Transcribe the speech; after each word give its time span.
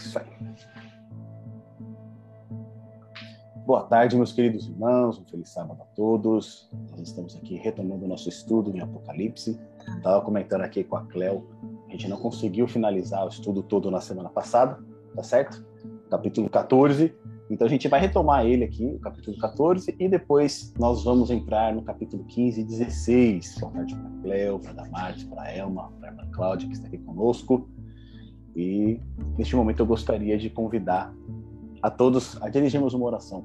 Isso 0.00 0.18
aí. 0.18 0.24
Boa 3.66 3.82
tarde, 3.82 4.16
meus 4.16 4.32
queridos 4.32 4.66
irmãos. 4.66 5.18
Um 5.18 5.24
feliz 5.26 5.50
sábado 5.50 5.80
a 5.82 5.84
todos. 5.94 6.68
Nós 6.90 7.00
estamos 7.02 7.36
aqui 7.36 7.56
retomando 7.56 8.06
o 8.06 8.08
nosso 8.08 8.28
estudo 8.28 8.74
em 8.74 8.80
Apocalipse. 8.80 9.60
Estava 9.96 10.20
comentando 10.22 10.62
aqui 10.62 10.82
com 10.82 10.96
a 10.96 11.04
Cleo. 11.04 11.46
A 11.86 11.92
gente 11.92 12.08
não 12.08 12.16
conseguiu 12.16 12.66
finalizar 12.66 13.24
o 13.26 13.28
estudo 13.28 13.62
todo 13.62 13.90
na 13.90 14.00
semana 14.00 14.30
passada, 14.30 14.82
tá 15.14 15.22
certo? 15.22 15.64
Capítulo 16.10 16.48
14. 16.48 17.14
Então 17.50 17.66
a 17.66 17.70
gente 17.70 17.86
vai 17.88 18.00
retomar 18.00 18.46
ele 18.46 18.64
aqui, 18.64 18.86
o 18.86 19.00
capítulo 19.00 19.36
14, 19.36 19.94
e 19.98 20.08
depois 20.08 20.72
nós 20.78 21.04
vamos 21.04 21.30
entrar 21.30 21.74
no 21.74 21.82
capítulo 21.82 22.24
15 22.24 22.60
e 22.60 22.64
16. 22.64 23.58
Boa 23.60 23.72
tarde 23.72 23.94
para 23.94 24.08
a 24.08 24.22
Cleo, 24.22 24.58
para 24.60 24.70
a 24.70 24.74
Damares, 24.74 25.24
para 25.24 25.42
a 25.42 25.56
Elma, 25.56 25.92
para 26.00 26.10
a 26.10 26.26
Cláudia, 26.26 26.68
que 26.68 26.74
está 26.74 26.86
aqui 26.86 26.98
conosco. 26.98 27.68
E 28.60 29.00
neste 29.38 29.56
momento 29.56 29.80
eu 29.80 29.86
gostaria 29.86 30.36
de 30.36 30.50
convidar 30.50 31.14
a 31.82 31.90
todos 31.90 32.40
a 32.42 32.48
dirigirmos 32.50 32.92
uma 32.92 33.06
oração 33.06 33.42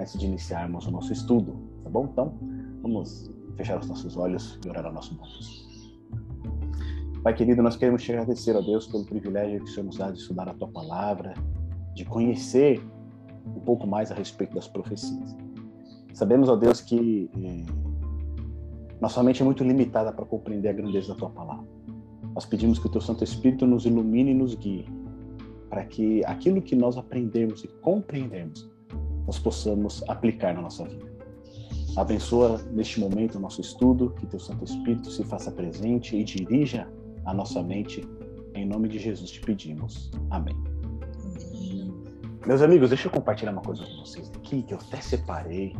antes 0.00 0.18
de 0.18 0.24
iniciarmos 0.24 0.86
o 0.86 0.90
nosso 0.90 1.12
estudo, 1.12 1.54
tá 1.82 1.90
bom? 1.90 2.08
Então, 2.10 2.34
vamos 2.80 3.30
fechar 3.56 3.78
os 3.78 3.86
nossos 3.86 4.16
olhos 4.16 4.58
e 4.64 4.68
orar 4.68 4.86
ao 4.86 4.92
nosso 4.92 5.14
Deus. 5.14 5.64
Pai 7.22 7.34
querido, 7.34 7.62
nós 7.62 7.76
queremos 7.76 8.02
te 8.02 8.12
agradecer 8.12 8.56
a 8.56 8.60
Deus 8.60 8.86
pelo 8.86 9.04
privilégio 9.04 9.62
que 9.62 9.70
o 9.70 9.72
Senhor 9.72 9.86
nos 9.86 9.98
dá 9.98 10.10
de 10.10 10.18
estudar 10.18 10.48
a 10.48 10.54
tua 10.54 10.68
palavra, 10.68 11.34
de 11.94 12.04
conhecer 12.06 12.82
um 13.46 13.60
pouco 13.60 13.86
mais 13.86 14.10
a 14.10 14.14
respeito 14.14 14.54
das 14.54 14.66
profecias. 14.66 15.36
Sabemos, 16.14 16.48
ó 16.48 16.56
Deus, 16.56 16.80
que 16.80 17.30
eh, 17.36 17.66
nossa 19.00 19.22
mente 19.22 19.42
é 19.42 19.44
muito 19.44 19.62
limitada 19.62 20.10
para 20.12 20.24
compreender 20.24 20.68
a 20.68 20.72
grandeza 20.72 21.08
da 21.12 21.18
tua 21.18 21.30
palavra. 21.30 21.66
Nós 22.34 22.44
pedimos 22.44 22.78
que 22.78 22.86
o 22.86 22.90
teu 22.90 23.00
Santo 23.00 23.22
Espírito 23.22 23.66
nos 23.66 23.86
ilumine 23.86 24.32
e 24.32 24.34
nos 24.34 24.54
guie, 24.54 24.86
para 25.70 25.84
que 25.84 26.24
aquilo 26.24 26.60
que 26.60 26.74
nós 26.74 26.96
aprendemos 26.96 27.62
e 27.62 27.68
compreendemos, 27.80 28.68
nós 29.26 29.38
possamos 29.38 30.02
aplicar 30.08 30.54
na 30.54 30.62
nossa 30.62 30.84
vida. 30.84 31.14
Abençoa 31.96 32.60
neste 32.72 32.98
momento 32.98 33.36
o 33.36 33.40
nosso 33.40 33.60
estudo, 33.60 34.10
que 34.18 34.26
teu 34.26 34.40
Santo 34.40 34.64
Espírito 34.64 35.10
se 35.10 35.22
faça 35.22 35.50
presente 35.50 36.16
e 36.16 36.24
dirija 36.24 36.88
a 37.24 37.32
nossa 37.32 37.62
mente. 37.62 38.06
Em 38.54 38.66
nome 38.66 38.88
de 38.88 38.98
Jesus 38.98 39.30
te 39.30 39.40
pedimos. 39.40 40.10
Amém. 40.30 40.73
Meus 42.46 42.60
amigos, 42.60 42.90
deixa 42.90 43.08
eu 43.08 43.12
compartilhar 43.12 43.52
uma 43.52 43.62
coisa 43.62 43.84
com 43.84 44.04
vocês 44.04 44.30
aqui, 44.36 44.62
que 44.62 44.74
eu 44.74 44.78
até 44.78 45.00
separei 45.00 45.74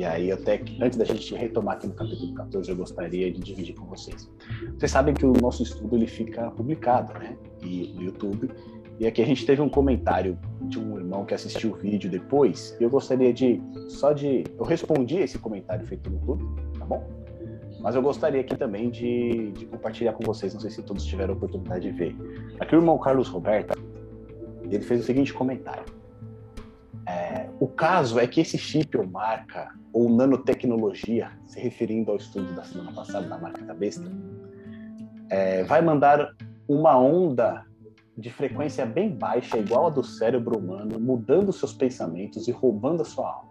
e 0.00 0.04
aí, 0.04 0.32
até 0.32 0.62
antes 0.80 0.96
da 0.96 1.04
gente 1.04 1.34
retomar 1.34 1.76
aqui 1.76 1.86
no 1.86 1.92
capítulo 1.92 2.32
14, 2.32 2.70
eu 2.70 2.76
gostaria 2.76 3.30
de 3.30 3.38
dividir 3.38 3.74
com 3.74 3.84
vocês. 3.84 4.30
Vocês 4.78 4.90
sabem 4.90 5.12
que 5.12 5.26
o 5.26 5.32
nosso 5.32 5.62
estudo 5.62 5.94
ele 5.94 6.06
fica 6.06 6.50
publicado, 6.52 7.12
né? 7.18 7.36
E 7.62 7.92
no 7.94 8.04
YouTube. 8.04 8.50
E 8.98 9.06
aqui 9.06 9.20
a 9.20 9.26
gente 9.26 9.44
teve 9.44 9.60
um 9.60 9.68
comentário 9.68 10.38
de 10.62 10.78
um 10.78 10.96
irmão 10.96 11.26
que 11.26 11.34
assistiu 11.34 11.72
o 11.72 11.74
vídeo 11.74 12.10
depois. 12.10 12.74
E 12.80 12.84
eu 12.84 12.88
gostaria 12.88 13.30
de 13.30 13.60
só 13.88 14.14
de 14.14 14.44
eu 14.58 14.64
respondi 14.64 15.18
esse 15.18 15.38
comentário 15.38 15.86
feito 15.86 16.08
no 16.08 16.16
YouTube, 16.16 16.44
tá 16.78 16.86
bom? 16.86 17.06
Mas 17.80 17.94
eu 17.94 18.00
gostaria 18.00 18.40
aqui 18.40 18.56
também 18.56 18.90
de, 18.90 19.52
de 19.52 19.66
compartilhar 19.66 20.14
com 20.14 20.24
vocês. 20.24 20.54
Não 20.54 20.60
sei 20.60 20.70
se 20.70 20.82
todos 20.82 21.04
tiveram 21.04 21.34
a 21.34 21.36
oportunidade 21.36 21.82
de 21.82 21.90
ver. 21.90 22.16
Aqui 22.58 22.74
o 22.74 22.78
irmão 22.78 22.96
Carlos 22.98 23.28
Roberto 23.28 23.78
ele 24.76 24.84
fez 24.84 25.00
o 25.00 25.04
seguinte 25.04 25.32
comentário 25.32 25.84
é, 27.10 27.48
o 27.58 27.66
caso 27.66 28.18
é 28.20 28.26
que 28.26 28.40
esse 28.40 28.56
chip 28.56 28.96
ou 28.96 29.06
marca, 29.06 29.74
ou 29.92 30.08
nanotecnologia, 30.08 31.32
se 31.46 31.58
referindo 31.58 32.12
ao 32.12 32.16
estudo 32.16 32.54
da 32.54 32.62
semana 32.62 32.92
passada 32.92 33.26
da 33.26 33.36
marca 33.36 33.64
da 33.64 33.74
besta, 33.74 34.04
é, 35.28 35.64
vai 35.64 35.82
mandar 35.82 36.34
uma 36.68 36.96
onda 36.96 37.64
de 38.16 38.30
frequência 38.30 38.86
bem 38.86 39.10
baixa, 39.10 39.58
igual 39.58 39.86
a 39.86 39.90
do 39.90 40.04
cérebro 40.04 40.58
humano, 40.58 41.00
mudando 41.00 41.52
seus 41.52 41.72
pensamentos 41.72 42.46
e 42.46 42.52
roubando 42.52 43.02
a 43.02 43.04
sua 43.04 43.28
alma. 43.28 43.50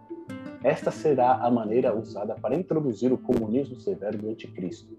Esta 0.62 0.90
será 0.90 1.34
a 1.34 1.50
maneira 1.50 1.94
usada 1.94 2.34
para 2.34 2.54
introduzir 2.54 3.12
o 3.12 3.18
comunismo 3.18 3.78
severo 3.80 4.16
do 4.16 4.28
anticristo. 4.28 4.96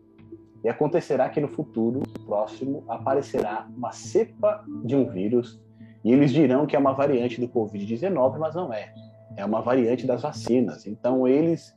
E 0.64 0.70
acontecerá 0.70 1.30
que 1.30 1.40
no 1.40 1.48
futuro 1.48 2.02
próximo 2.26 2.84
aparecerá 2.88 3.68
uma 3.76 3.92
cepa 3.92 4.64
de 4.84 4.96
um 4.96 5.10
vírus 5.10 5.60
e 6.04 6.12
eles 6.12 6.32
dirão 6.32 6.66
que 6.66 6.76
é 6.76 6.80
uma 6.80 6.94
variante 6.94 7.40
do 7.40 7.48
Covid-19, 7.48 8.38
mas 8.40 8.56
não 8.56 8.74
é. 8.74 8.94
É 9.36 9.46
uma 9.46 9.62
variante 9.62 10.06
das 10.06 10.22
vacinas. 10.22 10.86
Então 10.88 11.28
eles 11.28 11.76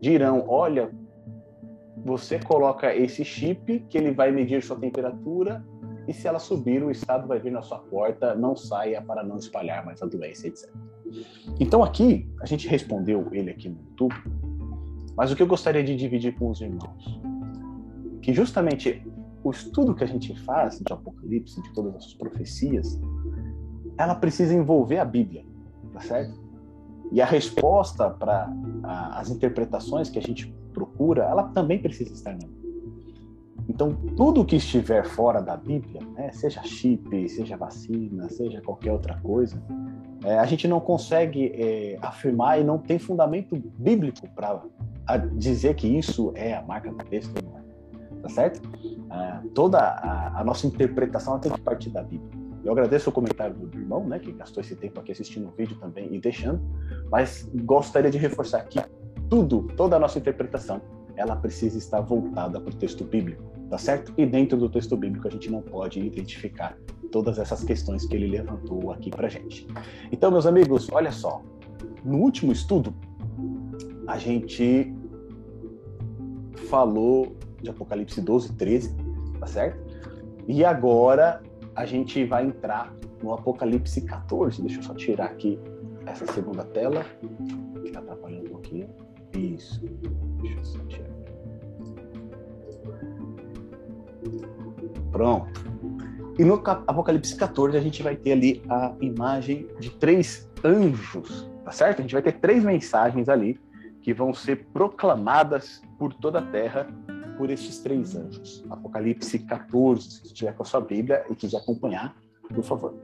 dirão: 0.00 0.44
olha, 0.48 0.90
você 2.04 2.38
coloca 2.38 2.94
esse 2.94 3.24
chip 3.24 3.80
que 3.88 3.98
ele 3.98 4.12
vai 4.12 4.30
medir 4.30 4.62
sua 4.62 4.76
temperatura 4.76 5.64
e 6.08 6.12
se 6.12 6.28
ela 6.28 6.38
subir, 6.38 6.82
o 6.82 6.90
Estado 6.90 7.26
vai 7.26 7.38
vir 7.40 7.50
na 7.50 7.62
sua 7.62 7.78
porta, 7.78 8.34
não 8.34 8.54
saia 8.54 9.02
para 9.02 9.24
não 9.24 9.36
espalhar 9.36 9.84
mais 9.84 10.00
a 10.02 10.06
doença, 10.06 10.46
etc. 10.46 10.70
Então 11.58 11.82
aqui, 11.82 12.28
a 12.40 12.46
gente 12.46 12.68
respondeu 12.68 13.28
ele 13.32 13.50
aqui 13.50 13.68
no 13.68 13.78
YouTube, 13.78 14.14
mas 15.16 15.32
o 15.32 15.36
que 15.36 15.42
eu 15.42 15.46
gostaria 15.46 15.82
de 15.82 15.96
dividir 15.96 16.36
com 16.38 16.50
os 16.50 16.60
irmãos, 16.60 17.20
que 18.22 18.32
justamente 18.32 19.04
o 19.42 19.50
estudo 19.50 19.94
que 19.94 20.04
a 20.04 20.06
gente 20.06 20.38
faz 20.42 20.78
de 20.78 20.92
Apocalipse, 20.92 21.60
de 21.62 21.72
todas 21.72 21.94
as 21.96 22.14
profecias, 22.14 23.00
ela 23.98 24.14
precisa 24.14 24.54
envolver 24.54 24.98
a 24.98 25.04
Bíblia, 25.04 25.44
tá 25.92 26.00
certo? 26.00 26.38
E 27.12 27.22
a 27.22 27.26
resposta 27.26 28.10
para 28.10 28.52
as 29.12 29.30
interpretações 29.30 30.10
que 30.10 30.18
a 30.18 30.22
gente 30.22 30.52
procura, 30.72 31.24
ela 31.24 31.44
também 31.44 31.80
precisa 31.80 32.12
estar 32.12 32.32
na 32.32 32.38
Bíblia. 32.38 32.56
Então, 33.68 33.94
tudo 34.16 34.44
que 34.44 34.56
estiver 34.56 35.04
fora 35.04 35.40
da 35.40 35.56
Bíblia, 35.56 36.00
né, 36.14 36.30
seja 36.32 36.62
chip, 36.62 37.28
seja 37.28 37.56
vacina, 37.56 38.28
seja 38.28 38.60
qualquer 38.60 38.92
outra 38.92 39.18
coisa, 39.20 39.60
é, 40.24 40.38
a 40.38 40.46
gente 40.46 40.68
não 40.68 40.80
consegue 40.80 41.52
é, 41.54 41.98
afirmar 42.00 42.60
e 42.60 42.64
não 42.64 42.78
tem 42.78 42.98
fundamento 42.98 43.56
bíblico 43.78 44.28
para 44.34 44.62
dizer 45.34 45.74
que 45.74 45.86
isso 45.86 46.32
é 46.34 46.54
a 46.54 46.62
marca 46.62 46.92
besta, 47.10 47.40
não 47.42 47.58
é? 47.58 47.66
Tá 48.22 48.28
certo? 48.28 48.60
Ah, 49.10 49.42
toda 49.54 49.78
a, 49.78 50.40
a 50.40 50.44
nossa 50.44 50.66
interpretação 50.66 51.38
tem 51.38 51.52
que 51.52 51.60
partir 51.60 51.90
da 51.90 52.02
Bíblia. 52.02 52.45
Eu 52.66 52.72
agradeço 52.72 53.10
o 53.10 53.12
comentário 53.12 53.54
do 53.54 53.78
irmão, 53.78 54.04
né, 54.04 54.18
que 54.18 54.32
gastou 54.32 54.60
esse 54.60 54.74
tempo 54.74 54.98
aqui 54.98 55.12
assistindo 55.12 55.46
o 55.46 55.52
vídeo 55.52 55.76
também 55.76 56.12
e 56.12 56.18
deixando, 56.18 56.60
mas 57.08 57.48
gostaria 57.64 58.10
de 58.10 58.18
reforçar 58.18 58.64
que 58.64 58.80
tudo, 59.30 59.68
toda 59.76 59.94
a 59.94 59.98
nossa 60.00 60.18
interpretação, 60.18 60.80
ela 61.14 61.36
precisa 61.36 61.78
estar 61.78 62.00
voltada 62.00 62.60
para 62.60 62.74
o 62.74 62.76
texto 62.76 63.04
bíblico, 63.04 63.44
tá 63.70 63.78
certo? 63.78 64.12
E 64.18 64.26
dentro 64.26 64.58
do 64.58 64.68
texto 64.68 64.96
bíblico 64.96 65.28
a 65.28 65.30
gente 65.30 65.48
não 65.48 65.62
pode 65.62 66.00
identificar 66.00 66.76
todas 67.12 67.38
essas 67.38 67.62
questões 67.62 68.04
que 68.04 68.16
ele 68.16 68.26
levantou 68.26 68.90
aqui 68.90 69.10
para 69.10 69.28
gente. 69.28 69.68
Então, 70.10 70.32
meus 70.32 70.44
amigos, 70.44 70.88
olha 70.90 71.12
só, 71.12 71.42
no 72.04 72.18
último 72.18 72.50
estudo 72.50 72.92
a 74.08 74.18
gente 74.18 74.92
falou 76.68 77.36
de 77.62 77.70
Apocalipse 77.70 78.20
12, 78.20 78.54
13, 78.54 78.96
tá 79.38 79.46
certo? 79.46 79.86
E 80.48 80.64
agora 80.64 81.40
a 81.76 81.84
gente 81.84 82.24
vai 82.24 82.46
entrar 82.46 82.92
no 83.22 83.34
Apocalipse 83.34 84.00
14. 84.00 84.62
Deixa 84.62 84.78
eu 84.78 84.82
só 84.82 84.94
tirar 84.94 85.26
aqui 85.26 85.60
essa 86.06 86.26
segunda 86.26 86.64
tela, 86.64 87.04
que 87.82 87.88
está 87.88 88.00
atrapalhando 88.00 88.46
um 88.46 88.52
pouquinho. 88.52 88.88
Isso. 89.34 89.84
Deixa 90.40 90.58
eu 90.58 90.64
só 90.64 90.78
tirar. 90.86 91.10
Pronto. 95.12 95.66
E 96.38 96.44
no 96.44 96.54
Apocalipse 96.54 97.36
14 97.36 97.76
a 97.76 97.80
gente 97.80 98.02
vai 98.02 98.16
ter 98.16 98.32
ali 98.32 98.62
a 98.68 98.94
imagem 99.00 99.68
de 99.78 99.90
três 99.90 100.50
anjos, 100.64 101.50
tá 101.64 101.72
certo? 101.72 102.00
A 102.00 102.02
gente 102.02 102.12
vai 102.12 102.22
ter 102.22 102.32
três 102.32 102.64
mensagens 102.64 103.28
ali 103.28 103.58
que 104.02 104.12
vão 104.12 104.32
ser 104.32 104.66
proclamadas 104.72 105.82
por 105.98 106.12
toda 106.14 106.38
a 106.38 106.42
terra 106.42 106.86
por 107.36 107.50
estes 107.50 107.78
três 107.78 108.14
anjos. 108.16 108.64
Apocalipse 108.70 109.38
14, 109.40 110.10
se 110.10 110.26
estiver 110.26 110.54
com 110.54 110.62
a 110.62 110.66
sua 110.66 110.80
Bíblia 110.80 111.24
e 111.30 111.34
quiser 111.34 111.58
acompanhar, 111.58 112.16
por 112.54 112.64
favor. 112.64 112.94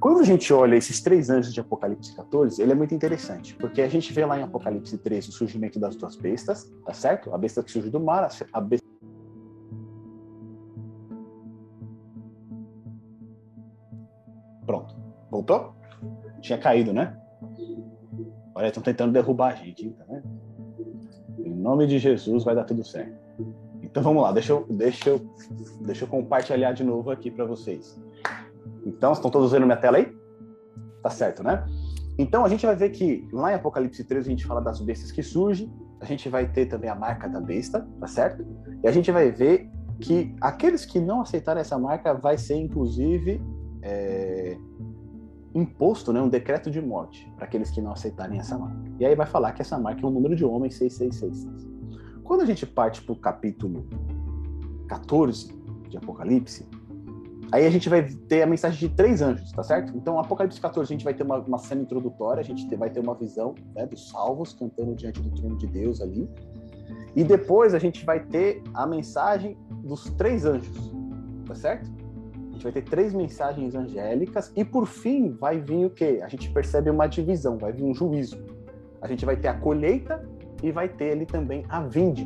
Quando 0.00 0.20
a 0.20 0.24
gente 0.24 0.52
olha 0.52 0.76
esses 0.76 1.00
três 1.00 1.30
anjos 1.30 1.54
de 1.54 1.60
Apocalipse 1.60 2.14
14, 2.14 2.60
ele 2.60 2.72
é 2.72 2.74
muito 2.74 2.94
interessante, 2.94 3.54
porque 3.54 3.80
a 3.80 3.88
gente 3.88 4.12
vê 4.12 4.24
lá 4.24 4.38
em 4.38 4.42
Apocalipse 4.42 4.98
13 4.98 5.30
o 5.30 5.32
surgimento 5.32 5.80
das 5.80 5.96
duas 5.96 6.16
bestas, 6.16 6.70
tá 6.84 6.92
certo? 6.92 7.32
A 7.32 7.38
besta 7.38 7.62
que 7.62 7.70
surge 7.70 7.88
do 7.88 8.00
mar, 8.00 8.28
a 8.52 8.60
besta 8.60 8.84
Pronto. 14.66 14.96
Voltou? 15.30 15.74
Tinha 16.40 16.58
caído, 16.58 16.92
né? 16.92 17.18
Olha, 18.54 18.68
estão 18.68 18.82
tentando 18.82 19.12
derrubar 19.12 19.52
a 19.52 19.56
gente, 19.56 19.90
tá 19.90 20.04
vendo? 20.04 20.23
Nome 21.64 21.86
de 21.86 21.98
Jesus 21.98 22.44
vai 22.44 22.54
dar 22.54 22.64
tudo 22.64 22.84
certo. 22.84 23.18
Então 23.82 24.02
vamos 24.02 24.22
lá, 24.22 24.32
deixa 24.32 24.52
eu, 24.52 24.66
deixa 24.68 25.08
eu, 25.08 25.20
deixa 25.80 26.04
eu 26.04 26.08
compartilhar 26.08 26.72
de 26.72 26.84
novo 26.84 27.10
aqui 27.10 27.30
para 27.30 27.44
vocês. 27.44 27.98
Então, 28.84 29.12
estão 29.12 29.30
todos 29.30 29.52
vendo 29.52 29.64
minha 29.64 29.78
tela 29.78 29.96
aí? 29.96 30.14
Tá 31.02 31.08
certo, 31.08 31.42
né? 31.42 31.64
Então 32.18 32.44
a 32.44 32.48
gente 32.48 32.64
vai 32.66 32.76
ver 32.76 32.90
que 32.90 33.26
lá 33.32 33.50
em 33.50 33.54
Apocalipse 33.54 34.04
13 34.04 34.28
a 34.28 34.30
gente 34.30 34.46
fala 34.46 34.60
das 34.60 34.80
bestas 34.80 35.10
que 35.10 35.22
surgem, 35.22 35.72
a 36.00 36.04
gente 36.04 36.28
vai 36.28 36.46
ter 36.46 36.66
também 36.66 36.88
a 36.88 36.94
marca 36.94 37.28
da 37.28 37.40
besta, 37.40 37.86
tá 37.98 38.06
certo? 38.06 38.44
E 38.82 38.86
a 38.86 38.92
gente 38.92 39.10
vai 39.10 39.30
ver 39.30 39.68
que 40.00 40.34
aqueles 40.40 40.84
que 40.84 41.00
não 41.00 41.22
aceitarem 41.22 41.60
essa 41.60 41.78
marca 41.78 42.14
vai 42.14 42.36
ser 42.36 42.56
inclusive 42.56 43.40
é, 43.82 44.56
imposto 45.54 46.12
né, 46.12 46.20
um 46.20 46.28
decreto 46.28 46.70
de 46.70 46.80
morte 46.80 47.30
para 47.36 47.44
aqueles 47.44 47.70
que 47.70 47.80
não 47.80 47.92
aceitarem 47.92 48.38
essa 48.38 48.58
marca. 48.58 48.76
E 48.98 49.06
aí 49.06 49.14
vai 49.14 49.26
falar 49.26 49.52
que 49.52 49.62
essa 49.62 49.78
marca 49.78 50.04
é 50.04 50.06
o 50.06 50.10
número 50.10 50.34
de 50.34 50.44
homens 50.44 50.74
6666. 50.74 51.74
Quando 52.24 52.40
a 52.40 52.46
gente 52.46 52.66
parte 52.66 53.02
para 53.02 53.12
o 53.12 53.16
capítulo 53.16 53.86
14 54.88 55.54
de 55.88 55.96
Apocalipse, 55.96 56.66
aí 57.52 57.66
a 57.66 57.70
gente 57.70 57.88
vai 57.88 58.02
ter 58.02 58.42
a 58.42 58.46
mensagem 58.46 58.80
de 58.80 58.94
três 58.94 59.22
anjos, 59.22 59.52
tá 59.52 59.62
certo? 59.62 59.96
Então, 59.96 60.18
Apocalipse 60.18 60.60
14, 60.60 60.92
a 60.92 60.92
gente 60.92 61.04
vai 61.04 61.14
ter 61.14 61.22
uma, 61.22 61.38
uma 61.38 61.58
cena 61.58 61.82
introdutória, 61.82 62.40
a 62.40 62.44
gente 62.44 62.74
vai 62.76 62.90
ter 62.90 63.00
uma 63.00 63.14
visão 63.14 63.54
né, 63.76 63.86
dos 63.86 64.08
salvos 64.08 64.52
cantando 64.52 64.94
diante 64.94 65.20
do 65.20 65.30
trono 65.30 65.56
de 65.56 65.66
Deus 65.66 66.00
ali. 66.00 66.28
E 67.14 67.22
depois 67.22 67.74
a 67.74 67.78
gente 67.78 68.04
vai 68.04 68.20
ter 68.24 68.62
a 68.74 68.86
mensagem 68.86 69.56
dos 69.84 70.10
três 70.10 70.44
anjos, 70.44 70.92
tá 71.46 71.54
certo? 71.54 72.03
Gente 72.54 72.62
vai 72.62 72.72
ter 72.72 72.82
três 72.82 73.12
mensagens 73.12 73.74
angélicas 73.74 74.52
e 74.54 74.64
por 74.64 74.86
fim 74.86 75.32
vai 75.32 75.58
vir 75.58 75.86
o 75.86 75.90
quê? 75.90 76.20
A 76.22 76.28
gente 76.28 76.48
percebe 76.50 76.88
uma 76.88 77.08
divisão, 77.08 77.58
vai 77.58 77.72
vir 77.72 77.82
um 77.82 77.92
juízo. 77.92 78.38
A 79.02 79.08
gente 79.08 79.24
vai 79.26 79.36
ter 79.36 79.48
a 79.48 79.54
colheita 79.54 80.24
e 80.62 80.70
vai 80.70 80.88
ter 80.88 81.10
ali 81.10 81.26
também 81.26 81.64
a 81.68 81.80
vinde. 81.80 82.24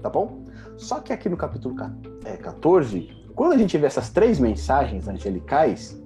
Tá 0.00 0.08
bom? 0.08 0.44
Só 0.76 1.00
que 1.00 1.12
aqui 1.12 1.28
no 1.28 1.36
capítulo 1.36 1.74
14, 2.40 3.10
é, 3.10 3.32
quando 3.34 3.54
a 3.54 3.58
gente 3.58 3.76
vê 3.76 3.86
essas 3.86 4.10
três 4.10 4.38
mensagens 4.38 5.08
angelicais, 5.08 6.00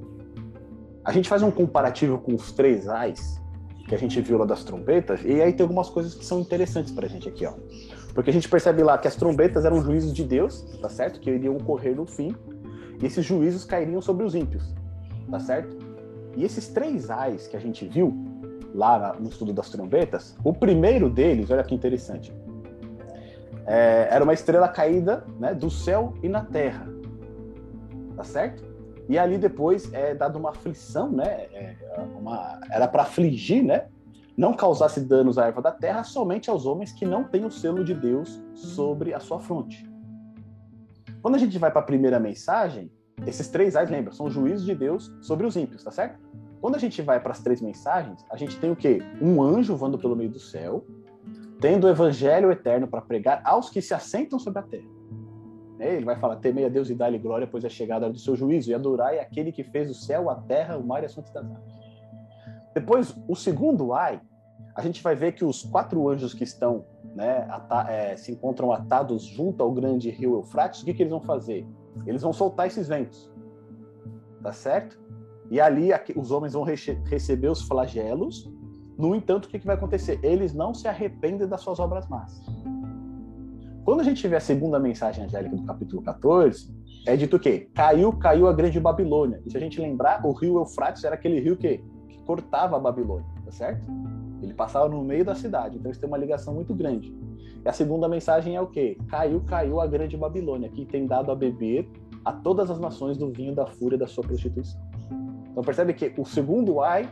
a 1.04 1.12
gente 1.12 1.28
faz 1.28 1.42
um 1.42 1.50
comparativo 1.50 2.18
com 2.18 2.34
os 2.34 2.52
três 2.52 2.88
ais 2.88 3.38
que 3.86 3.94
a 3.94 3.98
gente 3.98 4.18
viu 4.22 4.38
lá 4.38 4.46
das 4.46 4.64
trombetas, 4.64 5.20
e 5.24 5.42
aí 5.42 5.52
tem 5.52 5.64
algumas 5.64 5.90
coisas 5.90 6.14
que 6.14 6.24
são 6.24 6.40
interessantes 6.40 6.92
pra 6.92 7.06
gente 7.06 7.28
aqui, 7.28 7.44
ó. 7.44 7.52
Porque 8.14 8.30
a 8.30 8.32
gente 8.32 8.48
percebe 8.48 8.82
lá 8.82 8.96
que 8.96 9.08
as 9.08 9.16
trombetas 9.16 9.64
eram 9.64 9.82
juízos 9.82 10.12
de 10.14 10.24
Deus, 10.24 10.62
tá 10.80 10.88
certo? 10.88 11.20
Que 11.20 11.28
iriam 11.28 11.56
ocorrer 11.56 11.94
no 11.94 12.06
fim, 12.06 12.34
e 13.00 13.06
esses 13.06 13.24
juízos 13.24 13.64
cairiam 13.64 14.00
sobre 14.00 14.24
os 14.24 14.34
ímpios, 14.34 14.74
tá 15.30 15.40
certo? 15.40 15.76
E 16.36 16.44
esses 16.44 16.68
três 16.68 17.10
ais 17.10 17.46
que 17.46 17.56
a 17.56 17.60
gente 17.60 17.86
viu 17.86 18.14
lá 18.74 19.16
no 19.18 19.28
estudo 19.28 19.52
das 19.52 19.70
trombetas, 19.70 20.36
o 20.44 20.52
primeiro 20.52 21.08
deles, 21.10 21.50
olha 21.50 21.64
que 21.64 21.74
interessante, 21.74 22.32
é, 23.66 24.08
era 24.10 24.22
uma 24.22 24.32
estrela 24.32 24.68
caída 24.68 25.24
né, 25.38 25.54
do 25.54 25.70
céu 25.70 26.14
e 26.22 26.28
na 26.28 26.44
terra. 26.44 26.88
Tá 28.16 28.24
certo? 28.24 28.70
E 29.08 29.18
ali 29.18 29.38
depois 29.38 29.92
é 29.92 30.14
dado 30.14 30.38
uma 30.38 30.50
aflição, 30.50 31.10
né? 31.10 31.46
É, 31.52 31.76
uma, 32.16 32.60
era 32.70 32.86
para 32.86 33.02
afligir, 33.02 33.62
né? 33.62 33.86
Não 34.36 34.54
causasse 34.54 35.00
danos 35.00 35.36
à 35.36 35.46
erva 35.46 35.60
da 35.60 35.72
terra 35.72 36.04
somente 36.04 36.48
aos 36.48 36.64
homens 36.64 36.92
que 36.92 37.04
não 37.04 37.24
têm 37.24 37.44
o 37.44 37.50
selo 37.50 37.82
de 37.82 37.92
Deus 37.92 38.40
sobre 38.54 39.12
a 39.12 39.18
sua 39.18 39.40
fronte. 39.40 39.89
Quando 41.22 41.34
a 41.34 41.38
gente 41.38 41.58
vai 41.58 41.70
para 41.70 41.80
a 41.80 41.84
primeira 41.84 42.18
mensagem, 42.18 42.90
esses 43.26 43.48
três 43.48 43.76
ais, 43.76 43.90
lembra, 43.90 44.12
são 44.12 44.30
juízos 44.30 44.64
de 44.64 44.74
Deus 44.74 45.12
sobre 45.20 45.46
os 45.46 45.56
ímpios, 45.56 45.84
tá 45.84 45.90
certo? 45.90 46.18
Quando 46.60 46.76
a 46.76 46.78
gente 46.78 47.00
vai 47.02 47.20
para 47.20 47.32
as 47.32 47.40
três 47.40 47.60
mensagens, 47.60 48.24
a 48.30 48.36
gente 48.36 48.58
tem 48.58 48.70
o 48.70 48.76
quê? 48.76 49.00
Um 49.20 49.42
anjo 49.42 49.76
voando 49.76 49.98
pelo 49.98 50.16
meio 50.16 50.30
do 50.30 50.38
céu, 50.38 50.84
tendo 51.60 51.86
o 51.86 51.90
evangelho 51.90 52.50
eterno 52.50 52.86
para 52.86 53.02
pregar 53.02 53.42
aos 53.44 53.68
que 53.70 53.82
se 53.82 53.92
assentam 53.92 54.38
sobre 54.38 54.60
a 54.60 54.62
terra. 54.62 54.88
Ele 55.78 56.04
vai 56.04 56.16
falar: 56.16 56.36
temei 56.36 56.64
a 56.64 56.68
Deus 56.68 56.90
e 56.90 56.94
dá-lhe 56.94 57.18
glória, 57.18 57.46
pois 57.46 57.64
é 57.64 57.68
chegada 57.68 58.06
a 58.06 58.08
do 58.08 58.18
seu 58.18 58.36
juízo, 58.36 58.70
e 58.70 58.74
adorai 58.74 59.18
aquele 59.18 59.52
que 59.52 59.64
fez 59.64 59.90
o 59.90 59.94
céu, 59.94 60.28
a 60.28 60.34
terra, 60.34 60.76
o 60.76 60.86
mar 60.86 61.02
e 61.02 61.06
as 61.06 61.14
fontes 61.14 61.32
das 61.32 61.44
águas. 61.44 61.80
Depois, 62.74 63.14
o 63.26 63.34
segundo 63.34 63.92
ai, 63.94 64.20
a 64.74 64.82
gente 64.82 65.02
vai 65.02 65.14
ver 65.14 65.32
que 65.32 65.44
os 65.44 65.62
quatro 65.62 66.08
anjos 66.08 66.34
que 66.34 66.44
estão, 66.44 66.84
né, 67.14 67.48
é, 67.88 68.16
se 68.16 68.32
encontram 68.32 68.72
atados 68.72 69.24
junto 69.24 69.62
ao 69.62 69.72
grande 69.72 70.10
rio 70.10 70.34
Eufrates, 70.34 70.82
o 70.82 70.84
que, 70.84 70.94
que 70.94 71.02
eles 71.02 71.10
vão 71.10 71.20
fazer? 71.20 71.66
Eles 72.06 72.22
vão 72.22 72.32
soltar 72.32 72.66
esses 72.66 72.88
ventos, 72.88 73.32
tá 74.42 74.52
certo? 74.52 75.00
E 75.50 75.60
ali 75.60 75.90
os 76.16 76.30
homens 76.30 76.52
vão 76.52 76.62
receber 76.62 77.48
os 77.48 77.62
flagelos 77.62 78.48
no 79.00 79.14
entanto, 79.14 79.46
o 79.46 79.48
que, 79.48 79.58
que 79.58 79.66
vai 79.66 79.76
acontecer? 79.76 80.20
Eles 80.22 80.52
não 80.52 80.74
se 80.74 80.86
arrependem 80.86 81.48
das 81.48 81.62
suas 81.62 81.80
obras 81.80 82.06
más. 82.06 82.38
Quando 83.82 84.00
a 84.00 84.04
gente 84.04 84.28
vê 84.28 84.36
a 84.36 84.40
segunda 84.40 84.78
mensagem 84.78 85.24
angélica 85.24 85.56
do 85.56 85.64
capítulo 85.64 86.02
14, 86.02 86.70
é 87.06 87.16
dito 87.16 87.36
o 87.36 87.40
quê? 87.40 87.70
Caiu, 87.74 88.12
caiu 88.12 88.46
a 88.46 88.52
grande 88.52 88.78
Babilônia. 88.78 89.42
E 89.46 89.50
se 89.50 89.56
a 89.56 89.60
gente 89.60 89.80
lembrar, 89.80 90.24
o 90.26 90.32
rio 90.32 90.58
Eufrates 90.58 91.02
era 91.02 91.14
aquele 91.14 91.40
rio 91.40 91.56
que, 91.56 91.82
que 92.10 92.22
cortava 92.24 92.76
a 92.76 92.78
Babilônia, 92.78 93.26
tá 93.42 93.50
certo? 93.50 93.86
Ele 94.42 94.54
passava 94.54 94.88
no 94.88 95.02
meio 95.04 95.24
da 95.24 95.34
cidade, 95.34 95.76
então 95.76 95.90
eles 95.90 95.98
têm 95.98 96.08
uma 96.08 96.18
ligação 96.18 96.54
muito 96.54 96.74
grande. 96.74 97.14
E 97.64 97.68
a 97.68 97.72
segunda 97.72 98.08
mensagem 98.08 98.56
é 98.56 98.60
o 98.60 98.66
quê? 98.66 98.96
Caiu, 99.08 99.40
caiu 99.42 99.80
a 99.80 99.86
grande 99.86 100.16
Babilônia, 100.16 100.68
que 100.70 100.84
tem 100.86 101.06
dado 101.06 101.30
a 101.30 101.34
beber 101.34 101.88
a 102.24 102.32
todas 102.32 102.70
as 102.70 102.78
nações 102.78 103.16
do 103.16 103.30
vinho 103.30 103.54
da 103.54 103.66
fúria 103.66 103.98
da 103.98 104.06
sua 104.06 104.24
prostituição. 104.24 104.80
Então 105.50 105.62
percebe 105.62 105.92
que 105.92 106.12
o 106.16 106.24
segundo 106.24 106.80
ai 106.80 107.08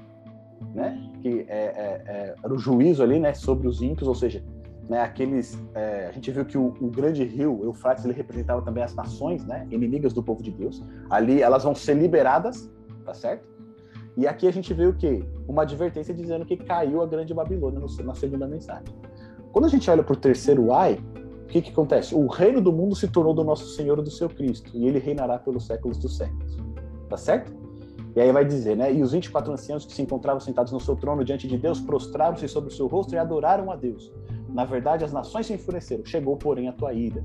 né, 0.74 1.10
que 1.22 1.46
é, 1.48 1.58
é, 1.58 2.02
é, 2.06 2.34
era 2.42 2.54
o 2.54 2.58
juízo 2.58 3.02
ali, 3.02 3.18
né, 3.18 3.34
sobre 3.34 3.66
os 3.68 3.80
ímpios, 3.82 4.08
ou 4.08 4.14
seja, 4.14 4.42
né, 4.88 5.00
aqueles, 5.00 5.58
é, 5.74 6.06
a 6.06 6.12
gente 6.12 6.30
viu 6.30 6.44
que 6.44 6.56
o, 6.56 6.74
o, 6.80 6.88
grande 6.88 7.24
rio 7.24 7.60
Eufrates 7.64 8.04
ele 8.04 8.14
representava 8.14 8.62
também 8.62 8.82
as 8.82 8.94
nações, 8.94 9.44
né, 9.44 9.66
inimigas 9.70 10.12
do 10.12 10.22
povo 10.22 10.42
de 10.42 10.50
Deus. 10.50 10.82
Ali 11.10 11.42
elas 11.42 11.64
vão 11.64 11.74
ser 11.74 11.94
liberadas, 11.94 12.70
tá 13.04 13.12
certo? 13.12 13.46
E 14.18 14.26
aqui 14.26 14.48
a 14.48 14.50
gente 14.50 14.74
vê 14.74 14.84
o 14.84 14.92
quê? 14.92 15.24
Uma 15.46 15.62
advertência 15.62 16.12
dizendo 16.12 16.44
que 16.44 16.56
caiu 16.56 17.00
a 17.00 17.06
grande 17.06 17.32
Babilônia 17.32 17.80
na 18.02 18.14
segunda 18.16 18.48
mensagem. 18.48 18.92
Quando 19.52 19.66
a 19.66 19.68
gente 19.68 19.88
olha 19.88 20.02
para 20.02 20.12
o 20.12 20.16
terceiro 20.16 20.72
ai, 20.72 20.98
o 21.44 21.46
que, 21.46 21.62
que 21.62 21.70
acontece? 21.70 22.16
O 22.16 22.26
reino 22.26 22.60
do 22.60 22.72
mundo 22.72 22.96
se 22.96 23.06
tornou 23.06 23.32
do 23.32 23.44
nosso 23.44 23.68
Senhor 23.76 23.96
e 24.00 24.02
do 24.02 24.10
seu 24.10 24.28
Cristo, 24.28 24.72
e 24.74 24.88
ele 24.88 24.98
reinará 24.98 25.38
pelos 25.38 25.66
séculos 25.66 25.98
dos 25.98 26.16
séculos. 26.16 26.58
Tá 27.08 27.16
certo? 27.16 27.52
E 28.16 28.20
aí 28.20 28.32
vai 28.32 28.44
dizer, 28.44 28.76
né? 28.76 28.92
E 28.92 29.04
os 29.04 29.12
24 29.12 29.52
anciãos 29.52 29.86
que 29.86 29.92
se 29.92 30.02
encontravam 30.02 30.40
sentados 30.40 30.72
no 30.72 30.80
seu 30.80 30.96
trono 30.96 31.24
diante 31.24 31.46
de 31.46 31.56
Deus 31.56 31.80
prostraram-se 31.80 32.48
sobre 32.48 32.70
o 32.70 32.72
seu 32.72 32.88
rosto 32.88 33.14
e 33.14 33.18
adoraram 33.18 33.70
a 33.70 33.76
Deus. 33.76 34.12
Na 34.48 34.64
verdade, 34.64 35.04
as 35.04 35.12
nações 35.12 35.46
se 35.46 35.52
enfureceram. 35.52 36.04
Chegou, 36.04 36.36
porém, 36.36 36.66
a 36.66 36.72
tua 36.72 36.92
ira. 36.92 37.24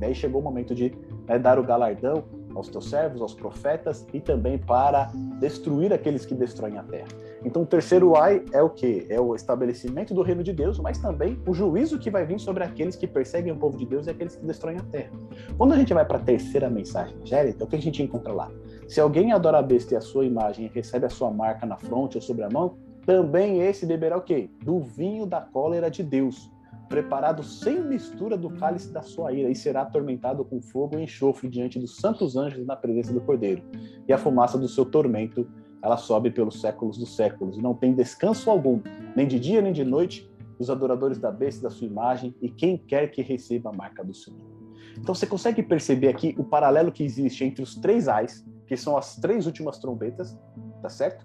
E 0.00 0.04
aí 0.04 0.12
chegou 0.12 0.40
o 0.40 0.44
momento 0.44 0.74
de 0.74 0.92
né, 1.28 1.38
dar 1.38 1.56
o 1.60 1.62
galardão 1.62 2.24
aos 2.54 2.68
teus 2.68 2.88
servos, 2.88 3.20
aos 3.20 3.34
profetas 3.34 4.06
e 4.12 4.20
também 4.20 4.58
para 4.58 5.10
destruir 5.40 5.92
aqueles 5.92 6.24
que 6.26 6.34
destroem 6.34 6.78
a 6.78 6.82
terra. 6.82 7.08
Então, 7.44 7.62
o 7.62 7.66
terceiro 7.66 8.16
ai 8.16 8.44
é 8.52 8.62
o 8.62 8.70
que? 8.70 9.06
É 9.08 9.20
o 9.20 9.34
estabelecimento 9.34 10.14
do 10.14 10.22
reino 10.22 10.42
de 10.42 10.52
Deus, 10.52 10.78
mas 10.78 10.98
também 10.98 11.40
o 11.46 11.52
juízo 11.52 11.98
que 11.98 12.10
vai 12.10 12.24
vir 12.24 12.38
sobre 12.38 12.62
aqueles 12.62 12.94
que 12.94 13.06
perseguem 13.06 13.52
o 13.52 13.56
povo 13.56 13.76
de 13.76 13.84
Deus 13.84 14.06
e 14.06 14.10
aqueles 14.10 14.36
que 14.36 14.44
destroem 14.44 14.76
a 14.76 14.82
terra. 14.82 15.10
Quando 15.58 15.72
a 15.72 15.76
gente 15.76 15.92
vai 15.92 16.04
para 16.04 16.18
a 16.18 16.22
terceira 16.22 16.70
mensagem 16.70 17.16
angélica, 17.20 17.64
o 17.64 17.66
que 17.66 17.76
a 17.76 17.82
gente 17.82 18.02
encontra 18.02 18.32
lá? 18.32 18.50
Se 18.88 19.00
alguém 19.00 19.32
adora 19.32 19.58
a 19.58 19.62
besta 19.62 19.94
e 19.94 19.96
a 19.96 20.00
sua 20.00 20.24
imagem 20.24 20.70
recebe 20.72 21.06
a 21.06 21.10
sua 21.10 21.30
marca 21.30 21.66
na 21.66 21.76
fronte 21.76 22.16
ou 22.16 22.22
sobre 22.22 22.44
a 22.44 22.50
mão, 22.50 22.76
também 23.04 23.60
esse 23.60 23.84
beberá 23.84 24.16
o 24.16 24.22
quê? 24.22 24.48
Do 24.62 24.78
vinho 24.78 25.26
da 25.26 25.40
cólera 25.40 25.90
de 25.90 26.02
Deus, 26.02 26.51
preparado 26.92 27.42
sem 27.42 27.80
mistura 27.80 28.36
do 28.36 28.50
cálice 28.50 28.92
da 28.92 29.00
sua 29.00 29.32
ira, 29.32 29.48
e 29.48 29.54
será 29.54 29.80
atormentado 29.80 30.44
com 30.44 30.60
fogo 30.60 30.98
e 30.98 31.02
enxofre 31.04 31.48
diante 31.48 31.78
dos 31.78 31.96
santos 31.96 32.36
anjos 32.36 32.66
na 32.66 32.76
presença 32.76 33.14
do 33.14 33.20
Cordeiro. 33.22 33.62
E 34.06 34.12
a 34.12 34.18
fumaça 34.18 34.58
do 34.58 34.68
seu 34.68 34.84
tormento, 34.84 35.48
ela 35.80 35.96
sobe 35.96 36.30
pelos 36.30 36.60
séculos 36.60 36.98
dos 36.98 37.16
séculos, 37.16 37.56
e 37.56 37.62
não 37.62 37.72
tem 37.72 37.94
descanso 37.94 38.50
algum, 38.50 38.78
nem 39.16 39.26
de 39.26 39.40
dia 39.40 39.62
nem 39.62 39.72
de 39.72 39.84
noite, 39.84 40.30
os 40.58 40.68
adoradores 40.68 41.16
da 41.18 41.30
besta 41.30 41.62
da 41.62 41.70
sua 41.70 41.86
imagem, 41.86 42.36
e 42.42 42.50
quem 42.50 42.76
quer 42.76 43.10
que 43.10 43.22
receba 43.22 43.70
a 43.70 43.72
marca 43.72 44.04
do 44.04 44.12
Senhor. 44.12 44.52
Então 44.98 45.14
você 45.14 45.26
consegue 45.26 45.62
perceber 45.62 46.08
aqui 46.08 46.34
o 46.36 46.44
paralelo 46.44 46.92
que 46.92 47.02
existe 47.02 47.42
entre 47.42 47.62
os 47.62 47.74
três 47.74 48.06
ais, 48.06 48.46
que 48.66 48.76
são 48.76 48.98
as 48.98 49.16
três 49.16 49.46
últimas 49.46 49.78
trombetas, 49.78 50.38
tá 50.82 50.90
certo? 50.90 51.24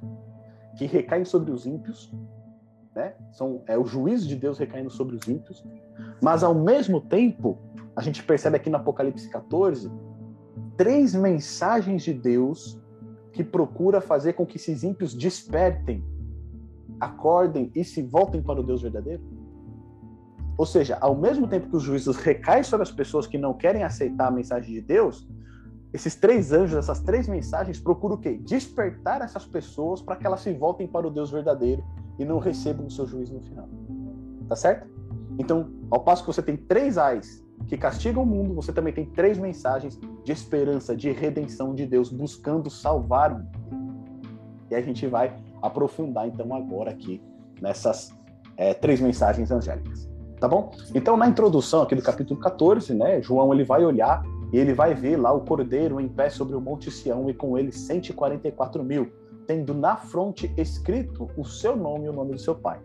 Que 0.78 0.86
recaem 0.86 1.26
sobre 1.26 1.52
os 1.52 1.66
ímpios, 1.66 2.10
né? 2.98 3.14
São 3.32 3.62
é 3.68 3.78
o 3.78 3.86
juízo 3.86 4.28
de 4.28 4.36
Deus 4.36 4.58
recaindo 4.58 4.90
sobre 4.90 5.16
os 5.16 5.28
ímpios, 5.28 5.64
mas 6.20 6.44
ao 6.44 6.56
mesmo 6.56 7.00
tempo, 7.00 7.60
a 7.96 8.02
gente 8.02 8.24
percebe 8.24 8.58
aqui 8.58 8.70
no 8.70 8.78
Apocalipse 8.78 9.30
14 9.30 9.90
três 10.76 11.14
mensagens 11.14 12.04
de 12.04 12.14
Deus 12.14 12.80
que 13.32 13.44
procura 13.44 14.02
fazer 14.02 14.34
com 14.34 14.46
que 14.46 14.58
esses 14.58 14.84
ímpios 14.84 15.14
despertem, 15.14 16.04
acordem 17.00 17.72
e 17.76 17.84
se 17.84 18.02
voltem 18.02 18.42
para 18.42 18.60
o 18.60 18.64
Deus 18.64 18.82
verdadeiro. 18.82 19.24
Ou 20.58 20.66
seja, 20.66 20.98
ao 21.00 21.16
mesmo 21.16 21.48
tempo 21.48 21.70
que 21.70 21.76
os 21.76 21.84
juízos 21.84 22.18
recaem 22.18 22.64
sobre 22.64 22.84
as 22.84 22.92
pessoas 22.92 23.28
que 23.28 23.38
não 23.38 23.54
querem 23.54 23.84
aceitar 23.84 24.28
a 24.28 24.32
mensagem 24.32 24.74
de 24.74 24.82
Deus, 24.82 25.28
esses 25.94 26.16
três 26.16 26.52
anjos, 26.52 26.78
essas 26.78 27.00
três 27.00 27.28
mensagens, 27.28 27.80
procuram 27.80 28.16
o 28.16 28.18
quê? 28.18 28.40
Despertar 28.44 29.22
essas 29.22 29.46
pessoas 29.46 30.02
para 30.02 30.16
que 30.16 30.26
elas 30.26 30.42
se 30.42 30.52
voltem 30.52 30.88
para 30.88 31.08
o 31.08 31.12
Deus 31.12 31.30
verdadeiro 31.30 31.84
e 32.20 32.26
não 32.26 32.40
recebam 32.40 32.88
o 32.88 32.92
seu 32.92 33.06
juízo 33.06 33.34
no 33.34 33.42
final. 33.42 33.68
Tá 34.48 34.56
certo? 34.56 34.88
Então, 35.38 35.70
ao 35.92 36.00
passo 36.00 36.24
que 36.24 36.28
você 36.28 36.42
tem 36.42 36.56
três 36.56 36.98
ais 36.98 37.46
que 37.68 37.78
castigam 37.78 38.24
o 38.24 38.26
mundo, 38.26 38.54
você 38.54 38.72
também 38.72 38.94
tem 38.94 39.06
três 39.06 39.38
mensagens 39.38 40.00
de 40.24 40.32
esperança, 40.32 40.96
de 40.96 41.12
redenção 41.12 41.74
de 41.74 41.86
Deus, 41.86 42.10
buscando 42.10 42.70
salvar 42.70 43.34
o 43.34 43.36
mundo. 43.36 44.28
E 44.70 44.76
a 44.76 44.82
gente 44.82 45.06
vai 45.08 45.36
aprofundar 45.62 46.28
então 46.28 46.54
agora 46.54 46.92
aqui 46.92 47.22
nessas 47.62 48.14
é, 48.56 48.74
três 48.74 49.00
mensagens 49.00 49.52
angélicas. 49.52 50.10
Tá 50.40 50.48
bom? 50.48 50.72
Então, 50.94 51.18
na 51.18 51.28
introdução 51.28 51.82
aqui 51.82 51.96
do 51.96 52.02
capítulo 52.02 52.40
14, 52.40 52.94
né, 52.94 53.22
João 53.22 53.54
ele 53.54 53.64
vai 53.64 53.84
olhar 53.84 54.24
e 54.54 54.58
ele 54.58 54.74
vai 54.74 54.94
ver 54.94 55.18
lá 55.18 55.32
o 55.32 55.42
cordeiro 55.42 56.00
em 56.00 56.08
pé 56.08 56.30
sobre 56.30 56.56
o 56.56 56.62
Monte 56.62 56.92
Sião 56.92 57.30
e 57.30 57.34
com 57.34 57.58
ele 57.58 57.72
144 57.72 58.84
mil, 58.84 59.12
tendo 59.48 59.74
na 59.74 59.96
fronte 59.96 60.54
escrito 60.58 61.30
o 61.38 61.46
seu 61.46 61.76
nome 61.76 62.06
e 62.06 62.10
o 62.10 62.14
nome 62.14 62.34
do 62.34 62.40
seu 62.40 62.54
pai. 62.54 62.80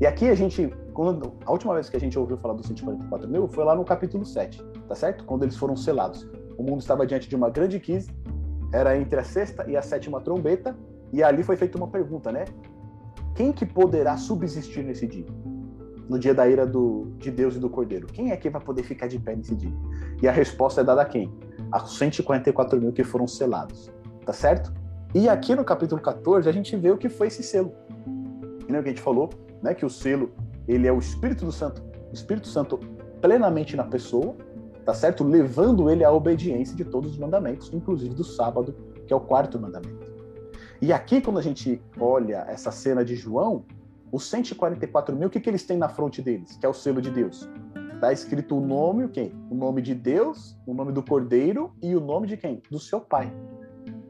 E 0.00 0.06
aqui 0.06 0.28
a 0.28 0.34
gente, 0.34 0.72
quando, 0.92 1.32
a 1.44 1.50
última 1.50 1.74
vez 1.74 1.88
que 1.88 1.96
a 1.96 2.00
gente 2.00 2.18
ouviu 2.18 2.36
falar 2.36 2.54
dos 2.54 2.66
144 2.66 3.28
mil 3.28 3.48
foi 3.48 3.64
lá 3.64 3.74
no 3.74 3.84
capítulo 3.84 4.24
7, 4.24 4.62
tá 4.86 4.94
certo? 4.94 5.24
Quando 5.24 5.42
eles 5.42 5.56
foram 5.56 5.74
selados. 5.74 6.28
O 6.56 6.62
mundo 6.62 6.80
estava 6.80 7.06
diante 7.06 7.28
de 7.28 7.34
uma 7.34 7.50
grande 7.50 7.80
crise, 7.80 8.10
era 8.72 8.96
entre 8.96 9.18
a 9.18 9.24
sexta 9.24 9.68
e 9.68 9.76
a 9.76 9.82
sétima 9.82 10.20
trombeta, 10.20 10.76
e 11.12 11.22
ali 11.22 11.42
foi 11.42 11.56
feita 11.56 11.76
uma 11.78 11.88
pergunta, 11.88 12.30
né? 12.30 12.44
Quem 13.34 13.52
que 13.52 13.64
poderá 13.64 14.16
subsistir 14.16 14.84
nesse 14.84 15.06
dia? 15.06 15.26
No 16.08 16.18
dia 16.18 16.34
da 16.34 16.48
ira 16.48 16.66
do, 16.66 17.12
de 17.18 17.30
Deus 17.30 17.56
e 17.56 17.58
do 17.58 17.70
Cordeiro. 17.70 18.06
Quem 18.06 18.30
é 18.30 18.36
que 18.36 18.50
vai 18.50 18.60
poder 18.60 18.82
ficar 18.82 19.06
de 19.06 19.18
pé 19.18 19.34
nesse 19.34 19.54
dia? 19.54 19.72
E 20.20 20.28
a 20.28 20.32
resposta 20.32 20.82
é 20.82 20.84
dada 20.84 21.02
a 21.02 21.04
quem? 21.04 21.32
A 21.70 21.80
144 21.80 22.80
mil 22.80 22.92
que 22.92 23.02
foram 23.02 23.26
selados. 23.26 23.90
Tá 24.24 24.32
certo? 24.32 24.72
E 25.14 25.28
aqui 25.28 25.54
no 25.54 25.62
capítulo 25.62 26.00
14 26.00 26.48
a 26.48 26.52
gente 26.52 26.74
vê 26.74 26.90
o 26.90 26.96
que 26.96 27.08
foi 27.08 27.26
esse 27.26 27.42
selo. 27.42 27.74
E, 28.66 28.72
né, 28.72 28.80
o 28.80 28.82
que 28.82 28.88
a 28.88 28.92
gente 28.92 29.02
falou, 29.02 29.28
né, 29.62 29.74
que 29.74 29.84
o 29.84 29.90
selo 29.90 30.32
ele 30.66 30.86
é 30.86 30.92
o 30.92 30.98
Espírito 30.98 31.44
do 31.44 31.52
Santo, 31.52 31.82
Espírito 32.12 32.48
Santo 32.48 32.78
plenamente 33.20 33.76
na 33.76 33.84
pessoa, 33.84 34.34
tá 34.86 34.94
certo? 34.94 35.22
Levando 35.22 35.90
ele 35.90 36.02
à 36.02 36.10
obediência 36.10 36.74
de 36.74 36.84
todos 36.84 37.12
os 37.12 37.18
mandamentos, 37.18 37.70
inclusive 37.74 38.14
do 38.14 38.24
sábado, 38.24 38.74
que 39.06 39.12
é 39.12 39.16
o 39.16 39.20
quarto 39.20 39.60
mandamento. 39.60 40.12
E 40.80 40.92
aqui, 40.92 41.20
quando 41.20 41.38
a 41.38 41.42
gente 41.42 41.80
olha 42.00 42.44
essa 42.48 42.72
cena 42.72 43.04
de 43.04 43.14
João, 43.14 43.64
os 44.10 44.24
144 44.28 45.14
mil, 45.14 45.28
o 45.28 45.30
que, 45.30 45.40
que 45.40 45.48
eles 45.48 45.64
têm 45.64 45.76
na 45.76 45.88
fronte 45.88 46.20
deles? 46.22 46.56
Que 46.56 46.66
é 46.66 46.68
o 46.68 46.74
selo 46.74 47.00
de 47.00 47.10
Deus. 47.10 47.48
Está 47.94 48.12
escrito 48.12 48.56
o 48.56 48.60
nome, 48.60 49.04
o 49.04 49.08
quem? 49.08 49.32
O 49.50 49.54
nome 49.54 49.80
de 49.82 49.94
Deus, 49.94 50.58
o 50.66 50.74
nome 50.74 50.90
do 50.90 51.02
Cordeiro 51.02 51.72
e 51.82 51.94
o 51.94 52.00
nome 52.00 52.26
de 52.26 52.36
quem? 52.36 52.62
Do 52.70 52.80
seu 52.80 53.00
pai. 53.00 53.32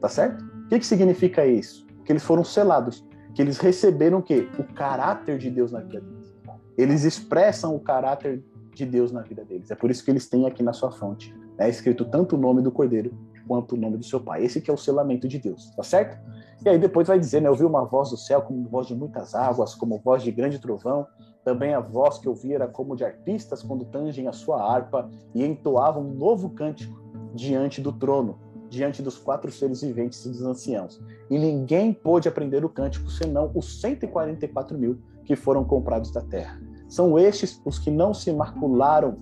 Tá 0.01 0.09
certo? 0.09 0.52
Que, 0.73 0.79
que 0.79 0.87
significa 0.87 1.45
isso? 1.45 1.85
Que 2.03 2.11
eles 2.11 2.23
foram 2.23 2.43
selados. 2.43 3.05
Que 3.35 3.43
eles 3.43 3.59
receberam 3.59 4.17
o 4.17 4.23
quê? 4.23 4.49
O 4.57 4.63
caráter 4.63 5.37
de 5.37 5.51
Deus 5.51 5.71
na 5.71 5.81
vida 5.81 6.01
deles. 6.01 6.33
Eles 6.75 7.03
expressam 7.03 7.75
o 7.75 7.79
caráter 7.79 8.43
de 8.73 8.83
Deus 8.83 9.11
na 9.11 9.21
vida 9.21 9.45
deles. 9.45 9.69
É 9.69 9.75
por 9.75 9.91
isso 9.91 10.03
que 10.03 10.09
eles 10.09 10.27
têm 10.27 10.47
aqui 10.47 10.63
na 10.63 10.73
sua 10.73 10.91
fronte. 10.91 11.31
É 11.59 11.69
escrito 11.69 12.05
tanto 12.05 12.35
o 12.35 12.39
nome 12.39 12.63
do 12.63 12.71
Cordeiro 12.71 13.15
quanto 13.47 13.75
o 13.75 13.77
nome 13.77 13.97
do 13.97 14.03
seu 14.03 14.19
pai. 14.19 14.43
Esse 14.43 14.59
que 14.59 14.71
é 14.71 14.73
o 14.73 14.77
selamento 14.77 15.27
de 15.27 15.37
Deus, 15.37 15.69
tá 15.75 15.83
certo? 15.83 16.17
E 16.65 16.69
aí 16.69 16.79
depois 16.79 17.07
vai 17.07 17.19
dizer, 17.19 17.39
né, 17.39 17.49
eu 17.49 17.55
vi 17.55 17.65
uma 17.65 17.85
voz 17.85 18.09
do 18.09 18.17
céu 18.17 18.41
como 18.41 18.67
voz 18.67 18.87
de 18.87 18.95
muitas 18.95 19.35
águas, 19.35 19.75
como 19.75 19.99
voz 19.99 20.23
de 20.23 20.31
grande 20.31 20.57
trovão, 20.57 21.05
também 21.45 21.75
a 21.75 21.81
voz 21.81 22.17
que 22.17 22.27
eu 22.27 22.33
vi 22.33 22.55
era 22.55 22.67
como 22.67 22.95
de 22.95 23.05
arpistas 23.05 23.61
quando 23.61 23.85
tangem 23.85 24.27
a 24.27 24.31
sua 24.31 24.59
harpa 24.59 25.07
e 25.35 25.45
entoavam 25.45 26.01
um 26.01 26.13
novo 26.15 26.49
cântico 26.49 26.99
diante 27.35 27.79
do 27.79 27.91
trono, 27.91 28.39
diante 28.73 29.01
dos 29.01 29.17
quatro 29.17 29.51
seres 29.51 29.81
viventes 29.81 30.25
e 30.25 30.29
dos 30.29 30.41
anciãos. 30.41 30.99
E 31.29 31.37
ninguém 31.37 31.93
pôde 31.93 32.27
aprender 32.27 32.65
o 32.65 32.69
cântico 32.69 33.09
senão 33.09 33.51
os 33.53 33.79
144 33.79 34.77
mil 34.77 34.97
que 35.23 35.35
foram 35.35 35.63
comprados 35.63 36.11
da 36.11 36.21
terra. 36.21 36.59
São 36.89 37.17
estes 37.17 37.61
os 37.63 37.77
que 37.77 37.91
não 37.91 38.13
se 38.13 38.31
macularam 38.33 39.17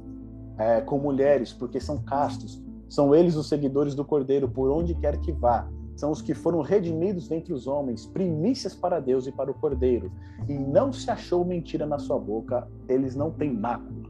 é, 0.57 0.81
com 0.81 0.97
mulheres, 0.97 1.51
porque 1.51 1.79
são 1.79 1.97
castos. 1.97 2.63
São 2.89 3.13
eles 3.13 3.35
os 3.35 3.47
seguidores 3.47 3.93
do 3.93 4.05
Cordeiro, 4.05 4.49
por 4.49 4.69
onde 4.69 4.95
quer 4.95 5.19
que 5.19 5.31
vá 5.31 5.67
são 6.01 6.09
os 6.09 6.19
que 6.19 6.33
foram 6.33 6.61
redimidos 6.61 7.27
dentre 7.27 7.53
os 7.53 7.67
homens, 7.67 8.07
primícias 8.07 8.73
para 8.73 8.99
Deus 8.99 9.27
e 9.27 9.31
para 9.31 9.51
o 9.51 9.53
Cordeiro. 9.53 10.11
E 10.49 10.53
não 10.53 10.91
se 10.91 11.11
achou 11.11 11.45
mentira 11.45 11.85
na 11.85 11.99
sua 11.99 12.17
boca, 12.17 12.67
eles 12.89 13.15
não 13.15 13.29
têm 13.29 13.53
mácula. 13.53 14.09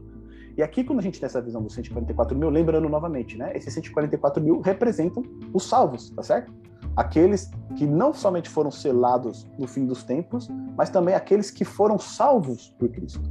E 0.56 0.62
aqui, 0.62 0.84
quando 0.84 0.98
a 0.98 1.02
gente 1.02 1.18
tem 1.18 1.26
essa 1.26 1.40
visão 1.40 1.62
dos 1.62 1.74
144 1.74 2.36
mil, 2.36 2.50
lembrando 2.50 2.88
novamente, 2.88 3.38
né? 3.38 3.52
Esses 3.54 3.72
144 3.72 4.42
mil 4.42 4.60
representam 4.60 5.22
os 5.52 5.64
salvos, 5.64 6.10
tá 6.10 6.22
certo? 6.22 6.52
Aqueles 6.94 7.50
que 7.76 7.86
não 7.86 8.12
somente 8.12 8.50
foram 8.50 8.70
selados 8.70 9.48
no 9.58 9.66
fim 9.66 9.86
dos 9.86 10.04
tempos, 10.04 10.48
mas 10.76 10.90
também 10.90 11.14
aqueles 11.14 11.50
que 11.50 11.64
foram 11.64 11.98
salvos 11.98 12.74
por 12.78 12.88
Cristo. 12.90 13.22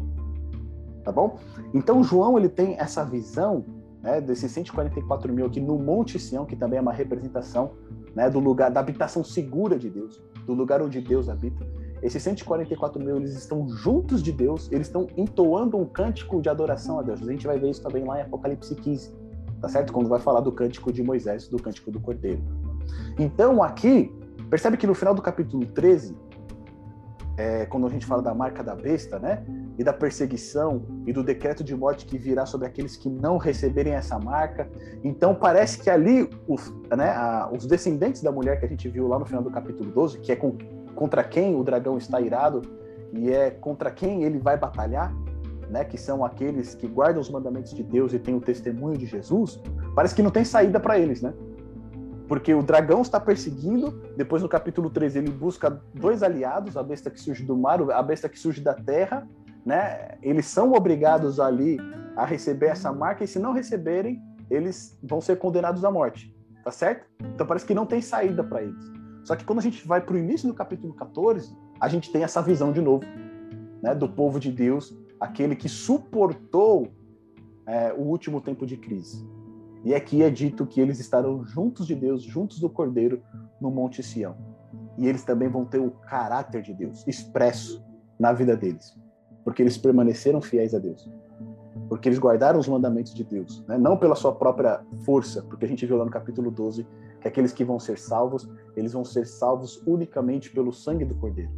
Tá 1.03 1.11
bom? 1.11 1.37
Então, 1.73 2.03
João, 2.03 2.37
ele 2.37 2.49
tem 2.49 2.75
essa 2.79 3.03
visão 3.03 3.63
né, 4.01 4.19
desses 4.19 4.51
144 4.51 5.31
mil 5.31 5.45
aqui 5.45 5.59
no 5.59 5.77
Monte 5.77 6.17
Sião, 6.17 6.45
que 6.45 6.55
também 6.55 6.79
é 6.79 6.81
uma 6.81 6.93
representação 6.93 7.71
né, 8.15 8.29
do 8.29 8.39
lugar 8.39 8.71
da 8.71 8.79
habitação 8.79 9.23
segura 9.23 9.77
de 9.77 9.89
Deus, 9.89 10.21
do 10.45 10.53
lugar 10.53 10.81
onde 10.81 10.99
Deus 10.99 11.29
habita. 11.29 11.65
Esses 12.01 12.23
144 12.23 13.03
mil, 13.03 13.17
eles 13.17 13.35
estão 13.35 13.69
juntos 13.69 14.23
de 14.23 14.31
Deus, 14.31 14.71
eles 14.71 14.87
estão 14.87 15.07
entoando 15.15 15.77
um 15.77 15.85
cântico 15.85 16.41
de 16.41 16.49
adoração 16.49 16.99
a 16.99 17.03
Deus. 17.03 17.21
A 17.21 17.31
gente 17.31 17.45
vai 17.45 17.59
ver 17.59 17.69
isso 17.69 17.83
também 17.83 18.03
lá 18.03 18.19
em 18.19 18.23
Apocalipse 18.23 18.73
15, 18.73 19.13
tá 19.61 19.69
certo? 19.69 19.93
Quando 19.93 20.09
vai 20.09 20.19
falar 20.19 20.41
do 20.41 20.51
cântico 20.51 20.91
de 20.91 21.03
Moisés, 21.03 21.47
do 21.47 21.61
cântico 21.61 21.91
do 21.91 21.99
Cordeiro. 21.99 22.41
Então, 23.19 23.61
aqui, 23.61 24.11
percebe 24.49 24.77
que 24.77 24.87
no 24.87 24.95
final 24.95 25.13
do 25.13 25.21
capítulo 25.21 25.65
13, 25.65 26.15
é, 27.37 27.65
quando 27.65 27.87
a 27.87 27.89
gente 27.89 28.05
fala 28.05 28.21
da 28.21 28.33
marca 28.33 28.63
da 28.63 28.75
besta, 28.75 29.17
né? 29.17 29.43
E 29.77 29.83
da 29.83 29.93
perseguição 29.93 30.83
e 31.07 31.13
do 31.13 31.23
decreto 31.23 31.63
de 31.63 31.75
morte 31.75 32.05
que 32.05 32.17
virá 32.17 32.45
sobre 32.45 32.67
aqueles 32.67 32.95
que 32.95 33.09
não 33.09 33.37
receberem 33.37 33.93
essa 33.93 34.19
marca. 34.19 34.69
Então 35.03 35.33
parece 35.33 35.79
que 35.79 35.89
ali 35.89 36.29
os, 36.47 36.71
né, 36.95 37.09
a, 37.09 37.49
os 37.51 37.65
descendentes 37.65 38.21
da 38.21 38.31
mulher 38.31 38.59
que 38.59 38.65
a 38.65 38.67
gente 38.67 38.87
viu 38.89 39.07
lá 39.07 39.17
no 39.17 39.25
final 39.25 39.41
do 39.41 39.49
capítulo 39.49 39.89
12, 39.91 40.19
que 40.19 40.31
é 40.31 40.35
com, 40.35 40.55
contra 40.95 41.23
quem 41.23 41.55
o 41.55 41.63
dragão 41.63 41.97
está 41.97 42.19
irado 42.21 42.61
e 43.13 43.31
é 43.31 43.51
contra 43.51 43.91
quem 43.91 44.23
ele 44.23 44.39
vai 44.39 44.57
batalhar, 44.57 45.13
né? 45.69 45.83
Que 45.83 45.97
são 45.97 46.23
aqueles 46.23 46.75
que 46.75 46.87
guardam 46.87 47.21
os 47.21 47.29
mandamentos 47.29 47.73
de 47.73 47.83
Deus 47.83 48.13
e 48.13 48.19
têm 48.19 48.35
o 48.35 48.41
testemunho 48.41 48.97
de 48.97 49.05
Jesus. 49.05 49.61
Parece 49.95 50.15
que 50.15 50.21
não 50.21 50.31
tem 50.31 50.45
saída 50.45 50.79
para 50.79 50.97
eles, 50.97 51.21
né? 51.21 51.33
Porque 52.27 52.53
o 52.53 52.63
dragão 52.63 53.01
está 53.01 53.19
perseguindo, 53.19 53.91
depois 54.15 54.41
no 54.41 54.47
capítulo 54.47 54.89
13 54.89 55.19
ele 55.19 55.31
busca 55.31 55.81
dois 55.93 56.23
aliados, 56.23 56.77
a 56.77 56.83
besta 56.83 57.09
que 57.09 57.19
surge 57.19 57.43
do 57.43 57.57
mar, 57.57 57.81
a 57.91 58.01
besta 58.01 58.29
que 58.29 58.39
surge 58.39 58.61
da 58.61 58.73
terra, 58.73 59.27
né? 59.65 60.17
Eles 60.21 60.45
são 60.45 60.71
obrigados 60.71 61.39
ali 61.39 61.77
a 62.15 62.25
receber 62.25 62.67
essa 62.67 62.91
marca 62.91 63.23
e 63.23 63.27
se 63.27 63.39
não 63.39 63.51
receberem, 63.51 64.21
eles 64.49 64.97
vão 65.03 65.19
ser 65.21 65.37
condenados 65.37 65.83
à 65.83 65.91
morte, 65.91 66.33
tá 66.63 66.71
certo? 66.71 67.05
Então 67.33 67.45
parece 67.45 67.65
que 67.65 67.73
não 67.73 67.85
tem 67.85 68.01
saída 68.01 68.43
para 68.43 68.61
eles. 68.61 69.00
Só 69.23 69.35
que 69.35 69.45
quando 69.45 69.59
a 69.59 69.61
gente 69.61 69.87
vai 69.87 70.01
para 70.01 70.15
o 70.15 70.17
início 70.17 70.47
do 70.47 70.53
capítulo 70.53 70.93
14, 70.93 71.55
a 71.79 71.87
gente 71.87 72.11
tem 72.11 72.23
essa 72.23 72.41
visão 72.41 72.71
de 72.71 72.81
novo, 72.81 73.05
né, 73.81 73.93
do 73.95 74.07
povo 74.07 74.39
de 74.39 74.51
Deus, 74.51 74.95
aquele 75.19 75.55
que 75.55 75.69
suportou 75.69 76.91
é, 77.65 77.93
o 77.93 78.01
último 78.01 78.41
tempo 78.41 78.65
de 78.65 78.77
crise. 78.77 79.25
E 79.83 79.95
aqui 79.95 80.21
é 80.21 80.29
dito 80.29 80.65
que 80.65 80.79
eles 80.79 80.99
estarão 80.99 81.43
juntos 81.43 81.87
de 81.87 81.95
Deus, 81.95 82.23
juntos 82.23 82.59
do 82.59 82.69
Cordeiro, 82.69 83.21
no 83.59 83.71
Monte 83.71 84.03
Sião. 84.03 84.35
E 84.97 85.07
eles 85.07 85.23
também 85.23 85.49
vão 85.49 85.65
ter 85.65 85.79
o 85.79 85.91
caráter 85.91 86.61
de 86.61 86.73
Deus 86.73 87.05
expresso 87.07 87.83
na 88.19 88.31
vida 88.31 88.55
deles, 88.55 88.95
porque 89.43 89.63
eles 89.63 89.77
permaneceram 89.77 90.41
fiéis 90.41 90.75
a 90.75 90.79
Deus, 90.79 91.09
porque 91.91 92.07
eles 92.07 92.19
guardaram 92.19 92.57
os 92.57 92.69
mandamentos 92.69 93.13
de 93.13 93.21
Deus, 93.21 93.65
né? 93.67 93.77
não 93.77 93.97
pela 93.97 94.15
sua 94.15 94.33
própria 94.33 94.79
força, 95.03 95.41
porque 95.41 95.65
a 95.65 95.67
gente 95.67 95.85
viu 95.85 95.97
lá 95.97 96.05
no 96.05 96.09
capítulo 96.09 96.49
12 96.49 96.87
que 97.19 97.27
aqueles 97.27 97.51
que 97.51 97.65
vão 97.65 97.81
ser 97.81 97.99
salvos, 97.99 98.49
eles 98.77 98.93
vão 98.93 99.03
ser 99.03 99.27
salvos 99.27 99.83
unicamente 99.85 100.49
pelo 100.51 100.71
sangue 100.71 101.03
do 101.03 101.13
Cordeiro. 101.15 101.51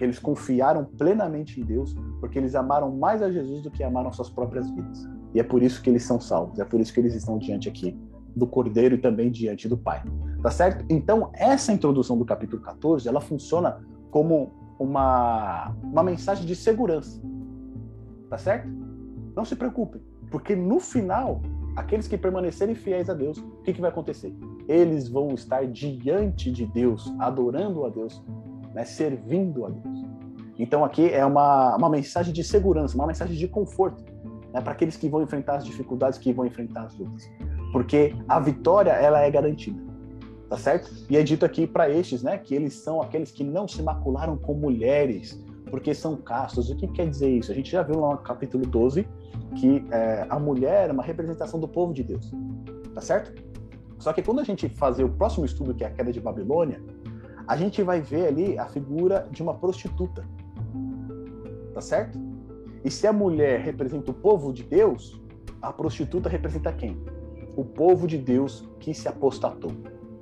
Eles 0.00 0.18
confiaram 0.18 0.86
plenamente 0.86 1.60
em 1.60 1.64
Deus, 1.64 1.94
porque 2.18 2.38
eles 2.38 2.54
amaram 2.54 2.96
mais 2.96 3.20
a 3.20 3.30
Jesus 3.30 3.60
do 3.60 3.70
que 3.70 3.84
amaram 3.84 4.10
suas 4.10 4.30
próprias 4.30 4.70
vidas. 4.70 5.06
E 5.34 5.38
é 5.38 5.42
por 5.42 5.62
isso 5.62 5.82
que 5.82 5.90
eles 5.90 6.02
são 6.02 6.18
salvos, 6.18 6.58
é 6.58 6.64
por 6.64 6.80
isso 6.80 6.90
que 6.90 7.00
eles 7.00 7.14
estão 7.14 7.36
diante 7.36 7.68
aqui 7.68 7.94
do 8.34 8.46
Cordeiro 8.46 8.94
e 8.94 8.98
também 8.98 9.30
diante 9.30 9.68
do 9.68 9.76
Pai. 9.76 10.02
Tá 10.42 10.50
certo? 10.50 10.82
Então, 10.88 11.30
essa 11.34 11.74
introdução 11.74 12.16
do 12.16 12.24
capítulo 12.24 12.62
14, 12.62 13.06
ela 13.06 13.20
funciona 13.20 13.84
como 14.10 14.50
uma, 14.78 15.76
uma 15.82 16.02
mensagem 16.02 16.46
de 16.46 16.56
segurança. 16.56 17.20
Tá 18.30 18.38
certo? 18.38 18.83
Não 19.36 19.44
se 19.44 19.56
preocupem, 19.56 20.00
porque 20.30 20.54
no 20.54 20.78
final, 20.78 21.42
aqueles 21.76 22.06
que 22.06 22.16
permanecerem 22.16 22.74
fiéis 22.74 23.10
a 23.10 23.14
Deus, 23.14 23.38
o 23.38 23.62
que, 23.62 23.72
que 23.72 23.80
vai 23.80 23.90
acontecer? 23.90 24.34
Eles 24.68 25.08
vão 25.08 25.34
estar 25.34 25.66
diante 25.66 26.50
de 26.50 26.66
Deus, 26.66 27.12
adorando 27.18 27.84
a 27.84 27.88
Deus, 27.88 28.22
né, 28.72 28.84
servindo 28.84 29.64
a 29.66 29.70
Deus. 29.70 30.04
Então 30.58 30.84
aqui 30.84 31.08
é 31.08 31.24
uma, 31.26 31.76
uma 31.76 31.88
mensagem 31.88 32.32
de 32.32 32.44
segurança, 32.44 32.94
uma 32.94 33.06
mensagem 33.06 33.36
de 33.36 33.48
conforto 33.48 34.04
né, 34.52 34.60
para 34.60 34.72
aqueles 34.72 34.96
que 34.96 35.08
vão 35.08 35.20
enfrentar 35.20 35.56
as 35.56 35.64
dificuldades, 35.64 36.18
que 36.18 36.32
vão 36.32 36.46
enfrentar 36.46 36.84
as 36.84 36.96
lutas. 36.96 37.28
Porque 37.72 38.14
a 38.28 38.38
vitória, 38.38 38.92
ela 38.92 39.20
é 39.20 39.30
garantida. 39.30 39.82
Tá 40.48 40.56
certo? 40.56 40.92
E 41.10 41.16
é 41.16 41.22
dito 41.22 41.44
aqui 41.44 41.66
para 41.66 41.90
estes, 41.90 42.22
né, 42.22 42.38
que 42.38 42.54
eles 42.54 42.74
são 42.74 43.02
aqueles 43.02 43.32
que 43.32 43.42
não 43.42 43.66
se 43.66 43.82
macularam 43.82 44.36
com 44.36 44.54
mulheres, 44.54 45.42
porque 45.68 45.92
são 45.92 46.16
castos. 46.16 46.70
O 46.70 46.76
que 46.76 46.86
quer 46.86 47.08
dizer 47.08 47.28
isso? 47.28 47.50
A 47.50 47.54
gente 47.54 47.72
já 47.72 47.82
viu 47.82 47.98
lá 47.98 48.12
no 48.12 48.18
capítulo 48.18 48.64
12 48.64 49.08
que 49.56 49.84
é, 49.90 50.26
a 50.28 50.38
mulher 50.38 50.90
é 50.90 50.92
uma 50.92 51.02
representação 51.02 51.58
do 51.60 51.68
povo 51.68 51.92
de 51.92 52.02
Deus. 52.02 52.30
Tá 52.94 53.00
certo? 53.00 53.34
Só 53.98 54.12
que 54.12 54.22
quando 54.22 54.40
a 54.40 54.44
gente 54.44 54.68
fazer 54.68 55.04
o 55.04 55.08
próximo 55.08 55.44
estudo, 55.44 55.74
que 55.74 55.84
é 55.84 55.86
a 55.86 55.90
queda 55.90 56.12
de 56.12 56.20
Babilônia, 56.20 56.82
a 57.46 57.56
gente 57.56 57.82
vai 57.82 58.00
ver 58.00 58.26
ali 58.26 58.58
a 58.58 58.66
figura 58.66 59.26
de 59.30 59.42
uma 59.42 59.54
prostituta. 59.54 60.24
Tá 61.72 61.80
certo? 61.80 62.18
E 62.84 62.90
se 62.90 63.06
a 63.06 63.12
mulher 63.12 63.60
representa 63.60 64.10
o 64.10 64.14
povo 64.14 64.52
de 64.52 64.62
Deus, 64.62 65.20
a 65.60 65.72
prostituta 65.72 66.28
representa 66.28 66.72
quem? 66.72 66.96
o 67.56 67.64
povo 67.64 68.06
de 68.06 68.18
Deus 68.18 68.68
que 68.80 68.92
se 68.92 69.08
apostatou, 69.08 69.72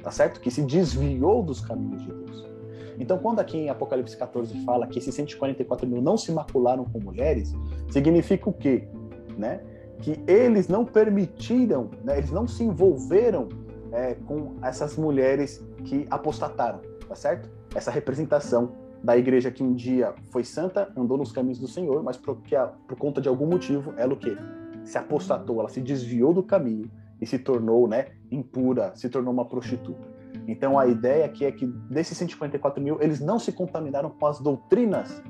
tá 0.02 0.10
certo? 0.10 0.40
Que 0.40 0.50
se 0.50 0.62
desviou 0.62 1.42
dos 1.42 1.60
caminhos 1.60 2.02
de 2.02 2.12
Deus. 2.12 2.52
Então, 2.98 3.18
quando 3.18 3.40
aqui 3.40 3.56
em 3.56 3.68
Apocalipse 3.68 4.16
14 4.16 4.64
fala 4.64 4.86
que 4.86 4.98
esses 4.98 5.14
144 5.14 5.86
mil 5.86 6.02
não 6.02 6.16
se 6.16 6.30
macularam 6.30 6.84
com 6.84 7.00
mulheres, 7.00 7.52
significa 7.90 8.48
o 8.48 8.52
quê? 8.52 8.88
Né? 9.36 9.60
Que 10.00 10.20
eles 10.26 10.68
não 10.68 10.84
permitiram, 10.84 11.90
né? 12.04 12.18
eles 12.18 12.30
não 12.30 12.46
se 12.46 12.64
envolveram 12.64 13.48
é, 13.92 14.14
com 14.14 14.56
essas 14.62 14.96
mulheres 14.96 15.64
que 15.84 16.06
apostataram, 16.10 16.80
tá 17.06 17.14
certo? 17.14 17.50
Essa 17.74 17.90
representação 17.90 18.72
da 19.02 19.16
igreja 19.16 19.50
que 19.50 19.62
um 19.62 19.74
dia 19.74 20.14
foi 20.30 20.44
santa, 20.44 20.90
andou 20.96 21.18
nos 21.18 21.32
caminhos 21.32 21.58
do 21.58 21.66
Senhor, 21.66 22.02
mas 22.02 22.16
por, 22.16 22.40
que, 22.42 22.54
por 22.86 22.96
conta 22.96 23.20
de 23.20 23.28
algum 23.28 23.46
motivo, 23.46 23.92
ela 23.96 24.14
o 24.14 24.16
quê? 24.16 24.36
Se 24.84 24.96
apostatou, 24.96 25.60
ela 25.60 25.68
se 25.68 25.80
desviou 25.80 26.32
do 26.32 26.42
caminho 26.42 26.90
e 27.20 27.26
se 27.26 27.38
tornou, 27.38 27.88
né, 27.88 28.06
impura, 28.30 28.92
se 28.94 29.08
tornou 29.08 29.32
uma 29.32 29.44
prostituta. 29.44 30.08
Então 30.46 30.78
a 30.78 30.86
ideia 30.86 31.24
aqui 31.24 31.44
é 31.44 31.52
que 31.52 31.66
desses 31.66 32.16
154 32.16 32.82
mil, 32.82 33.00
eles 33.00 33.20
não 33.20 33.38
se 33.38 33.52
contaminaram 33.52 34.10
com 34.10 34.26
as 34.26 34.40
doutrinas 34.40 35.22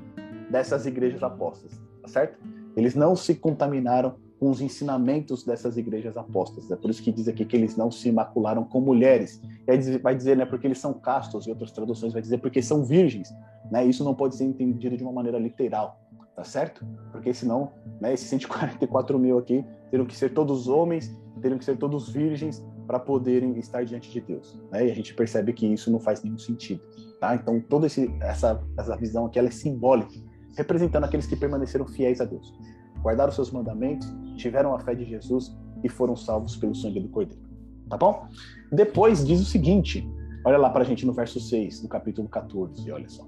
dessas 0.49 0.85
igrejas 0.85 1.21
apostas, 1.21 1.79
tá 2.01 2.07
certo? 2.07 2.39
Eles 2.75 2.95
não 2.95 3.15
se 3.15 3.35
contaminaram 3.35 4.15
com 4.39 4.49
os 4.49 4.61
ensinamentos 4.61 5.45
dessas 5.45 5.77
igrejas 5.77 6.17
apostas. 6.17 6.69
É 6.69 6.75
por 6.75 6.89
isso 6.89 7.01
que 7.01 7.11
diz 7.11 7.27
aqui 7.27 7.45
que 7.45 7.55
eles 7.55 7.77
não 7.77 7.89
se 7.89 8.11
macularam 8.11 8.63
com 8.63 8.81
mulheres. 8.81 9.41
E 9.65 9.71
aí 9.71 9.97
vai 9.99 10.15
dizer, 10.15 10.35
né, 10.35 10.45
porque 10.45 10.67
eles 10.67 10.79
são 10.79 10.93
castos, 10.93 11.47
e 11.47 11.49
outras 11.49 11.71
traduções 11.71 12.11
vai 12.11 12.21
dizer 12.21 12.39
porque 12.39 12.61
são 12.61 12.83
virgens. 12.83 13.33
Né? 13.71 13.85
Isso 13.85 14.03
não 14.03 14.13
pode 14.13 14.35
ser 14.35 14.43
entendido 14.43 14.97
de 14.97 15.03
uma 15.03 15.13
maneira 15.13 15.39
literal, 15.39 15.97
tá 16.35 16.43
certo? 16.43 16.85
Porque 17.11 17.33
senão, 17.33 17.71
né, 18.01 18.13
esses 18.13 18.27
144 18.27 19.17
mil 19.17 19.37
aqui 19.37 19.63
teriam 19.89 20.05
que 20.05 20.15
ser 20.15 20.33
todos 20.33 20.67
homens, 20.67 21.15
teriam 21.41 21.57
que 21.57 21.63
ser 21.63 21.77
todos 21.77 22.09
virgens, 22.09 22.61
para 22.85 22.99
poderem 22.99 23.57
estar 23.57 23.85
diante 23.85 24.11
de 24.11 24.19
Deus. 24.19 24.59
Né? 24.71 24.87
E 24.87 24.91
a 24.91 24.95
gente 24.95 25.13
percebe 25.13 25.53
que 25.53 25.65
isso 25.65 25.89
não 25.89 25.99
faz 25.99 26.21
nenhum 26.21 26.37
sentido. 26.37 26.81
Tá? 27.19 27.35
Então, 27.35 27.61
toda 27.61 27.87
esse, 27.87 28.13
essa, 28.19 28.61
essa 28.77 28.95
visão 28.97 29.25
aqui 29.25 29.39
ela 29.39 29.47
é 29.47 29.51
simbólica, 29.51 30.13
representando 30.57 31.03
aqueles 31.05 31.25
que 31.25 31.35
permaneceram 31.35 31.85
fiéis 31.87 32.21
a 32.21 32.25
Deus, 32.25 32.53
guardaram 33.01 33.31
seus 33.31 33.51
mandamentos, 33.51 34.07
tiveram 34.37 34.73
a 34.73 34.79
fé 34.79 34.95
de 34.95 35.05
Jesus 35.05 35.55
e 35.83 35.89
foram 35.89 36.15
salvos 36.15 36.55
pelo 36.55 36.73
sangue 36.73 36.99
do 36.99 37.09
Cordeiro. 37.09 37.43
Tá 37.89 37.97
bom? 37.97 38.27
Depois 38.71 39.25
diz 39.25 39.41
o 39.41 39.45
seguinte, 39.45 40.07
olha 40.45 40.57
lá 40.57 40.69
para 40.69 40.83
a 40.83 40.85
gente 40.85 41.05
no 41.05 41.13
verso 41.13 41.39
6, 41.39 41.81
do 41.81 41.87
capítulo 41.87 42.27
14, 42.27 42.91
olha 42.91 43.09
só. 43.09 43.27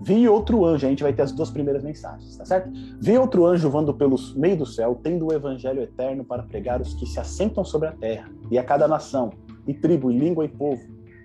Vi 0.00 0.28
outro 0.28 0.64
anjo, 0.64 0.86
a 0.86 0.90
gente 0.90 1.02
vai 1.02 1.12
ter 1.12 1.22
as 1.22 1.30
duas 1.30 1.50
primeiras 1.50 1.84
mensagens, 1.84 2.36
tá 2.36 2.44
certo? 2.44 2.70
Vi 3.00 3.16
outro 3.16 3.46
anjo 3.46 3.70
voando 3.70 3.94
pelo 3.94 4.16
meio 4.34 4.56
do 4.56 4.66
céu, 4.66 4.98
tendo 5.00 5.26
o 5.26 5.32
evangelho 5.32 5.80
eterno 5.80 6.24
para 6.24 6.42
pregar 6.42 6.80
os 6.80 6.94
que 6.94 7.06
se 7.06 7.20
assentam 7.20 7.64
sobre 7.64 7.88
a 7.88 7.92
terra, 7.92 8.28
e 8.50 8.58
a 8.58 8.64
cada 8.64 8.88
nação, 8.88 9.32
e 9.66 9.72
tribo, 9.72 10.10
e 10.10 10.18
língua 10.18 10.44
e 10.44 10.48
povo, 10.48 10.82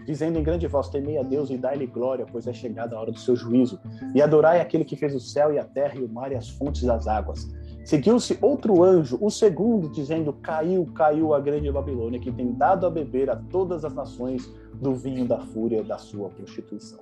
dizendo 0.08 0.40
em 0.40 0.44
grande 0.44 0.66
voz: 0.68 0.88
Temei 0.88 1.18
a 1.18 1.22
Deus 1.22 1.50
e 1.50 1.58
dai-lhe 1.58 1.86
glória, 1.86 2.26
pois 2.32 2.48
é 2.48 2.54
chegada 2.54 2.96
a 2.96 3.00
hora 3.02 3.12
do 3.12 3.20
seu 3.20 3.36
juízo, 3.36 3.78
e 4.16 4.22
adorai 4.22 4.62
aquele 4.62 4.86
que 4.86 4.96
fez 4.96 5.14
o 5.14 5.20
céu 5.20 5.54
e 5.54 5.60
a 5.60 5.66
terra 5.66 5.96
e 5.98 6.04
o 6.04 6.08
mar 6.08 6.32
e 6.32 6.36
as 6.36 6.50
fontes 6.50 6.84
das 6.84 7.08
águas. 7.08 7.46
Seguiu-se 7.84 8.38
outro 8.42 8.84
anjo, 8.84 9.18
o 9.22 9.30
segundo, 9.30 9.90
dizendo: 9.90 10.32
Caiu, 10.32 10.86
caiu 10.96 11.34
a 11.34 11.40
grande 11.42 11.70
Babilônia, 11.70 12.20
que 12.20 12.32
tem 12.32 12.54
dado 12.54 12.86
a 12.86 12.90
beber 12.90 13.30
a 13.30 13.36
todas 13.36 13.84
as 13.84 13.94
nações 13.94 14.50
do 14.76 14.96
vinho 14.96 15.28
da 15.28 15.40
fúria 15.40 15.84
da 15.84 15.98
sua 15.98 16.30
prostituição. 16.30 17.00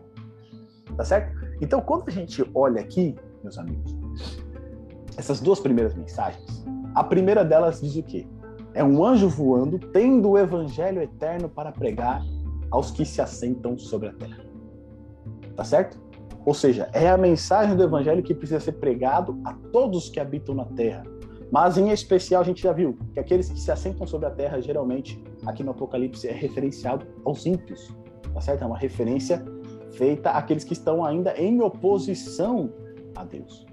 Tá 0.97 1.03
certo? 1.03 1.35
Então, 1.61 1.81
quando 1.81 2.05
a 2.07 2.11
gente 2.11 2.43
olha 2.53 2.81
aqui, 2.81 3.15
meus 3.43 3.57
amigos, 3.57 3.95
essas 5.15 5.39
duas 5.39 5.59
primeiras 5.59 5.93
mensagens, 5.93 6.65
a 6.95 7.03
primeira 7.03 7.45
delas 7.45 7.81
diz 7.81 7.95
o 7.95 8.03
quê? 8.03 8.25
É 8.73 8.83
um 8.83 9.05
anjo 9.05 9.29
voando, 9.29 9.79
tendo 9.79 10.31
o 10.31 10.37
evangelho 10.37 11.01
eterno 11.01 11.47
para 11.47 11.71
pregar 11.71 12.21
aos 12.71 12.91
que 12.91 13.05
se 13.05 13.21
assentam 13.21 13.77
sobre 13.77 14.09
a 14.09 14.13
terra. 14.13 14.43
Tá 15.55 15.63
certo? 15.63 15.97
Ou 16.45 16.53
seja, 16.53 16.89
é 16.93 17.09
a 17.09 17.17
mensagem 17.17 17.75
do 17.75 17.83
evangelho 17.83 18.21
que 18.21 18.33
precisa 18.33 18.59
ser 18.59 18.73
pregado 18.73 19.39
a 19.43 19.53
todos 19.53 20.09
que 20.09 20.19
habitam 20.19 20.53
na 20.53 20.65
terra. 20.65 21.03
Mas 21.51 21.77
em 21.77 21.89
especial 21.89 22.41
a 22.41 22.45
gente 22.45 22.61
já 22.61 22.71
viu 22.71 22.97
que 23.13 23.19
aqueles 23.19 23.49
que 23.49 23.59
se 23.59 23.71
assentam 23.71 24.05
sobre 24.05 24.27
a 24.27 24.31
terra, 24.31 24.61
geralmente 24.61 25.23
aqui 25.45 25.63
no 25.63 25.71
Apocalipse 25.71 26.27
é 26.27 26.33
referenciado 26.33 27.05
aos 27.23 27.45
ímpios. 27.45 27.95
Tá 28.33 28.41
certo? 28.41 28.63
É 28.63 28.67
uma 28.67 28.77
referência 28.77 29.43
feita 29.91 30.31
àqueles 30.31 30.63
que 30.63 30.73
estão 30.73 31.03
ainda 31.03 31.35
em 31.39 31.61
oposição 31.61 32.71
a 33.15 33.23
Deus. 33.23 33.65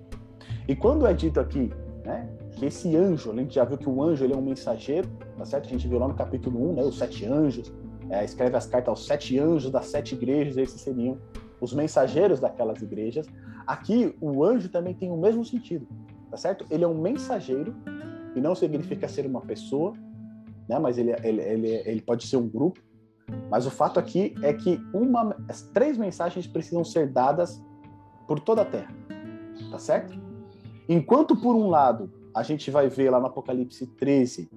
E 0.68 0.76
quando 0.76 1.06
é 1.06 1.12
dito 1.12 1.40
aqui, 1.40 1.70
né, 2.04 2.28
que 2.52 2.66
esse 2.66 2.96
anjo, 2.96 3.32
a 3.32 3.34
gente 3.34 3.54
já 3.54 3.64
viu 3.64 3.76
que 3.76 3.88
o 3.88 4.02
anjo 4.02 4.24
ele 4.24 4.32
é 4.32 4.36
um 4.36 4.42
mensageiro, 4.42 5.08
tá 5.36 5.44
certo? 5.44 5.66
A 5.66 5.68
gente 5.68 5.88
viu 5.88 5.98
lá 5.98 6.06
no 6.06 6.14
capítulo 6.14 6.70
1, 6.70 6.74
né, 6.74 6.82
os 6.82 6.98
sete 6.98 7.26
anjos, 7.26 7.72
é, 8.12 8.22
escreve 8.24 8.56
as 8.56 8.66
cartas 8.66 8.88
aos 8.88 9.06
sete 9.06 9.38
anjos 9.38 9.70
das 9.70 9.86
sete 9.86 10.14
igrejas, 10.14 10.58
esses 10.58 10.80
seriam 10.80 11.18
os 11.60 11.72
mensageiros 11.72 12.38
daquelas 12.38 12.82
igrejas. 12.82 13.26
Aqui, 13.66 14.14
o 14.20 14.44
anjo 14.44 14.68
também 14.68 14.92
tem 14.92 15.10
o 15.10 15.16
mesmo 15.16 15.42
sentido, 15.44 15.88
tá 16.30 16.36
certo? 16.36 16.66
Ele 16.70 16.84
é 16.84 16.86
um 16.86 17.00
mensageiro, 17.00 17.74
e 18.36 18.40
não 18.40 18.54
significa 18.54 19.08
ser 19.08 19.24
uma 19.24 19.40
pessoa, 19.40 19.94
né, 20.68 20.78
mas 20.78 20.98
ele, 20.98 21.12
ele, 21.22 21.40
ele, 21.40 21.68
ele 21.68 22.02
pode 22.02 22.26
ser 22.26 22.36
um 22.36 22.48
grupo, 22.48 22.80
mas 23.50 23.66
o 23.66 23.70
fato 23.70 23.98
aqui 23.98 24.34
é 24.42 24.52
que 24.52 24.78
uma, 24.92 25.34
as 25.48 25.62
três 25.62 25.96
mensagens 25.96 26.46
precisam 26.46 26.84
ser 26.84 27.08
dadas 27.08 27.62
por 28.28 28.40
toda 28.40 28.60
a 28.62 28.64
Terra, 28.64 28.94
tá 29.70 29.78
certo? 29.78 30.18
Enquanto 30.86 31.34
por 31.34 31.54
um 31.54 31.68
lado 31.68 32.12
a 32.34 32.42
gente 32.42 32.70
vai 32.70 32.88
ver 32.88 33.10
lá 33.10 33.20
no 33.20 33.26
Apocalipse 33.26 33.86
13 33.86 34.50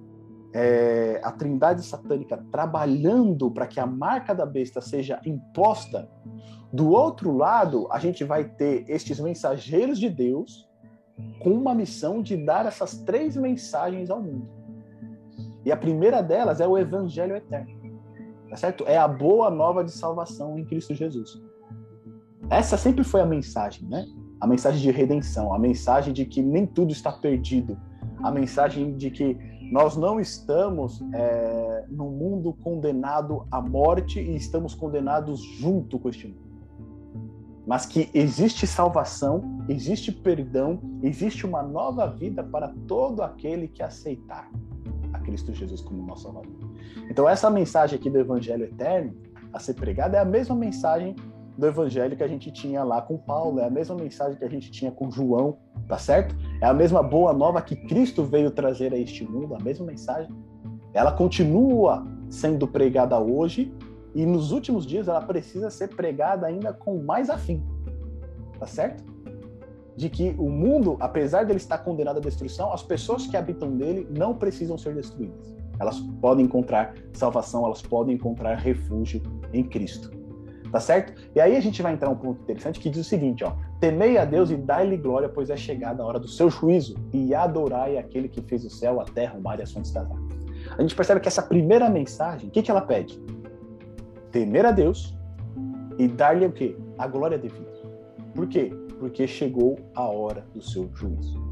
é, 0.56 1.20
a 1.22 1.30
Trindade 1.32 1.82
satânica 1.82 2.42
trabalhando 2.50 3.50
para 3.50 3.66
que 3.66 3.78
a 3.78 3.86
marca 3.86 4.34
da 4.34 4.46
besta 4.46 4.80
seja 4.80 5.20
imposta, 5.24 6.08
do 6.72 6.90
outro 6.90 7.36
lado 7.36 7.86
a 7.90 7.98
gente 7.98 8.24
vai 8.24 8.44
ter 8.44 8.84
estes 8.88 9.20
mensageiros 9.20 9.98
de 9.98 10.08
Deus 10.08 10.68
com 11.40 11.50
uma 11.50 11.74
missão 11.74 12.22
de 12.22 12.36
dar 12.36 12.66
essas 12.66 12.98
três 13.02 13.36
mensagens 13.36 14.10
ao 14.10 14.22
mundo. 14.22 14.48
E 15.64 15.72
a 15.72 15.76
primeira 15.76 16.22
delas 16.22 16.60
é 16.60 16.66
o 16.66 16.78
Evangelho 16.78 17.36
eterno 17.36 17.76
tá 18.48 18.56
certo? 18.56 18.84
É 18.86 18.96
a 18.96 19.08
boa 19.08 19.50
nova 19.50 19.84
de 19.84 19.90
salvação 19.90 20.58
em 20.58 20.64
Cristo 20.64 20.94
Jesus. 20.94 21.40
Essa 22.48 22.76
sempre 22.76 23.04
foi 23.04 23.20
a 23.20 23.26
mensagem, 23.26 23.86
né? 23.88 24.06
A 24.40 24.46
mensagem 24.46 24.80
de 24.80 24.90
redenção, 24.90 25.52
a 25.52 25.58
mensagem 25.58 26.12
de 26.12 26.24
que 26.24 26.42
nem 26.42 26.66
tudo 26.66 26.92
está 26.92 27.10
perdido, 27.10 27.78
a 28.22 28.30
mensagem 28.30 28.96
de 28.96 29.10
que 29.10 29.36
nós 29.70 29.96
não 29.96 30.20
estamos 30.20 31.02
é, 31.12 31.84
no 31.88 32.10
mundo 32.10 32.52
condenado 32.52 33.46
à 33.50 33.60
morte 33.60 34.20
e 34.20 34.36
estamos 34.36 34.74
condenados 34.74 35.40
junto 35.40 35.98
com 35.98 36.08
este 36.08 36.28
mundo. 36.28 36.46
Mas 37.66 37.84
que 37.84 38.08
existe 38.14 38.66
salvação, 38.66 39.64
existe 39.68 40.12
perdão, 40.12 40.80
existe 41.02 41.44
uma 41.44 41.62
nova 41.62 42.06
vida 42.06 42.44
para 42.44 42.72
todo 42.86 43.22
aquele 43.22 43.66
que 43.66 43.82
aceitar 43.82 44.48
a 45.12 45.18
Cristo 45.18 45.52
Jesus 45.52 45.80
como 45.80 46.06
nosso 46.06 46.22
Salvador. 46.22 46.52
Então, 47.10 47.28
essa 47.28 47.50
mensagem 47.50 47.98
aqui 47.98 48.08
do 48.08 48.18
Evangelho 48.18 48.64
Eterno 48.64 49.14
a 49.52 49.58
ser 49.58 49.74
pregada 49.74 50.16
é 50.16 50.20
a 50.20 50.24
mesma 50.24 50.54
mensagem 50.54 51.16
do 51.56 51.66
Evangelho 51.66 52.16
que 52.16 52.22
a 52.22 52.28
gente 52.28 52.50
tinha 52.50 52.84
lá 52.84 53.00
com 53.00 53.16
Paulo, 53.16 53.60
é 53.60 53.66
a 53.66 53.70
mesma 53.70 53.94
mensagem 53.94 54.38
que 54.38 54.44
a 54.44 54.48
gente 54.48 54.70
tinha 54.70 54.90
com 54.90 55.10
João, 55.10 55.56
tá 55.88 55.98
certo? 55.98 56.36
É 56.60 56.66
a 56.66 56.74
mesma 56.74 57.02
boa 57.02 57.32
nova 57.32 57.62
que 57.62 57.74
Cristo 57.74 58.24
veio 58.24 58.50
trazer 58.50 58.92
a 58.92 58.98
este 58.98 59.24
mundo, 59.24 59.54
a 59.54 59.58
mesma 59.58 59.86
mensagem. 59.86 60.30
Ela 60.92 61.12
continua 61.12 62.06
sendo 62.28 62.66
pregada 62.68 63.18
hoje 63.18 63.72
e 64.14 64.26
nos 64.26 64.52
últimos 64.52 64.86
dias 64.86 65.08
ela 65.08 65.20
precisa 65.22 65.70
ser 65.70 65.88
pregada 65.88 66.46
ainda 66.46 66.72
com 66.72 67.02
mais 67.02 67.30
afim, 67.30 67.62
tá 68.58 68.66
certo? 68.66 69.04
De 69.96 70.10
que 70.10 70.34
o 70.38 70.50
mundo, 70.50 70.96
apesar 71.00 71.44
dele 71.44 71.58
estar 71.58 71.78
condenado 71.78 72.18
à 72.18 72.20
destruição, 72.20 72.72
as 72.72 72.82
pessoas 72.82 73.26
que 73.26 73.36
habitam 73.36 73.70
nele 73.70 74.06
não 74.10 74.34
precisam 74.34 74.76
ser 74.76 74.94
destruídas. 74.94 75.54
Elas 75.78 76.00
podem 76.20 76.44
encontrar 76.44 76.94
salvação, 77.12 77.64
elas 77.64 77.82
podem 77.82 78.14
encontrar 78.14 78.56
refúgio 78.56 79.22
em 79.52 79.62
Cristo. 79.62 80.15
Tá 80.76 80.80
certo? 80.80 81.14
E 81.34 81.40
aí 81.40 81.56
a 81.56 81.60
gente 81.60 81.80
vai 81.80 81.94
entrar 81.94 82.10
um 82.10 82.14
ponto 82.14 82.42
interessante 82.42 82.78
que 82.78 82.90
diz 82.90 83.00
o 83.00 83.08
seguinte, 83.08 83.42
ó: 83.42 83.54
Temei 83.80 84.18
a 84.18 84.26
Deus 84.26 84.50
e 84.50 84.56
dai-lhe 84.58 84.98
glória, 84.98 85.26
pois 85.26 85.48
é 85.48 85.56
chegada 85.56 86.02
a 86.02 86.06
hora 86.06 86.20
do 86.20 86.28
seu 86.28 86.50
juízo, 86.50 86.94
e 87.14 87.34
adorai 87.34 87.96
aquele 87.96 88.28
que 88.28 88.42
fez 88.42 88.62
o 88.62 88.68
céu, 88.68 89.00
a 89.00 89.04
terra, 89.06 89.38
o 89.38 89.40
mar 89.40 89.58
e 89.58 89.62
as 89.62 89.72
fontes 89.72 89.90
das 89.90 90.04
águas. 90.04 90.20
A 90.76 90.82
gente 90.82 90.94
percebe 90.94 91.18
que 91.18 91.28
essa 91.28 91.40
primeira 91.40 91.88
mensagem, 91.88 92.50
o 92.50 92.52
que, 92.52 92.60
que 92.60 92.70
ela 92.70 92.82
pede? 92.82 93.18
Temer 94.30 94.66
a 94.66 94.70
Deus 94.70 95.16
e 95.98 96.06
dar-lhe 96.06 96.44
o 96.44 96.52
quê? 96.52 96.76
A 96.98 97.06
glória 97.06 97.38
devida. 97.38 97.72
Por 98.34 98.46
quê? 98.46 98.70
Porque 98.98 99.26
chegou 99.26 99.78
a 99.94 100.02
hora 100.02 100.44
do 100.52 100.60
seu 100.60 100.90
juízo. 100.92 101.42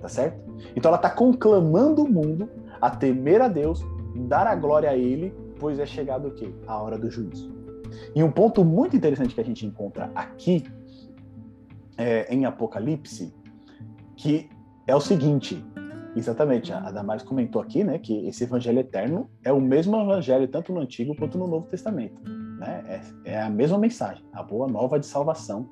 Tá 0.00 0.08
certo? 0.08 0.40
Então 0.74 0.88
ela 0.88 0.96
está 0.96 1.10
conclamando 1.10 2.02
o 2.02 2.10
mundo 2.10 2.48
a 2.80 2.88
temer 2.88 3.42
a 3.42 3.48
Deus, 3.48 3.84
dar 4.26 4.46
a 4.46 4.54
glória 4.54 4.88
a 4.88 4.96
Ele, 4.96 5.34
pois 5.60 5.78
é 5.78 5.84
chegado 5.84 6.28
o 6.28 6.30
quê? 6.30 6.50
A 6.66 6.80
hora 6.80 6.96
do 6.96 7.10
juízo. 7.10 7.57
E 8.14 8.22
um 8.22 8.30
ponto 8.30 8.64
muito 8.64 8.96
interessante 8.96 9.34
que 9.34 9.40
a 9.40 9.44
gente 9.44 9.66
encontra 9.66 10.10
aqui 10.14 10.64
é, 11.96 12.32
em 12.32 12.44
Apocalipse, 12.44 13.34
que 14.16 14.48
é 14.86 14.94
o 14.94 15.00
seguinte: 15.00 15.64
Exatamente. 16.18 16.72
A 16.72 16.90
Damares 16.90 17.22
comentou 17.22 17.62
aqui, 17.62 17.84
né, 17.84 17.98
que 17.98 18.26
esse 18.26 18.44
evangelho 18.44 18.80
eterno 18.80 19.30
é 19.44 19.52
o 19.52 19.60
mesmo 19.60 19.96
evangelho 20.00 20.48
tanto 20.48 20.72
no 20.72 20.80
Antigo 20.80 21.14
quanto 21.14 21.38
no 21.38 21.46
Novo 21.46 21.66
Testamento, 21.66 22.20
né? 22.58 23.02
É, 23.24 23.32
é 23.32 23.42
a 23.42 23.48
mesma 23.48 23.78
mensagem, 23.78 24.24
a 24.32 24.42
boa 24.42 24.66
nova 24.66 24.98
de 24.98 25.06
salvação, 25.06 25.68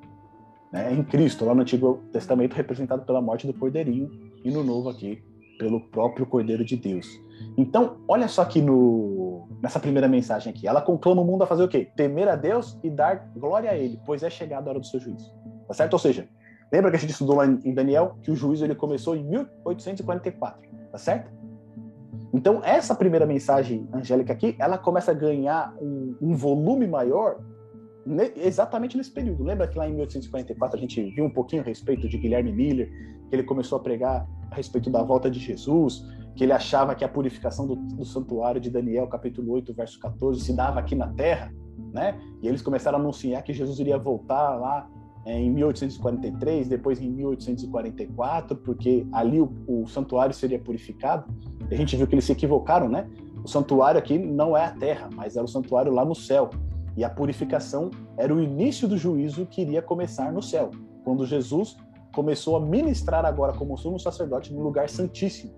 né, 0.71 0.93
em 0.93 1.03
Cristo, 1.03 1.43
lá 1.43 1.53
no 1.53 1.61
Antigo 1.61 2.01
Testamento 2.13 2.53
representado 2.53 3.03
pela 3.03 3.21
morte 3.21 3.45
do 3.45 3.53
cordeirinho 3.53 4.09
e 4.43 4.49
no 4.49 4.63
Novo 4.63 4.89
aqui 4.89 5.21
pelo 5.59 5.81
próprio 5.81 6.25
Cordeiro 6.25 6.63
de 6.63 6.77
Deus. 6.77 7.07
Então, 7.57 7.97
olha 8.07 8.27
só 8.27 8.43
aqui 8.43 8.61
no, 8.61 9.16
nessa 9.61 9.79
primeira 9.79 10.07
mensagem 10.07 10.51
aqui. 10.51 10.67
Ela 10.67 10.81
conclama 10.81 11.21
o 11.21 11.25
mundo 11.25 11.43
a 11.43 11.47
fazer 11.47 11.63
o 11.63 11.67
quê? 11.67 11.91
Temer 11.95 12.27
a 12.27 12.35
Deus 12.35 12.79
e 12.83 12.89
dar 12.89 13.29
glória 13.35 13.71
a 13.71 13.75
Ele, 13.75 13.99
pois 14.05 14.23
é 14.23 14.29
chegada 14.29 14.67
a 14.67 14.71
hora 14.71 14.79
do 14.79 14.85
seu 14.85 14.99
juízo. 14.99 15.33
Tá 15.67 15.73
certo? 15.73 15.93
Ou 15.93 15.99
seja, 15.99 16.27
lembra 16.71 16.91
que 16.91 16.97
a 16.97 16.99
gente 16.99 17.11
estudou 17.11 17.35
lá 17.35 17.45
em 17.45 17.73
Daniel 17.73 18.17
que 18.21 18.31
o 18.31 18.35
juízo 18.35 18.63
ele 18.63 18.75
começou 18.75 19.15
em 19.15 19.23
1844, 19.23 20.61
tá 20.91 20.97
certo? 20.97 21.31
Então, 22.33 22.61
essa 22.63 22.93
primeira 22.93 23.25
mensagem 23.25 23.87
angélica 23.93 24.33
aqui, 24.33 24.55
ela 24.59 24.77
começa 24.77 25.11
a 25.11 25.13
ganhar 25.13 25.73
um, 25.81 26.15
um 26.21 26.35
volume 26.35 26.85
maior 26.85 27.39
exatamente 28.35 28.97
nesse 28.97 29.11
período. 29.11 29.43
Lembra 29.43 29.67
que 29.67 29.77
lá 29.77 29.87
em 29.87 29.93
1844 29.93 30.77
a 30.77 30.79
gente 30.79 31.01
viu 31.11 31.25
um 31.25 31.29
pouquinho 31.29 31.61
a 31.61 31.65
respeito 31.65 32.07
de 32.07 32.17
Guilherme 32.17 32.51
Miller, 32.51 32.89
que 33.29 33.35
ele 33.35 33.43
começou 33.43 33.77
a 33.77 33.81
pregar 33.81 34.27
a 34.51 34.55
respeito 34.55 34.89
da 34.89 35.03
volta 35.03 35.29
de 35.29 35.39
Jesus, 35.39 36.05
que 36.35 36.43
ele 36.43 36.53
achava 36.53 36.95
que 36.95 37.03
a 37.03 37.09
purificação 37.09 37.67
do, 37.67 37.75
do 37.75 38.05
santuário 38.05 38.61
de 38.61 38.69
Daniel, 38.69 39.07
capítulo 39.07 39.51
8, 39.53 39.73
verso 39.73 39.99
14, 39.99 40.41
se 40.41 40.53
dava 40.53 40.79
aqui 40.79 40.95
na 40.95 41.07
terra, 41.07 41.51
né? 41.93 42.19
E 42.41 42.47
eles 42.47 42.61
começaram 42.61 42.97
a 42.97 43.01
anunciar 43.01 43.43
que 43.43 43.53
Jesus 43.53 43.79
iria 43.79 43.97
voltar 43.97 44.55
lá 44.55 44.89
é, 45.25 45.37
em 45.37 45.51
1843, 45.51 46.69
depois 46.69 47.01
em 47.01 47.09
1844, 47.09 48.55
porque 48.57 49.05
ali 49.11 49.41
o, 49.41 49.51
o 49.67 49.87
santuário 49.87 50.33
seria 50.33 50.59
purificado. 50.59 51.25
A 51.69 51.75
gente 51.75 51.97
viu 51.97 52.07
que 52.07 52.15
eles 52.15 52.25
se 52.25 52.31
equivocaram, 52.31 52.87
né? 52.87 53.09
O 53.43 53.47
santuário 53.47 53.99
aqui 53.99 54.17
não 54.17 54.55
é 54.55 54.65
a 54.65 54.71
terra, 54.71 55.09
mas 55.13 55.35
era 55.35 55.43
o 55.43 55.47
santuário 55.47 55.91
lá 55.91 56.05
no 56.05 56.15
céu. 56.15 56.49
E 56.97 57.03
a 57.03 57.09
purificação 57.09 57.91
era 58.17 58.33
o 58.33 58.41
início 58.41 58.87
do 58.87 58.97
juízo 58.97 59.45
que 59.45 59.61
iria 59.61 59.83
começar 59.83 60.33
no 60.33 60.41
céu, 60.41 60.71
quando 61.03 61.27
Jesus 61.27 61.77
começou 62.11 62.55
a 62.55 62.59
ministrar 62.59 63.23
agora 63.23 63.53
como 63.53 63.77
sumo 63.77 63.99
sacerdote 63.99 64.51
no 64.51 64.63
lugar 64.63 64.89
santíssimo. 64.89 65.53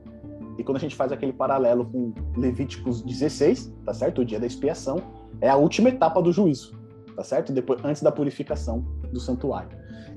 E 0.57 0.63
quando 0.65 0.75
a 0.75 0.79
gente 0.81 0.97
faz 0.97 1.13
aquele 1.13 1.31
paralelo 1.31 1.85
com 1.85 2.13
Levíticos 2.35 3.01
16, 3.01 3.73
tá 3.85 3.93
certo? 3.93 4.19
O 4.19 4.25
dia 4.25 4.37
da 4.37 4.45
expiação 4.45 4.97
é 5.39 5.47
a 5.47 5.55
última 5.55 5.87
etapa 5.87 6.21
do 6.21 6.33
juízo, 6.33 6.77
tá 7.15 7.23
certo? 7.23 7.53
Depois 7.53 7.79
antes 7.85 8.03
da 8.03 8.11
purificação 8.11 8.81
do 9.13 9.21
santuário. 9.21 9.69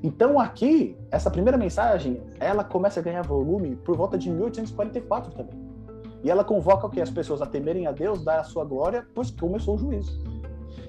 Então 0.03 0.37
aqui, 0.37 0.97
essa 1.09 1.31
primeira 1.31 1.57
mensagem, 1.57 2.21
ela 2.37 2.65
começa 2.65 2.99
a 2.99 3.03
ganhar 3.03 3.21
volume 3.21 3.77
por 3.77 3.95
volta 3.95 4.17
de 4.17 4.29
1844 4.29 5.31
também. 5.31 5.63
E 6.21 6.29
ela 6.29 6.43
convoca 6.43 6.85
o 6.85 6.89
que 6.89 6.99
as 6.99 7.09
pessoas 7.09 7.41
a 7.41 7.45
temerem 7.45 7.87
a 7.87 7.93
Deus, 7.93 8.25
dar 8.25 8.41
a 8.41 8.43
sua 8.43 8.65
glória, 8.65 9.07
pois 9.15 9.31
começou 9.31 9.75
o 9.75 9.77
juízo. 9.77 10.32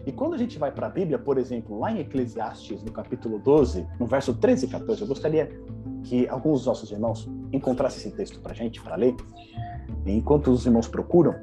E 0.06 0.12
quando 0.12 0.34
a 0.34 0.36
gente 0.36 0.58
vai 0.58 0.70
para 0.70 0.86
a 0.86 0.90
Bíblia, 0.90 1.18
por 1.18 1.38
exemplo, 1.38 1.78
lá 1.78 1.90
em 1.90 2.00
Eclesiastes, 2.00 2.82
no 2.82 2.92
capítulo 2.92 3.38
12, 3.38 3.86
no 3.98 4.06
verso 4.06 4.34
13 4.34 4.66
e 4.66 4.68
14, 4.68 5.00
eu 5.00 5.06
gostaria 5.06 5.50
que 6.02 6.28
alguns 6.28 6.58
dos 6.60 6.66
nossos 6.66 6.90
irmãos 6.90 7.28
encontrassem 7.50 8.00
esse 8.00 8.10
texto 8.10 8.38
para 8.40 8.52
a 8.52 8.54
gente, 8.54 8.82
para 8.82 8.96
ler. 8.96 9.16
enquanto 10.04 10.50
os 10.50 10.66
irmãos 10.66 10.86
procuram, 10.86 11.34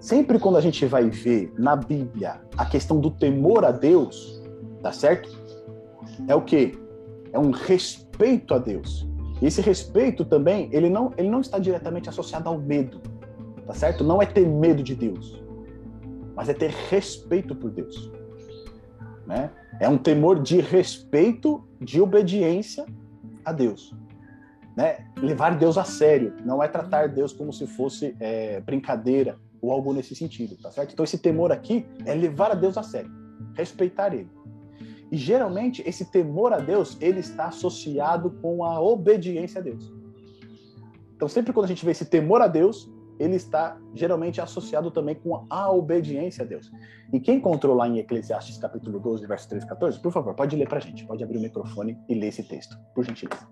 sempre 0.00 0.38
quando 0.38 0.56
a 0.56 0.60
gente 0.60 0.86
vai 0.86 1.10
ver 1.10 1.52
na 1.58 1.76
Bíblia 1.76 2.40
a 2.56 2.64
questão 2.64 2.98
do 2.98 3.10
temor 3.10 3.62
a 3.66 3.72
Deus, 3.72 4.42
tá 4.82 4.90
certo? 4.90 5.28
É 6.26 6.34
o 6.34 6.40
que? 6.40 6.78
É 7.30 7.38
um 7.38 7.50
respeito 7.50 8.54
a 8.54 8.58
Deus. 8.58 9.06
E 9.42 9.46
esse 9.46 9.60
respeito 9.60 10.24
também, 10.24 10.70
ele 10.72 10.88
não, 10.88 11.12
ele 11.18 11.28
não 11.28 11.42
está 11.42 11.58
diretamente 11.58 12.08
associado 12.08 12.48
ao 12.48 12.58
medo, 12.58 13.02
tá 13.66 13.74
certo? 13.74 14.02
Não 14.02 14.22
é 14.22 14.24
ter 14.24 14.46
medo 14.46 14.82
de 14.82 14.94
Deus 14.94 15.45
mas 16.36 16.50
é 16.50 16.54
ter 16.54 16.70
respeito 16.90 17.54
por 17.54 17.70
Deus. 17.70 18.12
Né? 19.26 19.50
É 19.80 19.88
um 19.88 19.96
temor 19.96 20.40
de 20.40 20.60
respeito, 20.60 21.66
de 21.80 22.00
obediência 22.00 22.84
a 23.42 23.52
Deus. 23.52 23.94
Né? 24.76 25.06
Levar 25.16 25.56
Deus 25.56 25.78
a 25.78 25.84
sério, 25.84 26.34
não 26.44 26.62
é 26.62 26.68
tratar 26.68 27.08
Deus 27.08 27.32
como 27.32 27.50
se 27.52 27.66
fosse 27.66 28.14
é, 28.20 28.60
brincadeira 28.60 29.38
ou 29.60 29.72
algo 29.72 29.94
nesse 29.94 30.14
sentido, 30.14 30.54
tá 30.56 30.70
certo? 30.70 30.92
Então 30.92 31.02
esse 31.02 31.18
temor 31.18 31.50
aqui 31.50 31.86
é 32.04 32.14
levar 32.14 32.50
a 32.50 32.54
Deus 32.54 32.76
a 32.76 32.82
sério, 32.82 33.10
respeitar 33.54 34.12
Ele. 34.12 34.30
E 35.10 35.16
geralmente 35.16 35.82
esse 35.86 36.04
temor 36.04 36.52
a 36.52 36.58
Deus 36.58 36.98
ele 37.00 37.20
está 37.20 37.46
associado 37.46 38.32
com 38.42 38.62
a 38.62 38.78
obediência 38.78 39.60
a 39.60 39.64
Deus. 39.64 39.90
Então 41.14 41.26
sempre 41.26 41.54
quando 41.54 41.64
a 41.64 41.68
gente 41.68 41.84
vê 41.84 41.92
esse 41.92 42.04
temor 42.04 42.42
a 42.42 42.46
Deus, 42.46 42.90
ele 43.18 43.36
está 43.36 43.78
geralmente 43.94 44.40
associado 44.40 44.90
também 44.90 45.14
com 45.14 45.46
a 45.48 45.70
obediência 45.70 46.44
a 46.44 46.46
Deus. 46.46 46.70
E 47.12 47.20
quem 47.20 47.36
encontrou 47.36 47.74
lá 47.74 47.88
em 47.88 47.98
Eclesiastes 47.98 48.58
capítulo 48.58 49.00
12, 49.00 49.26
verso 49.26 49.48
13 49.48 49.64
e 49.64 49.68
14, 49.68 50.00
por 50.00 50.12
favor, 50.12 50.34
pode 50.34 50.56
ler 50.56 50.68
para 50.68 50.78
a 50.78 50.80
gente, 50.80 51.06
pode 51.06 51.22
abrir 51.22 51.38
o 51.38 51.40
microfone 51.40 51.98
e 52.08 52.14
ler 52.14 52.28
esse 52.28 52.42
texto, 52.42 52.76
por 52.94 53.04
gentileza. 53.04 53.46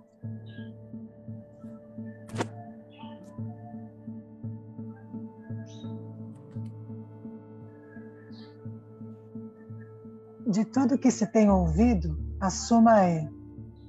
De 10.47 10.65
tudo 10.67 10.99
que 10.99 11.11
se 11.11 11.27
tem 11.33 11.51
ouvido, 11.51 12.17
a 12.39 12.49
suma 12.49 13.05
é: 13.05 13.29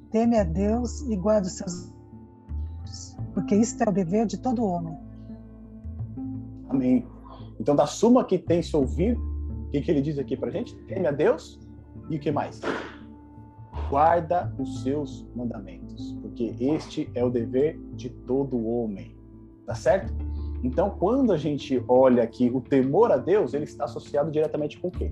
teme 0.09 0.39
a 0.39 0.43
Deus 0.43 1.01
e 1.01 1.15
guarde 1.15 1.47
os 1.47 1.57
seus 1.57 1.93
porque 3.33 3.53
isto 3.53 3.83
é 3.83 3.89
o 3.89 3.91
dever 3.91 4.25
de 4.25 4.37
todo 4.37 4.63
homem 4.63 4.97
Amém. 6.69 7.05
Então, 7.59 7.75
da 7.75 7.85
suma 7.85 8.23
que 8.23 8.37
tem 8.37 8.61
se 8.61 8.75
ouvir, 8.75 9.17
o 9.17 9.69
que, 9.71 9.81
que 9.81 9.91
ele 9.91 10.01
diz 10.01 10.17
aqui 10.19 10.35
para 10.35 10.51
gente? 10.51 10.75
Teme 10.83 11.07
a 11.07 11.11
Deus 11.11 11.59
e 12.09 12.17
o 12.17 12.19
que 12.19 12.31
mais? 12.31 12.59
Guarda 13.89 14.53
os 14.57 14.83
seus 14.83 15.25
mandamentos, 15.35 16.13
porque 16.21 16.55
este 16.59 17.09
é 17.13 17.23
o 17.23 17.29
dever 17.29 17.79
de 17.93 18.09
todo 18.09 18.67
homem. 18.67 19.15
Tá 19.65 19.75
certo? 19.75 20.13
Então, 20.63 20.91
quando 20.91 21.31
a 21.31 21.37
gente 21.37 21.83
olha 21.87 22.23
aqui 22.23 22.49
o 22.53 22.61
temor 22.61 23.11
a 23.11 23.17
Deus, 23.17 23.53
ele 23.53 23.65
está 23.65 23.85
associado 23.85 24.31
diretamente 24.31 24.79
com 24.79 24.87
o 24.87 24.91
quê? 24.91 25.11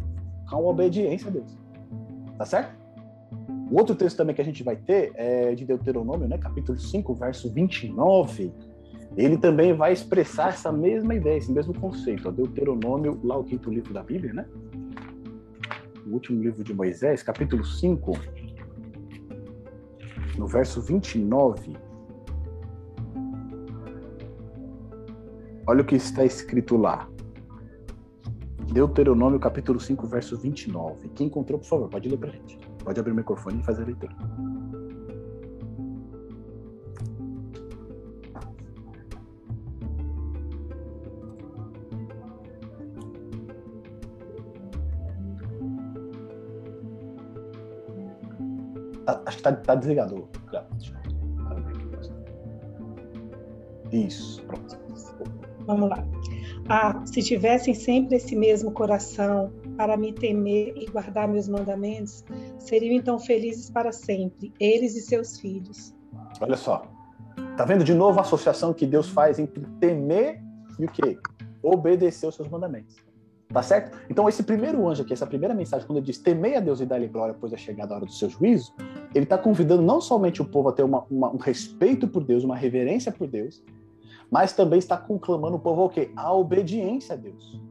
Com 0.50 0.56
a 0.56 0.60
obediência 0.60 1.28
a 1.28 1.32
Deus. 1.32 1.58
Tá 2.38 2.46
certo? 2.46 2.76
O 3.72 3.78
outro 3.78 3.96
texto 3.96 4.18
também 4.18 4.36
que 4.36 4.42
a 4.42 4.46
gente 4.46 4.63
vai 4.63 4.76
ter 4.76 5.12
é 5.16 5.56
de 5.56 5.66
Deuteronômio, 5.66 6.28
né? 6.28 6.38
capítulo 6.38 6.78
5, 6.78 7.13
verso 7.16 7.52
29 7.52 8.52
ele 9.15 9.38
também 9.38 9.73
vai 9.73 9.93
expressar 9.93 10.49
essa 10.49 10.71
mesma 10.71 11.13
ideia, 11.13 11.38
esse 11.38 11.52
mesmo 11.52 11.73
conceito. 11.73 12.30
O 12.30 12.32
Deuteronômio, 12.32 13.19
lá 13.23 13.38
o 13.38 13.43
quinto 13.43 13.69
livro 13.69 13.93
da 13.93 14.02
Bíblia, 14.02 14.34
né? 14.34 14.45
O 16.06 16.13
último 16.13 16.41
livro 16.41 16.63
de 16.63 16.73
Moisés, 16.73 17.21
capítulo 17.21 17.63
5, 17.63 18.12
no 20.38 20.47
verso 20.47 20.82
29. 20.82 21.78
Olha 25.65 25.82
o 25.82 25.86
que 25.86 25.95
está 25.95 26.26
escrito 26.26 26.76
lá. 26.76 27.08
Deuteronômio, 28.73 29.39
capítulo 29.39 29.80
5, 29.80 30.08
verso 30.08 30.38
29. 30.38 31.10
Quem 31.10 31.28
encontrou, 31.28 31.60
por 31.60 31.67
favor, 31.67 31.89
pode 31.89 32.10
ler 32.10 32.17
para 32.17 32.32
gente. 32.32 32.58
Pode 32.84 32.99
abrir 32.99 33.12
o 33.12 33.15
microfone 33.15 33.60
e 33.60 33.63
fazer 33.63 33.84
a 33.84 33.86
leitura. 33.86 34.13
Acho 49.26 49.38
que 49.38 49.44
tá, 49.44 49.52
tá 49.54 49.76
desligado. 49.76 50.28
Isso, 53.92 54.42
pronto. 54.44 54.78
Vamos 55.66 55.89
lá. 55.89 56.06
Ah, 56.68 57.06
se 57.06 57.22
tivessem 57.22 57.74
sempre 57.74 58.18
esse 58.18 58.36
mesmo 58.36 58.72
coração 58.72 59.52
para 59.78 59.98
me 59.98 60.13
temer 60.13 60.74
e 60.78 60.86
guardar 60.86 61.28
meus 61.28 61.48
mandamentos, 61.48 62.24
seriam 62.58 62.94
então 62.96 63.20
felizes 63.20 63.70
para 63.70 63.92
sempre, 63.92 64.54
eles 64.60 64.96
e 64.96 65.02
seus 65.02 65.39
filhos. 65.39 65.94
Olha 66.39 66.58
só. 66.58 66.86
Tá 67.58 67.66
vendo 67.66 67.84
de 67.84 67.94
novo 67.94 68.20
a 68.20 68.22
associação 68.22 68.74
que 68.74 68.86
Deus 68.86 69.10
faz 69.10 69.39
entre 69.39 69.63
temer 69.80 70.42
e 70.80 70.86
o 70.86 70.88
quê? 70.88 71.18
Obedecer 71.62 72.28
os 72.28 72.36
seus 72.36 72.50
mandamentos. 72.50 72.96
Tá 73.49 73.62
certo? 73.62 73.97
Então, 74.10 74.27
esse 74.27 74.41
primeiro 74.41 74.88
anjo 74.88 75.03
aqui, 75.03 75.13
essa 75.13 75.27
primeira 75.27 75.53
mensagem, 75.53 75.86
quando 75.86 75.97
ele 75.97 76.06
diz 76.08 76.17
temei 76.17 76.56
a 76.56 76.60
Deus 76.60 76.79
e 76.82 76.86
dá-lhe 76.86 77.08
glória, 77.08 77.36
pois 77.39 77.53
é 77.53 77.58
chegada 77.58 77.93
a 77.93 77.97
hora 77.97 78.06
do 78.06 78.12
seu 78.12 78.27
juízo, 78.29 78.73
ele 79.13 79.25
está 79.25 79.38
convidando 79.38 79.84
não 79.84 80.01
somente 80.01 80.41
o 80.41 80.45
povo 80.45 80.69
a 80.69 80.71
ter 80.71 80.84
uma, 80.84 81.06
uma, 81.10 81.29
um 81.29 81.38
respeito 81.38 82.08
por 82.08 82.23
Deus, 82.23 82.43
uma 82.43 82.56
reverência 82.56 83.12
por 83.12 83.27
Deus, 83.27 83.63
mas 84.32 84.53
também 84.53 84.79
está 84.79 84.97
conclamando 84.97 85.58
o 85.58 85.60
povo 85.60 85.82
ao 85.82 85.89
quê? 85.89 86.12
A 86.15 86.34
obediência 86.34 87.13
a 87.13 87.17
Deus. 87.17 87.62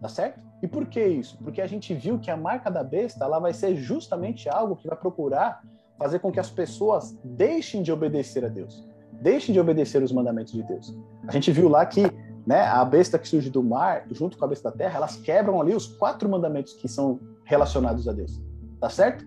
Tá 0.00 0.08
certo? 0.08 0.40
E 0.62 0.68
por 0.68 0.86
que 0.86 1.04
isso? 1.04 1.36
Porque 1.38 1.60
a 1.60 1.66
gente 1.66 1.92
viu 1.92 2.18
que 2.18 2.30
a 2.30 2.36
marca 2.36 2.70
da 2.70 2.84
besta 2.84 3.24
ela 3.24 3.40
vai 3.40 3.52
ser 3.52 3.74
justamente 3.74 4.48
algo 4.48 4.76
que 4.76 4.86
vai 4.86 4.96
procurar 4.96 5.62
fazer 5.98 6.20
com 6.20 6.30
que 6.30 6.38
as 6.38 6.50
pessoas 6.50 7.18
deixem 7.24 7.82
de 7.82 7.90
obedecer 7.90 8.44
a 8.44 8.48
Deus. 8.48 8.88
deixem 9.20 9.52
de 9.52 9.60
obedecer 9.60 10.02
os 10.02 10.12
mandamentos 10.12 10.52
de 10.52 10.62
Deus. 10.62 10.96
A 11.28 11.32
gente 11.32 11.52
viu 11.52 11.68
lá 11.68 11.84
que 11.84 12.02
né, 12.50 12.62
a 12.62 12.84
besta 12.84 13.16
que 13.16 13.28
surge 13.28 13.48
do 13.48 13.62
mar, 13.62 14.06
junto 14.10 14.36
com 14.36 14.44
a 14.44 14.48
besta 14.48 14.72
da 14.72 14.76
terra, 14.76 14.96
elas 14.96 15.14
quebram 15.14 15.60
ali 15.60 15.72
os 15.72 15.86
quatro 15.86 16.28
mandamentos 16.28 16.72
que 16.72 16.88
são 16.88 17.20
relacionados 17.44 18.08
a 18.08 18.12
Deus. 18.12 18.42
Tá 18.80 18.90
certo? 18.90 19.24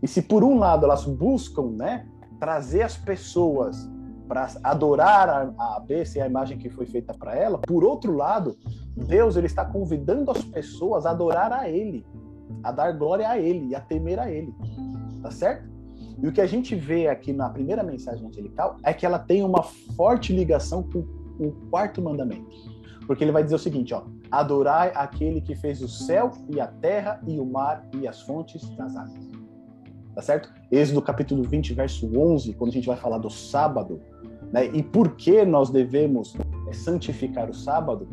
E 0.00 0.06
se 0.06 0.22
por 0.22 0.44
um 0.44 0.56
lado 0.56 0.86
elas 0.86 1.04
buscam 1.04 1.72
né, 1.72 2.06
trazer 2.38 2.82
as 2.82 2.96
pessoas 2.96 3.90
para 4.28 4.48
adorar 4.62 5.52
a, 5.58 5.80
besta 5.80 6.18
e 6.18 6.22
a 6.22 6.28
imagem 6.28 6.58
que 6.58 6.70
foi 6.70 6.86
feita 6.86 7.12
para 7.12 7.34
ela, 7.34 7.58
por 7.58 7.82
outro 7.82 8.14
lado, 8.14 8.56
Deus 8.96 9.34
ele 9.34 9.46
está 9.46 9.64
convidando 9.64 10.30
as 10.30 10.44
pessoas 10.44 11.06
a 11.06 11.10
adorar 11.10 11.52
a 11.52 11.68
Ele, 11.68 12.06
a 12.62 12.70
dar 12.70 12.92
glória 12.92 13.28
a 13.28 13.36
Ele 13.36 13.70
e 13.70 13.74
a 13.74 13.80
temer 13.80 14.20
a 14.20 14.30
Ele. 14.30 14.54
Tá 15.20 15.32
certo? 15.32 15.68
E 16.22 16.28
o 16.28 16.30
que 16.30 16.40
a 16.40 16.46
gente 16.46 16.76
vê 16.76 17.08
aqui 17.08 17.32
na 17.32 17.50
primeira 17.50 17.82
mensagem 17.82 18.28
angelical 18.28 18.76
é 18.84 18.94
que 18.94 19.04
ela 19.04 19.18
tem 19.18 19.42
uma 19.42 19.64
forte 19.64 20.32
ligação 20.32 20.84
com 20.84 21.19
o 21.40 21.52
quarto 21.70 22.02
mandamento. 22.02 22.50
Porque 23.06 23.24
ele 23.24 23.32
vai 23.32 23.42
dizer 23.42 23.56
o 23.56 23.58
seguinte, 23.58 23.92
ó: 23.94 24.02
Adorai 24.30 24.92
aquele 24.94 25.40
que 25.40 25.56
fez 25.56 25.82
o 25.82 25.88
céu 25.88 26.30
e 26.48 26.60
a 26.60 26.66
terra 26.66 27.20
e 27.26 27.40
o 27.40 27.44
mar 27.44 27.88
e 28.00 28.06
as 28.06 28.20
fontes 28.22 28.68
das 28.76 28.96
águas. 28.96 29.28
Tá 30.14 30.22
certo? 30.22 30.52
Êxodo 30.70 31.02
capítulo 31.02 31.42
20, 31.42 31.74
verso 31.74 32.06
11, 32.16 32.52
quando 32.54 32.70
a 32.70 32.74
gente 32.74 32.86
vai 32.86 32.96
falar 32.96 33.18
do 33.18 33.30
sábado, 33.30 34.00
né? 34.52 34.66
E 34.66 34.82
por 34.82 35.16
que 35.16 35.44
nós 35.44 35.70
devemos 35.70 36.36
é, 36.68 36.72
santificar 36.72 37.48
o 37.48 37.54
sábado? 37.54 38.06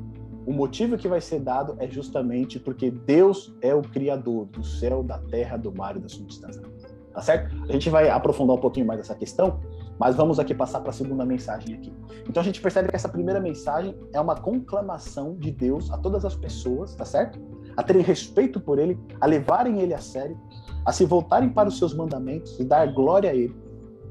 O 0.45 0.53
motivo 0.53 0.97
que 0.97 1.07
vai 1.07 1.19
ser 1.19 1.41
dado 1.41 1.75
é 1.77 1.87
justamente 1.87 2.57
porque 2.57 2.89
Deus 2.89 3.53
é 3.61 3.75
o 3.75 3.81
criador 3.81 4.45
do 4.45 4.63
céu, 4.63 5.03
da 5.03 5.17
terra, 5.19 5.57
do 5.57 5.75
mar 5.75 5.97
e 5.97 5.99
das 5.99 6.13
fontes 6.13 6.39
das 6.39 6.57
águas 6.57 6.97
tá 7.17 7.23
certo? 7.23 7.55
A 7.67 7.71
gente 7.71 7.89
vai 7.89 8.09
aprofundar 8.09 8.55
um 8.55 8.59
pouquinho 8.59 8.85
mais 8.85 8.99
essa 8.99 9.15
questão, 9.15 9.59
mas 9.99 10.15
vamos 10.15 10.39
aqui 10.39 10.53
passar 10.53 10.79
para 10.81 10.89
a 10.89 10.93
segunda 10.93 11.25
mensagem 11.25 11.75
aqui. 11.75 11.93
Então 12.27 12.41
a 12.41 12.43
gente 12.43 12.61
percebe 12.61 12.89
que 12.89 12.95
essa 12.95 13.09
primeira 13.09 13.39
mensagem 13.39 13.95
é 14.13 14.19
uma 14.19 14.35
conclamação 14.35 15.35
de 15.35 15.51
Deus 15.51 15.91
a 15.91 15.97
todas 15.97 16.25
as 16.25 16.35
pessoas, 16.35 16.95
tá 16.95 17.05
certo? 17.05 17.39
A 17.75 17.83
terem 17.83 18.01
respeito 18.01 18.59
por 18.59 18.79
ele, 18.79 18.99
a 19.19 19.25
levarem 19.25 19.81
ele 19.81 19.93
a 19.93 19.99
sério, 19.99 20.37
a 20.85 20.91
se 20.91 21.05
voltarem 21.05 21.49
para 21.49 21.69
os 21.69 21.77
seus 21.77 21.93
mandamentos 21.93 22.59
e 22.59 22.63
dar 22.63 22.91
glória 22.93 23.29
a 23.29 23.35
ele, 23.35 23.55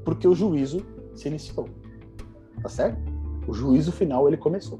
porque 0.03 0.27
o 0.27 0.35
juízo 0.35 0.85
se 1.15 1.27
iniciou. 1.27 1.67
Tá 2.61 2.69
certo? 2.69 3.17
O 3.47 3.53
juízo 3.53 3.91
final 3.91 4.27
ele 4.27 4.37
começou. 4.37 4.79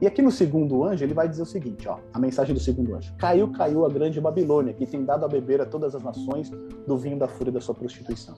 E 0.00 0.06
aqui 0.06 0.20
no 0.20 0.30
segundo 0.30 0.84
anjo, 0.84 1.04
ele 1.04 1.14
vai 1.14 1.28
dizer 1.28 1.42
o 1.42 1.46
seguinte, 1.46 1.88
ó, 1.88 1.98
a 2.12 2.18
mensagem 2.18 2.54
do 2.54 2.60
segundo 2.60 2.94
anjo. 2.94 3.14
Caiu, 3.18 3.50
caiu 3.52 3.84
a 3.84 3.88
grande 3.88 4.20
Babilônia, 4.20 4.74
que 4.74 4.86
tem 4.86 5.04
dado 5.04 5.24
a 5.24 5.28
beber 5.28 5.60
a 5.60 5.66
todas 5.66 5.94
as 5.94 6.02
nações 6.02 6.50
do 6.86 6.96
vinho 6.96 7.18
da 7.18 7.28
fúria 7.28 7.52
da 7.52 7.60
sua 7.60 7.74
prostituição. 7.74 8.34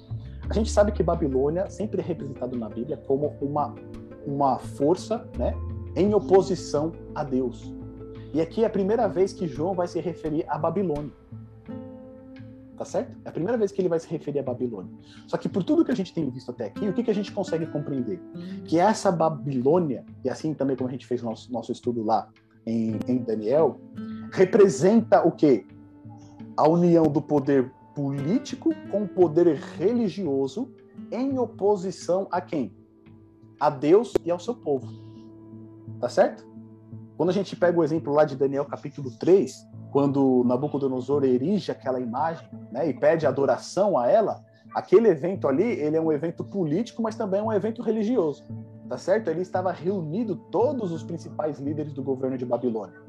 A 0.49 0.55
gente 0.55 0.71
sabe 0.71 0.93
que 0.93 1.03
Babilônia 1.03 1.69
sempre 1.69 2.01
é 2.01 2.05
representado 2.05 2.57
na 2.57 2.69
Bíblia 2.69 2.97
como 3.07 3.37
uma, 3.41 3.75
uma 4.27 4.59
força, 4.59 5.29
né, 5.37 5.55
em 5.95 6.15
oposição 6.15 6.93
a 7.15 7.23
Deus. 7.23 7.75
E 8.33 8.41
aqui 8.41 8.63
é 8.63 8.67
a 8.67 8.71
primeira 8.71 9.09
vez 9.09 9.33
que 9.33 9.47
João 9.47 9.75
vai 9.75 9.87
se 9.87 10.01
referir 10.01 10.45
a 10.49 10.59
Babilônia 10.59 11.13
tá 12.79 12.85
certo? 12.85 13.11
É 13.25 13.29
a 13.29 13.33
primeira 13.33 13.59
vez 13.59 13.73
que 13.73 13.81
ele 13.81 13.89
vai 13.89 13.99
se 13.99 14.09
referir 14.09 14.39
a 14.39 14.43
Babilônia. 14.43 14.91
Só 15.27 15.37
que 15.37 15.49
por 15.49 15.65
tudo 15.65 15.85
que 15.85 15.91
a 15.91 15.97
gente 15.97 16.15
tem 16.15 16.31
visto 16.31 16.53
até 16.53 16.67
aqui, 16.67 16.89
o 16.89 16.93
que, 16.93 17.03
que 17.03 17.11
a 17.11 17.15
gente 17.15 17.33
consegue 17.33 17.67
compreender? 17.67 18.21
Que 18.65 18.79
essa 18.79 19.11
Babilônia, 19.11 20.05
e 20.25 20.31
assim 20.31 20.55
também 20.55 20.77
como 20.77 20.89
a 20.89 20.93
gente 20.93 21.05
fez 21.05 21.21
nosso, 21.21 21.53
nosso 21.53 21.73
estudo 21.73 22.05
lá 22.05 22.29
em, 22.65 22.99
em 23.09 23.19
Daniel, 23.19 23.81
representa 24.33 25.27
o 25.27 25.33
quê? 25.33 25.67
A 26.57 26.69
união 26.69 27.05
do 27.05 27.21
poder 27.21 27.71
político 27.99 28.73
com 28.93 29.09
poder 29.09 29.57
religioso 29.77 30.73
em 31.11 31.37
oposição 31.37 32.29
a 32.31 32.41
quem? 32.41 32.73
A 33.59 33.69
Deus 33.69 34.13
e 34.25 34.31
ao 34.31 34.39
seu 34.39 34.55
povo. 34.55 34.87
Tá 35.99 36.09
certo? 36.09 36.47
Quando 37.17 37.31
a 37.31 37.33
gente 37.33 37.57
pega 37.57 37.77
o 37.77 37.83
exemplo 37.83 38.13
lá 38.13 38.25
de 38.25 38.37
Daniel 38.37 38.65
capítulo 38.67 39.11
3, 39.19 39.53
quando 39.91 40.45
Nabucodonosor 40.45 41.25
erige 41.25 41.73
aquela 41.73 41.99
imagem 41.99 42.49
né, 42.71 42.89
e 42.89 42.95
pede 42.95 43.27
adoração 43.27 43.99
a 43.99 44.07
ela, 44.07 44.45
aquele 44.73 45.09
evento 45.09 45.49
ali 45.49 45.65
ele 45.65 45.97
é 45.97 46.01
um 46.01 46.13
evento 46.13 46.45
político, 46.45 47.03
mas 47.03 47.17
também 47.17 47.41
é 47.41 47.43
um 47.43 47.53
evento 47.53 47.83
religioso, 47.83 48.47
tá 48.89 48.97
certo? 48.97 49.27
Ele 49.27 49.43
estava 49.43 49.73
reunido 49.73 50.37
todos 50.53 50.93
os 50.93 51.03
principais 51.03 51.59
líderes 51.59 51.93
do 51.93 52.05
governo 52.05 52.39
de 52.39 52.47
Babilônia. 52.47 53.08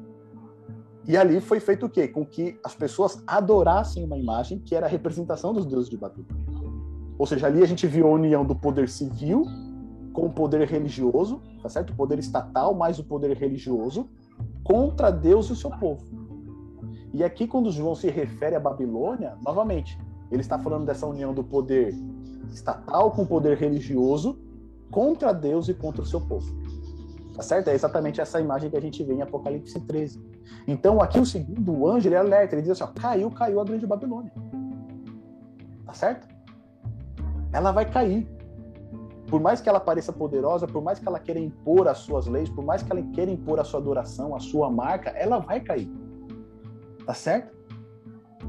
E 1.06 1.16
ali 1.16 1.40
foi 1.40 1.60
feito 1.60 1.86
o 1.86 1.88
quê? 1.88 2.06
Com 2.06 2.24
que 2.24 2.58
as 2.64 2.74
pessoas 2.74 3.22
adorassem 3.26 4.04
uma 4.04 4.18
imagem 4.18 4.58
que 4.58 4.74
era 4.74 4.86
a 4.86 4.88
representação 4.88 5.52
dos 5.52 5.66
deuses 5.66 5.88
de 5.88 5.96
Babilônia. 5.96 6.36
Ou 7.18 7.26
seja, 7.26 7.46
ali 7.46 7.62
a 7.62 7.66
gente 7.66 7.86
viu 7.86 8.06
a 8.06 8.10
união 8.10 8.44
do 8.44 8.54
poder 8.54 8.88
civil 8.88 9.44
com 10.12 10.26
o 10.26 10.32
poder 10.32 10.66
religioso, 10.68 11.40
tá 11.62 11.68
certo? 11.68 11.90
O 11.92 11.96
poder 11.96 12.18
estatal 12.18 12.74
mais 12.74 12.98
o 12.98 13.04
poder 13.04 13.36
religioso 13.36 14.08
contra 14.64 15.10
Deus 15.10 15.46
e 15.46 15.52
o 15.52 15.56
seu 15.56 15.70
povo. 15.70 16.04
E 17.12 17.24
aqui, 17.24 17.46
quando 17.46 17.70
João 17.70 17.94
se 17.94 18.08
refere 18.08 18.54
à 18.54 18.60
Babilônia, 18.60 19.36
novamente, 19.44 19.98
ele 20.30 20.40
está 20.40 20.58
falando 20.58 20.86
dessa 20.86 21.06
união 21.06 21.34
do 21.34 21.42
poder 21.42 21.94
estatal 22.52 23.10
com 23.10 23.22
o 23.22 23.26
poder 23.26 23.56
religioso 23.56 24.38
contra 24.90 25.32
Deus 25.32 25.68
e 25.68 25.74
contra 25.74 26.02
o 26.02 26.06
seu 26.06 26.20
povo. 26.20 26.59
Tá 27.40 27.44
certo? 27.44 27.68
É 27.68 27.74
exatamente 27.74 28.20
essa 28.20 28.38
imagem 28.38 28.68
que 28.68 28.76
a 28.76 28.80
gente 28.82 29.02
vê 29.02 29.14
em 29.14 29.22
Apocalipse 29.22 29.80
13. 29.80 30.22
Então, 30.68 31.00
aqui 31.00 31.18
o 31.18 31.24
segundo 31.24 31.88
anjo, 31.88 32.06
ele 32.06 32.14
alerta, 32.14 32.54
ele 32.54 32.60
diz 32.60 32.72
assim, 32.72 32.84
ó, 32.84 32.88
caiu, 32.88 33.30
caiu 33.30 33.58
a 33.58 33.64
grande 33.64 33.86
Babilônia. 33.86 34.30
Tá 35.86 35.94
certo? 35.94 36.28
Ela 37.50 37.72
vai 37.72 37.90
cair. 37.90 38.28
Por 39.26 39.40
mais 39.40 39.58
que 39.58 39.70
ela 39.70 39.80
pareça 39.80 40.12
poderosa, 40.12 40.66
por 40.66 40.82
mais 40.82 40.98
que 40.98 41.08
ela 41.08 41.18
queira 41.18 41.40
impor 41.40 41.88
as 41.88 41.96
suas 42.00 42.26
leis, 42.26 42.50
por 42.50 42.62
mais 42.62 42.82
que 42.82 42.92
ela 42.92 43.00
queira 43.00 43.30
impor 43.30 43.58
a 43.58 43.64
sua 43.64 43.80
adoração, 43.80 44.36
a 44.36 44.38
sua 44.38 44.70
marca, 44.70 45.08
ela 45.08 45.38
vai 45.38 45.60
cair. 45.60 45.90
Tá 47.06 47.14
certo? 47.14 47.56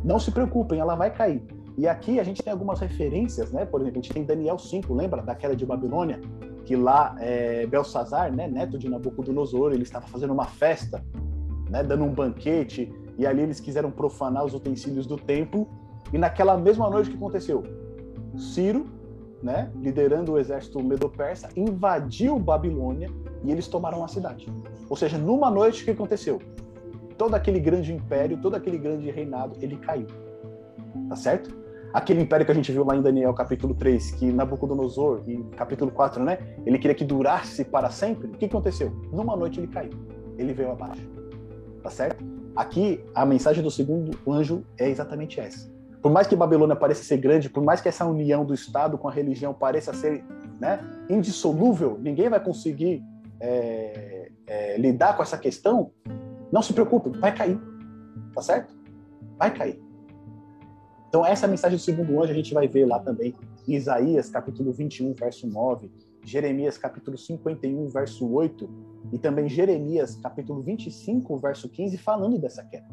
Não 0.04 0.20
se 0.20 0.32
preocupem, 0.32 0.82
ela 0.82 0.96
vai 0.96 1.14
cair. 1.14 1.42
E 1.78 1.88
aqui 1.88 2.20
a 2.20 2.24
gente 2.26 2.44
tem 2.44 2.52
algumas 2.52 2.82
referências, 2.82 3.54
né? 3.54 3.64
Por 3.64 3.80
exemplo, 3.80 4.00
a 4.00 4.02
gente 4.02 4.14
tem 4.14 4.26
Daniel 4.26 4.58
5, 4.58 4.94
lembra 4.94 5.22
da 5.22 5.34
queda 5.34 5.56
de 5.56 5.66
Babilônia? 5.66 6.20
Que 6.66 6.76
lá 6.76 7.16
é, 7.20 7.66
Belsazar, 7.66 8.34
né, 8.34 8.48
neto 8.48 8.78
de 8.78 8.90
Nabucodonosor, 8.90 9.74
ele 9.74 9.84
estava 9.84 10.08
fazendo 10.08 10.34
uma 10.34 10.46
festa, 10.46 11.04
né, 11.70 11.84
dando 11.84 12.04
um 12.04 12.14
banquete, 12.14 12.92
e 13.18 13.26
ali 13.26 13.42
eles 13.42 13.60
quiseram 13.60 13.92
profanar 13.92 14.46
os 14.46 14.54
utensílios 14.54 15.06
do 15.06 15.18
templo. 15.18 15.68
E 16.14 16.18
naquela 16.18 16.58
mesma 16.58 16.90
noite 16.90 17.10
que 17.10 17.16
aconteceu? 17.16 17.64
Ciro, 18.38 18.86
né, 19.42 19.72
liderando 19.76 20.34
o 20.34 20.40
exército 20.40 20.82
medo-persa, 20.84 21.50
invadiu 21.56 22.38
Babilônia 22.38 23.10
e 23.44 23.52
eles 23.52 23.68
tomaram 23.68 24.04
a 24.04 24.08
cidade. 24.08 24.48
Ou 24.90 24.96
seja, 24.96 25.18
numa 25.18 25.50
noite 25.50 25.82
o 25.82 25.86
que 25.86 25.92
aconteceu? 25.92 26.40
todo 27.22 27.36
aquele 27.36 27.60
grande 27.60 27.94
império, 27.94 28.36
todo 28.42 28.56
aquele 28.56 28.80
grande 28.80 29.12
reinado, 29.12 29.56
ele 29.62 29.78
caiu. 29.78 30.08
Tá 31.08 31.16
certo? 31.16 31.56
Aquele 31.94 32.22
império 32.22 32.46
que 32.46 32.52
a 32.52 32.56
gente 32.56 32.72
viu 32.72 32.86
lá 32.86 32.96
em 32.96 33.02
Daniel 33.02 33.34
capítulo 33.34 33.74
3, 33.74 34.12
que 34.12 34.32
Nabucodonosor, 34.32 35.24
em 35.28 35.44
capítulo 35.52 35.92
4, 35.92 36.24
né? 36.24 36.38
Ele 36.66 36.78
queria 36.78 36.96
que 36.96 37.04
durasse 37.04 37.66
para 37.66 37.90
sempre. 37.90 38.28
O 38.28 38.32
que 38.32 38.46
aconteceu? 38.46 38.92
Numa 39.12 39.36
noite 39.36 39.60
ele 39.60 39.68
caiu. 39.68 39.92
Ele 40.38 40.54
veio 40.54 40.72
abaixo. 40.72 41.08
Tá 41.84 41.90
certo? 41.90 42.24
Aqui, 42.56 43.04
a 43.14 43.26
mensagem 43.26 43.64
do 43.64 43.72
segundo 43.72 44.18
anjo 44.28 44.64
é 44.78 44.90
exatamente 44.90 45.40
essa. 45.40 45.70
Por 46.02 46.12
mais 46.12 46.28
que 46.28 46.36
Babilônia 46.36 46.76
pareça 46.76 47.04
ser 47.04 47.18
grande, 47.18 47.50
por 47.50 47.64
mais 47.64 47.82
que 47.82 47.88
essa 47.88 48.06
união 48.06 48.44
do 48.44 48.54
Estado 48.54 48.98
com 48.98 49.08
a 49.08 49.12
religião 49.12 49.54
pareça 49.54 49.94
ser 49.94 50.24
né, 50.60 50.80
indissolúvel, 51.10 52.00
ninguém 52.02 52.30
vai 52.30 52.40
conseguir 52.40 53.04
é, 53.40 54.32
é, 54.48 54.78
lidar 54.78 55.16
com 55.16 55.24
essa 55.24 55.38
questão, 55.38 55.92
não 56.52 56.62
se 56.62 56.74
preocupe, 56.74 57.10
vai 57.18 57.34
cair. 57.34 57.60
Tá 58.34 58.42
certo? 58.42 58.74
Vai 59.38 59.54
cair. 59.54 59.91
Então, 61.12 61.26
essa 61.26 61.46
mensagem 61.46 61.78
do 61.78 61.82
segundo 61.82 62.22
anjo 62.22 62.32
a 62.32 62.34
gente 62.34 62.54
vai 62.54 62.70
ver 62.70 62.86
lá 62.86 62.98
também 62.98 63.36
em 63.68 63.74
Isaías, 63.74 64.30
capítulo 64.30 64.72
21, 64.72 65.12
verso 65.14 65.46
9, 65.46 65.92
Jeremias, 66.24 66.78
capítulo 66.78 67.18
51, 67.18 67.90
verso 67.90 68.32
8, 68.32 68.70
e 69.12 69.20
também 69.20 69.50
Jeremias, 69.50 70.16
capítulo 70.16 70.62
25, 70.62 71.36
verso 71.36 71.68
15, 71.68 71.98
falando 71.98 72.40
dessa 72.40 72.64
queda. 72.64 72.88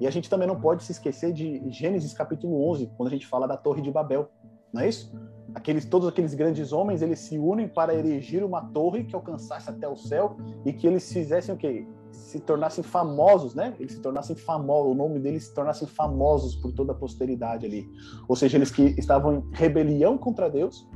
E 0.00 0.06
a 0.08 0.10
gente 0.10 0.28
também 0.28 0.48
não 0.48 0.60
pode 0.60 0.82
se 0.82 0.90
esquecer 0.90 1.32
de 1.32 1.62
Gênesis, 1.70 2.12
capítulo 2.12 2.68
11, 2.70 2.90
quando 2.96 3.06
a 3.06 3.12
gente 3.12 3.24
fala 3.24 3.46
da 3.46 3.56
Torre 3.56 3.82
de 3.82 3.92
Babel. 3.92 4.28
Não 4.72 4.82
é 4.82 4.88
isso? 4.88 5.12
Aqueles, 5.54 5.84
todos 5.84 6.08
aqueles 6.08 6.34
grandes 6.34 6.72
homens, 6.72 7.02
eles 7.02 7.20
se 7.20 7.38
unem 7.38 7.68
para 7.68 7.94
erigir 7.94 8.42
uma 8.42 8.62
torre 8.62 9.04
que 9.04 9.14
alcançasse 9.14 9.70
até 9.70 9.86
o 9.86 9.96
céu 9.96 10.36
e 10.66 10.72
que 10.72 10.88
eles 10.88 11.12
fizessem 11.12 11.54
o 11.54 11.58
quê? 11.58 11.86
Se 12.28 12.38
tornassem 12.40 12.84
famosos, 12.84 13.54
né? 13.54 13.74
Eles 13.80 13.92
se 13.92 14.00
tornassem 14.00 14.36
famosos, 14.36 14.92
o 14.92 14.94
nome 14.94 15.18
deles 15.18 15.44
se 15.44 15.54
tornassem 15.54 15.88
famosos 15.88 16.54
por 16.54 16.70
toda 16.72 16.92
a 16.92 16.94
posteridade 16.94 17.64
ali. 17.64 17.90
Ou 18.28 18.36
seja, 18.36 18.58
eles 18.58 18.70
que 18.70 18.82
estavam 18.98 19.36
em 19.36 19.44
rebelião 19.52 20.18
contra 20.18 20.50
Deus, 20.50 20.86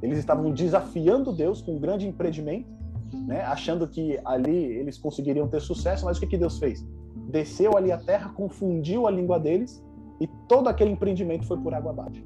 eles 0.00 0.18
estavam 0.18 0.50
desafiando 0.50 1.34
Deus 1.34 1.60
com 1.60 1.76
um 1.76 1.78
grande 1.78 2.08
empreendimento, 2.08 2.66
né? 3.12 3.42
Achando 3.42 3.86
que 3.86 4.18
ali 4.24 4.56
eles 4.56 4.96
conseguiriam 4.96 5.46
ter 5.46 5.60
sucesso, 5.60 6.06
mas 6.06 6.16
o 6.16 6.20
que, 6.20 6.28
que 6.28 6.38
Deus 6.38 6.58
fez? 6.58 6.82
Desceu 7.28 7.76
ali 7.76 7.92
a 7.92 7.98
terra, 7.98 8.30
confundiu 8.30 9.06
a 9.06 9.10
língua 9.10 9.38
deles 9.38 9.84
e 10.18 10.26
todo 10.48 10.68
aquele 10.68 10.92
empreendimento 10.92 11.46
foi 11.46 11.58
por 11.58 11.74
água 11.74 11.90
abaixo. 11.90 12.24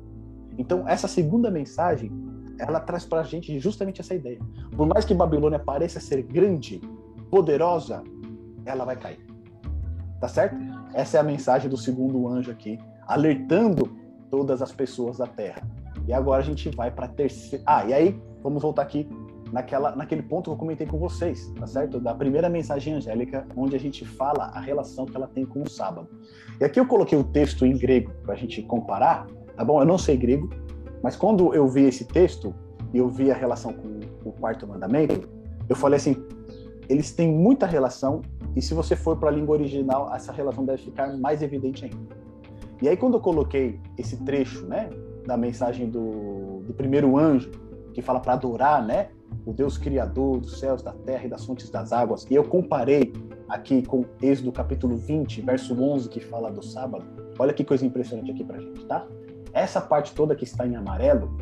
Então, 0.57 0.89
essa 0.89 1.09
segunda 1.09 1.51
mensagem, 1.51 2.13
ela 2.61 2.79
traz 2.79 3.05
para 3.05 3.23
a 3.23 3.25
gente 3.25 3.59
justamente 3.59 4.01
essa 4.01 4.15
ideia. 4.15 4.39
Por 4.77 4.87
mais 4.87 5.05
que 5.05 5.13
Babilônia 5.13 5.59
pareça 5.59 5.99
ser 5.99 6.23
grande, 6.23 6.81
poderosa, 7.29 8.05
ela 8.67 8.85
vai 8.85 8.97
cair. 8.97 9.19
Tá 10.21 10.29
certo? 10.29 10.57
Essa 10.93 11.19
é 11.19 11.21
a 11.21 11.25
mensagem 11.25 11.69
do 11.69 11.77
segundo 11.77 12.29
anjo 12.29 12.51
aqui, 12.51 12.79
alertando 13.07 13.97
todas 14.31 14.63
as 14.63 14.73
pessoas 14.73 15.19
da 15.19 15.27
Terra. 15.27 15.63
E 16.07 16.13
agora 16.13 16.43
a 16.43 16.45
gente 16.45 16.69
vai 16.71 16.91
para 16.91 17.09
terceira. 17.09 17.63
Ah, 17.67 17.85
e 17.85 17.93
aí 17.93 18.21
vamos 18.43 18.63
voltar 18.63 18.83
aqui 18.83 19.09
naquela, 19.53 19.95
naquele 19.95 20.23
ponto 20.23 20.51
que 20.51 20.51
eu 20.51 20.57
comentei 20.57 20.87
com 20.87 20.99
vocês, 20.99 21.53
tá 21.59 21.67
certo? 21.67 22.01
Da 22.01 22.15
primeira 22.15 22.49
mensagem 22.49 22.95
angélica, 22.95 23.47
onde 23.57 23.77
a 23.77 23.79
gente 23.79 24.05
fala 24.05 24.47
a 24.47 24.61
relação 24.61 25.07
que 25.07 25.17
ela 25.17 25.29
tem 25.29 25.47
com 25.47 25.63
o 25.63 25.69
sábado. 25.69 26.09
E 26.61 26.65
aqui 26.65 26.81
eu 26.81 26.87
coloquei 26.87 27.17
o 27.17 27.25
texto 27.25 27.65
em 27.65 27.77
grego 27.77 28.11
para 28.23 28.35
a 28.35 28.37
gente 28.37 28.63
comparar, 28.63 29.27
tá 29.57 29.65
bom? 29.65 29.81
Eu 29.81 29.87
não 29.87 29.97
sei 29.97 30.17
grego, 30.17 30.51
mas 31.03 31.17
quando 31.17 31.55
eu 31.55 31.67
vi 31.69 31.85
esse 31.85 32.05
texto 32.05 32.55
e 32.93 32.99
eu 32.99 33.09
vi 33.09 33.31
a 33.31 33.35
relação 33.35 33.73
com 33.73 34.01
o 34.25 34.33
quarto 34.33 34.67
mandamento, 34.67 35.29
eu 35.69 35.77
falei 35.77 35.99
assim: 35.99 36.17
eles 36.89 37.13
têm 37.13 37.33
muita 37.33 37.67
relação, 37.67 38.23
e 38.57 38.63
se 38.63 38.75
você 38.75 38.95
for 38.95 39.17
para 39.17 39.31
a 39.31 39.33
língua 39.33 39.57
original, 39.57 40.13
essa 40.15 40.33
relação 40.33 40.65
deve 40.65 40.83
ficar 40.83 41.17
mais 41.17 41.43
evidente 41.43 41.85
ainda. 41.85 42.17
E 42.81 42.89
aí, 42.89 42.97
quando 42.97 43.15
eu 43.15 43.21
coloquei 43.21 43.81
esse 43.97 44.17
trecho, 44.25 44.67
né, 44.67 44.91
da 45.27 45.37
mensagem 45.37 45.89
do, 45.89 46.61
do 46.67 46.75
primeiro 46.75 47.17
anjo, 47.17 47.51
que 47.93 48.03
fala 48.03 48.21
para 48.21 48.35
adorar, 48.35 48.85
né, 48.85 49.09
o 49.47 49.53
Deus 49.53 49.79
Criador 49.79 50.41
dos 50.41 50.59
céus, 50.59 50.83
da 50.83 50.93
terra 50.93 51.25
e 51.25 51.29
das 51.29 51.45
fontes 51.45 51.71
das 51.71 51.93
águas. 51.93 52.27
E 52.31 52.35
eu 52.35 52.45
comparei 52.45 53.13
aqui 53.49 53.83
com 53.83 54.05
Êxodo 54.21 54.53
capítulo 54.53 54.97
20, 54.97 55.41
verso 55.43 55.81
11, 55.81 56.09
que 56.09 56.21
fala 56.21 56.51
do 56.51 56.63
sábado. 56.63 57.05
Olha 57.39 57.53
que 57.53 57.65
coisa 57.65 57.85
impressionante 57.85 58.31
aqui 58.31 58.45
pra 58.45 58.59
gente, 58.59 58.85
tá? 58.87 59.07
Essa 59.53 59.81
parte 59.81 60.15
toda 60.15 60.35
que 60.35 60.45
está 60.45 60.67
em 60.67 60.77
amarelo 60.77 61.37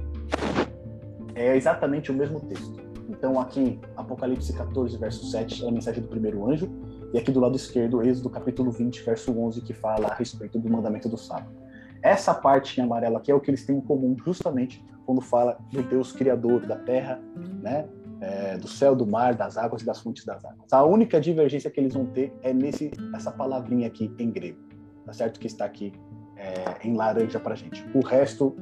é 1.34 1.56
exatamente 1.56 2.10
o 2.10 2.14
mesmo 2.14 2.40
texto. 2.40 2.80
Então 3.08 3.38
aqui, 3.40 3.78
Apocalipse 3.96 4.52
14, 4.52 4.96
verso 4.96 5.26
7, 5.26 5.64
é 5.64 5.68
a 5.68 5.72
mensagem 5.72 6.02
do 6.02 6.08
primeiro 6.08 6.48
anjo. 6.48 6.70
E 7.12 7.18
aqui 7.18 7.30
do 7.30 7.40
lado 7.40 7.56
esquerdo, 7.56 8.02
Êxodo 8.02 8.30
capítulo 8.30 8.70
20, 8.70 9.02
verso 9.02 9.38
11, 9.38 9.60
que 9.60 9.74
fala 9.74 10.08
a 10.08 10.14
respeito 10.14 10.58
do 10.58 10.70
mandamento 10.70 11.10
do 11.10 11.18
sábado. 11.18 11.52
Essa 12.00 12.32
parte 12.32 12.80
em 12.80 12.84
amarelo 12.84 13.18
aqui 13.18 13.30
é 13.30 13.34
o 13.34 13.40
que 13.40 13.50
eles 13.50 13.66
têm 13.66 13.76
em 13.76 13.80
comum, 13.82 14.16
justamente 14.24 14.82
quando 15.04 15.20
fala 15.20 15.58
do 15.70 15.82
Deus 15.82 16.10
criador 16.10 16.66
da 16.66 16.76
terra, 16.76 17.20
né? 17.60 17.86
É, 18.20 18.56
do 18.56 18.68
céu, 18.68 18.94
do 18.94 19.04
mar, 19.04 19.34
das 19.34 19.58
águas 19.58 19.82
e 19.82 19.84
das 19.84 20.00
fontes 20.00 20.24
das 20.24 20.44
águas. 20.44 20.72
A 20.72 20.84
única 20.84 21.20
divergência 21.20 21.68
que 21.70 21.80
eles 21.80 21.92
vão 21.92 22.06
ter 22.06 22.32
é 22.40 22.52
nesse 22.52 22.90
essa 23.14 23.32
palavrinha 23.32 23.88
aqui 23.88 24.14
em 24.18 24.30
grego, 24.30 24.60
tá 25.04 25.12
certo? 25.12 25.40
Que 25.40 25.48
está 25.48 25.64
aqui 25.64 25.92
é, 26.36 26.86
em 26.86 26.94
laranja 26.96 27.40
para 27.40 27.56
gente. 27.56 27.84
O 27.92 28.00
resto 28.00 28.56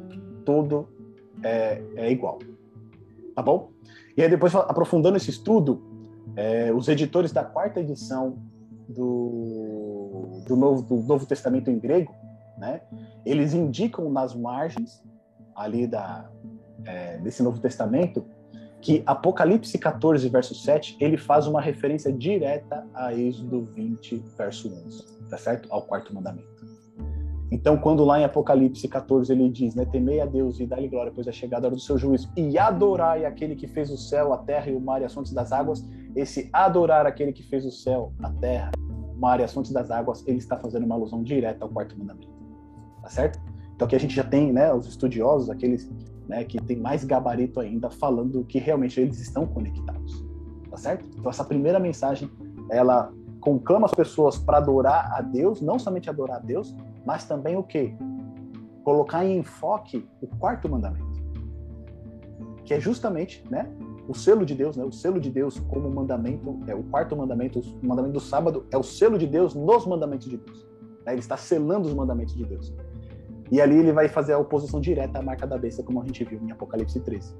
todo 0.46 0.88
é, 1.42 1.82
é, 1.94 2.10
igual, 2.10 2.38
tá 3.36 3.42
bom? 3.42 3.70
E 4.16 4.22
aí 4.22 4.30
depois 4.30 4.54
aprofundando 4.54 5.18
esse 5.18 5.28
estudo, 5.30 5.89
é, 6.36 6.72
os 6.72 6.88
editores 6.88 7.32
da 7.32 7.44
quarta 7.44 7.80
edição 7.80 8.38
do, 8.88 10.42
do, 10.46 10.56
novo, 10.56 10.82
do 10.82 10.96
Novo 11.02 11.26
Testamento 11.26 11.70
em 11.70 11.78
grego 11.78 12.14
né? 12.60 12.82
Eles 13.24 13.54
indicam 13.54 14.10
nas 14.10 14.34
margens 14.34 15.02
ali 15.56 15.86
da, 15.86 16.30
é, 16.84 17.16
desse 17.18 17.42
Novo 17.42 17.58
Testamento 17.58 18.24
que 18.82 19.02
Apocalipse 19.04 19.76
14, 19.78 20.26
verso 20.30 20.54
7, 20.54 20.96
ele 21.00 21.18
faz 21.18 21.46
uma 21.46 21.60
referência 21.60 22.10
direta 22.10 22.86
a 22.94 23.12
Êxodo 23.12 23.68
20, 23.74 24.24
verso 24.38 24.68
11, 24.86 25.28
tá 25.28 25.36
certo? 25.36 25.68
Ao 25.70 25.82
quarto 25.82 26.14
mandamento. 26.14 26.48
Então, 27.50 27.76
quando 27.76 28.04
lá 28.04 28.18
em 28.18 28.24
Apocalipse 28.24 28.88
14 28.88 29.30
ele 29.32 29.50
diz, 29.50 29.74
né, 29.74 29.84
temei 29.84 30.20
a 30.20 30.24
Deus 30.24 30.60
e 30.60 30.66
dá-lhe 30.66 30.88
glória, 30.88 31.12
pois 31.14 31.26
é 31.26 31.32
chegada 31.32 31.66
a 31.66 31.68
hora 31.68 31.76
do 31.76 31.82
seu 31.82 31.98
juízo, 31.98 32.32
e 32.34 32.56
adorai 32.56 33.26
aquele 33.26 33.54
que 33.54 33.66
fez 33.66 33.90
o 33.90 33.98
céu, 33.98 34.32
a 34.32 34.38
terra 34.38 34.70
e 34.70 34.74
o 34.74 34.80
mar 34.80 35.02
e 35.02 35.04
as 35.04 35.12
fontes 35.12 35.32
das 35.32 35.52
águas, 35.52 35.84
esse 36.14 36.48
adorar 36.52 37.06
aquele 37.06 37.32
que 37.32 37.42
fez 37.42 37.64
o 37.64 37.70
céu, 37.70 38.12
a 38.22 38.30
terra, 38.30 38.70
o 38.78 39.20
mar 39.20 39.40
e 39.40 39.44
as 39.44 39.52
fontes 39.52 39.72
das 39.72 39.90
águas, 39.90 40.26
ele 40.26 40.38
está 40.38 40.56
fazendo 40.56 40.84
uma 40.84 40.94
alusão 40.94 41.22
direta 41.22 41.64
ao 41.64 41.70
quarto 41.70 41.98
mandamento 41.98 42.40
tá 43.02 43.08
certo? 43.08 43.40
Então 43.74 43.86
aqui 43.86 43.96
a 43.96 44.00
gente 44.00 44.14
já 44.14 44.24
tem, 44.24 44.52
né, 44.52 44.72
os 44.72 44.86
estudiosos, 44.86 45.50
aqueles 45.50 45.90
né, 46.28 46.44
que 46.44 46.60
tem 46.62 46.76
mais 46.76 47.04
gabarito 47.04 47.60
ainda, 47.60 47.90
falando 47.90 48.44
que 48.44 48.58
realmente 48.58 49.00
eles 49.00 49.18
estão 49.20 49.46
conectados, 49.46 50.24
tá 50.70 50.76
certo? 50.76 51.08
Então 51.18 51.30
essa 51.30 51.44
primeira 51.44 51.80
mensagem, 51.80 52.30
ela 52.70 53.12
conclama 53.40 53.86
as 53.86 53.92
pessoas 53.92 54.36
para 54.36 54.58
adorar 54.58 55.12
a 55.16 55.22
Deus, 55.22 55.60
não 55.60 55.78
somente 55.78 56.10
adorar 56.10 56.36
a 56.36 56.40
Deus, 56.40 56.76
mas 57.06 57.24
também 57.24 57.56
o 57.56 57.62
quê? 57.62 57.94
Colocar 58.84 59.24
em 59.24 59.38
enfoque 59.38 60.06
o 60.20 60.26
quarto 60.26 60.68
mandamento, 60.68 61.20
que 62.64 62.74
é 62.74 62.80
justamente, 62.80 63.42
né, 63.50 63.66
o 64.10 64.14
selo 64.14 64.44
de 64.44 64.56
Deus, 64.56 64.76
né, 64.76 64.84
o 64.84 64.90
selo 64.90 65.20
de 65.20 65.30
Deus 65.30 65.60
como 65.68 65.88
mandamento, 65.88 66.58
é 66.66 66.74
o 66.74 66.82
quarto 66.82 67.16
mandamento, 67.16 67.60
o 67.60 67.86
mandamento 67.86 68.14
do 68.14 68.20
sábado 68.20 68.66
é 68.72 68.76
o 68.76 68.82
selo 68.82 69.16
de 69.16 69.24
Deus 69.24 69.54
nos 69.54 69.86
mandamentos 69.86 70.28
de 70.28 70.36
Deus. 70.36 70.66
Né? 71.06 71.12
Ele 71.12 71.20
está 71.20 71.36
selando 71.36 71.86
os 71.86 71.94
mandamentos 71.94 72.34
de 72.34 72.44
Deus. 72.44 72.74
E 73.52 73.60
ali 73.60 73.78
ele 73.78 73.92
vai 73.92 74.08
fazer 74.08 74.32
a 74.32 74.38
oposição 74.38 74.80
direta 74.80 75.20
à 75.20 75.22
marca 75.22 75.46
da 75.46 75.56
besta, 75.56 75.84
como 75.84 76.02
a 76.02 76.04
gente 76.04 76.24
viu 76.24 76.40
em 76.42 76.50
Apocalipse 76.50 76.98
13. 76.98 77.36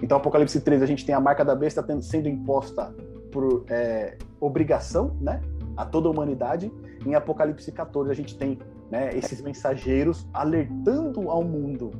Então, 0.00 0.16
Apocalipse 0.16 0.60
13, 0.60 0.84
a 0.84 0.86
gente 0.86 1.04
tem 1.04 1.12
a 1.12 1.20
marca 1.20 1.44
da 1.44 1.56
besta 1.56 1.84
sendo 2.00 2.28
imposta 2.28 2.94
por 3.32 3.64
é, 3.68 4.16
obrigação 4.40 5.16
né, 5.20 5.40
a 5.76 5.84
toda 5.84 6.06
a 6.06 6.12
humanidade. 6.12 6.72
Em 7.04 7.16
Apocalipse 7.16 7.72
14, 7.72 8.12
a 8.12 8.14
gente 8.14 8.38
tem 8.38 8.60
né, 8.92 9.10
esses 9.12 9.42
mensageiros 9.42 10.24
alertando 10.32 11.28
ao 11.28 11.42
mundo 11.42 11.90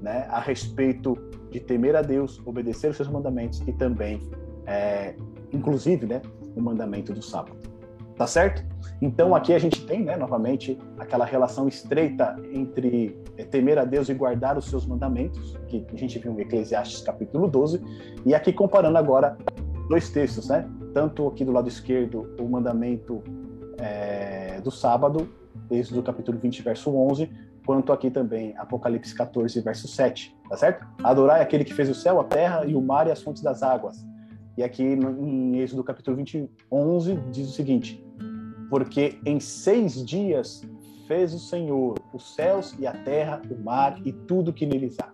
né, 0.00 0.26
a 0.30 0.40
respeito 0.40 1.14
de 1.50 1.60
temer 1.60 1.96
a 1.96 2.02
Deus, 2.02 2.40
obedecer 2.44 2.90
os 2.90 2.96
seus 2.96 3.08
mandamentos 3.08 3.60
e 3.66 3.72
também, 3.72 4.20
é, 4.66 5.14
inclusive, 5.52 6.06
né, 6.06 6.22
o 6.56 6.60
mandamento 6.60 7.12
do 7.12 7.22
sábado. 7.22 7.56
Tá 8.16 8.26
certo? 8.26 8.62
Então 9.00 9.34
aqui 9.34 9.54
a 9.54 9.58
gente 9.58 9.84
tem, 9.86 10.04
né, 10.04 10.14
novamente, 10.14 10.78
aquela 10.98 11.24
relação 11.24 11.66
estreita 11.66 12.36
entre 12.52 13.18
é, 13.38 13.44
temer 13.44 13.78
a 13.78 13.84
Deus 13.84 14.10
e 14.10 14.14
guardar 14.14 14.58
os 14.58 14.66
seus 14.66 14.84
mandamentos, 14.84 15.56
que 15.68 15.86
a 15.92 15.96
gente 15.96 16.18
viu 16.18 16.32
em 16.32 16.40
Eclesiastes 16.42 17.00
capítulo 17.00 17.48
12, 17.48 17.80
e 18.26 18.34
aqui 18.34 18.52
comparando 18.52 18.98
agora 18.98 19.38
dois 19.88 20.10
textos, 20.10 20.48
né? 20.48 20.68
Tanto 20.92 21.28
aqui 21.28 21.44
do 21.44 21.52
lado 21.52 21.68
esquerdo 21.68 22.34
o 22.38 22.46
mandamento 22.46 23.22
é, 23.78 24.60
do 24.60 24.70
sábado, 24.70 25.28
desde 25.68 25.98
o 25.98 26.02
capítulo 26.02 26.38
20, 26.38 26.62
verso 26.62 26.94
11, 26.94 27.30
quanto 27.70 27.92
aqui 27.92 28.10
também 28.10 28.52
Apocalipse 28.56 29.14
14, 29.14 29.60
verso 29.60 29.86
7, 29.86 30.36
tá 30.48 30.56
certo? 30.56 30.84
Adorai 31.04 31.40
aquele 31.40 31.62
que 31.62 31.72
fez 31.72 31.88
o 31.88 31.94
céu, 31.94 32.18
a 32.18 32.24
terra 32.24 32.64
e 32.66 32.74
o 32.74 32.82
mar 32.82 33.06
e 33.06 33.12
as 33.12 33.22
fontes 33.22 33.44
das 33.44 33.62
águas. 33.62 34.04
E 34.58 34.64
aqui 34.64 34.82
em 34.82 35.56
Êxodo 35.56 35.84
capítulo 35.84 36.16
20, 36.16 36.50
11, 36.68 37.14
diz 37.30 37.48
o 37.48 37.52
seguinte: 37.52 38.04
porque 38.68 39.20
em 39.24 39.38
seis 39.38 40.04
dias 40.04 40.68
fez 41.06 41.32
o 41.32 41.38
Senhor 41.38 41.94
os 42.12 42.34
céus 42.34 42.74
e 42.76 42.88
a 42.88 42.92
terra, 42.92 43.40
o 43.48 43.62
mar 43.62 44.04
e 44.04 44.12
tudo 44.12 44.52
que 44.52 44.66
neles 44.66 44.96
há. 44.98 45.12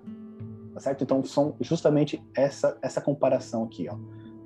Tá 0.72 0.80
certo? 0.80 1.04
Então 1.04 1.22
são 1.24 1.54
justamente 1.60 2.26
essa 2.34 2.78
essa 2.80 3.02
comparação 3.02 3.64
aqui, 3.64 3.86
ó. 3.86 3.98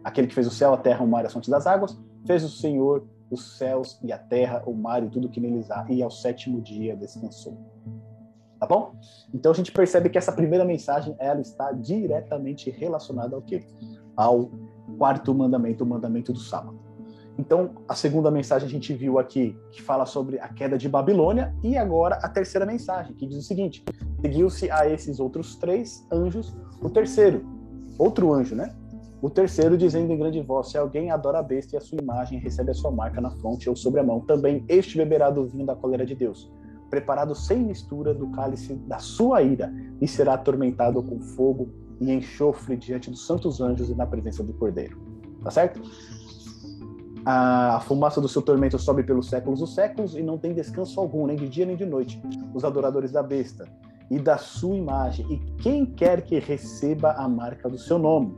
Aquele 0.02 0.26
que 0.26 0.34
fez 0.34 0.48
o 0.48 0.50
céu, 0.50 0.74
a 0.74 0.76
terra, 0.76 1.04
o 1.04 1.06
mar 1.06 1.22
e 1.22 1.28
as 1.28 1.32
fontes 1.32 1.48
das 1.48 1.64
águas, 1.64 1.96
fez 2.26 2.42
o 2.42 2.48
Senhor 2.48 3.06
os 3.30 3.56
céus 3.56 3.98
e 4.02 4.12
a 4.12 4.18
terra, 4.18 4.62
o 4.66 4.74
mar 4.74 5.02
e 5.04 5.08
tudo 5.08 5.28
que 5.28 5.40
neles 5.40 5.70
há, 5.70 5.86
e 5.88 6.02
ao 6.02 6.10
sétimo 6.10 6.60
dia 6.60 6.96
descansou. 6.96 7.56
Tá 8.58 8.66
bom? 8.66 8.94
Então 9.32 9.52
a 9.52 9.54
gente 9.54 9.72
percebe 9.72 10.10
que 10.10 10.18
essa 10.18 10.32
primeira 10.32 10.64
mensagem 10.64 11.16
ela 11.18 11.40
está 11.40 11.72
diretamente 11.72 12.68
relacionada 12.70 13.34
ao 13.34 13.40
quê? 13.40 13.64
Ao 14.14 14.50
quarto 14.98 15.34
mandamento, 15.34 15.84
o 15.84 15.86
mandamento 15.86 16.32
do 16.32 16.40
sábado. 16.40 16.78
Então, 17.38 17.70
a 17.88 17.94
segunda 17.94 18.30
mensagem 18.30 18.68
a 18.68 18.70
gente 18.70 18.92
viu 18.92 19.18
aqui, 19.18 19.56
que 19.70 19.80
fala 19.80 20.04
sobre 20.04 20.38
a 20.40 20.48
queda 20.48 20.76
de 20.76 20.86
Babilônia, 20.90 21.54
e 21.62 21.74
agora 21.74 22.16
a 22.16 22.28
terceira 22.28 22.66
mensagem, 22.66 23.14
que 23.14 23.26
diz 23.26 23.38
o 23.38 23.42
seguinte: 23.42 23.82
seguiu-se 24.20 24.70
a 24.70 24.86
esses 24.86 25.18
outros 25.18 25.56
três 25.56 26.06
anjos, 26.12 26.54
o 26.82 26.90
terceiro, 26.90 27.42
outro 27.98 28.30
anjo, 28.34 28.54
né? 28.54 28.74
O 29.22 29.28
terceiro 29.28 29.76
dizendo 29.76 30.12
em 30.12 30.18
grande 30.18 30.40
voz: 30.40 30.70
Se 30.70 30.78
alguém 30.78 31.10
adora 31.10 31.40
a 31.40 31.42
besta 31.42 31.76
e 31.76 31.78
a 31.78 31.80
sua 31.80 31.98
imagem 32.00 32.38
recebe 32.38 32.70
a 32.70 32.74
sua 32.74 32.90
marca 32.90 33.20
na 33.20 33.30
fronte 33.30 33.68
ou 33.68 33.76
sobre 33.76 34.00
a 34.00 34.02
mão, 34.02 34.20
também 34.20 34.64
este 34.68 34.96
beberá 34.96 35.30
do 35.30 35.46
vinho 35.46 35.66
da 35.66 35.76
cólera 35.76 36.06
de 36.06 36.14
Deus, 36.14 36.50
preparado 36.88 37.34
sem 37.34 37.58
mistura 37.58 38.14
do 38.14 38.28
cálice 38.28 38.74
da 38.74 38.98
sua 38.98 39.42
ira, 39.42 39.72
e 40.00 40.08
será 40.08 40.34
atormentado 40.34 41.02
com 41.02 41.20
fogo 41.20 41.68
e 42.00 42.10
enxofre 42.10 42.76
diante 42.76 43.10
dos 43.10 43.26
santos 43.26 43.60
anjos 43.60 43.90
e 43.90 43.94
na 43.94 44.06
presença 44.06 44.42
do 44.42 44.54
Cordeiro. 44.54 44.98
Tá 45.42 45.50
certo? 45.50 45.82
A 47.24 47.80
fumaça 47.84 48.20
do 48.20 48.28
seu 48.28 48.40
tormento 48.40 48.78
sobe 48.78 49.02
pelos 49.02 49.28
séculos 49.28 49.60
dos 49.60 49.74
séculos 49.74 50.16
e 50.16 50.22
não 50.22 50.38
tem 50.38 50.54
descanso 50.54 50.98
algum, 50.98 51.26
nem 51.26 51.36
de 51.36 51.48
dia 51.48 51.66
nem 51.66 51.76
de 51.76 51.84
noite. 51.84 52.20
Os 52.54 52.64
adoradores 52.64 53.12
da 53.12 53.22
besta 53.22 53.68
e 54.10 54.18
da 54.18 54.38
sua 54.38 54.74
imagem, 54.74 55.26
e 55.30 55.38
quem 55.62 55.86
quer 55.86 56.22
que 56.22 56.38
receba 56.38 57.12
a 57.12 57.28
marca 57.28 57.68
do 57.68 57.78
seu 57.78 57.98
nome. 57.98 58.34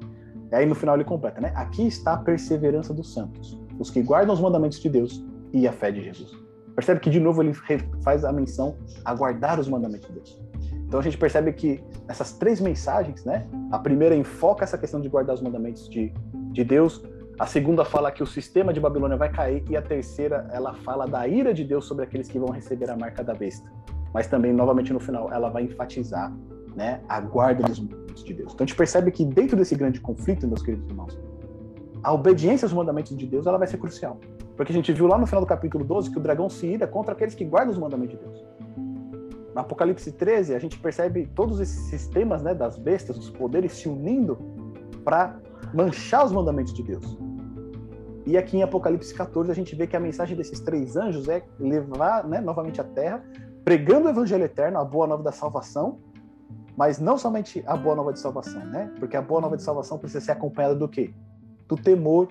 E 0.53 0.55
aí 0.55 0.67
no 0.67 0.75
final 0.75 0.95
ele 0.95 1.05
completa, 1.05 1.41
né? 1.41 1.51
Aqui 1.57 1.87
está 1.87 2.13
a 2.13 2.19
perseverança 2.19 2.93
dos 2.93 3.15
santos, 3.15 3.59
os 3.79 3.91
que 3.91 4.03
guardam 4.03 4.35
os 4.35 4.41
mandamentos 4.41 4.79
de 4.79 4.89
Deus 4.89 5.25
e 5.51 5.67
a 5.67 5.73
fé 5.73 5.91
de 5.91 6.03
Jesus. 6.03 6.31
Percebe 6.77 7.01
que 7.01 7.09
de 7.09 7.19
novo 7.19 7.43
ele 7.43 7.55
faz 8.05 8.25
a 8.25 8.33
menção 8.33 8.77
a 9.05 9.15
guardar 9.15 9.59
os 9.59 9.67
mandamentos 9.67 10.07
de 10.09 10.15
Deus. 10.15 10.43
Então 10.87 11.01
a 11.01 11.03
gente 11.03 11.17
percebe 11.17 11.55
que 11.55 11.83
essas 12.07 12.35
três 12.35 12.61
mensagens, 12.61 13.25
né? 13.25 13.47
A 13.71 13.79
primeira 13.79 14.15
enfoca 14.15 14.63
essa 14.63 14.77
questão 14.77 15.01
de 15.01 15.09
guardar 15.09 15.35
os 15.35 15.41
mandamentos 15.41 15.89
de, 15.89 16.13
de 16.53 16.63
Deus, 16.63 17.03
a 17.39 17.47
segunda 17.47 17.83
fala 17.83 18.13
que 18.13 18.23
o 18.23 18.27
sistema 18.27 18.75
de 18.75 18.81
Babilônia 18.81 19.17
vai 19.17 19.31
cair 19.31 19.65
e 19.71 19.77
a 19.77 19.81
terceira 19.81 20.47
ela 20.53 20.75
fala 20.75 21.07
da 21.07 21.27
ira 21.27 21.55
de 21.55 21.65
Deus 21.65 21.87
sobre 21.87 22.05
aqueles 22.05 22.29
que 22.29 22.39
vão 22.39 22.51
receber 22.51 22.91
a 22.91 22.97
marca 22.97 23.25
da 23.25 23.35
besta. 23.35 23.71
Mas 24.13 24.27
também 24.27 24.53
novamente 24.53 24.93
no 24.93 25.01
final 25.01 25.33
ela 25.33 25.49
vai 25.49 25.63
enfatizar, 25.63 26.31
né, 26.75 27.01
a 27.09 27.21
guarda 27.21 27.63
dos 27.65 27.81
mandamentos 27.81 28.25
de 28.25 28.35
Deus. 28.35 28.53
Então 28.53 28.65
a 28.65 28.67
gente 28.67 28.77
percebe 28.77 29.11
que 29.11 29.25
dentro 29.25 29.57
desse 29.57 29.75
grande 29.75 30.01
conflito, 30.01 30.47
meus 30.47 30.63
queridos 30.63 30.89
irmãos, 30.89 31.19
a 32.03 32.13
obediência 32.13 32.67
aos 32.67 32.73
mandamentos 32.73 33.17
de 33.17 33.27
Deus 33.27 33.47
ela 33.47 33.59
vai 33.59 33.67
ser 33.67 33.79
crucial. 33.79 34.19
Porque 34.57 34.73
a 34.73 34.75
gente 34.75 34.93
viu 34.93 35.07
lá 35.07 35.17
no 35.17 35.27
final 35.27 35.41
do 35.41 35.47
capítulo 35.47 35.85
12 35.85 36.11
que 36.11 36.19
o 36.19 36.21
dragão 36.21 36.49
se 36.49 36.67
ira 36.67 36.87
contra 36.87 37.13
aqueles 37.13 37.35
que 37.35 37.45
guardam 37.45 37.73
os 37.73 37.79
mandamentos 37.79 38.19
de 38.19 38.25
Deus. 38.25 38.45
No 39.55 39.61
Apocalipse 39.61 40.11
13, 40.13 40.55
a 40.55 40.59
gente 40.59 40.79
percebe 40.79 41.27
todos 41.35 41.61
esses 41.61 41.87
sistemas 41.87 42.43
né, 42.43 42.55
das 42.55 42.79
bestas, 42.79 43.17
dos 43.17 43.31
poderes 43.31 43.73
se 43.73 43.89
unindo 43.89 44.39
para 45.05 45.39
manchar 45.75 46.25
os 46.25 46.33
mandamentos 46.33 46.73
de 46.73 46.83
Deus. 46.83 47.19
E 48.25 48.39
aqui 48.39 48.57
em 48.57 48.63
Apocalipse 48.63 49.13
14 49.15 49.51
a 49.51 49.55
gente 49.55 49.75
vê 49.75 49.87
que 49.87 49.97
a 49.97 50.01
mensagem 50.01 50.37
desses 50.37 50.61
três 50.61 50.97
anjos 50.97 51.29
é 51.29 51.43
levar 51.59 52.27
né, 52.27 52.41
novamente 52.41 52.81
a 52.81 52.85
terra, 52.85 53.23
pregando 53.65 54.07
o 54.07 54.11
evangelho 54.11 54.45
eterno, 54.45 54.79
a 54.79 54.85
boa 54.85 55.07
nova 55.07 55.23
da 55.23 55.33
salvação, 55.33 55.99
mas 56.77 56.99
não 56.99 57.19
somente 57.19 57.63
a 57.67 57.77
boa 57.77 57.95
nova 57.95 58.13
de 58.13 58.19
salvação, 58.19 58.65
né? 58.67 58.91
Porque 58.99 59.17
a 59.17 59.23
boa 59.23 59.41
nova 59.41 59.57
de 59.57 59.63
salvação 59.63 59.99
precisa 59.99 60.25
ser 60.25 60.33
acompanhada 60.33 60.75
do 60.75 60.89
quê? 60.89 61.15
Do 61.69 61.77
temor 61.77 62.29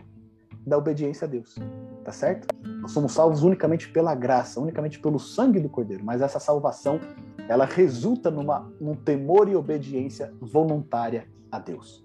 da 0.66 0.78
obediência 0.78 1.26
a 1.26 1.30
Deus. 1.30 1.56
Tá 2.04 2.12
certo? 2.12 2.48
Nós 2.82 2.92
somos 2.92 3.12
salvos 3.12 3.44
unicamente 3.44 3.90
pela 3.90 4.16
graça, 4.16 4.60
unicamente 4.60 5.00
pelo 5.00 5.20
sangue 5.20 5.60
do 5.60 5.70
Cordeiro, 5.70 6.04
mas 6.04 6.22
essa 6.22 6.40
salvação, 6.40 7.00
ela 7.48 7.66
resulta 7.66 8.32
numa, 8.32 8.72
num 8.80 8.96
temor 8.96 9.48
e 9.48 9.56
obediência 9.56 10.34
voluntária 10.42 11.28
a 11.52 11.60
Deus. 11.60 12.04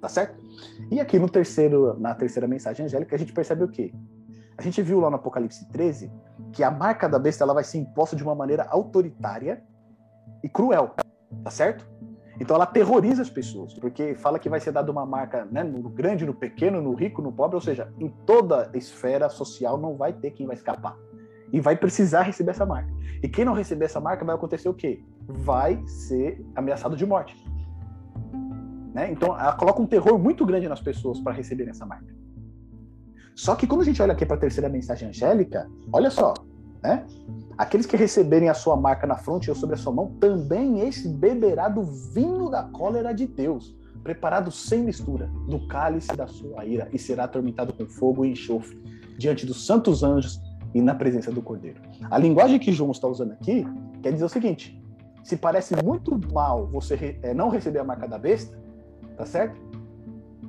Tá 0.00 0.08
certo? 0.08 0.42
E 0.90 0.98
aqui 0.98 1.18
no 1.18 1.28
terceiro, 1.28 1.98
na 2.00 2.14
terceira 2.14 2.48
mensagem 2.48 2.86
angélica, 2.86 3.14
a 3.14 3.18
gente 3.18 3.32
percebe 3.32 3.62
o 3.62 3.68
quê? 3.68 3.92
A 4.56 4.62
gente 4.62 4.82
viu 4.82 4.98
lá 4.98 5.08
no 5.08 5.16
Apocalipse 5.16 5.68
13 5.68 6.10
que 6.52 6.64
a 6.64 6.70
marca 6.70 7.08
da 7.08 7.18
besta 7.18 7.44
ela 7.44 7.54
vai 7.54 7.64
ser 7.64 7.78
imposta 7.78 8.16
de 8.16 8.22
uma 8.22 8.34
maneira 8.34 8.64
autoritária 8.64 9.62
e 10.42 10.48
cruel, 10.48 10.94
tá 11.42 11.50
certo? 11.50 11.88
Então 12.40 12.56
ela 12.56 12.66
terroriza 12.66 13.20
as 13.20 13.28
pessoas, 13.28 13.74
porque 13.74 14.14
fala 14.14 14.38
que 14.38 14.48
vai 14.48 14.58
ser 14.58 14.72
dada 14.72 14.90
uma 14.90 15.04
marca 15.04 15.46
né, 15.52 15.62
no 15.62 15.90
grande, 15.90 16.24
no 16.24 16.32
pequeno, 16.32 16.80
no 16.80 16.94
rico, 16.94 17.20
no 17.20 17.30
pobre, 17.30 17.54
ou 17.54 17.60
seja, 17.60 17.92
em 17.98 18.08
toda 18.08 18.70
esfera 18.72 19.28
social 19.28 19.76
não 19.76 19.96
vai 19.96 20.12
ter 20.12 20.30
quem 20.30 20.46
vai 20.46 20.56
escapar. 20.56 20.96
E 21.52 21.60
vai 21.60 21.76
precisar 21.76 22.22
receber 22.22 22.52
essa 22.52 22.64
marca. 22.64 22.90
E 23.22 23.28
quem 23.28 23.44
não 23.44 23.52
receber 23.52 23.84
essa 23.84 24.00
marca 24.00 24.24
vai 24.24 24.34
acontecer 24.34 24.68
o 24.68 24.74
quê? 24.74 25.04
Vai 25.26 25.82
ser 25.86 26.42
ameaçado 26.54 26.96
de 26.96 27.04
morte. 27.04 27.36
Né? 28.94 29.10
Então 29.12 29.38
ela 29.38 29.52
coloca 29.52 29.82
um 29.82 29.86
terror 29.86 30.18
muito 30.18 30.46
grande 30.46 30.66
nas 30.68 30.80
pessoas 30.80 31.20
para 31.20 31.32
receberem 31.32 31.70
essa 31.70 31.84
marca. 31.84 32.14
Só 33.34 33.54
que 33.54 33.66
quando 33.66 33.82
a 33.82 33.84
gente 33.84 34.00
olha 34.00 34.12
aqui 34.12 34.24
para 34.24 34.36
a 34.36 34.40
terceira 34.40 34.68
mensagem 34.68 35.08
angélica, 35.08 35.68
olha 35.92 36.10
só, 36.10 36.32
né? 36.82 37.06
Aqueles 37.58 37.86
que 37.86 37.96
receberem 37.96 38.48
a 38.48 38.54
sua 38.54 38.76
marca 38.76 39.06
na 39.06 39.16
fronte 39.16 39.50
ou 39.50 39.56
sobre 39.56 39.74
a 39.74 39.78
sua 39.78 39.92
mão, 39.92 40.14
também 40.18 40.80
esse 40.80 41.08
beberá 41.08 41.68
do 41.68 41.82
vinho 41.82 42.48
da 42.48 42.62
cólera 42.62 43.12
de 43.12 43.26
Deus, 43.26 43.76
preparado 44.02 44.50
sem 44.50 44.82
mistura, 44.82 45.30
do 45.48 45.66
cálice 45.66 46.16
da 46.16 46.26
sua 46.26 46.64
ira, 46.64 46.88
e 46.92 46.98
será 46.98 47.24
atormentado 47.24 47.72
com 47.72 47.86
fogo 47.86 48.24
e 48.24 48.30
enxofre, 48.30 48.80
diante 49.18 49.44
dos 49.44 49.66
santos 49.66 50.02
anjos 50.02 50.40
e 50.74 50.80
na 50.80 50.94
presença 50.94 51.30
do 51.30 51.42
Cordeiro. 51.42 51.80
A 52.10 52.16
linguagem 52.16 52.58
que 52.58 52.72
João 52.72 52.92
está 52.92 53.06
usando 53.06 53.32
aqui 53.32 53.66
quer 54.02 54.12
dizer 54.12 54.24
o 54.24 54.28
seguinte: 54.28 54.82
se 55.22 55.36
parece 55.36 55.74
muito 55.84 56.18
mal 56.32 56.66
você 56.66 57.18
é, 57.22 57.34
não 57.34 57.48
receber 57.48 57.80
a 57.80 57.84
marca 57.84 58.08
da 58.08 58.18
besta, 58.18 58.58
tá 59.16 59.26
certo? 59.26 59.60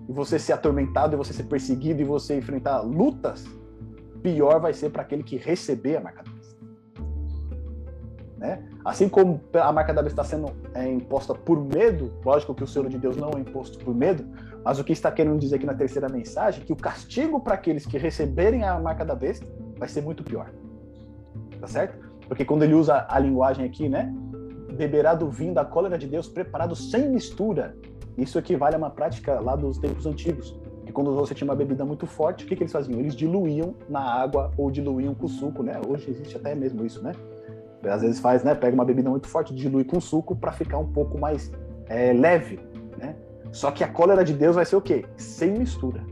E 0.07 0.13
você 0.13 0.39
ser 0.39 0.53
atormentado, 0.53 1.15
e 1.15 1.17
você 1.17 1.34
ser 1.34 1.43
perseguido, 1.43 2.01
e 2.01 2.05
você 2.05 2.38
enfrentar 2.38 2.82
lutas, 2.82 3.45
pior 4.22 4.59
vai 4.59 4.74
ser 4.74 4.89
para 4.89 5.01
aquele 5.01 5.24
que 5.24 5.38
receber 5.38 5.97
a 5.97 6.01
marca 6.01 6.24
da 6.24 6.32
besta. 6.32 6.65
Né? 8.38 8.69
Assim 8.84 9.07
como 9.07 9.39
a 9.53 9.72
marca 9.72 9.93
da 9.93 10.01
besta 10.01 10.22
está 10.22 10.36
sendo 10.36 10.51
é, 10.74 10.88
imposta 10.88 11.34
por 11.34 11.63
medo, 11.63 12.13
lógico 12.26 12.55
que 12.55 12.63
o 12.63 12.67
selo 12.67 12.89
de 12.89 12.97
Deus 12.97 13.15
não 13.15 13.30
é 13.32 13.39
imposto 13.39 13.78
por 13.84 13.93
medo, 13.93 14.26
mas 14.63 14.80
o 14.80 14.84
que 14.84 14.93
está 14.93 15.11
querendo 15.11 15.39
dizer 15.39 15.55
aqui 15.57 15.65
na 15.65 15.74
terceira 15.74 16.09
mensagem, 16.09 16.63
que 16.63 16.74
o 16.74 16.76
castigo 16.76 17.39
para 17.39 17.55
aqueles 17.55 17.86
que 17.86 17.97
receberem 17.97 18.63
a 18.63 18.80
marca 18.80 19.05
da 19.05 19.15
besta 19.15 19.45
vai 19.78 19.88
ser 19.88 20.01
muito 20.01 20.24
pior. 20.24 20.51
Tá 21.59 21.67
certo? 21.67 22.11
Porque 22.28 22.45
quando 22.45 22.63
ele 22.63 22.74
usa 22.74 23.05
a 23.09 23.19
linguagem 23.19 23.65
aqui, 23.65 23.89
né? 23.89 24.13
Beberá 24.74 25.13
do 25.13 25.30
vinho 25.30 25.53
da 25.53 25.65
cólera 25.65 25.97
de 25.97 26.07
Deus 26.07 26.28
preparado 26.28 26.76
sem 26.76 27.09
mistura. 27.09 27.76
Isso 28.17 28.39
equivale 28.39 28.76
a 28.76 28.78
uma 28.78 28.89
prática 28.89 29.39
lá 29.39 29.55
dos 29.55 29.78
tempos 29.78 30.05
antigos. 30.05 30.57
Que 30.86 30.91
quando 30.91 31.13
você 31.13 31.34
tinha 31.34 31.47
uma 31.47 31.55
bebida 31.55 31.86
muito 31.86 32.05
forte, 32.07 32.43
o 32.43 32.47
que, 32.47 32.55
que 32.55 32.63
eles 32.63 32.71
faziam? 32.71 32.99
Eles 32.99 33.15
diluíam 33.15 33.75
na 33.88 33.99
água 33.99 34.51
ou 34.57 34.71
diluíam 34.71 35.13
com 35.13 35.27
suco, 35.27 35.61
né? 35.63 35.79
Hoje 35.88 36.09
existe 36.09 36.36
até 36.38 36.55
mesmo 36.55 36.86
isso, 36.86 37.01
né? 37.03 37.13
Às 37.84 38.01
vezes 38.01 38.19
faz, 38.19 38.43
né? 38.43 38.53
Pega 38.55 38.73
uma 38.73 38.86
bebida 38.86 39.09
muito 39.09 39.27
forte, 39.27 39.53
dilui 39.53 39.84
com 39.84 39.99
suco 39.99 40.36
para 40.36 40.51
ficar 40.51 40.77
um 40.77 40.88
pouco 40.91 41.17
mais 41.17 41.51
é, 41.88 42.13
leve, 42.13 42.59
né? 42.97 43.15
Só 43.51 43.71
que 43.71 43.84
a 43.84 43.88
cólera 43.88 44.23
de 44.23 44.34
Deus 44.34 44.55
vai 44.55 44.65
ser 44.65 44.75
o 44.75 44.82
quê? 44.82 45.05
Sem 45.17 45.51
mistura. 45.51 46.03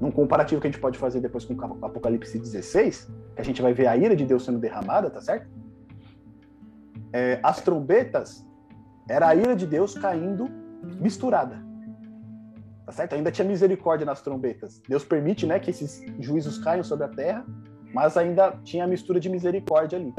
Num 0.00 0.10
comparativo 0.10 0.60
que 0.60 0.66
a 0.66 0.70
gente 0.70 0.80
pode 0.80 0.98
fazer 0.98 1.20
depois 1.20 1.44
com 1.44 1.54
Apocalipse 1.84 2.38
16, 2.38 3.10
que 3.34 3.40
a 3.40 3.44
gente 3.44 3.60
vai 3.60 3.72
ver 3.72 3.86
a 3.86 3.96
ira 3.96 4.14
de 4.14 4.24
Deus 4.24 4.44
sendo 4.44 4.58
derramada, 4.58 5.10
tá 5.10 5.20
certo? 5.20 5.48
É, 7.12 7.40
as 7.42 7.60
trombetas 7.60 8.46
era 9.08 9.28
a 9.28 9.34
ira 9.34 9.56
de 9.56 9.66
Deus 9.66 9.94
caindo 9.94 10.48
misturada. 11.00 11.67
Tá 12.88 12.92
certo? 12.92 13.14
Ainda 13.14 13.30
tinha 13.30 13.46
misericórdia 13.46 14.06
nas 14.06 14.22
trombetas. 14.22 14.80
Deus 14.88 15.04
permite, 15.04 15.44
né, 15.44 15.58
que 15.58 15.70
esses 15.70 16.02
juízos 16.18 16.56
caiam 16.56 16.82
sobre 16.82 17.04
a 17.04 17.08
terra, 17.08 17.44
mas 17.92 18.16
ainda 18.16 18.52
tinha 18.64 18.84
a 18.84 18.86
mistura 18.86 19.20
de 19.20 19.28
misericórdia 19.28 19.98
ali. 19.98 20.14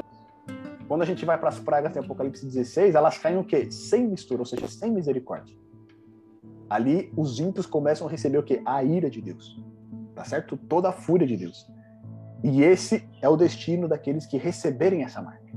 Quando 0.86 1.02
a 1.02 1.04
gente 1.04 1.24
vai 1.24 1.36
para 1.36 1.48
as 1.48 1.58
pragas 1.58 1.96
em 1.96 1.98
Apocalipse 1.98 2.46
16, 2.46 2.94
elas 2.94 3.18
caem 3.18 3.38
o 3.38 3.42
quê? 3.42 3.68
Sem 3.72 4.06
mistura, 4.06 4.42
ou 4.42 4.46
seja, 4.46 4.68
sem 4.68 4.92
misericórdia. 4.92 5.56
Ali 6.68 7.12
os 7.16 7.40
ímpios 7.40 7.66
começam 7.66 8.06
a 8.06 8.10
receber 8.10 8.38
o 8.38 8.42
quê? 8.44 8.62
A 8.64 8.84
ira 8.84 9.10
de 9.10 9.20
Deus. 9.20 9.60
Tá 10.14 10.22
certo? 10.22 10.56
Toda 10.56 10.90
a 10.90 10.92
fúria 10.92 11.26
de 11.26 11.36
Deus. 11.36 11.66
E 12.44 12.62
esse 12.62 13.04
é 13.20 13.28
o 13.28 13.36
destino 13.36 13.88
daqueles 13.88 14.26
que 14.26 14.38
receberem 14.38 15.02
essa 15.02 15.20
marca. 15.20 15.52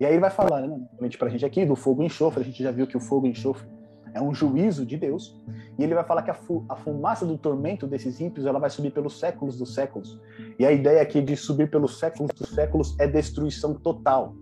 E 0.00 0.06
aí 0.06 0.12
ele 0.14 0.20
vai 0.20 0.30
falar, 0.30 0.62
né, 0.62 0.80
para 1.18 1.28
a 1.28 1.30
gente 1.30 1.44
aqui, 1.44 1.66
do 1.66 1.76
fogo 1.76 2.02
e 2.02 2.06
enxofre. 2.06 2.40
A 2.40 2.44
gente 2.46 2.62
já 2.62 2.70
viu 2.70 2.86
que 2.86 2.96
o 2.96 3.00
fogo 3.00 3.26
e 3.26 3.30
enxofre 3.30 3.68
é 4.14 4.20
um 4.20 4.34
juízo 4.34 4.84
de 4.84 4.96
Deus. 4.96 5.40
E 5.78 5.82
ele 5.82 5.94
vai 5.94 6.04
falar 6.04 6.22
que 6.22 6.30
a, 6.30 6.34
fu 6.34 6.64
a, 6.68 6.76
fumaça 6.76 7.24
do 7.24 7.38
tormento 7.38 7.86
desses 7.86 8.20
ímpios 8.20 8.46
ela 8.46 8.58
vai 8.58 8.70
subir 8.70 8.90
pelos 8.90 9.18
séculos 9.18 9.56
dos 9.56 9.74
séculos. 9.74 10.20
E 10.58 10.66
a 10.66 10.72
ideia 10.72 11.00
aqui 11.00 11.20
de 11.20 11.36
subir 11.36 11.70
pelos 11.70 11.98
séculos 11.98 12.30
dos 12.32 12.50
séculos 12.50 12.94
é 12.98 13.06
destruição 13.06 13.74
total. 13.74 14.34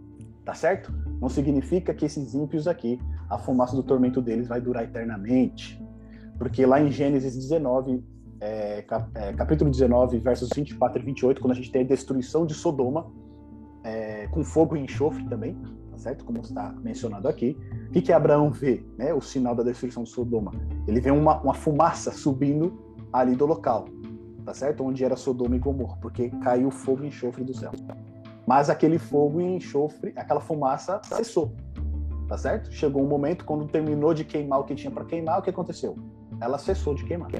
Tá 0.45 0.55
certo? 0.55 0.93
Não 1.21 1.29
significa 1.29 1.95
que 1.95 2.05
esses 2.05 2.35
ímpios 2.35 2.67
aqui, 2.67 2.99
a 3.29 3.39
fumaça 3.39 3.77
do 3.77 3.83
tormento 3.83 4.21
deles 4.21 4.49
vai 4.49 4.61
durar 4.61 4.85
eternamente. 4.85 5.81
Porque 6.39 6.65
lá 6.65 6.81
em 6.81 6.91
Gênesis 6.91 7.37
19, 7.37 8.03
é, 8.41 8.85
é, 9.15 9.33
capítulo 9.35 9.71
19, 9.71 10.19
versos 10.19 10.49
24 10.55 11.01
e 11.01 11.05
28, 11.05 11.41
quando 11.41 11.53
a 11.53 11.55
gente 11.55 11.71
tem 11.71 11.83
a 11.83 11.87
destruição 11.87 12.47
de 12.47 12.55
Sodoma, 12.55 13.07
é, 13.85 14.27
com 14.29 14.43
fogo 14.43 14.77
e 14.77 14.81
enxofre 14.81 15.25
também, 15.29 15.57
certo? 16.01 16.25
Como 16.25 16.41
está 16.41 16.75
mencionado 16.83 17.29
aqui. 17.29 17.57
O 17.89 17.93
que, 17.93 18.03
que 18.03 18.13
Abraão 18.13 18.51
vê, 18.51 18.85
né? 18.99 19.13
O 19.15 19.21
sinal 19.21 19.55
da 19.55 19.63
destruição 19.63 20.03
de 20.03 20.11
Sodoma. 20.11 20.53
Ele 20.87 21.01
vê 21.01 21.11
uma, 21.11 21.41
uma 21.41 21.55
fumaça 21.55 22.11
subindo 22.11 22.79
ali 23.13 23.35
do 23.35 23.47
local, 23.47 23.87
tá 24.45 24.55
certo? 24.55 24.85
Onde 24.85 25.05
era 25.05 25.17
Sodoma 25.17 25.57
e 25.57 25.59
Gomorra, 25.59 25.97
porque 26.01 26.31
caiu 26.43 26.71
fogo 26.71 27.05
e 27.05 27.09
enxofre 27.09 27.45
do 27.45 27.55
céu. 27.55 27.73
Mas 28.47 28.71
aquele 28.71 28.99
fogo 28.99 29.41
e 29.41 29.45
enxofre, 29.45 30.13
aquela 30.17 30.41
fumaça 30.41 31.01
cessou, 31.05 31.53
tá 32.29 32.37
certo? 32.37 32.73
Chegou 32.73 33.03
um 33.03 33.07
momento 33.07 33.45
quando 33.45 33.67
terminou 33.67 34.15
de 34.15 34.25
queimar 34.25 34.61
o 34.61 34.65
que 34.65 34.75
tinha 34.75 34.91
para 34.91 35.05
queimar, 35.05 35.39
o 35.39 35.43
que 35.43 35.51
aconteceu? 35.51 35.97
Ela 36.41 36.59
cessou 36.59 36.95
de 36.95 37.05
queimar. 37.05 37.31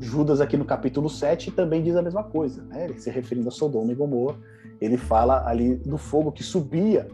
Judas 0.00 0.40
aqui 0.40 0.56
no 0.56 0.64
capítulo 0.64 1.10
7 1.10 1.50
também 1.50 1.82
diz 1.82 1.94
a 1.94 2.02
mesma 2.02 2.24
coisa, 2.24 2.62
né? 2.64 2.84
Ele 2.84 2.98
se 2.98 3.10
referindo 3.10 3.48
a 3.48 3.50
Sodoma 3.50 3.92
e 3.92 3.94
Gomorra, 3.94 4.38
ele 4.80 4.96
fala 4.96 5.46
ali 5.46 5.76
do 5.76 5.98
fogo 5.98 6.32
que 6.32 6.42
subia, 6.42 7.06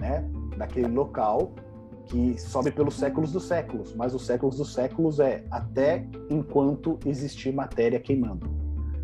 né, 0.00 0.24
daquele 0.56 0.88
local 0.88 1.52
que 2.06 2.40
sobe 2.40 2.72
pelos 2.72 2.96
séculos 2.96 3.30
dos 3.30 3.44
séculos, 3.44 3.94
mas 3.94 4.14
os 4.14 4.26
séculos 4.26 4.56
dos 4.56 4.72
séculos 4.74 5.20
é 5.20 5.44
até 5.50 6.04
enquanto 6.28 6.98
existir 7.06 7.54
matéria 7.54 8.00
queimando. 8.00 8.50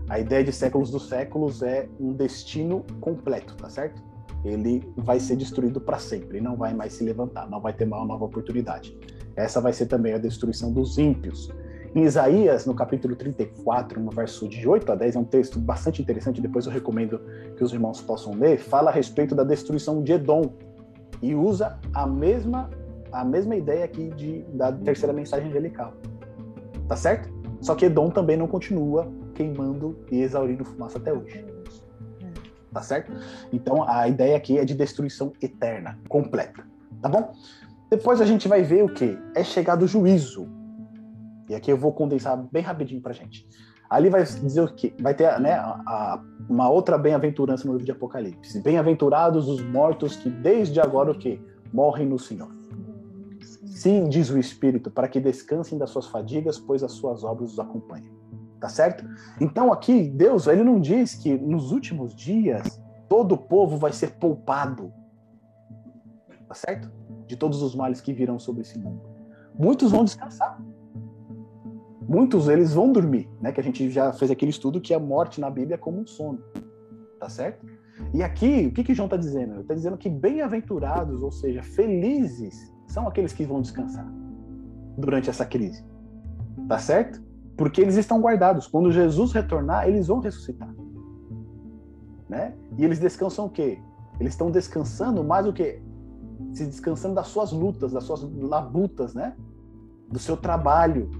A 0.08 0.18
ideia 0.18 0.42
de 0.42 0.52
séculos 0.52 0.90
dos 0.90 1.08
séculos 1.08 1.62
é 1.62 1.88
um 2.00 2.12
destino 2.12 2.84
completo, 3.00 3.56
tá 3.56 3.68
certo? 3.68 4.02
Ele 4.44 4.82
vai 4.96 5.18
ser 5.20 5.36
destruído 5.36 5.80
para 5.80 5.98
sempre, 5.98 6.40
não 6.40 6.56
vai 6.56 6.74
mais 6.74 6.94
se 6.94 7.04
levantar, 7.04 7.48
não 7.48 7.60
vai 7.60 7.72
ter 7.72 7.84
uma 7.84 8.04
nova 8.04 8.24
oportunidade. 8.24 8.96
Essa 9.34 9.60
vai 9.60 9.72
ser 9.72 9.86
também 9.86 10.14
a 10.14 10.18
destruição 10.18 10.72
dos 10.72 10.98
ímpios. 10.98 11.52
Em 11.94 12.04
Isaías, 12.04 12.66
no 12.66 12.74
capítulo 12.74 13.16
34, 13.16 14.00
no 14.00 14.10
verso 14.10 14.48
de 14.48 14.68
8 14.68 14.92
a 14.92 14.94
10, 14.94 15.16
é 15.16 15.18
um 15.18 15.24
texto 15.24 15.58
bastante 15.58 16.02
interessante, 16.02 16.40
depois 16.40 16.66
eu 16.66 16.72
recomendo 16.72 17.20
que 17.56 17.64
os 17.64 17.72
irmãos 17.72 18.00
possam 18.00 18.34
ler, 18.34 18.58
fala 18.58 18.90
a 18.90 18.92
respeito 18.92 19.34
da 19.34 19.42
destruição 19.42 20.02
de 20.02 20.12
Edom, 20.12 20.52
e 21.22 21.34
usa 21.34 21.78
a 21.94 22.06
mesma 22.06 22.70
a 23.12 23.24
mesma 23.24 23.56
ideia 23.56 23.84
aqui 23.84 24.10
de, 24.10 24.42
da 24.52 24.70
terceira 24.72 25.12
mensagem 25.12 25.48
angelical. 25.48 25.94
Tá 26.88 26.96
certo? 26.96 27.32
Só 27.60 27.74
que 27.74 27.86
Edom 27.86 28.10
também 28.10 28.36
não 28.36 28.46
continua 28.46 29.10
queimando 29.34 29.98
e 30.10 30.20
exaurindo 30.20 30.64
fumaça 30.64 30.98
até 30.98 31.12
hoje. 31.12 31.44
Tá 32.72 32.82
certo? 32.82 33.12
Então 33.52 33.88
a 33.88 34.06
ideia 34.06 34.36
aqui 34.36 34.58
é 34.58 34.64
de 34.64 34.74
destruição 34.74 35.32
eterna, 35.40 35.98
completa. 36.08 36.64
Tá 37.00 37.08
bom? 37.08 37.32
Depois 37.90 38.20
a 38.20 38.26
gente 38.26 38.48
vai 38.48 38.62
ver 38.62 38.84
o 38.84 38.92
que? 38.92 39.18
É 39.34 39.42
chegado 39.42 39.84
o 39.84 39.88
juízo. 39.88 40.48
E 41.48 41.54
aqui 41.54 41.70
eu 41.70 41.76
vou 41.76 41.92
condensar 41.92 42.36
bem 42.36 42.62
rapidinho 42.62 43.00
pra 43.00 43.12
gente. 43.12 43.46
Ali 43.88 44.10
vai 44.10 44.22
dizer 44.22 44.60
o 44.62 44.68
que? 44.68 44.94
Vai 45.00 45.14
ter 45.14 45.38
né, 45.40 45.54
a, 45.54 46.20
uma 46.48 46.68
outra 46.68 46.98
bem-aventurança 46.98 47.66
no 47.66 47.72
livro 47.72 47.86
de 47.86 47.92
Apocalipse. 47.92 48.60
Bem-aventurados 48.60 49.48
os 49.48 49.62
mortos 49.62 50.16
que 50.16 50.28
desde 50.28 50.80
agora 50.80 51.10
o 51.10 51.18
que? 51.18 51.40
Morrem 51.72 52.06
no 52.06 52.18
Senhor. 52.18 52.50
Sim, 53.64 54.08
diz 54.08 54.30
o 54.30 54.38
Espírito, 54.38 54.90
para 54.90 55.06
que 55.06 55.20
descansem 55.20 55.78
das 55.78 55.90
suas 55.90 56.06
fadigas, 56.06 56.58
pois 56.58 56.82
as 56.82 56.92
suas 56.92 57.22
obras 57.22 57.52
os 57.52 57.58
acompanham. 57.58 58.14
Tá 58.58 58.68
certo? 58.68 59.04
Então 59.40 59.72
aqui, 59.72 60.08
Deus, 60.08 60.46
ele 60.46 60.64
não 60.64 60.80
diz 60.80 61.14
que 61.14 61.36
nos 61.36 61.72
últimos 61.72 62.14
dias 62.14 62.82
todo 63.08 63.32
o 63.32 63.38
povo 63.38 63.76
vai 63.76 63.92
ser 63.92 64.12
poupado. 64.12 64.92
Tá 66.48 66.54
certo? 66.54 66.90
De 67.26 67.36
todos 67.36 67.62
os 67.62 67.74
males 67.74 68.00
que 68.00 68.12
virão 68.12 68.38
sobre 68.38 68.62
esse 68.62 68.78
mundo. 68.78 69.02
Muitos 69.54 69.92
vão 69.92 70.04
descansar. 70.04 70.58
Muitos 72.08 72.48
eles 72.48 72.72
vão 72.72 72.92
dormir, 72.92 73.28
né? 73.40 73.52
Que 73.52 73.60
a 73.60 73.64
gente 73.64 73.90
já 73.90 74.12
fez 74.12 74.30
aquele 74.30 74.50
estudo 74.50 74.80
que 74.80 74.94
a 74.94 74.98
morte 74.98 75.40
na 75.40 75.50
Bíblia 75.50 75.74
é 75.74 75.78
como 75.78 76.00
um 76.00 76.06
sono. 76.06 76.38
Tá 77.18 77.28
certo? 77.28 77.66
E 78.14 78.22
aqui, 78.22 78.66
o 78.66 78.72
que 78.72 78.84
que 78.84 78.94
João 78.94 79.06
está 79.06 79.16
dizendo? 79.16 79.54
Ele 79.54 79.60
está 79.62 79.74
dizendo 79.74 79.96
que 79.96 80.08
bem-aventurados, 80.08 81.22
ou 81.22 81.32
seja, 81.32 81.62
felizes, 81.62 82.72
são 82.86 83.08
aqueles 83.08 83.32
que 83.32 83.44
vão 83.44 83.60
descansar 83.60 84.06
durante 84.96 85.30
essa 85.30 85.44
crise. 85.44 85.84
Tá 86.68 86.78
certo? 86.78 87.22
Porque 87.56 87.80
eles 87.80 87.96
estão 87.96 88.20
guardados. 88.20 88.66
Quando 88.66 88.92
Jesus 88.92 89.32
retornar, 89.32 89.88
eles 89.88 90.06
vão 90.06 90.20
ressuscitar. 90.20 90.72
Né? 92.28 92.54
E 92.76 92.84
eles 92.84 92.98
descansam 92.98 93.46
o 93.46 93.50
quê? 93.50 93.78
Eles 94.20 94.32
estão 94.32 94.50
descansando 94.50 95.22
mais 95.24 95.46
o 95.46 95.52
quê? 95.52 95.80
Se 96.52 96.66
descansando 96.66 97.14
das 97.14 97.28
suas 97.28 97.52
lutas, 97.52 97.92
das 97.92 98.04
suas 98.04 98.22
labutas, 98.22 99.14
né? 99.14 99.34
Do 100.10 100.18
seu 100.18 100.36
trabalho. 100.36 101.10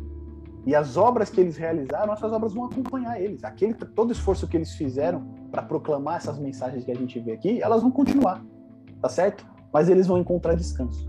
E 0.66 0.74
as 0.74 0.96
obras 0.96 1.30
que 1.30 1.40
eles 1.40 1.56
realizaram, 1.56 2.12
essas 2.12 2.32
obras 2.32 2.52
vão 2.52 2.64
acompanhar 2.64 3.20
eles. 3.20 3.44
Aquele 3.44 3.72
todo 3.72 4.12
esforço 4.12 4.48
que 4.48 4.56
eles 4.56 4.72
fizeram 4.72 5.24
para 5.50 5.62
proclamar 5.62 6.16
essas 6.16 6.38
mensagens 6.38 6.84
que 6.84 6.90
a 6.90 6.94
gente 6.94 7.20
vê 7.20 7.32
aqui, 7.32 7.62
elas 7.62 7.82
vão 7.82 7.90
continuar. 7.90 8.44
Tá 9.00 9.08
certo? 9.08 9.46
Mas 9.72 9.88
eles 9.88 10.08
vão 10.08 10.18
encontrar 10.18 10.56
descanso. 10.56 11.08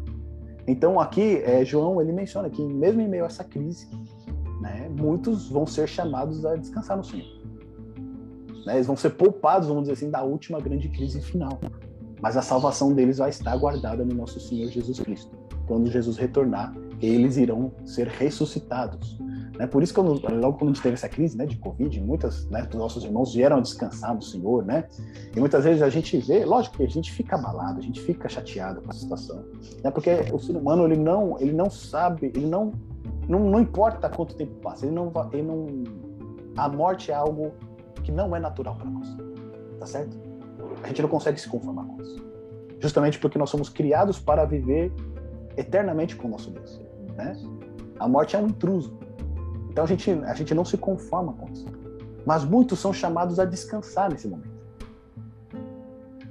Então 0.68 1.00
aqui, 1.00 1.38
é, 1.38 1.66
João, 1.66 2.00
ele 2.00 2.12
menciona 2.12 2.50
que 2.50 2.62
mesmo 2.62 3.02
em 3.02 3.08
meio 3.08 3.24
a 3.24 3.28
essa 3.28 3.44
crise, 3.44 3.90
né, 4.62 4.90
muitos 4.90 5.50
vão 5.50 5.66
ser 5.66 5.88
chamados 5.88 6.46
a 6.46 6.56
descansar 6.56 6.96
no 6.96 7.04
Senhor. 7.04 7.26
Né, 8.66 8.76
eles 8.76 8.86
vão 8.86 8.96
ser 8.96 9.12
poupados, 9.12 9.68
vamos 9.68 9.84
dizer 9.84 9.94
assim, 9.94 10.12
da 10.12 10.22
última 10.22 10.60
grande 10.60 10.88
crise 10.90 11.20
final. 11.20 11.60
Mas 12.22 12.38
a 12.38 12.44
salvação 12.44 12.94
deles 12.94 13.18
vai 13.18 13.30
estar 13.30 13.56
guardada 13.58 14.06
no 14.06 14.14
nosso 14.14 14.40
Senhor 14.40 14.70
Jesus 14.70 15.00
Cristo. 15.00 15.36
Quando 15.66 15.90
Jesus 15.90 16.18
retornar, 16.18 16.76
eles 17.02 17.38
irão 17.38 17.72
ser 17.86 18.08
ressuscitados. 18.08 19.18
Né? 19.58 19.66
Por 19.66 19.82
isso 19.82 19.94
que 19.94 20.00
logo 20.00 20.58
quando 20.58 20.70
a 20.70 20.74
gente 20.74 20.82
teve 20.82 20.94
essa 20.94 21.10
crise 21.10 21.36
né, 21.36 21.46
de 21.46 21.58
Covid, 21.58 22.00
muitos 22.02 22.48
né, 22.50 22.64
dos 22.64 22.80
nossos 22.80 23.04
irmãos 23.04 23.34
vieram 23.34 23.62
descansar 23.62 24.14
no 24.14 24.22
Senhor, 24.22 24.64
né? 24.64 24.88
E 25.36 25.40
muitas 25.40 25.64
vezes 25.64 25.82
a 25.82 25.90
gente 25.90 26.18
vê, 26.18 26.46
lógico 26.46 26.78
que 26.78 26.84
a 26.84 26.90
gente 26.90 27.12
fica 27.12 27.36
abalado, 27.36 27.80
a 27.80 27.82
gente 27.82 28.00
fica 28.00 28.30
chateado 28.30 28.82
com 28.82 28.92
a 28.92 28.94
situação, 28.94 29.44
né? 29.84 29.90
Porque 29.90 30.12
o 30.32 30.38
ser 30.38 30.56
humano 30.56 30.86
ele 30.86 30.98
não, 30.98 31.40
ele 31.40 31.54
não 31.54 31.70
sabe, 31.70 32.28
ele 32.28 32.46
não, 32.46 32.72
não, 33.28 33.40
não 33.40 33.60
importa 33.60 34.08
quanto 34.10 34.36
tempo 34.36 34.54
passa, 34.62 34.86
ele 34.86 34.94
não, 34.94 35.12
ele 35.34 35.44
não, 35.44 35.84
a 36.56 36.70
morte 36.70 37.12
é 37.12 37.16
algo 37.16 37.52
que 38.04 38.12
não 38.12 38.36
é 38.36 38.40
natural 38.40 38.76
para 38.76 38.90
nós, 38.90 39.18
tá 39.80 39.86
certo? 39.88 40.18
A 40.84 40.88
gente 40.88 41.02
não 41.02 41.10
consegue 41.10 41.42
se 41.42 41.50
conformar 41.50 41.84
com 41.86 42.02
isso, 42.02 42.24
justamente 42.80 43.18
porque 43.18 43.40
nós 43.40 43.50
somos 43.50 43.70
criados 43.70 44.20
para 44.20 44.46
viver 44.46 44.94
eternamente 45.58 46.16
com 46.16 46.28
o 46.28 46.32
nosso 46.32 46.52
Deus, 46.52 46.80
né? 47.16 47.36
A 48.00 48.08
morte 48.08 48.36
é 48.36 48.40
um 48.40 48.46
intruso, 48.46 48.96
então 49.78 49.86
a 49.86 49.88
gente, 49.88 50.10
a 50.10 50.34
gente 50.34 50.56
não 50.56 50.66
se 50.66 50.76
conforma 50.76 51.34
com 51.34 51.52
isso. 51.52 51.68
Mas 52.26 52.44
muitos 52.44 52.80
são 52.80 52.92
chamados 52.92 53.40
a 53.40 53.46
descansar 53.46 54.12
nesse 54.12 54.28
momento. 54.28 54.58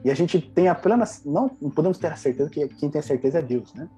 E 0.05 0.11
a 0.11 0.15
gente 0.15 0.41
tem 0.41 0.67
a 0.67 0.75
plena. 0.75 1.05
Não, 1.25 1.49
não 1.63 1.71
podemos 1.71 1.97
ter 1.97 2.09
a 2.09 2.17
certeza 2.17 2.51
que 2.51 2.67
quem 2.67 2.91
tem 2.91 2.99
a 2.99 3.03
certeza 3.03 3.39
é 3.39 3.43
Deus, 3.43 3.73
né? 3.73 3.89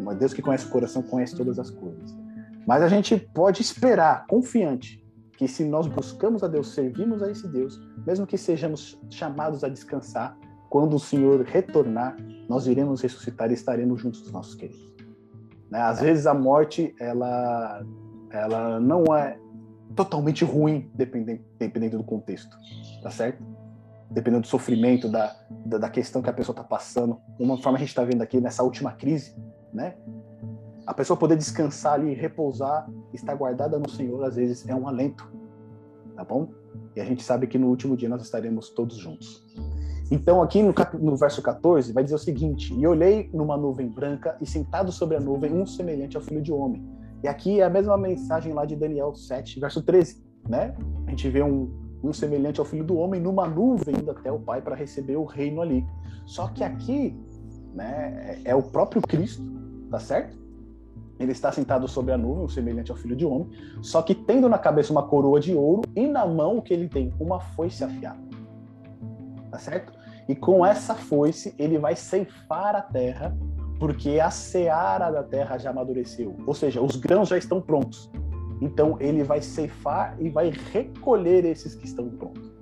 Mas 0.00 0.18
Deus 0.18 0.34
que 0.34 0.42
conhece 0.42 0.66
o 0.66 0.70
coração 0.70 1.02
conhece 1.02 1.36
todas 1.36 1.56
as 1.60 1.70
coisas. 1.70 2.16
Mas 2.66 2.82
a 2.82 2.88
gente 2.88 3.16
pode 3.16 3.62
esperar, 3.62 4.26
confiante, 4.26 5.06
que 5.38 5.46
se 5.46 5.64
nós 5.64 5.86
buscamos 5.86 6.42
a 6.42 6.48
Deus, 6.48 6.74
servimos 6.74 7.22
a 7.22 7.30
esse 7.30 7.46
Deus, 7.46 7.80
mesmo 8.04 8.26
que 8.26 8.36
sejamos 8.36 9.00
chamados 9.08 9.62
a 9.62 9.68
descansar, 9.68 10.36
quando 10.68 10.96
o 10.96 11.00
Senhor 11.00 11.42
retornar, 11.42 12.16
nós 12.48 12.66
iremos 12.66 13.02
ressuscitar 13.02 13.52
e 13.52 13.54
estaremos 13.54 14.00
juntos 14.00 14.22
dos 14.22 14.32
nossos 14.32 14.56
queridos. 14.56 14.92
Né? 15.70 15.80
Às 15.80 16.00
vezes 16.00 16.26
a 16.26 16.34
morte, 16.34 16.92
ela 16.98 17.84
ela 18.30 18.78
não 18.80 19.04
é 19.14 19.38
totalmente 19.94 20.44
ruim, 20.44 20.90
dependendo, 20.94 21.42
dependendo 21.58 21.98
do 21.98 22.04
contexto, 22.04 22.56
tá 23.02 23.10
certo? 23.10 23.42
Dependendo 24.10 24.42
do 24.42 24.46
sofrimento, 24.46 25.08
da, 25.08 25.34
da, 25.66 25.78
da 25.78 25.90
questão 25.90 26.22
que 26.22 26.30
a 26.30 26.32
pessoa 26.32 26.54
está 26.54 26.64
passando. 26.64 27.20
Uma 27.38 27.60
forma 27.60 27.76
a 27.76 27.80
gente 27.80 27.88
está 27.88 28.04
vendo 28.04 28.22
aqui 28.22 28.40
nessa 28.40 28.62
última 28.62 28.92
crise, 28.92 29.36
né? 29.72 29.94
A 30.86 30.94
pessoa 30.94 31.16
poder 31.16 31.36
descansar 31.36 31.94
ali, 31.94 32.14
repousar, 32.14 32.88
estar 33.12 33.34
guardada 33.34 33.78
no 33.78 33.88
Senhor, 33.88 34.24
às 34.24 34.36
vezes 34.36 34.66
é 34.68 34.74
um 34.74 34.88
alento, 34.88 35.30
tá 36.16 36.24
bom? 36.24 36.48
E 36.96 37.00
a 37.00 37.04
gente 37.04 37.22
sabe 37.22 37.46
que 37.46 37.58
no 37.58 37.68
último 37.68 37.96
dia 37.96 38.08
nós 38.08 38.22
estaremos 38.22 38.70
todos 38.70 38.96
juntos. 38.96 39.44
Então, 40.10 40.42
aqui 40.42 40.60
no, 40.60 40.74
no, 41.00 41.16
verso 41.16 41.40
14, 41.40 41.92
vai 41.92 42.02
dizer 42.02 42.16
o 42.16 42.18
seguinte: 42.18 42.74
E 42.74 42.84
olhei 42.86 43.30
numa 43.32 43.56
nuvem 43.56 43.88
branca, 43.88 44.36
e 44.40 44.46
sentado 44.46 44.90
sobre 44.90 45.16
a 45.16 45.20
nuvem, 45.20 45.52
um 45.52 45.64
semelhante 45.64 46.16
ao 46.16 46.22
filho 46.22 46.42
de 46.42 46.52
homem, 46.52 46.84
e 47.22 47.28
aqui 47.28 47.60
é 47.60 47.64
a 47.64 47.70
mesma 47.70 47.96
mensagem 47.96 48.52
lá 48.52 48.64
de 48.64 48.74
Daniel 48.74 49.14
7, 49.14 49.60
verso 49.60 49.82
13, 49.82 50.24
né? 50.48 50.74
A 51.06 51.10
gente 51.10 51.28
vê 51.28 51.42
um, 51.42 51.70
um 52.02 52.12
semelhante 52.12 52.60
ao 52.60 52.66
filho 52.66 52.84
do 52.84 52.96
homem 52.96 53.20
numa 53.20 53.46
nuvem 53.46 53.94
indo 53.94 54.10
até 54.10 54.32
o 54.32 54.38
Pai 54.38 54.62
para 54.62 54.74
receber 54.74 55.16
o 55.16 55.24
reino 55.24 55.60
ali. 55.60 55.84
Só 56.24 56.48
que 56.48 56.64
aqui, 56.64 57.14
né, 57.74 58.38
é, 58.44 58.50
é 58.50 58.54
o 58.54 58.62
próprio 58.62 59.02
Cristo, 59.02 59.42
tá 59.90 59.98
certo? 59.98 60.38
Ele 61.18 61.32
está 61.32 61.52
sentado 61.52 61.86
sobre 61.86 62.12
a 62.12 62.18
nuvem, 62.18 62.48
semelhante 62.48 62.90
ao 62.90 62.96
filho 62.96 63.14
de 63.14 63.26
homem, 63.26 63.50
só 63.82 64.00
que 64.00 64.14
tendo 64.14 64.48
na 64.48 64.58
cabeça 64.58 64.90
uma 64.90 65.02
coroa 65.02 65.38
de 65.38 65.54
ouro 65.54 65.82
e 65.94 66.06
na 66.06 66.26
mão 66.26 66.56
o 66.56 66.62
que 66.62 66.72
ele 66.72 66.88
tem? 66.88 67.12
Uma 67.20 67.38
foice 67.38 67.84
afiada. 67.84 68.18
Tá 69.50 69.58
certo? 69.58 69.92
E 70.26 70.34
com 70.34 70.64
essa 70.64 70.94
foice 70.94 71.54
ele 71.58 71.78
vai 71.78 71.94
ceifar 71.94 72.74
a 72.74 72.80
terra 72.80 73.36
porque 73.80 74.20
a 74.20 74.30
seara 74.30 75.10
da 75.10 75.22
terra 75.22 75.56
já 75.56 75.70
amadureceu, 75.70 76.36
ou 76.46 76.54
seja, 76.54 76.82
os 76.82 76.96
grãos 76.96 77.30
já 77.30 77.38
estão 77.38 77.62
prontos. 77.62 78.10
Então 78.60 78.98
ele 79.00 79.24
vai 79.24 79.40
ceifar 79.40 80.14
e 80.20 80.28
vai 80.28 80.52
recolher 80.70 81.46
esses 81.46 81.74
que 81.74 81.86
estão 81.86 82.10
prontos. 82.10 82.52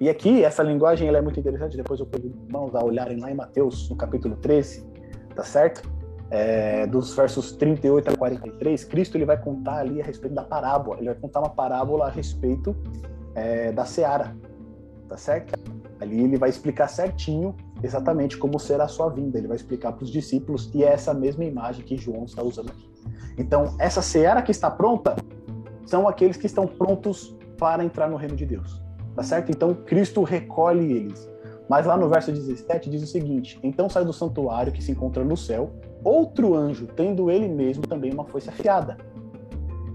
E 0.00 0.10
aqui 0.10 0.44
essa 0.44 0.64
linguagem 0.64 1.06
ela 1.06 1.18
é 1.18 1.22
muito 1.22 1.38
interessante. 1.38 1.76
Depois 1.76 2.00
eu 2.00 2.06
convido 2.06 2.36
irmãos 2.44 2.74
a 2.74 2.84
olharem 2.84 3.18
lá 3.18 3.30
em 3.30 3.34
Mateus, 3.34 3.88
no 3.88 3.96
capítulo 3.96 4.36
13, 4.36 4.84
tá 5.34 5.44
certo? 5.44 5.88
É, 6.28 6.88
dos 6.88 7.14
versos 7.14 7.52
38 7.52 8.10
a 8.10 8.16
43, 8.16 8.84
Cristo 8.84 9.16
ele 9.16 9.24
vai 9.24 9.40
contar 9.40 9.78
ali 9.78 10.02
a 10.02 10.04
respeito 10.04 10.34
da 10.34 10.42
parábola. 10.42 10.98
Ele 10.98 11.06
vai 11.06 11.14
contar 11.14 11.38
uma 11.38 11.50
parábola 11.50 12.06
a 12.06 12.10
respeito 12.10 12.76
é, 13.36 13.70
da 13.70 13.84
seara, 13.84 14.36
tá 15.08 15.16
certo? 15.16 15.54
Ali 16.00 16.22
ele 16.22 16.36
vai 16.36 16.50
explicar 16.50 16.88
certinho 16.88 17.54
exatamente 17.82 18.36
como 18.36 18.58
será 18.58 18.84
a 18.84 18.88
sua 18.88 19.08
vinda. 19.08 19.38
Ele 19.38 19.48
vai 19.48 19.56
explicar 19.56 19.92
para 19.92 20.04
os 20.04 20.10
discípulos 20.10 20.70
e 20.74 20.84
é 20.84 20.92
essa 20.92 21.14
mesma 21.14 21.44
imagem 21.44 21.84
que 21.84 21.96
João 21.96 22.24
está 22.24 22.42
usando 22.42 22.70
aqui. 22.70 22.88
Então, 23.38 23.74
essa 23.78 24.02
seara 24.02 24.42
que 24.42 24.50
está 24.50 24.70
pronta 24.70 25.16
são 25.84 26.08
aqueles 26.08 26.36
que 26.36 26.46
estão 26.46 26.66
prontos 26.66 27.36
para 27.58 27.84
entrar 27.84 28.08
no 28.08 28.16
reino 28.16 28.36
de 28.36 28.44
Deus. 28.44 28.82
Tá 29.14 29.22
certo? 29.22 29.50
Então, 29.50 29.74
Cristo 29.74 30.22
recolhe 30.22 30.92
eles. 30.92 31.28
Mas 31.68 31.86
lá 31.86 31.96
no 31.96 32.08
verso 32.08 32.30
17 32.30 32.88
diz 32.90 33.02
o 33.02 33.06
seguinte: 33.06 33.58
Então 33.62 33.88
sai 33.88 34.04
do 34.04 34.12
santuário 34.12 34.72
que 34.72 34.82
se 34.82 34.92
encontra 34.92 35.24
no 35.24 35.36
céu 35.36 35.72
outro 36.04 36.54
anjo, 36.54 36.86
tendo 36.86 37.30
ele 37.30 37.48
mesmo 37.48 37.84
também 37.84 38.12
uma 38.12 38.24
foice 38.24 38.48
afiada 38.48 38.96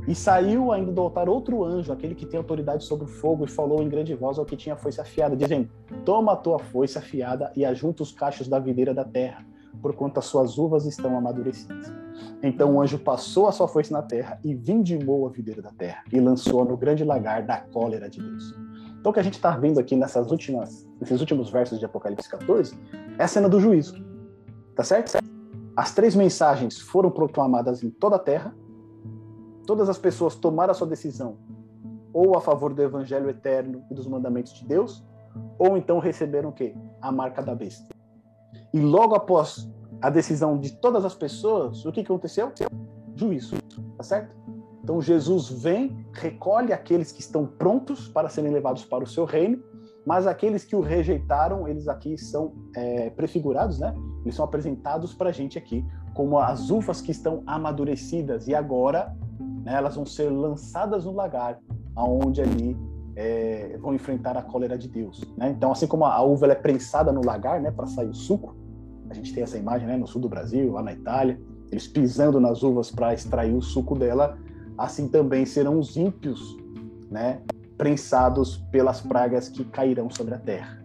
e 0.07 0.15
saiu 0.15 0.71
ainda 0.71 0.91
do 0.91 1.01
altar 1.01 1.29
outro 1.29 1.63
anjo, 1.63 1.91
aquele 1.91 2.15
que 2.15 2.25
tem 2.25 2.37
autoridade 2.37 2.83
sobre 2.83 3.05
o 3.05 3.07
fogo, 3.07 3.45
e 3.45 3.47
falou 3.47 3.81
em 3.81 3.89
grande 3.89 4.15
voz 4.15 4.39
ao 4.39 4.45
que 4.45 4.57
tinha 4.57 4.73
a 4.73 4.77
foice 4.77 4.99
afiada, 4.99 5.35
dizendo: 5.35 5.69
Toma 6.03 6.33
a 6.33 6.35
tua 6.35 6.59
foice 6.59 6.97
afiada 6.97 7.51
e 7.55 7.63
ajunta 7.63 8.03
os 8.03 8.11
cachos 8.11 8.47
da 8.47 8.59
videira 8.59 8.93
da 8.93 9.05
terra, 9.05 9.45
porquanto 9.81 10.19
as 10.19 10.25
suas 10.25 10.57
uvas 10.57 10.85
estão 10.85 11.17
amadurecidas. 11.17 11.93
Então 12.41 12.75
o 12.75 12.81
anjo 12.81 12.99
passou 12.99 13.47
a 13.47 13.51
sua 13.51 13.67
foice 13.67 13.91
na 13.93 14.01
terra 14.01 14.39
e 14.43 14.53
vindimou 14.53 15.27
a 15.27 15.29
videira 15.29 15.61
da 15.61 15.71
terra, 15.71 16.03
e 16.11 16.19
lançou-a 16.19 16.65
no 16.65 16.75
grande 16.75 17.03
lagar 17.03 17.45
da 17.45 17.57
cólera 17.57 18.09
de 18.09 18.19
Deus. 18.19 18.55
Então 18.99 19.11
o 19.11 19.13
que 19.13 19.19
a 19.19 19.23
gente 19.23 19.35
está 19.35 19.51
vendo 19.51 19.79
aqui 19.79 19.95
nessas 19.95 20.31
últimas, 20.31 20.87
nesses 20.99 21.19
últimos 21.19 21.49
versos 21.49 21.79
de 21.79 21.85
Apocalipse 21.85 22.29
14 22.29 22.77
é 23.17 23.23
a 23.23 23.27
cena 23.27 23.49
do 23.49 23.59
juízo. 23.59 24.03
Tá 24.75 24.83
certo? 24.83 25.19
As 25.75 25.93
três 25.93 26.15
mensagens 26.15 26.79
foram 26.79 27.09
proclamadas 27.09 27.83
em 27.83 27.89
toda 27.89 28.17
a 28.17 28.19
terra. 28.19 28.55
Todas 29.65 29.89
as 29.89 29.97
pessoas 29.97 30.35
tomaram 30.35 30.71
a 30.71 30.73
sua 30.73 30.87
decisão 30.87 31.37
ou 32.13 32.35
a 32.35 32.41
favor 32.41 32.73
do 32.73 32.81
evangelho 32.81 33.29
eterno 33.29 33.83
e 33.89 33.93
dos 33.93 34.07
mandamentos 34.07 34.53
de 34.53 34.65
Deus, 34.65 35.03
ou 35.57 35.77
então 35.77 35.99
receberam 35.99 36.49
o 36.49 36.53
quê? 36.53 36.75
A 37.01 37.11
marca 37.11 37.41
da 37.41 37.55
besta. 37.55 37.93
E 38.73 38.79
logo 38.79 39.15
após 39.15 39.69
a 40.01 40.09
decisão 40.09 40.57
de 40.57 40.73
todas 40.73 41.05
as 41.05 41.13
pessoas, 41.13 41.85
o 41.85 41.91
que 41.91 42.01
aconteceu? 42.01 42.51
Juízo, 43.15 43.55
tá 43.97 44.03
certo? 44.03 44.35
Então 44.83 45.01
Jesus 45.01 45.49
vem, 45.49 46.05
recolhe 46.13 46.73
aqueles 46.73 47.11
que 47.11 47.21
estão 47.21 47.45
prontos 47.45 48.07
para 48.07 48.29
serem 48.29 48.51
levados 48.51 48.83
para 48.83 49.03
o 49.03 49.07
seu 49.07 49.25
reino, 49.25 49.61
mas 50.05 50.25
aqueles 50.25 50.65
que 50.65 50.75
o 50.75 50.81
rejeitaram, 50.81 51.67
eles 51.67 51.87
aqui 51.87 52.17
são 52.17 52.53
é, 52.75 53.11
prefigurados, 53.11 53.79
né? 53.79 53.93
Eles 54.23 54.35
são 54.35 54.43
apresentados 54.43 55.13
para 55.13 55.29
a 55.29 55.31
gente 55.31 55.57
aqui 55.57 55.85
como 56.13 56.37
as 56.39 56.69
uvas 56.69 56.99
que 56.99 57.11
estão 57.11 57.43
amadurecidas 57.45 58.47
e 58.47 58.55
agora 58.55 59.15
né, 59.63 59.73
elas 59.73 59.95
vão 59.95 60.05
ser 60.05 60.29
lançadas 60.29 61.05
no 61.05 61.13
lagar, 61.13 61.59
aonde 61.95 62.41
ali 62.41 62.77
é, 63.15 63.77
vão 63.79 63.93
enfrentar 63.93 64.37
a 64.37 64.41
cólera 64.41 64.77
de 64.77 64.87
Deus. 64.87 65.21
Né? 65.37 65.51
Então, 65.51 65.71
assim 65.71 65.87
como 65.87 66.05
a 66.05 66.21
uva 66.21 66.47
é 66.47 66.55
prensada 66.55 67.11
no 67.11 67.21
lagar, 67.25 67.61
né, 67.61 67.71
para 67.71 67.87
sair 67.87 68.09
o 68.09 68.13
suco, 68.13 68.55
a 69.09 69.13
gente 69.13 69.33
tem 69.33 69.43
essa 69.43 69.57
imagem, 69.57 69.87
né, 69.87 69.97
no 69.97 70.07
sul 70.07 70.21
do 70.21 70.29
Brasil, 70.29 70.71
lá 70.71 70.81
na 70.81 70.93
Itália, 70.93 71.39
eles 71.71 71.87
pisando 71.87 72.39
nas 72.39 72.63
uvas 72.63 72.91
para 72.91 73.13
extrair 73.13 73.53
o 73.53 73.61
suco 73.61 73.97
dela, 73.97 74.37
assim 74.77 75.07
também 75.07 75.45
serão 75.45 75.79
os 75.79 75.97
ímpios, 75.97 76.57
né, 77.09 77.41
prensados 77.77 78.57
pelas 78.71 79.01
pragas 79.01 79.49
que 79.49 79.65
cairão 79.65 80.09
sobre 80.09 80.33
a 80.33 80.37
terra. 80.37 80.81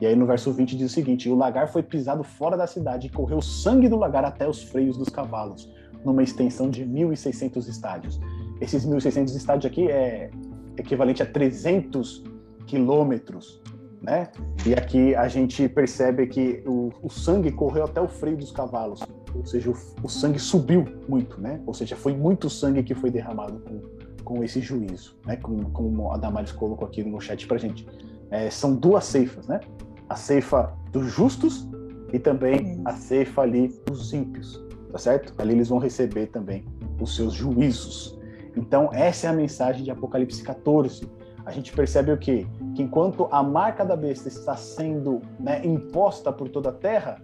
E 0.00 0.06
aí 0.06 0.14
no 0.14 0.26
verso 0.26 0.52
20 0.52 0.76
diz 0.76 0.90
o 0.90 0.94
seguinte: 0.94 1.28
O 1.28 1.34
lagar 1.34 1.68
foi 1.68 1.82
pisado 1.82 2.22
fora 2.22 2.56
da 2.56 2.66
cidade 2.66 3.06
e 3.06 3.10
correu 3.10 3.40
sangue 3.40 3.88
do 3.88 3.96
lagar 3.96 4.24
até 4.24 4.46
os 4.46 4.62
freios 4.62 4.98
dos 4.98 5.08
cavalos, 5.08 5.72
numa 6.06 6.22
extensão 6.22 6.70
de 6.70 6.84
1.600 6.84 7.68
estádios. 7.68 8.20
Esses 8.60 8.86
1.600 8.86 9.36
estádios 9.36 9.70
aqui 9.70 9.90
é 9.90 10.30
equivalente 10.78 11.22
a 11.22 11.26
300 11.26 12.24
quilômetros, 12.66 13.60
né? 14.00 14.30
E 14.64 14.72
aqui 14.72 15.14
a 15.14 15.28
gente 15.28 15.68
percebe 15.68 16.26
que 16.26 16.62
o, 16.66 16.90
o, 17.02 17.10
sangue 17.10 17.52
correu 17.52 17.84
até 17.84 18.00
o 18.00 18.08
freio 18.08 18.36
dos 18.36 18.50
cavalos, 18.50 19.00
ou 19.34 19.44
seja, 19.44 19.70
o, 19.70 19.74
o, 20.02 20.08
sangue 20.08 20.38
subiu 20.38 20.84
muito, 21.08 21.40
né? 21.40 21.60
Ou 21.66 21.74
seja, 21.74 21.96
foi 21.96 22.14
muito 22.14 22.48
sangue 22.48 22.82
que 22.82 22.94
foi 22.94 23.10
derramado 23.10 23.60
com, 23.60 23.80
com 24.24 24.44
esse 24.44 24.60
juízo, 24.60 25.16
né? 25.26 25.36
Como, 25.36 25.70
como 25.70 26.12
a 26.12 26.16
Damares 26.16 26.52
colocou 26.52 26.86
aqui 26.88 27.02
no 27.04 27.20
chat 27.20 27.46
pra 27.46 27.58
gente. 27.58 27.86
É, 28.30 28.48
são 28.50 28.74
duas 28.74 29.04
ceifas, 29.04 29.46
né? 29.46 29.60
a 30.08 30.16
ceifa 30.16 30.72
dos 30.92 31.12
justos 31.12 31.68
e 32.12 32.18
também 32.18 32.80
a 32.84 32.92
ceifa 32.92 33.42
ali 33.42 33.68
dos 33.86 34.12
ímpios, 34.12 34.64
tá 34.96 34.98
certo? 34.98 35.34
Ali 35.36 35.52
eles 35.52 35.68
vão 35.68 35.78
receber 35.78 36.28
também 36.28 36.64
os 36.98 37.14
seus 37.14 37.34
juízos. 37.34 38.18
Então, 38.56 38.88
essa 38.94 39.26
é 39.26 39.30
a 39.30 39.32
mensagem 39.32 39.84
de 39.84 39.90
Apocalipse 39.90 40.42
14. 40.42 41.06
A 41.44 41.52
gente 41.52 41.70
percebe 41.72 42.10
o 42.10 42.16
quê? 42.16 42.46
Que 42.74 42.82
enquanto 42.82 43.28
a 43.30 43.42
marca 43.42 43.84
da 43.84 43.94
besta 43.94 44.28
está 44.28 44.56
sendo 44.56 45.20
né, 45.38 45.60
imposta 45.64 46.32
por 46.32 46.48
toda 46.48 46.70
a 46.70 46.72
terra, 46.72 47.20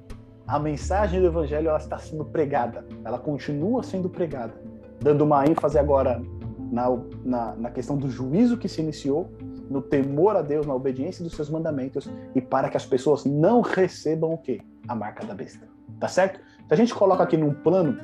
a 0.47 0.59
mensagem 0.59 1.19
do 1.19 1.27
evangelho 1.27 1.69
ela 1.69 1.79
está 1.79 1.97
sendo 1.99 2.27
pregada, 2.27 2.85
ela 3.05 3.19
continua 3.19 3.83
sendo 3.83 4.11
pregada, 4.11 4.53
dando 5.01 5.25
uma 5.25 5.47
ênfase 5.47 5.79
agora 5.79 6.23
na, 6.71 6.87
na, 7.25 7.57
na 7.57 7.71
questão 7.71 7.97
do 7.97 8.11
juízo 8.11 8.59
que 8.59 8.69
se 8.69 8.83
iniciou 8.83 9.31
no 9.71 9.81
temor 9.81 10.37
a 10.37 10.43
Deus, 10.43 10.67
na 10.67 10.75
obediência 10.75 11.25
dos 11.25 11.35
seus 11.35 11.49
mandamentos 11.49 12.07
e 12.35 12.41
para 12.43 12.69
que 12.69 12.77
as 12.77 12.85
pessoas 12.85 13.25
não 13.25 13.63
recebam 13.63 14.35
o 14.35 14.39
quê? 14.39 14.61
A 14.87 14.95
marca 14.95 15.25
da 15.25 15.35
besta. 15.35 15.67
Tá 15.99 16.09
certo? 16.09 16.41
A 16.73 16.75
gente 16.75 16.95
coloca 16.95 17.23
aqui 17.23 17.37
num 17.37 17.53
plano 17.53 17.99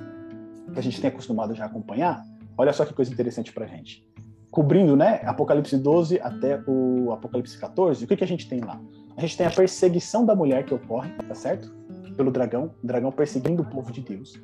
que 0.74 0.78
a 0.78 0.82
gente 0.82 1.00
tem 1.00 1.08
acostumado 1.08 1.54
já 1.54 1.64
a 1.64 1.66
acompanhar, 1.68 2.22
olha 2.54 2.70
só 2.70 2.84
que 2.84 2.92
coisa 2.92 3.10
interessante 3.10 3.50
pra 3.50 3.66
gente. 3.66 4.06
Cobrindo, 4.50 4.94
né, 4.94 5.22
Apocalipse 5.24 5.74
12 5.78 6.20
até 6.20 6.62
o 6.66 7.10
Apocalipse 7.10 7.56
14, 7.58 8.04
o 8.04 8.06
que, 8.06 8.14
que 8.14 8.24
a 8.24 8.26
gente 8.26 8.46
tem 8.46 8.60
lá? 8.60 8.78
A 9.16 9.22
gente 9.22 9.38
tem 9.38 9.46
a 9.46 9.50
perseguição 9.50 10.26
da 10.26 10.36
mulher 10.36 10.66
que 10.66 10.74
ocorre, 10.74 11.10
tá 11.26 11.34
certo? 11.34 11.74
Pelo 12.14 12.30
dragão, 12.30 12.74
o 12.84 12.86
dragão 12.86 13.10
perseguindo 13.10 13.62
o 13.62 13.64
povo 13.64 13.90
de 13.90 14.02
Deus. 14.02 14.38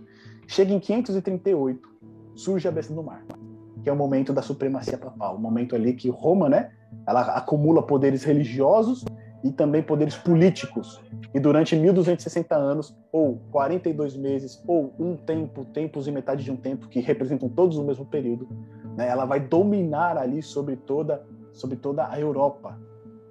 Chega 0.49 0.73
em 0.73 0.81
538, 0.81 1.87
surge 2.35 2.67
a 2.67 2.73
besta 2.73 2.95
do 2.95 3.03
mar, 3.03 3.27
que 3.83 3.91
é 3.91 3.93
o 3.93 3.97
momento 3.97 4.33
da 4.33 4.41
supremacia 4.41 4.97
papal, 4.97 5.37
o 5.37 5.39
momento 5.39 5.77
ali 5.77 5.93
que 5.93 6.09
Roma, 6.09 6.49
né, 6.49 6.71
ela 7.07 7.21
acumula 7.37 7.83
poderes 7.83 8.25
religiosos 8.25 9.05
e 9.45 9.53
também 9.53 9.83
poderes 9.83 10.17
políticos. 10.17 10.99
E 11.35 11.41
durante 11.41 11.75
1260 11.75 12.55
anos, 12.55 12.97
ou 13.11 13.41
42 13.51 14.17
meses, 14.17 14.63
ou 14.69 14.95
um 15.01 15.17
tempo, 15.17 15.65
tempos 15.65 16.07
e 16.07 16.13
metade 16.13 16.45
de 16.45 16.53
um 16.53 16.57
tempo, 16.57 16.89
que 16.89 17.01
representam 17.01 17.49
todos 17.49 17.77
o 17.77 17.83
mesmo 17.83 18.07
período, 18.07 18.49
né, 18.97 19.09
ela 19.09 19.25
vai 19.25 19.41
dominar 19.41 20.17
ali 20.17 20.41
sobre 20.41 20.77
toda, 20.77 21.27
sobre 21.53 21.77
toda 21.77 22.09
a 22.09 22.21
Europa, 22.21 22.79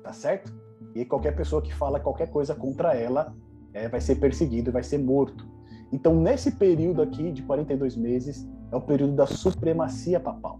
tá 0.03 0.11
certo? 0.11 0.53
E 0.93 1.05
qualquer 1.05 1.33
pessoa 1.33 1.61
que 1.61 1.73
fala 1.73 1.97
qualquer 1.97 2.29
coisa 2.29 2.53
contra 2.53 2.93
ela 2.93 3.33
é, 3.73 3.87
vai 3.87 4.01
ser 4.01 4.15
perseguido, 4.15 4.69
vai 4.69 4.83
ser 4.83 4.97
morto. 4.97 5.47
Então, 5.89 6.13
nesse 6.13 6.51
período 6.51 7.01
aqui 7.01 7.31
de 7.31 7.41
42 7.43 7.95
meses, 7.95 8.45
é 8.69 8.75
o 8.75 8.81
período 8.81 9.13
da 9.13 9.25
supremacia 9.25 10.19
papal. 10.19 10.59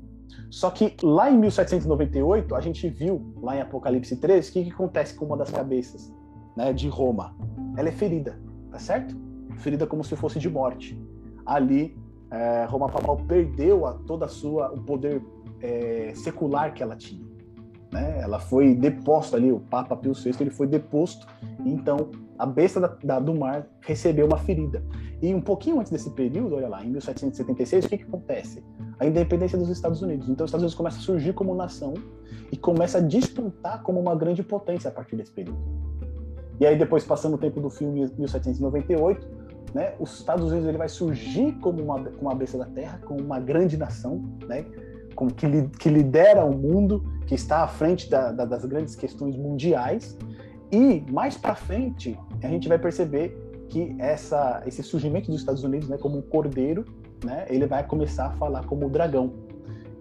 Só 0.50 0.70
que 0.70 0.96
lá 1.04 1.30
em 1.30 1.38
1798, 1.38 2.56
a 2.56 2.62
gente 2.62 2.88
viu, 2.88 3.34
lá 3.42 3.58
em 3.58 3.62
Apocalipse 3.62 4.16
3, 4.16 4.48
o 4.48 4.54
que, 4.54 4.64
que 4.64 4.72
acontece 4.72 5.14
com 5.14 5.26
uma 5.26 5.36
das 5.36 5.52
cabeças 5.52 6.14
né, 6.56 6.74
de 6.74 6.88
Roma? 6.88 7.36
Ela 7.78 7.90
é 7.90 7.92
ferida, 7.92 8.40
tá 8.72 8.80
certo? 8.80 9.16
Ferida 9.58 9.88
como 9.88 10.04
se 10.04 10.16
fosse 10.16 10.40
de 10.40 10.50
morte. 10.50 11.00
Ali, 11.46 11.98
é, 12.32 12.66
Roma 12.66 12.88
Papal 12.88 13.18
perdeu 13.28 13.86
a, 13.86 13.94
toda 13.94 14.26
a 14.26 14.28
sua, 14.28 14.72
o 14.72 14.82
poder 14.82 15.22
é, 15.62 16.14
secular 16.16 16.74
que 16.74 16.82
ela 16.82 16.96
tinha. 16.96 17.24
Né? 17.92 18.22
Ela 18.22 18.40
foi 18.40 18.74
deposta 18.74 19.38
ali, 19.38 19.52
o 19.52 19.60
Papa 19.60 19.96
Pio 19.96 20.14
VI 20.14 20.32
ele 20.40 20.50
foi 20.50 20.66
deposto, 20.66 21.28
então 21.64 22.10
a 22.40 22.46
besta 22.46 22.80
da, 22.80 22.88
da, 23.04 23.20
do 23.20 23.36
mar 23.36 23.68
recebeu 23.82 24.26
uma 24.26 24.38
ferida. 24.38 24.84
E 25.22 25.34
um 25.34 25.40
pouquinho 25.40 25.80
antes 25.80 25.92
desse 25.92 26.10
período, 26.10 26.56
olha 26.56 26.68
lá, 26.68 26.84
em 26.84 26.90
1776, 26.90 27.86
o 27.86 27.90
que, 27.90 27.98
que 28.00 28.04
acontece? 28.04 28.64
A 29.00 29.06
independência 29.06 29.58
dos 29.58 29.70
Estados 29.70 30.02
Unidos. 30.02 30.28
Então, 30.28 30.44
os 30.44 30.50
Estados 30.50 30.64
Unidos 30.64 30.76
começa 30.76 30.98
a 30.98 31.02
surgir 31.02 31.34
como 31.34 31.56
nação 31.56 31.94
e 32.52 32.58
começa 32.58 32.98
a 32.98 33.02
disputar 33.02 33.82
como 33.84 34.00
uma 34.00 34.16
grande 34.16 34.44
potência 34.44 34.90
a 34.90 34.92
partir 34.92 35.16
desse 35.16 35.32
período. 35.32 35.60
E 36.64 36.66
aí, 36.66 36.78
depois, 36.78 37.04
passando 37.04 37.34
o 37.34 37.38
tempo 37.38 37.60
do 37.60 37.70
filme 37.70 38.10
1798, 38.18 39.28
né, 39.74 39.96
os 40.00 40.18
Estados 40.18 40.50
Unidos 40.50 40.66
ele 40.66 40.78
vai 40.78 40.88
surgir 40.88 41.52
como 41.60 41.84
uma, 41.84 42.02
como 42.02 42.22
uma 42.22 42.34
besta 42.34 42.58
da 42.58 42.64
terra, 42.64 43.02
como 43.04 43.20
uma 43.20 43.38
grande 43.38 43.76
nação, 43.76 44.24
né, 44.48 44.66
como 45.14 45.34
que, 45.34 45.46
li, 45.46 45.68
que 45.78 45.90
lidera 45.90 46.46
o 46.46 46.56
mundo, 46.56 47.04
que 47.28 47.36
está 47.36 47.64
à 47.64 47.68
frente 47.68 48.10
da, 48.10 48.32
da, 48.32 48.46
das 48.46 48.64
grandes 48.64 48.96
questões 48.96 49.36
mundiais. 49.36 50.18
E 50.72 51.04
mais 51.12 51.36
para 51.36 51.54
frente, 51.54 52.18
a 52.42 52.48
gente 52.48 52.70
vai 52.70 52.80
perceber 52.80 53.38
que 53.68 53.94
essa, 54.00 54.64
esse 54.66 54.82
surgimento 54.84 55.30
dos 55.30 55.42
Estados 55.42 55.66
Unidos, 55.66 55.90
né, 55.90 55.98
como 55.98 56.20
um 56.20 56.22
cordeiro, 56.22 56.86
né, 57.26 57.46
ele 57.50 57.66
vai 57.66 57.86
começar 57.86 58.28
a 58.28 58.32
falar 58.32 58.64
como 58.64 58.86
o 58.86 58.90
dragão. 58.90 59.34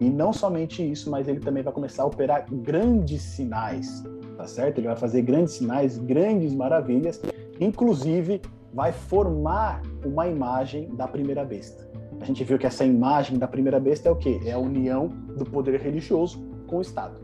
E 0.00 0.08
não 0.08 0.32
somente 0.32 0.88
isso, 0.88 1.10
mas 1.10 1.26
ele 1.26 1.40
também 1.40 1.64
vai 1.64 1.72
começar 1.72 2.04
a 2.04 2.06
operar 2.06 2.46
grandes 2.48 3.20
sinais, 3.20 4.04
tá 4.42 4.48
certo? 4.48 4.78
Ele 4.78 4.88
vai 4.88 4.96
fazer 4.96 5.22
grandes 5.22 5.54
sinais, 5.54 5.96
grandes 5.98 6.52
maravilhas, 6.52 7.22
inclusive 7.60 8.42
vai 8.74 8.90
formar 8.90 9.80
uma 10.04 10.26
imagem 10.26 10.92
da 10.96 11.06
primeira 11.06 11.44
besta. 11.44 11.88
A 12.20 12.24
gente 12.24 12.42
viu 12.42 12.58
que 12.58 12.66
essa 12.66 12.84
imagem 12.84 13.38
da 13.38 13.46
primeira 13.46 13.78
besta 13.78 14.08
é 14.08 14.12
o 14.12 14.16
quê? 14.16 14.40
É 14.44 14.50
a 14.50 14.58
união 14.58 15.06
do 15.06 15.44
poder 15.44 15.80
religioso 15.80 16.44
com 16.66 16.78
o 16.78 16.80
Estado, 16.80 17.14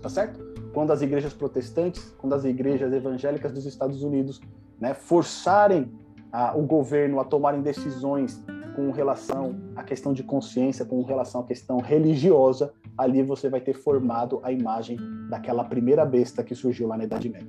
tá 0.00 0.08
certo? 0.08 0.40
Quando 0.72 0.92
as 0.92 1.02
igrejas 1.02 1.34
protestantes, 1.34 2.14
quando 2.16 2.32
as 2.32 2.44
igrejas 2.44 2.90
evangélicas 2.90 3.52
dos 3.52 3.66
Estados 3.66 4.02
Unidos 4.02 4.40
né, 4.80 4.94
forçarem 4.94 5.92
a, 6.32 6.56
o 6.56 6.62
governo 6.62 7.20
a 7.20 7.24
tomarem 7.24 7.60
decisões 7.60 8.42
com 8.74 8.90
relação 8.90 9.54
à 9.76 9.82
questão 9.82 10.12
de 10.12 10.22
consciência, 10.22 10.84
com 10.84 11.02
relação 11.02 11.40
à 11.42 11.44
questão 11.44 11.78
religiosa, 11.78 12.72
ali 12.96 13.22
você 13.22 13.48
vai 13.48 13.60
ter 13.60 13.74
formado 13.74 14.40
a 14.42 14.52
imagem 14.52 14.98
daquela 15.28 15.64
primeira 15.64 16.04
besta 16.04 16.42
que 16.42 16.54
surgiu 16.54 16.88
lá 16.88 16.96
na 16.96 17.04
Idade 17.04 17.28
Média, 17.28 17.48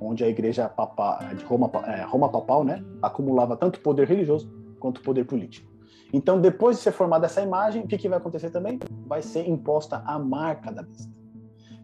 onde 0.00 0.24
a 0.24 0.28
igreja 0.28 0.68
papal, 0.68 1.18
de 1.34 1.44
Roma, 1.44 1.70
é, 1.86 2.02
Roma 2.02 2.28
papal 2.30 2.64
né, 2.64 2.84
acumulava 3.02 3.56
tanto 3.56 3.80
poder 3.80 4.06
religioso 4.06 4.52
quanto 4.78 5.00
poder 5.02 5.24
político. 5.24 5.72
Então, 6.12 6.40
depois 6.40 6.76
de 6.76 6.82
ser 6.82 6.92
formada 6.92 7.26
essa 7.26 7.40
imagem, 7.40 7.82
o 7.82 7.86
que, 7.88 7.98
que 7.98 8.08
vai 8.08 8.18
acontecer 8.18 8.50
também? 8.50 8.78
Vai 9.06 9.20
ser 9.20 9.48
imposta 9.48 10.02
a 10.06 10.18
marca 10.18 10.70
da 10.70 10.82
besta. 10.82 11.12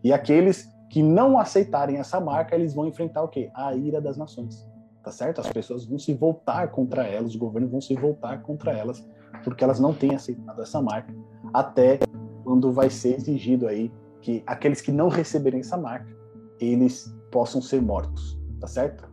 E 0.04 0.12
aqueles 0.12 0.68
que 0.88 1.02
não 1.02 1.38
aceitarem 1.38 1.96
essa 1.96 2.20
marca, 2.20 2.54
eles 2.54 2.74
vão 2.74 2.86
enfrentar 2.86 3.22
o 3.22 3.28
quê? 3.28 3.50
A 3.54 3.74
ira 3.74 4.00
das 4.00 4.16
nações 4.16 4.69
tá 5.10 5.12
certo? 5.12 5.40
As 5.40 5.48
pessoas 5.48 5.84
vão 5.84 5.98
se 5.98 6.14
voltar 6.14 6.68
contra 6.68 7.04
elas, 7.04 7.30
os 7.30 7.36
governos 7.36 7.70
vão 7.70 7.80
se 7.80 7.94
voltar 7.96 8.40
contra 8.42 8.70
elas, 8.70 9.04
porque 9.42 9.64
elas 9.64 9.80
não 9.80 9.92
têm 9.92 10.14
aceitado 10.14 10.62
essa 10.62 10.80
marca, 10.80 11.12
até 11.52 11.98
quando 12.44 12.72
vai 12.72 12.88
ser 12.88 13.16
exigido 13.16 13.66
aí 13.66 13.92
que 14.22 14.42
aqueles 14.46 14.80
que 14.80 14.92
não 14.92 15.08
receberem 15.08 15.60
essa 15.60 15.76
marca, 15.76 16.16
eles 16.60 17.12
possam 17.32 17.60
ser 17.60 17.82
mortos, 17.82 18.40
tá 18.60 18.68
certo? 18.68 19.08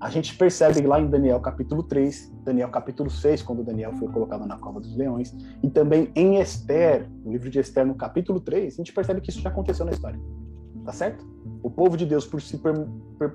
A 0.00 0.10
gente 0.10 0.36
percebe 0.36 0.80
lá 0.82 1.00
em 1.00 1.08
Daniel 1.08 1.40
capítulo 1.40 1.82
3, 1.84 2.32
Daniel 2.44 2.68
capítulo 2.68 3.08
6, 3.08 3.42
quando 3.42 3.62
Daniel 3.62 3.92
foi 3.94 4.08
colocado 4.08 4.46
na 4.46 4.58
cova 4.58 4.80
dos 4.80 4.96
leões, 4.96 5.34
e 5.62 5.70
também 5.70 6.10
em 6.16 6.40
Esther, 6.40 7.08
no 7.24 7.30
livro 7.30 7.48
de 7.48 7.60
Esther, 7.60 7.86
no 7.86 7.94
capítulo 7.94 8.40
3, 8.40 8.74
a 8.74 8.76
gente 8.78 8.92
percebe 8.92 9.20
que 9.20 9.30
isso 9.30 9.40
já 9.40 9.50
aconteceu 9.50 9.86
na 9.86 9.92
história. 9.92 10.20
Tá 10.86 10.92
certo? 10.92 11.26
O 11.64 11.68
povo 11.68 11.96
de 11.96 12.06
Deus, 12.06 12.24
por, 12.24 12.40
se, 12.40 12.56
por, 12.58 12.72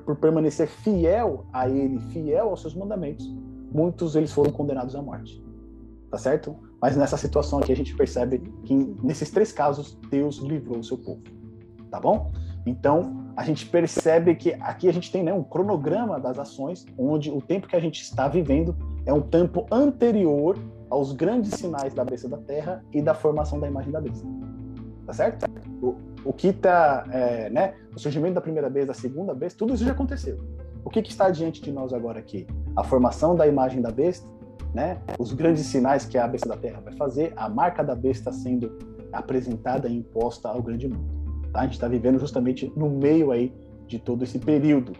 por 0.05 0.15
permanecer 0.15 0.67
fiel 0.67 1.45
a 1.51 1.67
ele, 1.67 1.99
fiel 1.99 2.47
aos 2.47 2.61
seus 2.61 2.73
mandamentos, 2.73 3.29
muitos 3.73 4.15
eles 4.15 4.31
foram 4.31 4.51
condenados 4.51 4.95
à 4.95 5.01
morte. 5.01 5.43
Tá 6.09 6.17
certo? 6.17 6.55
Mas 6.81 6.95
nessa 6.95 7.17
situação 7.17 7.59
aqui 7.59 7.73
a 7.73 7.75
gente 7.75 7.93
percebe 7.93 8.39
que 8.63 8.73
nesses 9.03 9.29
três 9.29 9.51
casos 9.51 9.99
Deus 10.09 10.37
livrou 10.37 10.79
o 10.79 10.83
seu 10.83 10.97
povo. 10.97 11.21
Tá 11.89 11.99
bom? 11.99 12.31
Então, 12.65 13.33
a 13.35 13.43
gente 13.43 13.65
percebe 13.65 14.33
que 14.35 14.53
aqui 14.53 14.87
a 14.87 14.93
gente 14.93 15.11
tem 15.11 15.21
né, 15.21 15.33
um 15.33 15.43
cronograma 15.43 16.21
das 16.21 16.39
ações, 16.39 16.85
onde 16.97 17.29
o 17.29 17.41
tempo 17.41 17.67
que 17.67 17.75
a 17.75 17.81
gente 17.81 18.01
está 18.01 18.29
vivendo 18.29 18.73
é 19.05 19.11
um 19.11 19.21
tempo 19.21 19.65
anterior 19.69 20.57
aos 20.89 21.11
grandes 21.11 21.55
sinais 21.55 21.93
da 21.93 22.05
besta 22.05 22.29
da 22.29 22.37
terra 22.37 22.81
e 22.93 23.01
da 23.01 23.13
formação 23.13 23.59
da 23.59 23.67
imagem 23.67 23.91
da 23.91 23.99
besta. 23.99 24.25
Tá 25.05 25.13
certo? 25.13 25.45
O, 26.23 26.31
que 26.31 26.47
está, 26.47 27.05
é, 27.11 27.49
né, 27.49 27.73
o 27.95 27.99
surgimento 27.99 28.35
da 28.35 28.41
primeira 28.41 28.69
besta, 28.69 28.87
da 28.87 28.93
segunda 28.93 29.33
besta, 29.33 29.57
tudo 29.57 29.73
isso 29.73 29.83
já 29.83 29.91
aconteceu. 29.91 30.37
O 30.83 30.89
que, 30.89 31.01
que 31.01 31.09
está 31.09 31.29
diante 31.29 31.61
de 31.61 31.71
nós 31.71 31.93
agora 31.93 32.19
aqui? 32.19 32.47
A 32.75 32.83
formação 32.83 33.35
da 33.35 33.47
imagem 33.47 33.81
da 33.81 33.91
besta, 33.91 34.27
né, 34.73 34.99
os 35.19 35.33
grandes 35.33 35.65
sinais 35.65 36.05
que 36.05 36.17
a 36.17 36.27
besta 36.27 36.49
da 36.49 36.57
terra 36.57 36.81
vai 36.81 36.93
fazer, 36.93 37.33
a 37.35 37.49
marca 37.49 37.83
da 37.83 37.95
besta 37.95 38.31
sendo 38.31 38.77
apresentada 39.11 39.87
e 39.87 39.97
imposta 39.97 40.47
ao 40.49 40.61
grande 40.61 40.87
mundo. 40.87 41.21
Tá? 41.51 41.61
A 41.61 41.63
gente 41.63 41.73
está 41.73 41.87
vivendo 41.87 42.19
justamente 42.19 42.71
no 42.75 42.89
meio 42.89 43.31
aí 43.31 43.53
de 43.87 43.99
todo 43.99 44.23
esse 44.23 44.39
período. 44.39 44.93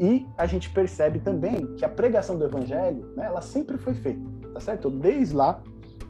E 0.00 0.26
a 0.36 0.46
gente 0.46 0.70
percebe 0.70 1.18
também 1.18 1.66
que 1.74 1.84
a 1.84 1.88
pregação 1.88 2.38
do 2.38 2.44
evangelho, 2.44 3.12
né, 3.16 3.26
ela 3.26 3.40
sempre 3.40 3.76
foi 3.76 3.94
feita, 3.94 4.22
tá 4.54 4.60
certo? 4.60 4.88
Desde 4.90 5.34
lá 5.34 5.60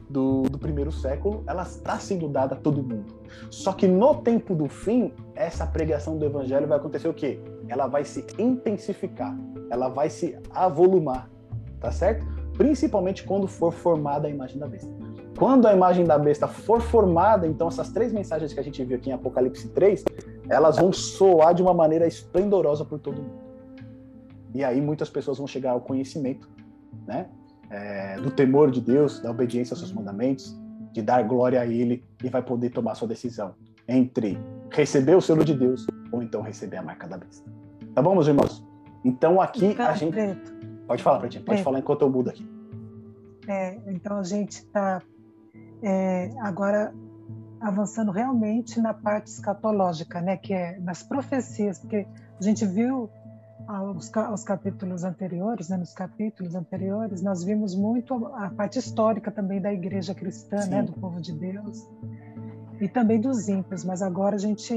do, 0.09 0.43
do 0.43 0.57
primeiro 0.57 0.91
século, 0.91 1.43
ela 1.45 1.63
está 1.63 1.99
sendo 1.99 2.27
dada 2.27 2.55
a 2.55 2.57
todo 2.57 2.81
mundo. 2.81 3.13
Só 3.49 3.73
que 3.73 3.87
no 3.87 4.15
tempo 4.15 4.55
do 4.55 4.67
fim, 4.67 5.13
essa 5.35 5.65
pregação 5.67 6.17
do 6.17 6.25
evangelho 6.25 6.67
vai 6.67 6.77
acontecer 6.77 7.07
o 7.07 7.13
quê? 7.13 7.39
Ela 7.67 7.87
vai 7.87 8.03
se 8.03 8.25
intensificar, 8.39 9.37
ela 9.69 9.87
vai 9.87 10.09
se 10.09 10.37
avolumar, 10.49 11.29
tá 11.79 11.91
certo? 11.91 12.25
Principalmente 12.57 13.23
quando 13.23 13.47
for 13.47 13.71
formada 13.71 14.27
a 14.27 14.31
imagem 14.31 14.57
da 14.57 14.67
besta. 14.67 14.91
Quando 15.37 15.67
a 15.67 15.73
imagem 15.73 16.03
da 16.03 16.17
besta 16.17 16.47
for 16.47 16.81
formada, 16.81 17.47
então 17.47 17.67
essas 17.67 17.89
três 17.89 18.11
mensagens 18.11 18.51
que 18.51 18.59
a 18.59 18.63
gente 18.63 18.83
viu 18.83 18.97
aqui 18.97 19.09
em 19.09 19.13
Apocalipse 19.13 19.69
3, 19.69 20.03
elas 20.49 20.77
vão 20.77 20.91
soar 20.91 21.53
de 21.53 21.61
uma 21.61 21.73
maneira 21.73 22.05
esplendorosa 22.05 22.83
por 22.83 22.99
todo 22.99 23.21
mundo. 23.21 23.39
E 24.53 24.63
aí 24.63 24.81
muitas 24.81 25.09
pessoas 25.09 25.37
vão 25.37 25.47
chegar 25.47 25.71
ao 25.71 25.81
conhecimento, 25.81 26.49
né? 27.07 27.29
É, 27.69 28.19
do 28.19 28.31
temor 28.31 28.71
de 28.71 28.81
Deus, 28.81 29.19
da 29.19 29.29
obediência 29.29 29.73
aos 29.73 29.79
seus 29.79 29.91
mandamentos, 29.91 30.59
de 30.91 31.01
dar 31.01 31.23
glória 31.23 31.61
a 31.61 31.65
Ele 31.65 32.03
e 32.23 32.29
vai 32.29 32.41
poder 32.41 32.71
tomar 32.71 32.95
sua 32.95 33.07
decisão 33.07 33.53
entre 33.87 34.39
receber 34.71 35.15
o 35.15 35.21
selo 35.21 35.43
de 35.43 35.53
Deus 35.53 35.85
ou 36.11 36.21
então 36.21 36.41
receber 36.41 36.77
a 36.77 36.83
marca 36.83 37.07
da 37.07 37.17
besta. 37.17 37.49
Tá 37.93 38.01
bom, 38.01 38.13
meus 38.13 38.27
irmãos? 38.27 38.65
Então 39.03 39.41
aqui 39.41 39.65
então, 39.65 39.85
a 39.87 39.93
gente. 39.93 40.13
Preto. 40.13 40.53
Pode 40.87 41.03
falar, 41.03 41.19
Pretinho, 41.19 41.43
pode 41.43 41.57
Preto. 41.57 41.65
falar 41.65 41.79
enquanto 41.79 42.01
eu 42.01 42.09
mudo 42.09 42.29
aqui. 42.29 42.49
É, 43.47 43.77
então 43.87 44.17
a 44.17 44.23
gente 44.23 44.51
está 44.51 45.01
é, 45.83 46.31
agora 46.39 46.93
avançando 47.61 48.11
realmente 48.11 48.79
na 48.79 48.93
parte 48.93 49.27
escatológica, 49.27 50.21
né, 50.21 50.37
que 50.37 50.53
é 50.53 50.79
nas 50.79 51.03
profecias, 51.03 51.79
porque 51.79 52.07
a 52.39 52.43
gente 52.43 52.65
viu 52.65 53.09
aos, 53.69 54.11
aos 54.15 54.43
capítulos 54.43 55.03
anteriores, 55.03 55.69
né, 55.69 55.77
nos 55.77 55.93
capítulos 55.93 56.55
anteriores, 56.55 57.21
nós 57.21 57.43
vimos 57.43 57.75
muito 57.75 58.25
a 58.33 58.49
parte 58.49 58.79
histórica 58.79 59.31
também 59.31 59.61
da 59.61 59.71
igreja 59.71 60.15
cristã, 60.15 60.65
né, 60.65 60.81
do 60.81 60.93
povo 60.93 61.21
de 61.21 61.31
Deus, 61.33 61.87
e 62.81 62.87
também 62.87 63.21
dos 63.21 63.47
ímpios, 63.47 63.85
mas 63.85 64.01
agora 64.01 64.37
a 64.37 64.39
gente 64.39 64.73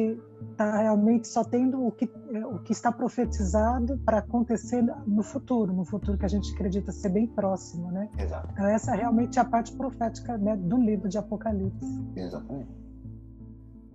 está 0.51 0.83
realmente 0.83 1.27
só 1.27 1.43
tendo 1.43 1.87
o 1.87 1.91
que, 1.91 2.05
o 2.05 2.59
que 2.59 2.73
está 2.73 2.93
profetizado 2.93 3.97
para 4.05 4.19
acontecer 4.19 4.83
no 5.07 5.23
futuro, 5.23 5.73
no 5.73 5.87
futuro 5.87 6.19
que 6.19 6.27
a 6.27 6.29
gente 6.29 6.53
acredita 6.53 6.93
ser 6.93 7.09
bem 7.09 7.27
próximo, 7.27 7.91
né? 7.91 8.11
Exato. 8.19 8.49
Então 8.53 8.67
essa 8.67 8.93
é 8.95 8.99
realmente 8.99 9.41
a 9.41 9.45
parte 9.45 9.73
profética 9.73 10.37
né, 10.37 10.55
do 10.57 10.77
livro 10.77 11.09
de 11.09 11.17
Apocalipse. 11.17 12.05
Exatamente. 12.15 12.82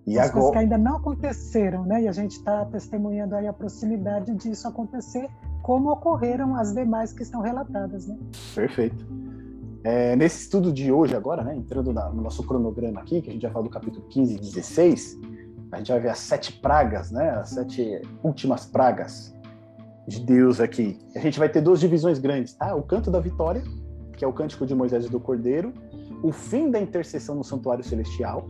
E 0.08 0.18
As 0.18 0.30
agora... 0.30 0.32
coisas 0.32 0.52
que 0.52 0.58
ainda 0.60 0.78
não 0.78 0.96
aconteceram, 0.96 1.86
né? 1.86 2.04
E 2.04 2.08
a 2.08 2.14
gente 2.14 2.38
está 2.38 2.64
testemunhando 2.66 3.36
aí 3.36 3.46
a 3.46 3.52
proximidade 3.52 4.34
disso 4.36 4.66
acontecer, 4.66 5.30
como 5.62 5.92
ocorreram 5.92 6.56
as 6.56 6.74
demais 6.74 7.12
que 7.12 7.24
estão 7.24 7.42
relatadas, 7.42 8.08
né? 8.08 8.18
Perfeito. 8.56 9.06
É, 9.84 10.16
nesse 10.16 10.44
estudo 10.44 10.72
de 10.72 10.92
hoje 10.92 11.14
agora, 11.14 11.44
né, 11.44 11.56
entrando 11.56 11.92
na, 11.94 12.10
no 12.10 12.22
nosso 12.22 12.42
cronograma 12.44 13.02
aqui, 13.02 13.22
que 13.22 13.30
a 13.30 13.34
gente 13.34 13.42
já 13.42 13.50
falou 13.52 13.68
do 13.68 13.70
capítulo 13.70 14.06
15 14.08 14.36
e 14.36 14.40
16, 14.40 15.20
a 15.72 15.78
gente 15.78 15.92
vai 15.92 16.00
ver 16.00 16.10
as 16.10 16.20
sete 16.20 16.54
pragas, 16.54 17.12
né, 17.12 17.30
as 17.32 17.50
sete 17.50 18.02
últimas 18.24 18.66
pragas 18.66 19.36
de 20.08 20.22
Deus 20.22 20.62
aqui. 20.62 20.98
A 21.16 21.20
gente 21.20 21.38
vai 21.38 21.50
ter 21.50 21.62
duas 21.62 21.82
divisões 21.82 22.18
grandes, 22.18 22.54
tá? 22.54 22.74
O 22.74 22.82
canto 22.82 23.12
da 23.12 23.20
vitória, 23.20 23.62
que 24.16 24.24
é 24.24 24.28
o 24.28 24.32
cântico 24.32 24.66
de 24.66 24.74
Moisés 24.74 25.06
e 25.06 25.10
do 25.10 25.20
Cordeiro, 25.20 25.74
o 26.24 26.32
fim 26.32 26.72
da 26.72 26.80
intercessão 26.80 27.36
no 27.36 27.44
santuário 27.44 27.84
celestial, 27.84 28.48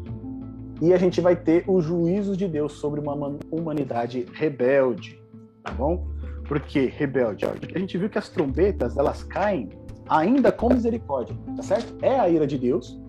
e 0.81 0.93
a 0.93 0.97
gente 0.97 1.19
vai 1.21 1.35
ter 1.35 1.63
o 1.67 1.81
juízo 1.81 2.35
de 2.37 2.47
Deus 2.47 2.73
sobre 2.73 2.99
uma 2.99 3.13
humanidade 3.51 4.25
rebelde, 4.33 5.19
tá 5.63 5.71
bom? 5.71 6.07
Por 6.47 6.59
que 6.61 6.85
rebelde? 6.85 7.45
Porque 7.45 7.77
a 7.77 7.79
gente 7.79 7.97
viu 7.97 8.09
que 8.09 8.17
as 8.17 8.29
trombetas, 8.29 8.95
elas 8.95 9.23
caem 9.23 9.69
ainda 10.07 10.51
com 10.51 10.69
misericórdia, 10.69 11.35
tá 11.55 11.63
certo? 11.63 11.95
É 12.01 12.19
a 12.19 12.29
ira 12.29 12.47
de 12.47 12.57
Deus, 12.57 12.99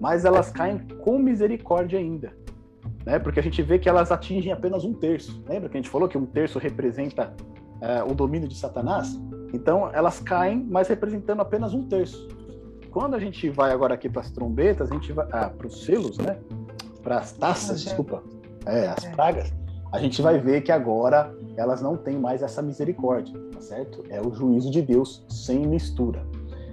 mas 0.00 0.24
elas 0.24 0.50
caem 0.50 0.78
com 1.02 1.18
misericórdia 1.18 1.98
ainda, 1.98 2.32
né? 3.06 3.18
Porque 3.18 3.38
a 3.38 3.42
gente 3.42 3.62
vê 3.62 3.78
que 3.78 3.88
elas 3.88 4.10
atingem 4.10 4.52
apenas 4.52 4.84
um 4.84 4.92
terço. 4.92 5.42
Lembra 5.48 5.68
que 5.68 5.76
a 5.76 5.80
gente 5.80 5.90
falou 5.90 6.08
que 6.08 6.18
um 6.18 6.26
terço 6.26 6.58
representa 6.58 7.34
é, 7.80 8.02
o 8.02 8.14
domínio 8.14 8.48
de 8.48 8.56
Satanás? 8.56 9.20
Então 9.52 9.88
elas 9.92 10.18
caem, 10.20 10.66
mas 10.68 10.88
representando 10.88 11.40
apenas 11.40 11.74
um 11.74 11.86
terço. 11.86 12.28
Quando 12.90 13.14
a 13.14 13.18
gente 13.18 13.48
vai 13.48 13.72
agora 13.72 13.94
aqui 13.94 14.08
para 14.08 14.20
as 14.22 14.30
trombetas, 14.30 14.90
a 14.90 14.94
gente 14.94 15.12
vai 15.12 15.26
ah, 15.32 15.48
para 15.48 15.66
os 15.66 15.84
selos, 15.84 16.18
né? 16.18 16.38
Para 17.04 17.18
as 17.18 17.32
taças, 17.32 17.82
desculpa, 17.82 18.22
é, 18.66 18.88
as 18.88 19.04
é. 19.04 19.10
pragas 19.10 19.52
a 19.94 20.00
gente 20.00 20.20
vai 20.20 20.40
ver 20.40 20.62
que 20.62 20.72
agora 20.72 21.32
elas 21.56 21.80
não 21.80 21.96
têm 21.96 22.18
mais 22.18 22.42
essa 22.42 22.60
misericórdia, 22.60 23.32
tá 23.52 23.60
certo? 23.60 24.02
É 24.10 24.20
o 24.20 24.34
juízo 24.34 24.68
de 24.68 24.82
Deus 24.82 25.24
sem 25.28 25.64
mistura. 25.68 26.26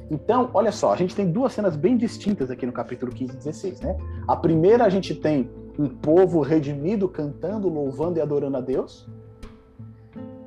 Então, 0.10 0.50
olha 0.56 0.72
só, 0.72 0.92
a 0.92 0.96
gente 0.96 1.16
tem 1.16 1.32
duas 1.32 1.54
cenas 1.54 1.76
bem 1.76 1.96
distintas 1.96 2.50
aqui 2.50 2.66
no 2.66 2.72
capítulo 2.72 3.12
15 3.12 3.34
e 3.34 3.38
16, 3.38 3.82
né? 3.82 3.96
A 4.28 4.36
primeira 4.36 4.86
a 4.86 4.90
gente 4.90 5.14
tem 5.14 5.52
um 5.78 5.88
povo 5.88 6.42
redimido 6.42 7.08
cantando, 7.08 7.70
louvando 7.70 8.18
e 8.18 8.22
adorando 8.24 8.58
a 8.58 8.62
Deus. 8.62 9.08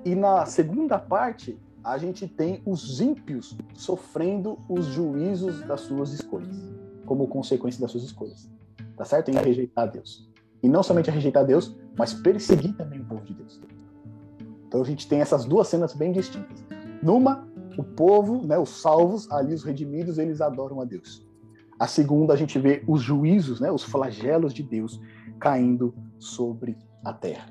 E 0.04 0.16
na 0.16 0.44
segunda 0.44 0.98
parte, 0.98 1.56
a 1.84 1.96
gente 1.96 2.26
tem 2.26 2.60
os 2.66 3.00
ímpios 3.00 3.56
sofrendo 3.72 4.58
os 4.68 4.86
juízos 4.86 5.62
das 5.62 5.82
suas 5.82 6.12
escolhas, 6.12 6.56
como 7.06 7.28
consequência 7.28 7.80
das 7.80 7.92
suas 7.92 8.02
escolhas. 8.02 8.52
Tá 8.96 9.04
certo? 9.04 9.30
Em 9.30 9.34
rejeitar 9.34 9.90
Deus. 9.90 10.30
E 10.62 10.68
não 10.68 10.82
somente 10.82 11.10
rejeitar 11.10 11.44
Deus, 11.44 11.76
mas 11.96 12.14
perseguir 12.14 12.74
também 12.74 13.00
o 13.00 13.04
povo 13.04 13.24
de 13.24 13.34
Deus. 13.34 13.60
Então 14.66 14.82
a 14.82 14.84
gente 14.84 15.08
tem 15.08 15.20
essas 15.20 15.44
duas 15.44 15.68
cenas 15.68 15.94
bem 15.94 16.12
distintas. 16.12 16.64
Numa, 17.02 17.46
o 17.76 17.84
povo, 17.84 18.46
né, 18.46 18.58
os 18.58 18.80
salvos, 18.80 19.30
ali 19.30 19.54
os 19.54 19.62
redimidos, 19.62 20.18
eles 20.18 20.40
adoram 20.40 20.80
a 20.80 20.84
Deus. 20.84 21.26
A 21.78 21.86
segunda, 21.86 22.32
a 22.32 22.36
gente 22.36 22.58
vê 22.58 22.82
os 22.86 23.02
juízos, 23.02 23.60
né, 23.60 23.70
os 23.70 23.82
flagelos 23.82 24.54
de 24.54 24.62
Deus 24.62 25.00
caindo 25.38 25.94
sobre 26.18 26.76
a 27.04 27.12
terra. 27.12 27.46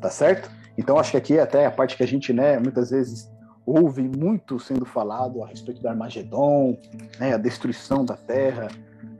Tá 0.00 0.10
certo? 0.10 0.50
Então 0.76 0.98
acho 0.98 1.10
que 1.10 1.16
aqui 1.16 1.36
é 1.36 1.42
até 1.42 1.66
a 1.66 1.70
parte 1.70 1.96
que 1.96 2.02
a 2.02 2.06
gente, 2.06 2.32
né, 2.32 2.58
muitas 2.58 2.90
vezes 2.90 3.28
ouve 3.66 4.08
muito 4.08 4.58
sendo 4.58 4.86
falado 4.86 5.42
a 5.42 5.46
respeito 5.48 5.82
do 5.82 5.88
Armagedon, 5.88 6.78
né, 7.18 7.34
a 7.34 7.36
destruição 7.36 8.04
da 8.04 8.16
terra, 8.16 8.68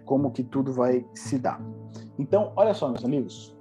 como 0.08 0.30
que 0.30 0.42
tudo 0.42 0.72
vai 0.72 1.04
se 1.12 1.38
dar. 1.38 1.60
Então, 2.18 2.50
olha 2.56 2.72
só, 2.72 2.88
meus 2.88 3.04
amigos. 3.04 3.54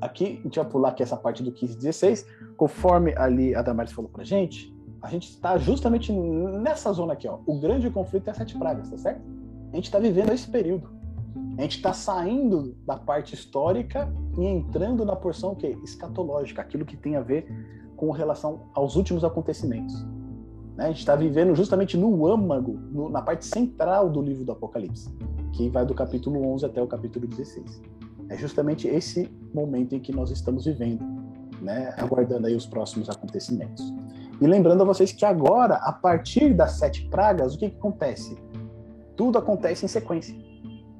Aqui, 0.00 0.40
a 0.40 0.42
gente 0.42 0.58
vai 0.58 0.68
pular 0.68 0.88
aqui 0.88 1.04
essa 1.04 1.16
parte 1.16 1.40
do 1.40 1.52
15 1.52 1.74
e 1.74 1.76
16. 1.76 2.26
Conforme 2.56 3.14
ali 3.16 3.54
a 3.54 3.62
Damares 3.62 3.92
falou 3.92 4.10
pra 4.10 4.24
gente, 4.24 4.76
a 5.00 5.08
gente 5.08 5.30
está 5.30 5.56
justamente 5.56 6.12
nessa 6.12 6.92
zona 6.92 7.12
aqui, 7.12 7.28
ó. 7.28 7.38
O 7.46 7.60
grande 7.60 7.88
conflito 7.90 8.26
é 8.26 8.32
as 8.32 8.36
sete 8.36 8.58
pragas, 8.58 8.90
tá 8.90 8.98
certo? 8.98 9.22
A 9.72 9.76
gente 9.76 9.84
está 9.84 10.00
vivendo 10.00 10.32
esse 10.32 10.50
período. 10.50 10.90
A 11.56 11.62
gente 11.62 11.76
está 11.76 11.92
saindo 11.92 12.76
da 12.84 12.96
parte 12.96 13.34
histórica 13.34 14.12
e 14.36 14.44
entrando 14.44 15.04
na 15.04 15.14
porção 15.14 15.54
que 15.54 15.68
escatológica, 15.84 16.60
aquilo 16.60 16.84
que 16.84 16.96
tem 16.96 17.14
a 17.14 17.20
ver 17.20 17.46
com 17.96 18.10
relação 18.10 18.62
aos 18.74 18.96
últimos 18.96 19.22
acontecimentos. 19.22 19.94
Né? 20.76 20.86
A 20.86 20.88
gente 20.88 20.98
está 20.98 21.14
vivendo 21.14 21.54
justamente 21.54 21.96
no 21.96 22.26
âmago, 22.26 22.80
no, 22.90 23.08
na 23.08 23.22
parte 23.22 23.44
central 23.44 24.10
do 24.10 24.20
livro 24.20 24.44
do 24.44 24.50
Apocalipse 24.50 25.08
que 25.52 25.68
vai 25.68 25.84
do 25.84 25.94
capítulo 25.94 26.44
11 26.54 26.66
até 26.66 26.82
o 26.82 26.86
capítulo 26.86 27.26
16. 27.26 27.82
É 28.28 28.36
justamente 28.36 28.88
esse 28.88 29.30
momento 29.52 29.94
em 29.94 30.00
que 30.00 30.12
nós 30.12 30.30
estamos 30.30 30.64
vivendo, 30.64 31.04
né, 31.60 31.94
aguardando 31.98 32.46
aí 32.46 32.56
os 32.56 32.66
próximos 32.66 33.08
acontecimentos. 33.08 33.92
E 34.40 34.46
lembrando 34.46 34.82
a 34.82 34.84
vocês 34.84 35.12
que 35.12 35.24
agora, 35.24 35.74
a 35.76 35.92
partir 35.92 36.54
das 36.54 36.72
sete 36.72 37.08
pragas, 37.08 37.54
o 37.54 37.58
que, 37.58 37.70
que 37.70 37.76
acontece? 37.76 38.36
Tudo 39.16 39.38
acontece 39.38 39.84
em 39.84 39.88
sequência. 39.88 40.34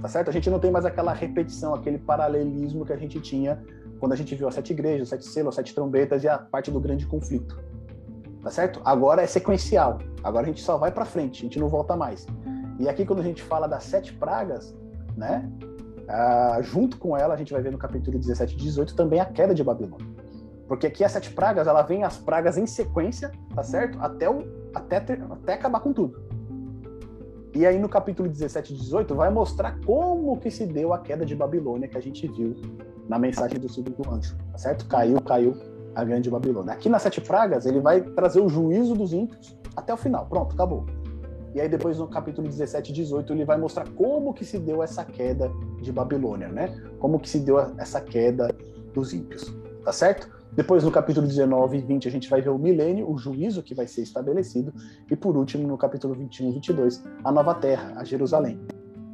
Tá 0.00 0.08
certo? 0.08 0.28
A 0.28 0.32
gente 0.32 0.50
não 0.50 0.58
tem 0.58 0.70
mais 0.70 0.84
aquela 0.84 1.12
repetição, 1.12 1.74
aquele 1.74 1.98
paralelismo 1.98 2.84
que 2.84 2.92
a 2.92 2.96
gente 2.96 3.20
tinha 3.20 3.62
quando 3.98 4.12
a 4.12 4.16
gente 4.16 4.34
viu 4.34 4.48
as 4.48 4.54
sete 4.54 4.72
igrejas, 4.72 5.02
os 5.04 5.08
sete 5.10 5.24
selos, 5.24 5.50
as 5.50 5.54
sete 5.54 5.74
trombetas 5.74 6.24
e 6.24 6.28
a 6.28 6.36
parte 6.36 6.72
do 6.72 6.80
grande 6.80 7.06
conflito. 7.06 7.62
Tá 8.42 8.50
certo? 8.50 8.80
Agora 8.84 9.22
é 9.22 9.26
sequencial. 9.26 9.98
Agora 10.24 10.44
a 10.44 10.48
gente 10.48 10.60
só 10.60 10.76
vai 10.76 10.90
para 10.90 11.04
frente, 11.04 11.40
a 11.40 11.42
gente 11.44 11.58
não 11.60 11.68
volta 11.68 11.96
mais. 11.96 12.26
E 12.78 12.88
aqui 12.88 13.04
quando 13.04 13.20
a 13.20 13.24
gente 13.24 13.42
fala 13.42 13.66
das 13.66 13.84
sete 13.84 14.12
pragas, 14.12 14.74
né? 15.16 15.50
Ah, 16.08 16.58
junto 16.62 16.98
com 16.98 17.16
ela, 17.16 17.34
a 17.34 17.36
gente 17.36 17.52
vai 17.52 17.62
ver 17.62 17.70
no 17.70 17.78
capítulo 17.78 18.18
17 18.18 18.54
e 18.54 18.56
18 18.56 18.94
também 18.94 19.20
a 19.20 19.24
queda 19.24 19.54
de 19.54 19.62
Babilônia. 19.62 20.06
Porque 20.66 20.86
aqui 20.86 21.04
as 21.04 21.12
sete 21.12 21.30
pragas, 21.30 21.66
ela 21.66 21.82
vem 21.82 22.02
as 22.02 22.16
pragas 22.16 22.56
em 22.56 22.66
sequência, 22.66 23.30
tá 23.54 23.62
certo? 23.62 23.98
Até, 24.00 24.28
o, 24.28 24.42
até, 24.74 25.00
ter, 25.00 25.22
até 25.30 25.54
acabar 25.54 25.80
com 25.80 25.92
tudo. 25.92 26.20
E 27.54 27.66
aí 27.66 27.78
no 27.78 27.88
capítulo 27.88 28.28
17 28.28 28.72
e 28.72 28.76
18 28.78 29.14
vai 29.14 29.28
mostrar 29.28 29.78
como 29.84 30.38
que 30.38 30.50
se 30.50 30.66
deu 30.66 30.94
a 30.94 30.98
queda 30.98 31.26
de 31.26 31.36
Babilônia 31.36 31.86
que 31.86 31.98
a 31.98 32.00
gente 32.00 32.26
viu 32.26 32.54
na 33.06 33.18
mensagem 33.18 33.60
do 33.60 33.68
segundo 33.68 34.10
anjo, 34.10 34.34
tá 34.52 34.58
certo? 34.58 34.86
Caiu, 34.86 35.20
caiu 35.20 35.54
a 35.94 36.02
grande 36.02 36.30
Babilônia. 36.30 36.72
Aqui 36.72 36.88
nas 36.88 37.02
sete 37.02 37.20
pragas, 37.20 37.66
ele 37.66 37.80
vai 37.80 38.00
trazer 38.00 38.40
o 38.40 38.48
juízo 38.48 38.94
dos 38.94 39.12
ímpios 39.12 39.54
até 39.76 39.92
o 39.92 39.96
final. 39.96 40.26
Pronto, 40.26 40.54
acabou. 40.54 40.86
E 41.54 41.60
aí 41.60 41.68
depois 41.68 41.98
no 41.98 42.08
capítulo 42.08 42.48
17 42.48 42.90
e 42.90 42.94
18 42.94 43.32
ele 43.32 43.44
vai 43.44 43.58
mostrar 43.58 43.86
como 43.90 44.32
que 44.32 44.44
se 44.44 44.58
deu 44.58 44.82
essa 44.82 45.04
queda 45.04 45.50
de 45.82 45.92
Babilônia, 45.92 46.48
né? 46.48 46.74
Como 46.98 47.18
que 47.18 47.28
se 47.28 47.40
deu 47.40 47.58
essa 47.78 48.00
queda 48.00 48.54
dos 48.94 49.12
ímpios, 49.12 49.54
tá 49.84 49.92
certo? 49.92 50.30
Depois 50.52 50.84
no 50.84 50.90
capítulo 50.90 51.26
19 51.26 51.78
e 51.78 51.80
20 51.80 52.08
a 52.08 52.10
gente 52.10 52.28
vai 52.28 52.40
ver 52.40 52.50
o 52.50 52.58
milênio, 52.58 53.10
o 53.10 53.18
juízo 53.18 53.62
que 53.62 53.74
vai 53.74 53.86
ser 53.86 54.02
estabelecido 54.02 54.72
e 55.10 55.16
por 55.16 55.36
último 55.36 55.66
no 55.66 55.76
capítulo 55.76 56.14
21 56.14 56.48
e 56.48 56.52
22 56.54 57.04
a 57.24 57.32
nova 57.32 57.54
terra, 57.54 57.92
a 57.96 58.04
Jerusalém, 58.04 58.60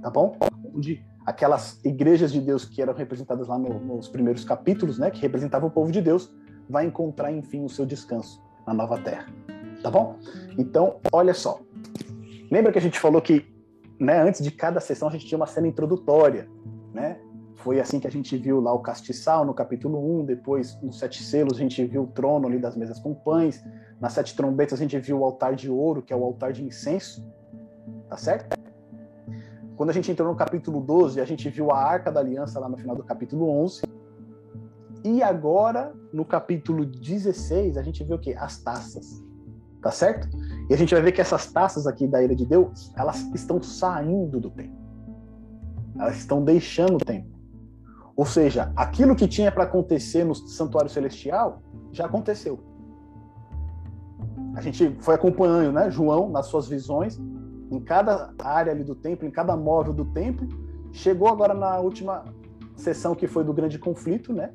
tá 0.02 0.10
bom? 0.10 0.36
Onde 0.74 1.04
aquelas 1.26 1.78
igrejas 1.84 2.32
de 2.32 2.40
Deus 2.40 2.64
que 2.64 2.80
eram 2.80 2.94
representadas 2.94 3.48
lá 3.48 3.58
no, 3.58 3.78
nos 3.78 4.08
primeiros 4.08 4.44
capítulos, 4.44 4.98
né, 4.98 5.10
que 5.10 5.20
representavam 5.20 5.68
o 5.68 5.72
povo 5.72 5.92
de 5.92 6.00
Deus, 6.00 6.32
vai 6.68 6.86
encontrar 6.86 7.32
enfim 7.32 7.64
o 7.64 7.68
seu 7.68 7.84
descanso 7.84 8.42
na 8.66 8.74
nova 8.74 8.98
terra, 8.98 9.26
tá 9.82 9.90
bom? 9.90 10.16
Então, 10.58 10.96
olha 11.12 11.34
só, 11.34 11.60
Lembra 12.50 12.72
que 12.72 12.78
a 12.78 12.82
gente 12.82 12.98
falou 12.98 13.20
que, 13.20 13.44
né, 14.00 14.20
antes 14.22 14.42
de 14.42 14.50
cada 14.50 14.80
sessão 14.80 15.08
a 15.08 15.10
gente 15.10 15.26
tinha 15.26 15.36
uma 15.36 15.46
cena 15.46 15.66
introdutória, 15.66 16.48
né? 16.92 17.20
Foi 17.56 17.80
assim 17.80 17.98
que 17.98 18.06
a 18.06 18.10
gente 18.10 18.36
viu 18.36 18.60
lá 18.60 18.72
o 18.72 18.78
castiçal 18.78 19.44
no 19.44 19.52
capítulo 19.52 20.20
1, 20.20 20.24
depois 20.26 20.80
nos 20.80 20.98
sete 20.98 21.22
selos 21.22 21.58
a 21.58 21.60
gente 21.60 21.84
viu 21.84 22.04
o 22.04 22.06
trono 22.06 22.46
ali 22.46 22.58
das 22.58 22.76
mesas 22.76 22.98
com 23.00 23.12
pães, 23.14 23.62
nas 24.00 24.12
sete 24.12 24.36
trombetas 24.36 24.78
a 24.78 24.82
gente 24.82 24.98
viu 24.98 25.18
o 25.18 25.24
altar 25.24 25.54
de 25.54 25.68
ouro, 25.68 26.00
que 26.00 26.12
é 26.12 26.16
o 26.16 26.24
altar 26.24 26.52
de 26.52 26.64
incenso, 26.64 27.26
tá 28.08 28.16
certo? 28.16 28.56
Quando 29.76 29.90
a 29.90 29.92
gente 29.92 30.10
entrou 30.10 30.28
no 30.28 30.36
capítulo 30.36 30.80
12, 30.80 31.20
a 31.20 31.24
gente 31.24 31.48
viu 31.50 31.70
a 31.70 31.78
arca 31.78 32.10
da 32.10 32.20
aliança 32.20 32.58
lá 32.58 32.68
no 32.68 32.76
final 32.76 32.96
do 32.96 33.04
capítulo 33.04 33.48
11. 33.48 33.82
E 35.04 35.22
agora, 35.22 35.92
no 36.12 36.24
capítulo 36.24 36.84
16, 36.84 37.76
a 37.76 37.82
gente 37.82 38.02
vê 38.02 38.12
o 38.12 38.18
quê? 38.18 38.34
As 38.36 38.58
taças. 38.58 39.24
Tá 39.80 39.90
certo? 39.90 40.28
E 40.68 40.74
a 40.74 40.76
gente 40.76 40.92
vai 40.92 41.02
ver 41.02 41.12
que 41.12 41.20
essas 41.20 41.52
taças 41.52 41.86
aqui 41.86 42.06
da 42.06 42.22
Ilha 42.22 42.34
de 42.34 42.44
Deus, 42.44 42.92
elas 42.96 43.20
estão 43.34 43.62
saindo 43.62 44.40
do 44.40 44.50
templo. 44.50 44.76
Elas 45.98 46.16
estão 46.16 46.44
deixando 46.44 46.96
o 46.96 46.98
templo. 46.98 47.38
Ou 48.16 48.26
seja, 48.26 48.72
aquilo 48.74 49.14
que 49.14 49.28
tinha 49.28 49.52
para 49.52 49.64
acontecer 49.64 50.24
no 50.24 50.34
santuário 50.34 50.90
celestial 50.90 51.62
já 51.92 52.06
aconteceu. 52.06 52.58
A 54.54 54.60
gente 54.60 54.96
foi 55.00 55.14
acompanhando, 55.14 55.72
né, 55.72 55.88
João 55.88 56.28
nas 56.28 56.46
suas 56.46 56.66
visões, 56.66 57.16
em 57.70 57.80
cada 57.80 58.34
área 58.42 58.72
ali 58.72 58.82
do 58.82 58.94
templo, 58.94 59.26
em 59.26 59.30
cada 59.30 59.56
móvel 59.56 59.92
do 59.92 60.04
templo. 60.06 60.48
Chegou 60.90 61.28
agora 61.28 61.54
na 61.54 61.78
última 61.78 62.24
sessão 62.74 63.14
que 63.14 63.28
foi 63.28 63.44
do 63.44 63.52
grande 63.52 63.78
conflito, 63.78 64.32
né? 64.32 64.50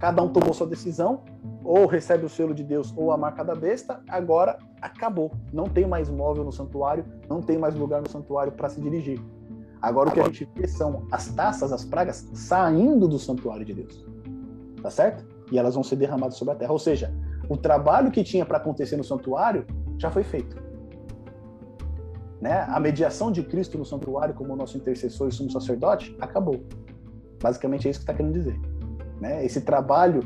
Cada 0.00 0.22
um 0.22 0.28
tomou 0.32 0.54
sua 0.54 0.66
decisão, 0.66 1.20
ou 1.62 1.86
recebe 1.86 2.24
o 2.24 2.28
selo 2.28 2.54
de 2.54 2.64
Deus 2.64 2.92
ou 2.96 3.12
a 3.12 3.18
marca 3.18 3.44
da 3.44 3.54
besta. 3.54 4.02
Agora 4.08 4.58
acabou. 4.80 5.30
Não 5.52 5.64
tem 5.64 5.86
mais 5.86 6.08
móvel 6.08 6.42
no 6.42 6.50
santuário, 6.50 7.04
não 7.28 7.42
tem 7.42 7.58
mais 7.58 7.74
lugar 7.74 8.00
no 8.00 8.08
santuário 8.08 8.50
para 8.50 8.70
se 8.70 8.80
dirigir. 8.80 9.22
Agora 9.80 10.08
o 10.08 10.12
que 10.12 10.20
a 10.20 10.24
gente 10.24 10.48
vê 10.56 10.66
são 10.66 11.06
as 11.12 11.28
taças, 11.28 11.70
as 11.70 11.84
pragas 11.84 12.28
saindo 12.32 13.06
do 13.06 13.18
santuário 13.18 13.64
de 13.64 13.74
Deus. 13.74 14.06
Tá 14.82 14.90
certo? 14.90 15.22
E 15.52 15.58
elas 15.58 15.74
vão 15.74 15.84
ser 15.84 15.96
derramadas 15.96 16.36
sobre 16.36 16.54
a 16.54 16.56
terra. 16.56 16.72
Ou 16.72 16.78
seja, 16.78 17.14
o 17.46 17.56
trabalho 17.56 18.10
que 18.10 18.24
tinha 18.24 18.46
para 18.46 18.56
acontecer 18.56 18.96
no 18.96 19.04
santuário 19.04 19.66
já 19.98 20.10
foi 20.10 20.22
feito. 20.22 20.56
Né? 22.40 22.64
A 22.70 22.80
mediação 22.80 23.30
de 23.30 23.42
Cristo 23.42 23.76
no 23.76 23.84
santuário 23.84 24.34
como 24.34 24.56
nosso 24.56 24.78
intercessor 24.78 25.28
e 25.28 25.32
sumo 25.32 25.50
sacerdote 25.50 26.16
acabou. 26.18 26.64
Basicamente 27.42 27.86
é 27.86 27.90
isso 27.90 28.00
que 28.00 28.04
está 28.04 28.14
querendo 28.14 28.32
dizer. 28.32 28.69
Né? 29.20 29.44
Esse 29.44 29.60
trabalho 29.60 30.22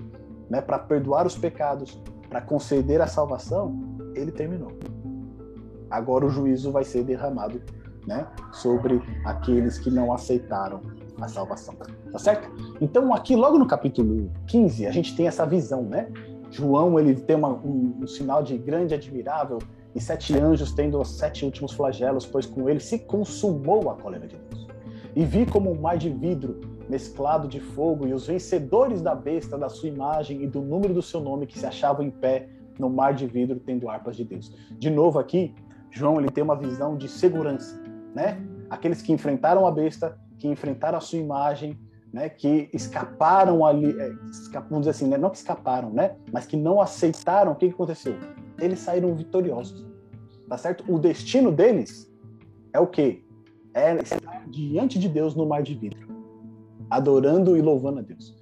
né, 0.49 0.61
para 0.61 0.79
perdoar 0.79 1.27
os 1.27 1.37
pecados, 1.37 2.01
para 2.29 2.41
conceder 2.41 3.01
a 3.01 3.07
salvação, 3.07 3.77
ele 4.15 4.31
terminou. 4.31 4.73
Agora 5.91 6.25
o 6.25 6.31
juízo 6.31 6.71
vai 6.71 6.85
ser 6.85 7.05
derramado 7.05 7.61
né, 8.07 8.27
sobre 8.53 9.03
aqueles 9.25 9.79
que 9.79 9.91
não 9.91 10.13
aceitaram 10.13 10.81
a 11.21 11.29
salvação. 11.29 11.75
Tá 12.11 12.19
certo? 12.19 12.51
Então, 12.81 13.15
aqui, 13.15 13.37
logo 13.37 13.59
no 13.59 13.67
capítulo 13.67 14.31
15, 14.47 14.87
a 14.87 14.91
gente 14.91 15.17
tem 15.17 15.27
essa 15.27 15.47
visão, 15.47 15.83
né? 15.83 16.09
João, 16.51 16.99
ele 16.99 17.15
tem 17.15 17.37
uma, 17.37 17.49
um, 17.49 17.99
um 18.03 18.07
sinal 18.07 18.43
de 18.43 18.57
grande 18.57 18.95
admirável 18.95 19.59
e 19.95 20.01
sete 20.01 20.37
anjos 20.37 20.73
tendo 20.73 21.01
os 21.01 21.17
sete 21.17 21.45
últimos 21.45 21.73
flagelos, 21.73 22.27
pois 22.27 22.47
com 22.47 22.69
ele 22.69 22.81
se 22.81 22.99
consumou 22.99 23.91
a 23.91 23.95
cólera 23.95 24.27
de 24.27 24.37
Deus. 24.37 24.67
E 25.17 25.25
vi 25.25 25.47
como 25.47 25.71
um 25.71 25.81
mar 25.81 25.97
de 25.97 26.11
vidro 26.11 26.61
mesclado 26.89 27.49
de 27.49 27.61
fogo, 27.61 28.07
e 28.07 28.13
os 28.13 28.27
vencedores 28.27 29.01
da 29.01 29.15
besta, 29.15 29.57
da 29.59 29.69
sua 29.69 29.89
imagem 29.89 30.43
e 30.43 30.47
do 30.47 30.61
número 30.61 30.95
do 30.95 31.03
seu 31.03 31.21
nome 31.21 31.47
que 31.47 31.59
se 31.59 31.67
achavam 31.67 32.05
em 32.05 32.11
pé 32.11 32.49
no 32.79 32.91
mar 32.91 33.15
de 33.15 33.27
vidro, 33.27 33.61
tendo 33.61 33.89
harpas 33.89 34.17
de 34.17 34.25
Deus. 34.25 34.55
De 34.79 34.91
novo 34.91 35.19
aqui, 35.19 35.55
João 35.91 36.19
ele 36.19 36.31
tem 36.31 36.43
uma 36.43 36.57
visão 36.57 36.97
de 36.97 37.09
segurança, 37.09 37.81
né? 38.15 38.41
Aqueles 38.69 39.01
que 39.01 39.13
enfrentaram 39.13 39.67
a 39.67 39.71
besta, 39.71 40.19
que 40.39 40.49
enfrentaram 40.49 40.99
a 40.99 41.01
sua 41.01 41.19
imagem, 41.19 41.79
né? 42.13 42.29
Que 42.29 42.69
escaparam 42.73 43.65
ali, 43.65 43.91
é, 43.99 44.13
vamos 44.69 44.81
dizer 44.81 44.91
assim, 44.91 45.07
né? 45.07 45.17
não 45.17 45.31
que 45.31 45.37
escaparam, 45.37 45.91
né? 45.91 46.17
Mas 46.33 46.47
que 46.47 46.57
não 46.57 46.81
aceitaram. 46.81 47.53
O 47.53 47.55
que, 47.55 47.69
que 47.69 47.75
aconteceu? 47.75 48.17
Eles 48.61 48.81
saíram 48.81 49.15
vitoriosos, 49.15 49.87
tá 50.49 50.59
certo? 50.59 50.85
O 50.93 50.99
destino 50.99 51.53
deles 51.53 52.13
é 52.73 52.81
o 52.81 52.87
quê? 52.87 53.23
É 53.73 53.95
estar 53.97 54.45
diante 54.49 54.99
de 54.99 55.09
Deus 55.09 55.35
no 55.35 55.47
mar 55.47 55.63
de 55.63 55.75
vidro 55.75 56.04
adorando 56.97 57.57
e 57.57 57.63
louvando 57.63 58.01
a 58.01 58.03
Deus. 58.03 58.35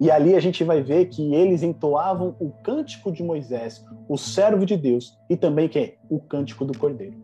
E 0.00 0.10
ali 0.10 0.34
a 0.34 0.40
gente 0.40 0.64
vai 0.64 0.82
ver 0.82 1.06
que 1.06 1.34
eles 1.34 1.62
entoavam 1.62 2.34
o 2.40 2.50
cântico 2.62 3.12
de 3.12 3.22
Moisés, 3.22 3.84
o 4.08 4.16
servo 4.16 4.64
de 4.64 4.74
Deus, 4.74 5.12
e 5.28 5.36
também 5.36 5.68
que 5.68 5.78
é 5.78 5.96
o 6.08 6.18
cântico 6.18 6.64
do 6.64 6.76
Cordeiro, 6.78 7.16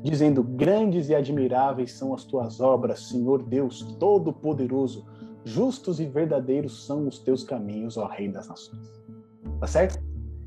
dizendo: 0.00 0.44
Grandes 0.44 1.08
e 1.08 1.14
admiráveis 1.14 1.92
são 1.92 2.14
as 2.14 2.22
tuas 2.22 2.60
obras, 2.60 3.08
Senhor 3.08 3.42
Deus 3.42 3.82
Todo-Poderoso, 3.98 5.04
justos 5.44 5.98
e 5.98 6.06
verdadeiros 6.06 6.86
são 6.86 7.08
os 7.08 7.18
teus 7.18 7.42
caminhos, 7.42 7.96
ó 7.96 8.06
Rei 8.06 8.28
das 8.28 8.46
Nações. 8.46 9.02
Tá 9.58 9.66
certo? 9.66 10.00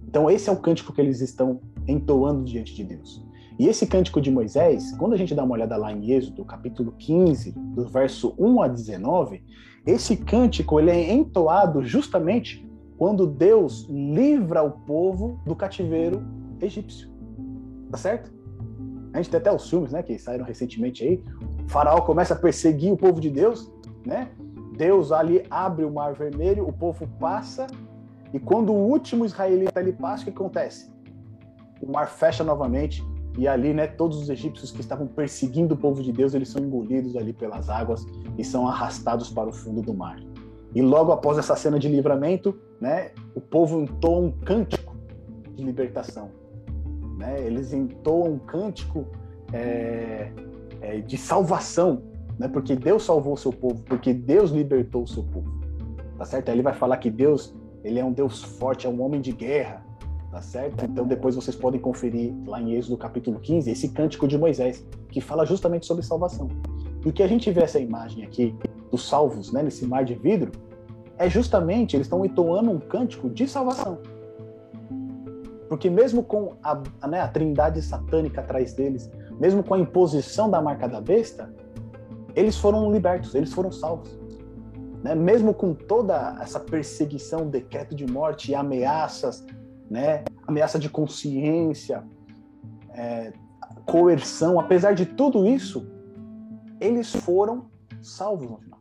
Então 0.07 0.31
esse 0.31 0.49
é 0.49 0.53
o 0.53 0.61
cântico 0.61 0.93
que 0.93 1.01
eles 1.01 1.19
estão 1.19 1.59
entoando 1.85 2.45
diante 2.45 2.73
de 2.73 2.85
Deus. 2.85 3.24
E 3.57 3.67
esse 3.67 3.87
cântico 3.87 4.19
de 4.19 4.29
Moisés, 4.29 4.91
quando 4.97 5.13
a 5.13 5.17
gente 5.17 5.33
dá 5.33 5.43
uma 5.43 5.53
olhada 5.53 5.77
lá 5.77 5.91
em 5.91 6.11
Êxodo, 6.11 6.43
capítulo 6.43 6.93
15, 6.97 7.51
do 7.51 7.87
verso 7.87 8.33
1 8.37 8.61
a 8.61 8.67
19, 8.67 9.43
esse 9.85 10.17
cântico 10.17 10.79
ele 10.79 10.91
é 10.91 11.13
entoado 11.13 11.83
justamente 11.83 12.67
quando 12.97 13.25
Deus 13.25 13.87
livra 13.89 14.61
o 14.63 14.71
povo 14.71 15.39
do 15.45 15.55
cativeiro 15.55 16.21
egípcio. 16.59 17.09
Tá 17.91 17.97
certo? 17.97 18.33
A 19.13 19.17
gente 19.17 19.29
tem 19.29 19.39
até 19.39 19.51
os 19.51 19.69
filmes, 19.69 19.93
né, 19.93 20.03
que 20.03 20.17
saíram 20.17 20.43
recentemente 20.43 21.05
aí. 21.05 21.23
O 21.65 21.69
faraó 21.69 22.01
começa 22.01 22.33
a 22.33 22.37
perseguir 22.37 22.91
o 22.91 22.97
povo 22.97 23.21
de 23.21 23.29
Deus, 23.29 23.71
né? 24.05 24.29
Deus 24.75 25.13
ali 25.13 25.45
abre 25.49 25.85
o 25.85 25.91
mar 25.91 26.13
vermelho, 26.13 26.67
o 26.67 26.73
povo 26.73 27.07
passa, 27.17 27.67
e 28.33 28.39
quando 28.39 28.73
o 28.73 28.87
último 28.89 29.23
israelita 29.23 29.79
ele 29.79 29.93
passa, 29.93 30.23
o 30.23 30.25
que 30.25 30.31
acontece? 30.31 30.91
O 31.81 31.89
mar 31.89 32.09
fecha 32.09 32.43
novamente, 32.43 33.01
e 33.37 33.47
ali, 33.47 33.73
né, 33.73 33.87
todos 33.87 34.17
os 34.21 34.29
egípcios 34.29 34.71
que 34.71 34.79
estavam 34.79 35.07
perseguindo 35.07 35.73
o 35.73 35.77
povo 35.77 36.01
de 36.01 36.11
Deus, 36.11 36.33
eles 36.33 36.49
são 36.49 36.63
engolidos 36.63 37.15
ali 37.17 37.33
pelas 37.33 37.69
águas 37.69 38.05
e 38.37 38.43
são 38.43 38.67
arrastados 38.67 39.29
para 39.29 39.49
o 39.49 39.53
fundo 39.53 39.81
do 39.81 39.93
mar. 39.93 40.19
E 40.73 40.81
logo 40.81 41.11
após 41.11 41.37
essa 41.37 41.55
cena 41.55 41.77
de 41.77 41.87
livramento, 41.87 42.57
né, 42.79 43.11
o 43.33 43.41
povo 43.41 43.81
entoa 43.81 44.19
um 44.19 44.31
cântico 44.31 44.95
de 45.53 45.63
libertação. 45.63 46.29
Né? 47.17 47.45
Eles 47.45 47.73
entoam 47.73 48.33
um 48.33 48.39
cântico 48.39 49.05
é, 49.53 50.31
é, 50.81 50.99
de 50.99 51.17
salvação, 51.17 52.03
né? 52.37 52.47
porque 52.47 52.75
Deus 52.75 53.03
salvou 53.03 53.33
o 53.33 53.37
seu 53.37 53.51
povo, 53.51 53.83
porque 53.83 54.13
Deus 54.13 54.51
libertou 54.51 55.03
o 55.03 55.07
seu 55.07 55.23
povo. 55.23 55.53
Tá 56.17 56.25
certo? 56.25 56.49
Aí 56.49 56.55
ele 56.55 56.61
vai 56.61 56.73
falar 56.73 56.97
que 56.97 57.09
Deus 57.09 57.53
ele 57.85 57.99
é 57.99 58.03
um 58.03 58.11
Deus 58.11 58.43
forte, 58.43 58.87
é 58.87 58.89
um 58.89 58.99
homem 59.01 59.21
de 59.21 59.31
guerra, 59.31 59.84
tá 60.31 60.41
certo? 60.41 60.83
Então 60.85 61.05
depois 61.05 61.35
vocês 61.35 61.55
podem 61.55 61.79
conferir 61.79 62.33
lá 62.45 62.61
em 62.61 62.73
Êxodo 62.73 62.97
capítulo 62.97 63.39
15 63.39 63.71
esse 63.71 63.89
cântico 63.89 64.27
de 64.27 64.37
Moisés, 64.37 64.85
que 65.09 65.21
fala 65.21 65.45
justamente 65.45 65.85
sobre 65.85 66.03
salvação. 66.03 66.49
E 67.05 67.11
que 67.11 67.23
a 67.23 67.27
gente 67.27 67.49
vê 67.51 67.61
essa 67.61 67.79
imagem 67.79 68.23
aqui 68.23 68.55
dos 68.91 69.07
salvos, 69.07 69.51
né, 69.51 69.61
nesse 69.61 69.85
mar 69.85 70.03
de 70.03 70.15
vidro, 70.15 70.51
é 71.17 71.29
justamente 71.29 71.95
eles 71.95 72.07
estão 72.07 72.25
entoando 72.25 72.71
um 72.71 72.79
cântico 72.79 73.29
de 73.29 73.47
salvação. 73.47 73.99
Porque 75.69 75.89
mesmo 75.89 76.23
com 76.23 76.55
a, 76.63 77.07
né, 77.07 77.21
a 77.21 77.27
trindade 77.27 77.81
satânica 77.81 78.41
atrás 78.41 78.73
deles, 78.73 79.11
mesmo 79.39 79.63
com 79.63 79.73
a 79.73 79.79
imposição 79.79 80.49
da 80.49 80.61
marca 80.61 80.87
da 80.87 81.01
besta, 81.01 81.53
eles 82.35 82.57
foram 82.57 82.91
libertos, 82.91 83.33
eles 83.33 83.53
foram 83.53 83.71
salvos. 83.71 84.19
Né? 85.03 85.15
Mesmo 85.15 85.53
com 85.53 85.73
toda 85.73 86.37
essa 86.41 86.59
perseguição, 86.59 87.49
decreto 87.49 87.95
de 87.95 88.05
morte 88.05 88.53
ameaças, 88.53 89.45
né? 89.89 90.23
ameaça 90.47 90.77
de 90.79 90.89
consciência, 90.89 92.03
é, 92.89 93.33
coerção, 93.85 94.59
apesar 94.59 94.93
de 94.93 95.05
tudo 95.05 95.45
isso, 95.45 95.87
eles 96.79 97.11
foram 97.11 97.65
salvos 98.01 98.49
no 98.49 98.57
final. 98.57 98.79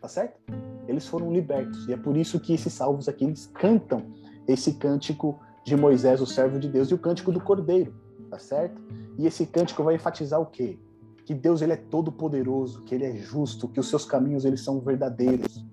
Tá 0.00 0.08
certo? 0.08 0.40
Eles 0.88 1.06
foram 1.06 1.32
libertos. 1.32 1.86
E 1.88 1.92
é 1.92 1.96
por 1.96 2.16
isso 2.16 2.40
que 2.40 2.52
esses 2.52 2.72
salvos 2.72 3.08
aqui 3.08 3.24
eles 3.24 3.46
cantam 3.46 4.02
esse 4.48 4.74
cântico 4.74 5.38
de 5.64 5.76
Moisés, 5.76 6.20
o 6.20 6.26
servo 6.26 6.58
de 6.58 6.68
Deus, 6.68 6.90
e 6.90 6.94
o 6.94 6.98
cântico 6.98 7.30
do 7.30 7.40
Cordeiro, 7.40 7.94
tá 8.28 8.38
certo? 8.38 8.80
E 9.16 9.26
esse 9.26 9.46
cântico 9.46 9.84
vai 9.84 9.94
enfatizar 9.94 10.40
o 10.40 10.46
quê? 10.46 10.78
Que 11.24 11.34
Deus 11.34 11.62
ele 11.62 11.72
é 11.72 11.76
todo 11.76 12.10
poderoso, 12.10 12.82
que 12.82 12.94
ele 12.94 13.04
é 13.04 13.14
justo, 13.16 13.68
que 13.68 13.78
os 13.78 13.88
seus 13.88 14.04
caminhos 14.04 14.44
eles 14.44 14.62
são 14.62 14.80
verdadeiros. 14.80 15.64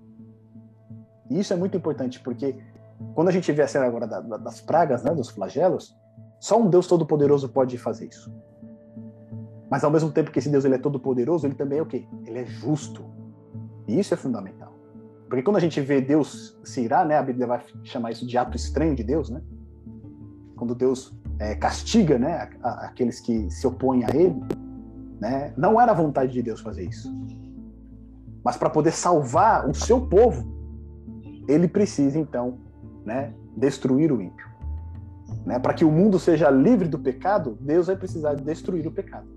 E 1.28 1.40
isso 1.40 1.52
é 1.52 1.56
muito 1.56 1.76
importante 1.76 2.20
porque 2.20 2.56
quando 3.14 3.28
a 3.28 3.32
gente 3.32 3.50
vê 3.52 3.62
a 3.62 3.68
cena 3.68 3.86
agora 3.86 4.06
das 4.06 4.60
pragas, 4.60 5.02
né, 5.02 5.14
dos 5.14 5.30
flagelos, 5.30 5.96
só 6.38 6.60
um 6.60 6.68
Deus 6.68 6.86
todo 6.86 7.06
poderoso 7.06 7.48
pode 7.48 7.76
fazer 7.78 8.06
isso. 8.06 8.32
Mas 9.70 9.84
ao 9.84 9.90
mesmo 9.90 10.10
tempo 10.10 10.30
que 10.30 10.38
esse 10.38 10.48
Deus 10.48 10.64
ele 10.64 10.74
é 10.74 10.78
todo 10.78 10.98
poderoso, 10.98 11.46
ele 11.46 11.54
também 11.54 11.78
é 11.78 11.82
o 11.82 11.86
quê? 11.86 12.06
Ele 12.26 12.38
é 12.38 12.46
justo. 12.46 13.04
E 13.86 13.98
isso 13.98 14.12
é 14.14 14.16
fundamental. 14.16 14.72
Porque 15.28 15.42
quando 15.42 15.56
a 15.56 15.60
gente 15.60 15.80
vê 15.80 16.00
Deus 16.00 16.58
se 16.64 16.82
irá, 16.82 17.04
né, 17.04 17.16
a 17.16 17.22
Bíblia 17.22 17.46
vai 17.46 17.62
chamar 17.84 18.10
isso 18.10 18.26
de 18.26 18.36
ato 18.36 18.56
estranho 18.56 18.96
de 18.96 19.04
Deus, 19.04 19.30
né? 19.30 19.40
Quando 20.56 20.74
Deus 20.74 21.14
é, 21.38 21.54
castiga 21.54 22.18
né, 22.18 22.50
aqueles 22.62 23.20
que 23.20 23.50
se 23.50 23.66
opõem 23.66 24.04
a 24.04 24.08
ele, 24.14 24.42
né, 25.20 25.54
não 25.56 25.80
era 25.80 25.92
a 25.92 25.94
vontade 25.94 26.32
de 26.32 26.42
Deus 26.42 26.60
fazer 26.60 26.84
isso. 26.84 27.14
Mas 28.44 28.56
para 28.56 28.70
poder 28.70 28.90
salvar 28.90 29.68
o 29.68 29.74
seu 29.74 30.06
povo, 30.06 30.44
ele 31.46 31.68
precisa 31.68 32.18
então 32.18 32.58
né, 33.04 33.32
destruir 33.56 34.12
o 34.12 34.20
ímpio. 34.20 34.46
Né? 35.44 35.58
Para 35.58 35.74
que 35.74 35.84
o 35.84 35.90
mundo 35.90 36.18
seja 36.18 36.50
livre 36.50 36.88
do 36.88 36.98
pecado, 36.98 37.56
Deus 37.60 37.86
vai 37.86 37.96
precisar 37.96 38.34
destruir 38.34 38.86
o 38.86 38.92
pecado. 38.92 39.28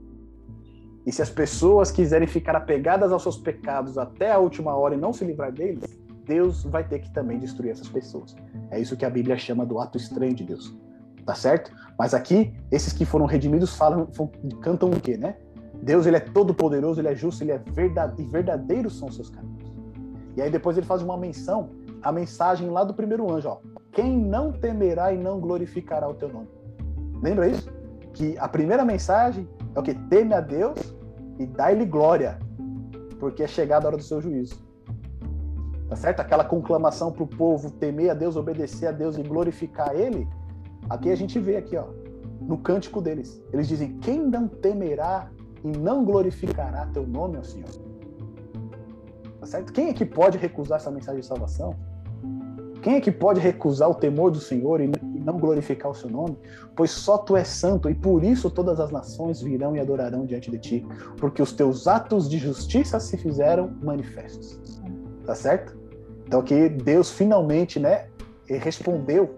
E 1.06 1.12
se 1.12 1.22
as 1.22 1.30
pessoas 1.30 1.92
quiserem 1.92 2.28
ficar 2.28 2.56
apegadas 2.56 3.12
aos 3.12 3.24
seus 3.24 3.38
pecados 3.38 3.98
até 3.98 4.32
a 4.32 4.38
última 4.38 4.76
hora 4.76 4.96
e 4.96 4.98
não 4.98 5.12
se 5.12 5.26
livrar 5.26 5.52
deles, 5.52 5.84
Deus 6.26 6.64
vai 6.64 6.88
ter 6.88 7.00
que 7.00 7.12
também 7.12 7.38
destruir 7.38 7.72
essas 7.72 7.90
pessoas. 7.90 8.36
É 8.72 8.80
isso 8.80 8.96
que 8.96 9.06
a 9.06 9.10
Bíblia 9.10 9.38
chama 9.38 9.66
do 9.66 9.80
ato 9.80 9.98
estranho 9.98 10.34
de 10.34 10.46
Deus 10.46 10.74
tá 11.26 11.36
certo? 11.36 11.72
Mas 11.98 12.14
aqui, 12.14 12.54
esses 12.72 12.94
que 12.94 13.06
foram 13.06 13.26
redimidos 13.26 13.76
falam, 13.76 14.08
cantam 14.62 14.90
o 14.90 15.00
quê, 15.00 15.18
né? 15.18 15.36
Deus, 15.82 16.06
ele 16.06 16.18
é 16.18 16.20
todo 16.20 16.54
poderoso, 16.54 17.02
ele 17.02 17.10
é 17.10 17.16
justo, 17.16 17.44
ele 17.44 17.52
é 17.52 17.58
verdade, 17.58 18.22
e 18.22 18.26
verdadeiros 18.26 18.98
são 18.98 19.08
os 19.08 19.16
seus 19.16 19.30
caminhos. 19.30 19.72
E 20.36 20.42
aí 20.42 20.50
depois 20.50 20.78
ele 20.78 20.86
faz 20.86 21.02
uma 21.02 21.18
menção, 21.18 21.70
a 22.04 22.12
mensagem 22.12 22.70
lá 22.70 22.84
do 22.84 22.94
primeiro 22.94 23.32
anjo, 23.32 23.50
ó. 23.50 23.58
Quem 23.92 24.18
não 24.18 24.52
temerá 24.52 25.14
e 25.14 25.18
não 25.18 25.40
glorificará 25.40 26.08
o 26.08 26.14
teu 26.14 26.30
nome. 26.30 26.50
Lembra 27.22 27.48
isso? 27.48 27.72
Que 28.14 28.38
a 28.38 28.48
primeira 28.48 28.84
mensagem 28.84 29.48
é 29.74 29.80
o 29.80 29.84
que? 29.84 29.94
Teme 29.94 30.34
a 30.34 30.42
Deus 30.42 30.96
e 31.40 31.46
dá-lhe 31.46 31.86
glória, 31.86 32.38
porque 33.20 33.44
é 33.44 33.48
chegada 33.48 33.86
a 33.86 33.88
hora 33.90 33.98
do 33.98 34.04
seu 34.04 34.22
juízo. 34.22 34.62
Tá 35.90 35.96
certo? 35.96 36.20
Aquela 36.20 36.44
conclamação 36.44 37.12
para 37.12 37.24
o 37.24 37.28
povo 37.28 37.72
temer 37.72 38.12
a 38.12 38.14
Deus, 38.14 38.36
obedecer 38.36 38.88
a 38.88 38.92
Deus 38.92 39.18
e 39.18 39.24
glorificar 39.24 39.96
Ele, 39.96 40.28
Aqui 40.90 41.10
a 41.12 41.16
gente 41.16 41.40
vê 41.40 41.58
aqui, 41.58 41.78
ó, 41.78 41.86
no 42.42 42.58
cântico 42.58 43.02
deles. 43.02 43.42
Eles 43.52 43.68
dizem: 43.68 43.98
"Quem 44.00 44.20
não 44.20 44.48
temerá 44.48 45.30
e 45.64 45.68
não 45.78 46.04
glorificará 46.04 46.86
teu 46.88 47.08
nome, 47.08 47.38
ó 47.38 47.44
Senhor?" 47.44 47.70
Tá 49.40 49.46
certo? 49.46 49.74
Quem 49.74 49.90
é 49.90 49.94
que 49.94 50.06
pode 50.06 50.38
recusar 50.38 50.78
essa 50.78 50.92
mensagem 50.92 51.22
de 51.22 51.28
salvação? 51.28 51.76
Quem 52.84 52.96
é 52.96 53.02
que 53.02 53.14
pode 53.14 53.40
recusar 53.40 53.90
o 53.90 53.96
temor 53.96 54.30
do 54.30 54.42
Senhor 54.42 54.82
e 54.82 54.92
não 55.02 55.40
glorificar 55.40 55.90
o 55.90 55.96
seu 55.96 56.10
nome? 56.10 56.38
Pois 56.76 56.92
só 56.92 57.18
tu 57.18 57.38
és 57.38 57.48
santo 57.48 57.90
e 57.90 57.96
por 57.96 58.26
isso 58.26 58.50
todas 58.50 58.78
as 58.78 58.92
nações 58.92 59.42
virão 59.42 59.74
e 59.74 59.80
adorarão 59.80 60.26
diante 60.26 60.52
de 60.52 60.60
ti, 60.60 60.88
porque 61.18 61.42
os 61.42 61.54
teus 61.54 61.88
atos 61.88 62.30
de 62.30 62.38
justiça 62.38 63.00
se 63.00 63.18
fizeram 63.18 63.72
manifestos. 63.82 64.60
Tá 65.26 65.34
certo? 65.34 65.80
Então 66.28 66.42
aqui 66.42 66.68
Deus 66.68 67.10
finalmente, 67.10 67.80
né, 67.80 68.08
respondeu 68.50 69.34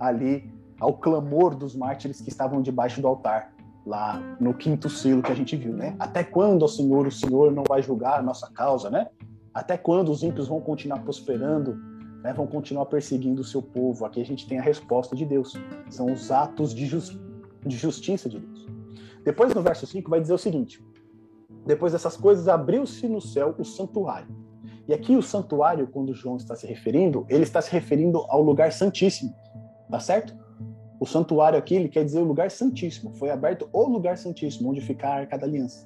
ali 0.00 0.50
ao 0.80 0.94
clamor 0.94 1.54
dos 1.54 1.76
mártires 1.76 2.22
que 2.22 2.30
estavam 2.30 2.62
debaixo 2.62 3.02
do 3.02 3.08
altar, 3.08 3.52
lá 3.84 4.22
no 4.40 4.54
quinto 4.54 4.88
selo 4.88 5.22
que 5.22 5.30
a 5.30 5.36
gente 5.36 5.54
viu, 5.54 5.74
né? 5.74 5.94
Até 5.98 6.24
quando, 6.24 6.62
ó 6.62 6.68
Senhor, 6.68 7.06
o 7.06 7.12
Senhor 7.12 7.52
não 7.52 7.62
vai 7.68 7.82
julgar 7.82 8.18
a 8.18 8.22
nossa 8.22 8.50
causa, 8.50 8.88
né? 8.88 9.08
Até 9.52 9.76
quando 9.76 10.10
os 10.10 10.22
ímpios 10.22 10.48
vão 10.48 10.60
continuar 10.60 11.00
prosperando, 11.00 11.78
né? 12.26 12.32
vão 12.32 12.46
continuar 12.46 12.86
perseguindo 12.86 13.40
o 13.40 13.44
seu 13.44 13.62
povo? 13.62 14.04
Aqui 14.04 14.20
a 14.20 14.24
gente 14.24 14.48
tem 14.48 14.58
a 14.58 14.62
resposta 14.62 15.14
de 15.14 15.24
Deus. 15.24 15.54
São 15.88 16.12
os 16.12 16.30
atos 16.30 16.74
de, 16.74 16.84
just... 16.84 17.16
de 17.64 17.76
justiça 17.76 18.28
de 18.28 18.40
Deus. 18.40 18.66
Depois, 19.24 19.54
no 19.54 19.62
verso 19.62 19.86
5, 19.86 20.10
vai 20.10 20.20
dizer 20.20 20.34
o 20.34 20.38
seguinte: 20.38 20.84
Depois 21.64 21.92
dessas 21.92 22.16
coisas, 22.16 22.48
abriu-se 22.48 23.08
no 23.08 23.20
céu 23.20 23.54
o 23.56 23.64
santuário. 23.64 24.28
E 24.88 24.94
aqui 24.94 25.16
o 25.16 25.22
santuário, 25.22 25.86
quando 25.86 26.14
João 26.14 26.36
está 26.36 26.54
se 26.54 26.66
referindo, 26.66 27.24
ele 27.28 27.42
está 27.42 27.60
se 27.60 27.70
referindo 27.70 28.18
ao 28.28 28.42
lugar 28.42 28.72
santíssimo, 28.72 29.34
tá 29.90 29.98
certo? 29.98 30.36
O 31.00 31.06
santuário 31.06 31.58
aqui, 31.58 31.74
ele 31.74 31.88
quer 31.88 32.04
dizer 32.04 32.20
o 32.20 32.24
lugar 32.24 32.50
santíssimo. 32.50 33.12
Foi 33.14 33.30
aberto 33.30 33.68
o 33.72 33.88
lugar 33.88 34.16
santíssimo, 34.16 34.70
onde 34.70 34.80
fica 34.80 35.08
a 35.08 35.14
Arca 35.14 35.36
da 35.36 35.46
Aliança. 35.46 35.84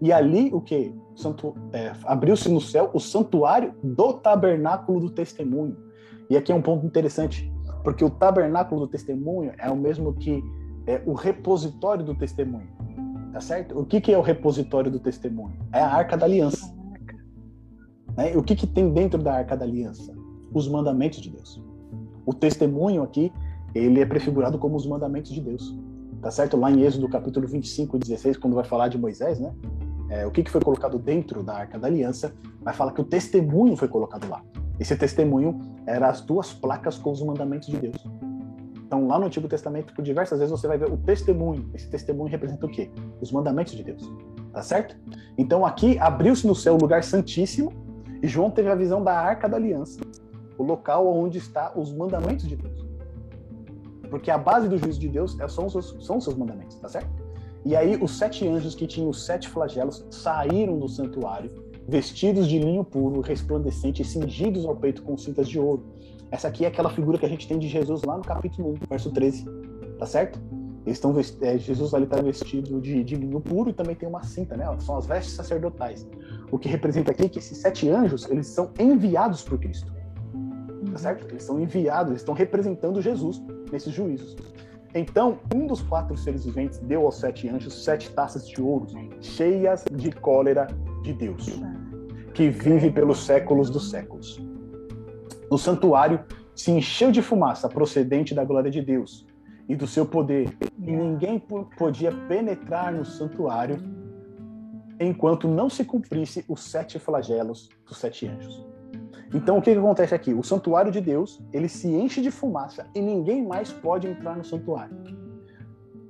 E 0.00 0.12
ali, 0.12 0.50
o 0.52 0.60
que? 0.60 0.94
É, 1.72 1.92
Abriu-se 2.04 2.48
no 2.48 2.60
céu 2.60 2.90
o 2.94 2.98
santuário 2.98 3.74
do 3.82 4.14
tabernáculo 4.14 5.00
do 5.00 5.10
testemunho. 5.10 5.76
E 6.30 6.36
aqui 6.36 6.50
é 6.50 6.54
um 6.54 6.62
ponto 6.62 6.86
interessante, 6.86 7.52
porque 7.84 8.04
o 8.04 8.08
tabernáculo 8.08 8.82
do 8.82 8.88
testemunho 8.88 9.52
é 9.58 9.70
o 9.70 9.76
mesmo 9.76 10.14
que 10.14 10.42
é, 10.86 11.02
o 11.04 11.12
repositório 11.12 12.04
do 12.04 12.14
testemunho. 12.14 12.68
Tá 13.32 13.40
certo? 13.40 13.78
O 13.78 13.84
que, 13.84 14.00
que 14.00 14.12
é 14.12 14.18
o 14.18 14.22
repositório 14.22 14.90
do 14.90 14.98
testemunho? 14.98 15.54
É 15.72 15.80
a 15.80 15.88
Arca 15.88 16.16
da 16.16 16.26
Aliança. 16.26 16.74
Né? 18.16 18.36
O 18.36 18.42
que, 18.42 18.56
que 18.56 18.66
tem 18.66 18.92
dentro 18.92 19.22
da 19.22 19.34
Arca 19.34 19.56
da 19.56 19.64
Aliança? 19.64 20.12
Os 20.52 20.68
mandamentos 20.68 21.20
de 21.20 21.30
Deus. 21.30 21.62
O 22.26 22.32
testemunho 22.32 23.02
aqui 23.02 23.32
ele 23.74 24.00
é 24.00 24.06
prefigurado 24.06 24.58
como 24.58 24.76
os 24.76 24.86
mandamentos 24.86 25.30
de 25.30 25.40
Deus. 25.40 25.76
Tá 26.20 26.30
certo? 26.30 26.56
Lá 26.56 26.70
em 26.70 26.82
Êxodo 26.82 27.08
capítulo 27.08 27.46
25 27.46 27.96
e 27.96 28.00
16, 28.00 28.36
quando 28.36 28.54
vai 28.54 28.64
falar 28.64 28.88
de 28.88 28.98
Moisés, 28.98 29.38
né? 29.38 29.54
É, 30.10 30.26
o 30.26 30.30
que, 30.30 30.42
que 30.42 30.50
foi 30.50 30.60
colocado 30.60 30.98
dentro 30.98 31.42
da 31.42 31.54
Arca 31.54 31.78
da 31.78 31.86
Aliança, 31.86 32.34
vai 32.60 32.74
falar 32.74 32.92
que 32.92 33.00
o 33.00 33.04
testemunho 33.04 33.76
foi 33.76 33.88
colocado 33.88 34.28
lá. 34.28 34.42
Esse 34.78 34.96
testemunho 34.96 35.60
era 35.86 36.08
as 36.08 36.20
duas 36.20 36.52
placas 36.52 36.98
com 36.98 37.12
os 37.12 37.22
mandamentos 37.22 37.68
de 37.68 37.76
Deus. 37.76 37.96
Então, 38.84 39.06
lá 39.06 39.20
no 39.20 39.26
Antigo 39.26 39.46
Testamento, 39.46 39.94
por 39.94 40.02
diversas 40.02 40.40
vezes 40.40 40.50
você 40.50 40.66
vai 40.66 40.76
ver 40.76 40.90
o 40.90 40.96
testemunho. 40.96 41.70
Esse 41.72 41.88
testemunho 41.88 42.28
representa 42.28 42.66
o 42.66 42.68
quê? 42.68 42.90
Os 43.20 43.30
mandamentos 43.30 43.72
de 43.72 43.84
Deus. 43.84 44.02
Tá 44.52 44.62
certo? 44.62 44.96
Então, 45.38 45.64
aqui 45.64 45.96
abriu-se 46.00 46.44
no 46.44 46.56
céu 46.56 46.74
o 46.74 46.80
lugar 46.80 47.04
santíssimo 47.04 47.72
e 48.20 48.26
João 48.26 48.50
teve 48.50 48.68
a 48.68 48.74
visão 48.74 49.02
da 49.04 49.12
Arca 49.16 49.48
da 49.48 49.56
Aliança, 49.56 50.00
o 50.58 50.64
local 50.64 51.06
onde 51.06 51.38
está 51.38 51.72
os 51.76 51.92
mandamentos 51.92 52.48
de 52.48 52.56
Deus. 52.56 52.84
Porque 54.10 54.30
a 54.30 54.36
base 54.36 54.68
do 54.68 54.76
juízo 54.76 54.98
de 54.98 55.08
Deus 55.08 55.38
é, 55.38 55.46
são 55.46 55.66
os, 55.66 55.96
são 56.04 56.18
os 56.18 56.24
seus 56.24 56.36
mandamentos, 56.36 56.76
tá 56.76 56.88
certo? 56.88 57.08
E 57.64 57.76
aí 57.76 57.98
os 58.00 58.16
sete 58.16 58.46
anjos 58.46 58.74
que 58.74 58.86
tinham 58.86 59.08
os 59.08 59.24
sete 59.24 59.48
flagelos 59.48 60.04
saíram 60.10 60.78
do 60.78 60.88
santuário, 60.88 61.50
vestidos 61.86 62.48
de 62.48 62.58
linho 62.58 62.84
puro, 62.84 63.20
resplandecente, 63.20 64.04
cingidos 64.04 64.64
ao 64.64 64.76
peito 64.76 65.02
com 65.02 65.16
cintas 65.16 65.48
de 65.48 65.58
ouro. 65.58 65.84
Essa 66.30 66.48
aqui 66.48 66.64
é 66.64 66.68
aquela 66.68 66.90
figura 66.90 67.18
que 67.18 67.26
a 67.26 67.28
gente 67.28 67.46
tem 67.46 67.58
de 67.58 67.68
Jesus 67.68 68.02
lá 68.02 68.16
no 68.16 68.22
capítulo 68.22 68.70
1, 68.70 68.74
verso 68.88 69.10
13, 69.10 69.44
tá 69.98 70.06
certo? 70.06 70.40
Eles 70.86 70.96
estão 70.96 71.14
é, 71.42 71.58
Jesus 71.58 71.92
ali 71.92 72.04
está 72.04 72.22
vestido 72.22 72.80
de, 72.80 73.04
de, 73.04 73.14
linho 73.14 73.40
puro 73.40 73.68
e 73.68 73.72
também 73.72 73.94
tem 73.94 74.08
uma 74.08 74.22
cinta, 74.22 74.56
né? 74.56 74.64
São 74.78 74.96
as 74.96 75.06
vestes 75.06 75.34
sacerdotais. 75.34 76.08
O 76.50 76.58
que 76.58 76.68
representa 76.68 77.10
aqui 77.10 77.24
é 77.24 77.28
que 77.28 77.38
esses 77.38 77.58
sete 77.58 77.88
anjos 77.90 78.26
eles 78.30 78.46
são 78.46 78.70
enviados 78.78 79.42
por 79.42 79.58
Cristo 79.58 79.92
tá 80.90 80.98
certo? 80.98 81.26
Eles 81.30 81.42
são 81.42 81.60
enviados, 81.60 82.10
eles 82.10 82.22
estão 82.22 82.34
representando 82.34 83.00
Jesus 83.00 83.42
nesses 83.70 83.92
juízos. 83.92 84.36
Então, 84.94 85.38
um 85.54 85.66
dos 85.66 85.80
quatro 85.82 86.16
seres 86.16 86.44
viventes 86.44 86.78
deu 86.78 87.04
aos 87.04 87.16
sete 87.16 87.48
anjos 87.48 87.84
sete 87.84 88.10
taças 88.10 88.48
de 88.48 88.60
ouro, 88.60 88.86
cheias 89.20 89.84
de 89.90 90.10
cólera 90.10 90.66
de 91.02 91.12
Deus, 91.12 91.46
que 92.34 92.48
vive 92.48 92.90
pelos 92.90 93.24
séculos 93.24 93.70
dos 93.70 93.88
séculos. 93.90 94.42
No 95.50 95.56
santuário 95.56 96.24
se 96.54 96.72
encheu 96.72 97.12
de 97.12 97.22
fumaça 97.22 97.68
procedente 97.68 98.34
da 98.34 98.44
glória 98.44 98.70
de 98.70 98.82
Deus 98.82 99.26
e 99.68 99.76
do 99.76 99.86
seu 99.86 100.04
poder, 100.04 100.56
e 100.78 100.90
ninguém 100.90 101.38
podia 101.78 102.10
penetrar 102.26 102.92
no 102.92 103.04
santuário 103.04 103.78
enquanto 104.98 105.48
não 105.48 105.70
se 105.70 105.84
cumprisse 105.84 106.44
os 106.48 106.64
sete 106.64 106.98
flagelos 106.98 107.70
dos 107.86 107.96
sete 107.96 108.26
anjos. 108.26 108.69
Então, 109.32 109.58
o 109.58 109.62
que, 109.62 109.72
que 109.72 109.78
acontece 109.78 110.14
aqui? 110.14 110.34
O 110.34 110.42
santuário 110.42 110.90
de 110.90 111.00
Deus, 111.00 111.40
ele 111.52 111.68
se 111.68 111.88
enche 111.88 112.20
de 112.20 112.30
fumaça 112.30 112.86
e 112.94 113.00
ninguém 113.00 113.46
mais 113.46 113.72
pode 113.72 114.08
entrar 114.08 114.36
no 114.36 114.44
santuário. 114.44 114.96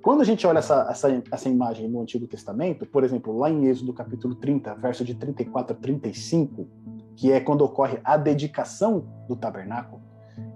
Quando 0.02 0.22
a 0.22 0.24
gente 0.24 0.46
olha 0.46 0.60
essa, 0.60 0.86
essa, 0.90 1.22
essa 1.30 1.48
imagem 1.48 1.86
no 1.86 2.00
Antigo 2.00 2.26
Testamento, 2.26 2.86
por 2.86 3.04
exemplo, 3.04 3.36
lá 3.36 3.50
em 3.50 3.66
Êxodo 3.66 3.92
capítulo 3.92 4.34
30, 4.34 4.74
verso 4.76 5.04
de 5.04 5.14
34 5.14 5.76
a 5.76 5.78
35, 5.78 6.66
que 7.14 7.30
é 7.30 7.38
quando 7.38 7.60
ocorre 7.60 8.00
a 8.02 8.16
dedicação 8.16 9.06
do 9.28 9.36
tabernáculo, 9.36 10.00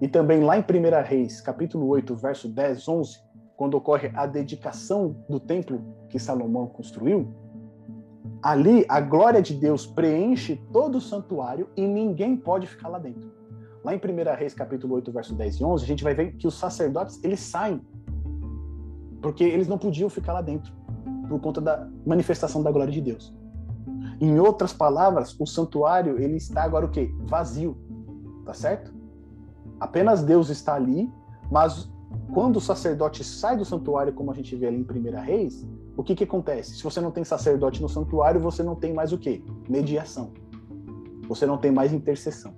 e 0.01 0.07
também 0.07 0.43
lá 0.43 0.57
em 0.57 0.61
1 0.61 0.63
Reis, 1.07 1.41
capítulo 1.41 1.87
8, 1.87 2.15
verso 2.15 2.49
10, 2.49 2.87
11, 2.87 3.19
quando 3.55 3.75
ocorre 3.75 4.11
a 4.15 4.25
dedicação 4.25 5.15
do 5.29 5.39
templo 5.39 5.79
que 6.09 6.17
Salomão 6.17 6.65
construiu, 6.65 7.31
ali 8.41 8.85
a 8.87 8.99
glória 9.01 9.41
de 9.41 9.53
Deus 9.53 9.85
preenche 9.85 10.61
todo 10.71 10.97
o 10.97 11.01
santuário 11.01 11.67
e 11.75 11.85
ninguém 11.85 12.37
pode 12.37 12.67
ficar 12.67 12.89
lá 12.89 12.99
dentro. 12.99 13.31
Lá 13.83 13.93
em 13.93 13.97
1 13.97 14.35
Reis, 14.37 14.53
capítulo 14.53 14.95
8, 14.95 15.11
verso 15.11 15.35
10 15.35 15.55
e 15.55 15.63
11, 15.63 15.83
a 15.83 15.87
gente 15.87 16.03
vai 16.03 16.15
ver 16.15 16.33
que 16.33 16.47
os 16.47 16.55
sacerdotes, 16.55 17.23
eles 17.23 17.39
saem, 17.39 17.81
porque 19.21 19.43
eles 19.43 19.67
não 19.67 19.77
podiam 19.77 20.09
ficar 20.09 20.33
lá 20.33 20.41
dentro, 20.41 20.73
por 21.29 21.39
conta 21.39 21.61
da 21.61 21.87
manifestação 22.05 22.63
da 22.63 22.71
glória 22.71 22.91
de 22.91 23.01
Deus. 23.01 23.35
Em 24.19 24.39
outras 24.39 24.73
palavras, 24.73 25.35
o 25.39 25.45
santuário, 25.45 26.19
ele 26.19 26.37
está 26.37 26.63
agora 26.63 26.85
o 26.85 26.89
quê? 26.89 27.13
Vazio, 27.27 27.77
tá 28.45 28.53
certo? 28.53 28.93
Apenas 29.79 30.23
Deus 30.23 30.49
está 30.49 30.75
ali, 30.75 31.11
mas 31.51 31.91
quando 32.33 32.57
o 32.57 32.61
sacerdote 32.61 33.23
sai 33.23 33.57
do 33.57 33.65
santuário, 33.65 34.13
como 34.13 34.31
a 34.31 34.33
gente 34.33 34.55
vê 34.55 34.67
ali 34.67 34.77
em 34.77 34.81
1 34.81 35.21
Reis, 35.21 35.67
o 35.97 36.03
que, 36.03 36.15
que 36.15 36.23
acontece? 36.23 36.75
Se 36.75 36.83
você 36.83 36.99
não 36.99 37.11
tem 37.11 37.23
sacerdote 37.23 37.81
no 37.81 37.87
santuário, 37.87 38.39
você 38.39 38.61
não 38.61 38.75
tem 38.75 38.93
mais 38.93 39.13
o 39.13 39.17
quê? 39.17 39.41
Mediação. 39.69 40.33
Você 41.27 41.45
não 41.45 41.57
tem 41.57 41.71
mais 41.71 41.93
intercessão. 41.93 42.53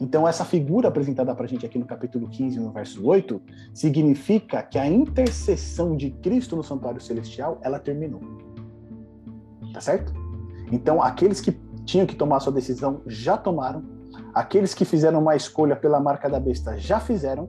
Então, 0.00 0.28
essa 0.28 0.44
figura 0.44 0.88
apresentada 0.88 1.34
para 1.34 1.44
a 1.44 1.48
gente 1.48 1.64
aqui 1.64 1.78
no 1.78 1.86
capítulo 1.86 2.28
15, 2.28 2.60
no 2.60 2.70
verso 2.70 3.04
8, 3.04 3.40
significa 3.72 4.62
que 4.62 4.78
a 4.78 4.86
intercessão 4.86 5.96
de 5.96 6.10
Cristo 6.10 6.54
no 6.54 6.62
santuário 6.62 7.00
celestial, 7.00 7.58
ela 7.62 7.78
terminou. 7.78 8.20
Tá 9.72 9.80
certo? 9.80 10.12
Então, 10.70 11.02
aqueles 11.02 11.40
que 11.40 11.52
tinham 11.84 12.06
que 12.06 12.14
tomar 12.14 12.40
sua 12.40 12.52
decisão 12.52 13.02
já 13.06 13.36
tomaram, 13.36 13.84
aqueles 14.34 14.74
que 14.74 14.84
fizeram 14.84 15.20
uma 15.20 15.34
escolha 15.34 15.74
pela 15.74 15.98
marca 15.98 16.28
da 16.28 16.38
besta 16.38 16.76
já 16.76 17.00
fizeram, 17.00 17.48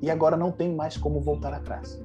e 0.00 0.10
agora 0.10 0.36
não 0.36 0.50
tem 0.50 0.74
mais 0.74 0.96
como 0.96 1.20
voltar 1.20 1.52
atrás. 1.52 2.00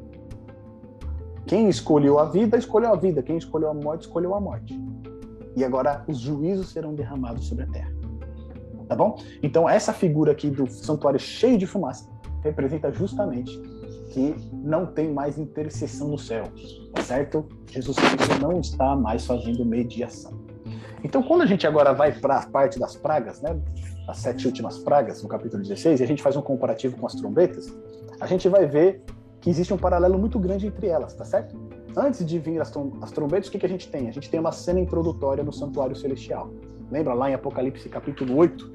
Quem 1.48 1.70
escolheu 1.70 2.20
a 2.20 2.26
vida, 2.26 2.58
escolheu 2.58 2.92
a 2.92 2.96
vida. 2.98 3.24
Quem 3.24 3.38
escolheu 3.38 3.70
a 3.70 3.74
morte, 3.74 4.02
escolheu 4.02 4.36
a 4.36 4.42
morte. 4.42 4.78
E 5.56 5.64
agora 5.64 6.04
os 6.08 6.20
juízos 6.20 6.70
serão 6.70 6.94
derramados 6.94 7.48
sobre 7.48 7.64
a 7.64 7.68
terra. 7.68 7.92
Tá 8.88 8.96
bom? 8.96 9.18
Então, 9.42 9.68
essa 9.68 9.94
figura 9.94 10.34
aqui 10.34 10.50
do 10.50 10.70
santuário 10.70 11.20
cheio 11.20 11.58
de 11.58 11.66
fumaça 11.66 12.10
representa 12.44 12.92
justamente 12.92 13.60
que 14.12 14.36
não 14.54 14.86
tem 14.86 15.12
mais 15.12 15.38
intercessão 15.38 16.08
no 16.08 16.18
céu, 16.18 16.44
tá 16.94 17.02
certo? 17.02 17.46
Jesus 17.70 17.98
Cristo 17.98 18.42
não 18.42 18.60
está 18.60 18.96
mais 18.96 19.26
fazendo 19.26 19.66
mediação. 19.66 20.32
Então, 21.04 21.22
quando 21.22 21.42
a 21.42 21.46
gente 21.46 21.68
agora 21.68 21.94
vai 21.94 22.12
para 22.14 22.38
a 22.38 22.46
parte 22.48 22.80
das 22.80 22.96
pragas, 22.96 23.42
né, 23.42 23.60
as 24.08 24.18
sete 24.18 24.48
últimas 24.48 24.78
pragas, 24.80 25.22
no 25.22 25.30
capítulo 25.30 25.62
16, 25.62 26.00
e 26.00 26.04
a 26.04 26.08
gente 26.08 26.24
faz 26.24 26.36
um 26.36 26.42
comparativo 26.42 26.98
com 26.98 27.06
as 27.06 27.16
trombetas, 27.16 27.68
a 28.20 28.26
gente 28.26 28.48
vai 28.48 28.66
ver 28.66 29.04
que 29.48 29.52
existe 29.52 29.74
um 29.74 29.78
paralelo 29.78 30.20
muito 30.20 30.38
grande 30.38 30.68
entre 30.68 30.88
elas, 30.88 31.14
tá 31.14 31.24
certo? 31.24 31.56
Antes 31.96 32.26
de 32.26 32.38
vir 32.38 32.60
as, 32.60 32.70
as 33.02 33.12
trombetas, 33.12 33.48
o 33.48 33.52
que, 33.52 33.58
que 33.58 33.66
a 33.66 33.70
gente 33.70 33.88
tem? 33.88 34.10
A 34.10 34.12
gente 34.12 34.30
tem 34.30 34.42
uma 34.42 34.52
cena 34.52 34.78
introdutória 34.78 35.42
no 35.42 35.54
santuário 35.54 35.96
celestial. 35.96 36.52
Lembra 36.92 37.14
lá 37.14 37.30
em 37.30 37.34
Apocalipse 37.34 37.88
capítulo 37.88 38.36
8, 38.36 38.72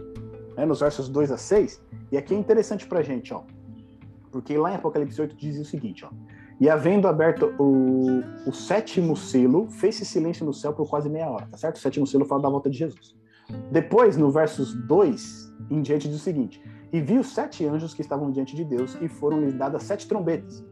né, 0.56 0.64
nos 0.64 0.80
versos 0.80 1.10
2 1.10 1.30
a 1.30 1.36
6? 1.36 1.78
E 2.10 2.16
aqui 2.16 2.34
é 2.34 2.38
interessante 2.38 2.86
pra 2.86 3.02
gente, 3.02 3.34
ó. 3.34 3.42
Porque 4.30 4.56
lá 4.56 4.72
em 4.72 4.76
Apocalipse 4.76 5.20
8 5.20 5.36
diz 5.36 5.58
o 5.58 5.64
seguinte, 5.66 6.06
ó. 6.06 6.08
E 6.58 6.70
havendo 6.70 7.06
aberto 7.06 7.54
o, 7.58 8.22
o 8.46 8.52
sétimo 8.54 9.14
selo, 9.14 9.68
fez-se 9.68 10.06
silêncio 10.06 10.46
no 10.46 10.54
céu 10.54 10.72
por 10.72 10.88
quase 10.88 11.10
meia 11.10 11.28
hora, 11.28 11.46
tá 11.50 11.58
certo? 11.58 11.76
O 11.76 11.80
sétimo 11.80 12.06
selo 12.06 12.24
fala 12.24 12.40
da 12.40 12.48
volta 12.48 12.70
de 12.70 12.78
Jesus. 12.78 13.14
Depois, 13.70 14.16
no 14.16 14.30
versos 14.30 14.72
2 14.86 15.52
em 15.70 15.82
diante, 15.82 16.08
diz 16.08 16.16
o 16.16 16.24
seguinte: 16.24 16.62
e 16.92 17.00
viu 17.00 17.24
sete 17.24 17.66
anjos 17.66 17.94
que 17.94 18.02
estavam 18.02 18.30
diante 18.30 18.54
de 18.54 18.64
Deus, 18.64 18.96
e 19.00 19.08
foram-lhes 19.08 19.54
dadas 19.54 19.82
sete 19.84 20.06
trombetas. 20.06 20.64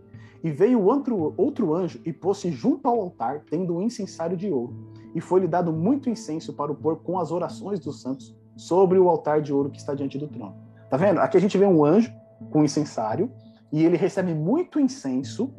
E 0.45 0.51
veio 0.51 0.83
outro, 0.83 1.35
outro 1.37 1.75
anjo 1.75 2.01
e 2.05 2.13
pôs-se 2.13 2.51
junto 2.51 2.87
ao 2.87 3.01
altar, 3.01 3.45
tendo 3.51 3.75
um 3.77 3.83
incensário 3.83 4.37
de 4.37 4.51
ouro. 4.51 4.75
E 5.15 5.21
foi-lhe 5.21 5.49
dado 5.49 5.73
muito 5.73 6.09
incenso 6.09 6.53
para 6.53 6.71
o 6.71 6.75
pôr 6.75 6.97
com 6.97 7.19
as 7.19 7.31
orações 7.31 7.81
dos 7.81 8.01
santos 8.01 8.37
sobre 8.57 8.99
o 8.99 9.09
altar 9.09 9.41
de 9.41 9.53
ouro 9.53 9.71
que 9.71 9.79
está 9.79 9.95
diante 9.95 10.19
do 10.19 10.29
trono. 10.29 10.55
Tá 10.89 10.97
vendo? 10.97 11.21
Aqui 11.21 11.37
a 11.37 11.41
gente 11.41 11.57
vê 11.57 11.67
um 11.67 11.85
anjo 11.85 12.13
com 12.51 12.65
incensário, 12.65 13.31
e 13.73 13.85
ele 13.85 13.97
recebe 13.97 14.35
muito 14.35 14.81
incenso, 14.81 15.53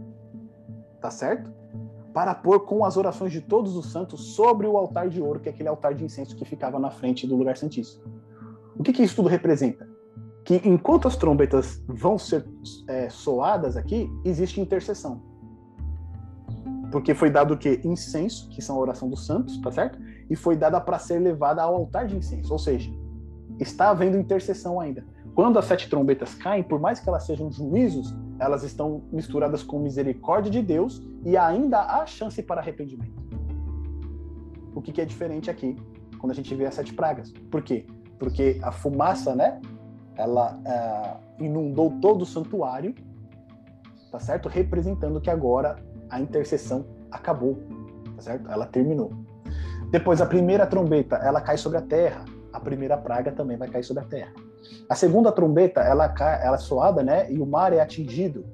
tá 0.99 1.09
certo? 1.09 1.51
Para 2.14 2.36
pôr 2.36 2.62
com 2.62 2.84
as 2.84 2.97
orações 2.97 3.32
de 3.32 3.39
todos 3.39 3.76
os 3.78 3.91
santos 3.91 4.36
sobre 4.36 4.68
o 4.68 4.78
altar 4.78 5.09
de 5.09 5.22
ouro, 5.22 5.39
que 5.39 5.47
é 5.47 5.51
aquele 5.51 5.70
altar 5.70 5.93
de 5.93 6.03
incenso 6.03 6.36
que 6.36 6.43
ficava 6.43 6.78
na 6.78 6.91
frente 6.91 7.26
do 7.26 7.36
lugar 7.36 7.55
santíssimo. 7.55 8.03
O 8.78 8.84
que, 8.84 8.91
que 8.91 9.03
isso 9.03 9.16
tudo 9.16 9.30
representa? 9.30 9.90
Que 10.43 10.61
enquanto 10.67 11.07
as 11.07 11.15
trombetas 11.15 11.83
vão 11.87 12.17
ser 12.17 12.45
é, 12.87 13.09
soadas 13.09 13.77
aqui, 13.77 14.09
existe 14.25 14.59
intercessão. 14.59 15.21
Porque 16.91 17.13
foi 17.13 17.29
dado 17.29 17.53
o 17.53 17.57
quê? 17.57 17.79
Incenso, 17.83 18.49
que 18.49 18.61
são 18.61 18.75
a 18.75 18.79
oração 18.79 19.09
dos 19.09 19.25
santos, 19.25 19.59
tá 19.61 19.71
certo? 19.71 19.99
E 20.29 20.35
foi 20.35 20.55
dada 20.55 20.81
para 20.81 20.99
ser 20.99 21.19
levada 21.19 21.61
ao 21.61 21.75
altar 21.75 22.07
de 22.07 22.17
incenso. 22.17 22.51
Ou 22.51 22.59
seja, 22.59 22.91
está 23.59 23.89
havendo 23.89 24.17
intercessão 24.17 24.79
ainda. 24.79 25.05
Quando 25.33 25.57
as 25.57 25.65
sete 25.65 25.89
trombetas 25.89 26.33
caem, 26.33 26.63
por 26.63 26.79
mais 26.79 26.99
que 26.99 27.07
elas 27.07 27.23
sejam 27.23 27.49
juízos, 27.49 28.13
elas 28.37 28.63
estão 28.63 29.03
misturadas 29.11 29.63
com 29.63 29.79
misericórdia 29.79 30.51
de 30.51 30.61
Deus 30.61 31.01
e 31.23 31.37
ainda 31.37 31.79
há 31.79 32.05
chance 32.05 32.41
para 32.43 32.59
arrependimento. 32.59 33.21
O 34.75 34.81
que, 34.81 34.91
que 34.91 34.99
é 34.99 35.05
diferente 35.05 35.49
aqui, 35.49 35.77
quando 36.17 36.31
a 36.31 36.35
gente 36.35 36.53
vê 36.53 36.65
as 36.65 36.75
sete 36.75 36.93
pragas. 36.93 37.31
Por 37.49 37.61
quê? 37.61 37.85
Porque 38.19 38.59
a 38.61 38.71
fumaça, 38.71 39.33
né? 39.35 39.61
Ela 40.22 40.59
é, 40.65 41.43
inundou 41.43 41.91
todo 42.01 42.22
o 42.22 42.26
santuário, 42.26 42.93
tá 44.12 44.20
certo? 44.20 44.47
Representando 44.47 45.20
que 45.20 45.29
agora 45.29 45.75
a 46.09 46.20
intercessão 46.20 46.86
acabou, 47.09 47.58
tá 48.16 48.21
certo? 48.21 48.51
Ela 48.51 48.66
terminou. 48.66 49.12
Depois 49.89 50.21
a 50.21 50.25
primeira 50.25 50.66
trombeta, 50.66 51.16
ela 51.17 51.41
cai 51.41 51.58
sobre 51.58 51.78
a 51.78 51.82
terra. 51.82 52.24
A 52.54 52.59
primeira 52.59 52.97
praga 52.97 53.32
também 53.32 53.58
vai 53.58 53.67
cair 53.67 53.83
sobre 53.83 54.04
a 54.04 54.05
terra. 54.05 54.32
A 54.89 54.95
segunda 54.95 55.32
trombeta, 55.32 55.82
ela 55.82 56.08
cai, 56.09 56.45
ela 56.45 56.55
é 56.55 56.59
soada, 56.59 57.01
né? 57.01 57.32
E 57.32 57.39
o 57.39 57.45
mar 57.45 57.74
é 57.74 57.79
atingido. 57.79 58.45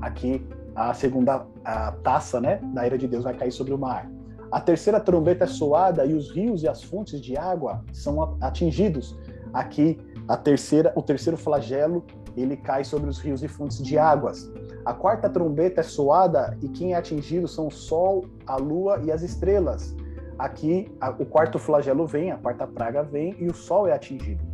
Aqui 0.00 0.46
a 0.74 0.92
segunda 0.92 1.46
a 1.64 1.90
taça, 1.92 2.40
né, 2.40 2.60
da 2.74 2.86
ira 2.86 2.98
de 2.98 3.08
Deus 3.08 3.24
vai 3.24 3.34
cair 3.34 3.50
sobre 3.50 3.72
o 3.72 3.78
mar. 3.78 4.08
A 4.52 4.60
terceira 4.60 5.00
trombeta 5.00 5.44
é 5.44 5.46
soada 5.46 6.04
e 6.04 6.14
os 6.14 6.30
rios 6.30 6.62
e 6.62 6.68
as 6.68 6.82
fontes 6.82 7.20
de 7.20 7.36
água 7.36 7.82
são 7.92 8.36
atingidos. 8.40 9.18
Aqui 9.52 9.98
a 10.28 10.36
terceira, 10.36 10.92
o 10.96 11.02
terceiro 11.02 11.36
flagelo, 11.36 12.04
ele 12.36 12.56
cai 12.56 12.84
sobre 12.84 13.08
os 13.08 13.18
rios 13.18 13.42
e 13.42 13.48
fontes 13.48 13.78
de 13.78 13.96
águas. 13.96 14.50
A 14.84 14.92
quarta 14.92 15.28
trombeta 15.28 15.80
é 15.80 15.84
soada 15.84 16.56
e 16.62 16.68
quem 16.68 16.94
é 16.94 16.96
atingido 16.96 17.48
são 17.48 17.68
o 17.68 17.70
sol, 17.70 18.26
a 18.46 18.56
lua 18.56 19.00
e 19.04 19.10
as 19.10 19.22
estrelas. 19.22 19.94
Aqui 20.38 20.92
a, 21.00 21.10
o 21.10 21.24
quarto 21.24 21.58
flagelo 21.58 22.06
vem, 22.06 22.30
a 22.30 22.36
quarta 22.36 22.66
praga 22.66 23.02
vem 23.02 23.34
e 23.38 23.46
o 23.46 23.54
sol 23.54 23.86
é 23.86 23.92
atingido. 23.92 24.44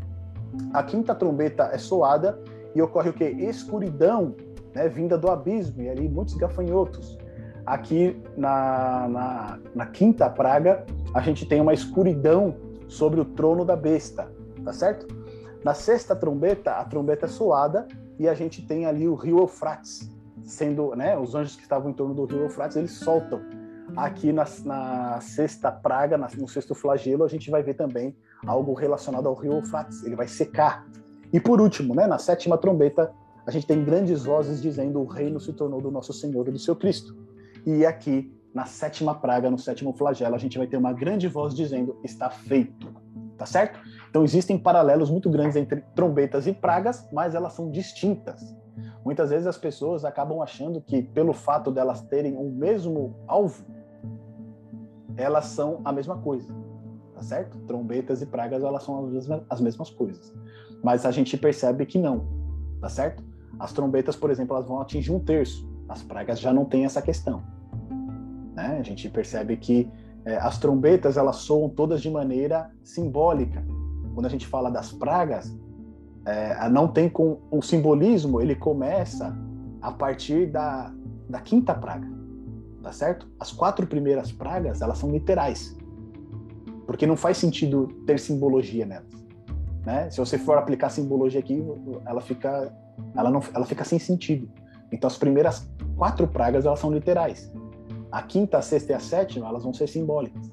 A 0.72 0.82
quinta 0.82 1.14
trombeta 1.14 1.70
é 1.72 1.78
soada 1.78 2.38
e 2.74 2.80
ocorre 2.80 3.10
o 3.10 3.12
que? 3.12 3.24
Escuridão, 3.24 4.34
né, 4.74 4.88
vinda 4.88 5.18
do 5.18 5.30
abismo 5.30 5.82
e 5.82 5.88
ali 5.88 6.08
muitos 6.08 6.34
gafanhotos. 6.34 7.18
Aqui 7.64 8.20
na, 8.36 9.08
na, 9.08 9.58
na 9.74 9.86
quinta 9.86 10.28
praga 10.28 10.84
a 11.14 11.20
gente 11.20 11.46
tem 11.46 11.60
uma 11.60 11.72
escuridão 11.72 12.54
sobre 12.88 13.20
o 13.20 13.24
trono 13.24 13.64
da 13.64 13.76
besta, 13.76 14.30
tá 14.64 14.72
certo? 14.72 15.21
Na 15.64 15.74
sexta 15.74 16.16
trombeta, 16.16 16.72
a 16.72 16.84
trombeta 16.84 17.26
é 17.26 17.28
soada 17.28 17.86
e 18.18 18.28
a 18.28 18.34
gente 18.34 18.62
tem 18.66 18.84
ali 18.84 19.06
o 19.06 19.14
rio 19.14 19.38
Eufrates, 19.38 20.10
sendo, 20.42 20.94
né, 20.96 21.16
os 21.16 21.34
anjos 21.34 21.54
que 21.54 21.62
estavam 21.62 21.90
em 21.90 21.94
torno 21.94 22.14
do 22.14 22.24
rio 22.24 22.42
Eufrates, 22.42 22.76
eles 22.76 22.92
soltam. 22.92 23.40
Aqui 23.96 24.32
na, 24.32 24.44
na 24.64 25.20
sexta 25.20 25.70
praga, 25.70 26.18
na, 26.18 26.28
no 26.36 26.48
sexto 26.48 26.74
flagelo, 26.74 27.24
a 27.24 27.28
gente 27.28 27.50
vai 27.50 27.62
ver 27.62 27.74
também 27.74 28.16
algo 28.46 28.72
relacionado 28.72 29.28
ao 29.28 29.34
rio 29.34 29.52
Eufrates, 29.52 30.02
ele 30.02 30.16
vai 30.16 30.26
secar. 30.26 30.86
E 31.32 31.38
por 31.38 31.60
último, 31.60 31.94
né, 31.94 32.06
na 32.06 32.18
sétima 32.18 32.58
trombeta, 32.58 33.12
a 33.46 33.50
gente 33.50 33.66
tem 33.66 33.84
grandes 33.84 34.24
vozes 34.24 34.60
dizendo 34.60 35.00
o 35.00 35.06
reino 35.06 35.38
se 35.38 35.52
tornou 35.52 35.80
do 35.80 35.90
nosso 35.90 36.12
Senhor 36.12 36.46
e 36.48 36.50
do 36.50 36.58
seu 36.58 36.74
Cristo. 36.74 37.16
E 37.64 37.86
aqui, 37.86 38.32
na 38.54 38.66
sétima 38.66 39.14
praga, 39.14 39.50
no 39.50 39.58
sétimo 39.58 39.92
flagelo, 39.92 40.34
a 40.34 40.38
gente 40.38 40.58
vai 40.58 40.66
ter 40.66 40.76
uma 40.76 40.92
grande 40.92 41.28
voz 41.28 41.54
dizendo 41.54 41.96
está 42.02 42.30
feito. 42.30 42.92
Tá 43.38 43.46
certo? 43.46 43.80
Então 44.12 44.24
existem 44.24 44.58
paralelos 44.58 45.10
muito 45.10 45.30
grandes 45.30 45.56
entre 45.56 45.80
trombetas 45.94 46.46
e 46.46 46.52
pragas, 46.52 47.08
mas 47.10 47.34
elas 47.34 47.54
são 47.54 47.70
distintas. 47.70 48.54
Muitas 49.02 49.30
vezes 49.30 49.46
as 49.46 49.56
pessoas 49.56 50.04
acabam 50.04 50.42
achando 50.42 50.82
que 50.82 51.00
pelo 51.00 51.32
fato 51.32 51.70
delas 51.70 52.02
terem 52.02 52.36
o 52.36 52.44
mesmo 52.50 53.16
alvo, 53.26 53.64
elas 55.16 55.46
são 55.46 55.80
a 55.82 55.90
mesma 55.90 56.18
coisa, 56.18 56.54
tá 57.14 57.22
certo? 57.22 57.56
Trombetas 57.60 58.20
e 58.20 58.26
pragas 58.26 58.62
elas 58.62 58.82
são 58.82 59.02
as 59.02 59.10
mesmas, 59.10 59.42
as 59.48 59.60
mesmas 59.62 59.88
coisas, 59.88 60.30
mas 60.84 61.06
a 61.06 61.10
gente 61.10 61.34
percebe 61.38 61.86
que 61.86 61.96
não, 61.96 62.26
tá 62.82 62.90
certo? 62.90 63.24
As 63.58 63.72
trombetas, 63.72 64.14
por 64.14 64.30
exemplo, 64.30 64.54
elas 64.54 64.68
vão 64.68 64.78
atingir 64.78 65.10
um 65.10 65.20
terço, 65.20 65.66
as 65.88 66.02
pragas 66.02 66.38
já 66.38 66.52
não 66.52 66.66
têm 66.66 66.84
essa 66.84 67.00
questão. 67.00 67.42
Né? 68.54 68.76
A 68.78 68.82
gente 68.82 69.08
percebe 69.08 69.56
que 69.56 69.90
é, 70.26 70.36
as 70.36 70.58
trombetas 70.58 71.16
elas 71.16 71.36
soam 71.36 71.70
todas 71.70 72.02
de 72.02 72.10
maneira 72.10 72.70
simbólica. 72.84 73.64
Quando 74.14 74.26
a 74.26 74.28
gente 74.28 74.46
fala 74.46 74.70
das 74.70 74.92
pragas, 74.92 75.54
é, 76.24 76.68
não 76.68 76.86
tem 76.88 77.08
com 77.08 77.38
o 77.50 77.62
simbolismo, 77.62 78.40
ele 78.40 78.54
começa 78.54 79.36
a 79.80 79.90
partir 79.90 80.46
da, 80.46 80.92
da 81.28 81.40
quinta 81.40 81.74
praga, 81.74 82.06
tá 82.82 82.92
certo? 82.92 83.28
As 83.40 83.50
quatro 83.50 83.86
primeiras 83.86 84.30
pragas 84.30 84.80
elas 84.80 84.98
são 84.98 85.10
literais, 85.10 85.76
porque 86.86 87.06
não 87.06 87.16
faz 87.16 87.38
sentido 87.38 87.88
ter 88.06 88.20
simbologia 88.20 88.86
nelas. 88.86 89.22
Né? 89.84 90.08
Se 90.10 90.18
você 90.18 90.38
for 90.38 90.58
aplicar 90.58 90.90
simbologia 90.90 91.40
aqui, 91.40 91.64
ela 92.06 92.20
fica, 92.20 92.72
ela 93.16 93.30
não, 93.30 93.42
ela 93.52 93.66
fica 93.66 93.84
sem 93.84 93.98
sentido. 93.98 94.48
Então 94.92 95.08
as 95.08 95.16
primeiras 95.16 95.68
quatro 95.96 96.28
pragas 96.28 96.64
elas 96.64 96.78
são 96.78 96.92
literais. 96.92 97.52
A 98.10 98.22
quinta, 98.22 98.58
a 98.58 98.62
sexta 98.62 98.92
e 98.92 98.94
a 98.94 99.00
sétima 99.00 99.48
elas 99.48 99.64
vão 99.64 99.72
ser 99.72 99.88
simbólicas. 99.88 100.50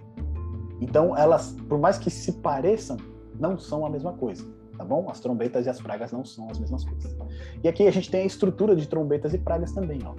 Então 0.82 1.16
elas, 1.16 1.56
por 1.68 1.78
mais 1.78 1.98
que 1.98 2.10
se 2.10 2.32
pareçam, 2.34 2.98
não 3.40 3.58
são 3.58 3.86
a 3.86 3.90
mesma 3.90 4.14
coisa, 4.14 4.46
tá 4.78 4.84
bom? 4.84 5.10
As 5.10 5.20
trombetas 5.20 5.66
e 5.66 5.70
as 5.70 5.82
pragas 5.82 6.12
não 6.12 6.26
são 6.26 6.50
as 6.50 6.60
mesmas 6.60 6.84
coisas. 6.84 7.16
E 7.64 7.68
aqui 7.68 7.88
a 7.88 7.92
gente 7.92 8.12
tem 8.12 8.22
a 8.22 8.26
estrutura 8.26 8.76
de 8.76 8.88
trombetas 8.88 9.34
e 9.34 9.38
pragas 9.38 9.72
também, 9.72 10.00
ó. 10.06 10.14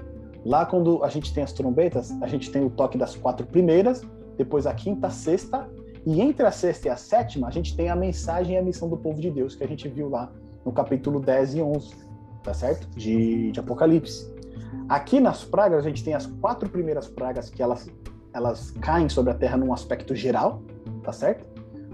Lá 0.45 0.65
quando 0.65 1.05
a 1.05 1.09
gente 1.09 1.35
tem 1.35 1.45
as 1.45 1.53
trombetas, 1.53 2.11
a 2.23 2.27
gente 2.27 2.51
tem 2.51 2.65
o 2.65 2.71
toque 2.71 2.97
das 2.97 3.15
quatro 3.15 3.47
primeiras, 3.47 4.03
depois 4.39 4.67
a 4.67 4.73
quinta, 4.73 5.09
a 5.09 5.11
sexta, 5.11 5.69
e 6.07 6.21
entre 6.21 6.47
a 6.47 6.51
sexta 6.51 6.89
e 6.89 6.91
a 6.91 6.97
sétima, 6.97 7.47
a 7.49 7.51
gente 7.51 7.77
tem 7.77 7.91
a 7.91 7.97
mensagem 7.97 8.55
e 8.55 8.59
a 8.59 8.63
missão 8.63 8.89
do 8.89 8.97
povo 8.97 9.21
de 9.21 9.31
Deus, 9.31 9.55
que 9.55 9.63
a 9.63 9.69
gente 9.69 9.87
viu 9.87 10.09
lá 10.09 10.33
no 10.65 10.73
capítulo 10.73 11.21
10 11.21 11.57
e 11.57 11.63
11, 11.63 11.95
tá 12.43 12.55
certo? 12.55 12.89
De, 12.97 13.53
de 13.53 13.61
Apocalipse. 13.61 14.33
Aqui 14.89 15.21
nas 15.21 15.45
pragas, 15.45 15.85
a 15.85 15.89
gente 15.89 16.03
tem 16.03 16.15
as 16.15 16.27
quatro 16.27 16.69
primeiras 16.69 17.07
pragas 17.07 17.51
que 17.51 17.63
elas, 17.63 17.89
elas 18.33 18.71
caem 18.71 19.09
sobre 19.09 19.33
a 19.33 19.35
terra 19.35 19.59
num 19.59 19.73
aspecto 19.75 20.15
geral, 20.15 20.63
tá 21.03 21.13
certo? 21.13 21.47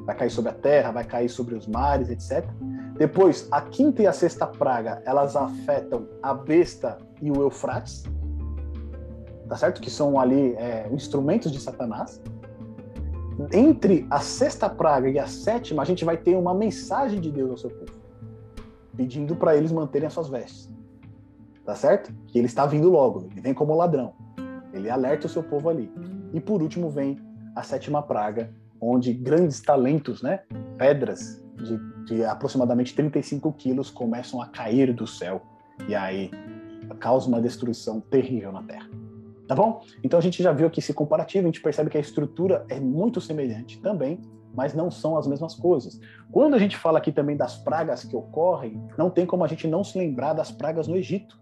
Vai 0.06 0.16
cair 0.16 0.30
sobre 0.30 0.50
a 0.50 0.54
terra, 0.54 0.92
vai 0.92 1.04
cair 1.04 1.28
sobre 1.28 1.54
os 1.54 1.66
mares, 1.66 2.08
etc. 2.08 2.48
Depois, 2.96 3.46
a 3.50 3.60
quinta 3.60 4.02
e 4.02 4.06
a 4.06 4.12
sexta 4.12 4.46
praga, 4.46 5.02
elas 5.04 5.36
afetam 5.36 6.08
a 6.22 6.32
besta 6.32 6.96
e 7.20 7.30
o 7.30 7.42
Eufrates, 7.42 8.04
tá 9.48 9.56
certo? 9.56 9.80
Que 9.80 9.90
são 9.90 10.18
ali 10.18 10.54
é, 10.54 10.88
instrumentos 10.90 11.52
de 11.52 11.60
Satanás. 11.60 12.22
Entre 13.52 14.06
a 14.08 14.20
sexta 14.20 14.70
praga 14.70 15.10
e 15.10 15.18
a 15.18 15.26
sétima, 15.26 15.82
a 15.82 15.84
gente 15.84 16.04
vai 16.04 16.16
ter 16.16 16.36
uma 16.36 16.54
mensagem 16.54 17.20
de 17.20 17.30
Deus 17.30 17.50
ao 17.50 17.56
seu 17.58 17.70
povo, 17.70 17.92
pedindo 18.96 19.36
para 19.36 19.54
eles 19.54 19.70
manterem 19.70 20.06
as 20.06 20.14
suas 20.14 20.28
vestes 20.28 20.74
tá 21.66 21.74
certo? 21.74 22.14
Que 22.28 22.38
ele 22.38 22.46
está 22.46 22.64
vindo 22.64 22.88
logo, 22.88 23.26
ele 23.32 23.40
vem 23.40 23.52
como 23.52 23.74
ladrão. 23.74 24.14
Ele 24.72 24.88
alerta 24.88 25.26
o 25.26 25.28
seu 25.28 25.42
povo 25.42 25.68
ali. 25.68 25.92
E 26.32 26.40
por 26.40 26.62
último 26.62 26.88
vem 26.88 27.18
a 27.54 27.62
sétima 27.62 28.00
praga, 28.00 28.50
onde 28.88 29.12
grandes 29.12 29.60
talentos, 29.60 30.22
né, 30.22 30.40
pedras 30.78 31.44
de, 31.56 31.78
de 32.04 32.24
aproximadamente 32.24 32.94
35 32.94 33.52
quilos 33.54 33.90
começam 33.90 34.40
a 34.40 34.46
cair 34.46 34.92
do 34.92 35.06
céu 35.06 35.42
e 35.88 35.94
aí 35.94 36.30
causa 37.00 37.28
uma 37.28 37.40
destruição 37.40 38.00
terrível 38.00 38.52
na 38.52 38.62
Terra. 38.62 38.88
Tá 39.48 39.54
bom? 39.54 39.82
Então 40.02 40.18
a 40.18 40.22
gente 40.22 40.42
já 40.42 40.52
viu 40.52 40.66
aqui 40.66 40.80
esse 40.80 40.92
comparativo, 40.92 41.46
a 41.46 41.48
gente 41.48 41.62
percebe 41.62 41.90
que 41.90 41.96
a 41.96 42.00
estrutura 42.00 42.64
é 42.68 42.80
muito 42.80 43.20
semelhante 43.20 43.80
também, 43.80 44.20
mas 44.54 44.74
não 44.74 44.90
são 44.90 45.16
as 45.16 45.26
mesmas 45.26 45.54
coisas. 45.54 46.00
Quando 46.32 46.54
a 46.54 46.58
gente 46.58 46.76
fala 46.76 46.98
aqui 46.98 47.12
também 47.12 47.36
das 47.36 47.56
pragas 47.56 48.02
que 48.02 48.16
ocorrem, 48.16 48.82
não 48.96 49.10
tem 49.10 49.26
como 49.26 49.44
a 49.44 49.48
gente 49.48 49.68
não 49.68 49.84
se 49.84 49.98
lembrar 49.98 50.32
das 50.32 50.50
pragas 50.50 50.88
no 50.88 50.96
Egito 50.96 51.38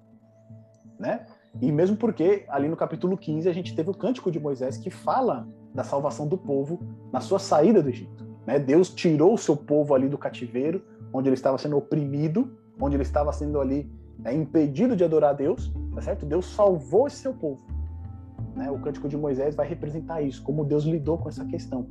né? 0.99 1.27
E 1.61 1.71
mesmo 1.71 1.97
porque 1.97 2.45
ali 2.49 2.69
no 2.69 2.77
capítulo 2.77 3.17
15 3.17 3.49
a 3.49 3.53
gente 3.53 3.75
teve 3.75 3.91
o 3.91 3.95
cântico 3.95 4.31
de 4.31 4.41
Moisés 4.41 4.77
que 4.77 4.91
fala 4.91 5.47
da 5.75 5.83
salvação 5.83 6.29
do 6.29 6.39
povo 6.39 6.81
na 7.13 7.21
sua 7.21 7.39
saída 7.39 7.83
do 7.83 7.89
Egito. 7.89 8.25
Né? 8.47 8.59
Deus 8.59 8.89
tirou 8.89 9.35
o 9.35 9.39
seu 9.39 9.57
povo 9.57 9.95
ali 9.95 10.09
do 10.09 10.17
cativeiro, 10.17 10.83
onde 11.13 11.29
ele 11.29 11.35
estava 11.35 11.59
sendo 11.59 11.77
oprimido, 11.77 12.57
onde 12.81 12.97
ele 12.97 13.03
estava 13.03 13.33
sendo 13.33 13.61
ali 13.61 13.91
é, 14.25 14.33
impedido 14.33 14.95
de 14.95 15.05
adorar 15.05 15.31
a 15.31 15.35
Deus, 15.35 15.73
tá 15.95 16.01
certo? 16.01 16.27
Deus 16.27 16.47
salvou 16.47 17.07
esse 17.07 17.17
seu 17.17 17.35
povo. 17.35 17.61
Né? 18.55 18.71
O 18.71 18.79
cântico 18.79 19.09
de 19.09 19.17
Moisés 19.17 19.55
vai 19.55 19.67
representar 19.67 20.23
isso, 20.23 20.43
como 20.43 20.65
Deus 20.65 20.85
lidou 20.85 21.19
com 21.19 21.29
essa 21.29 21.45
questão. 21.45 21.87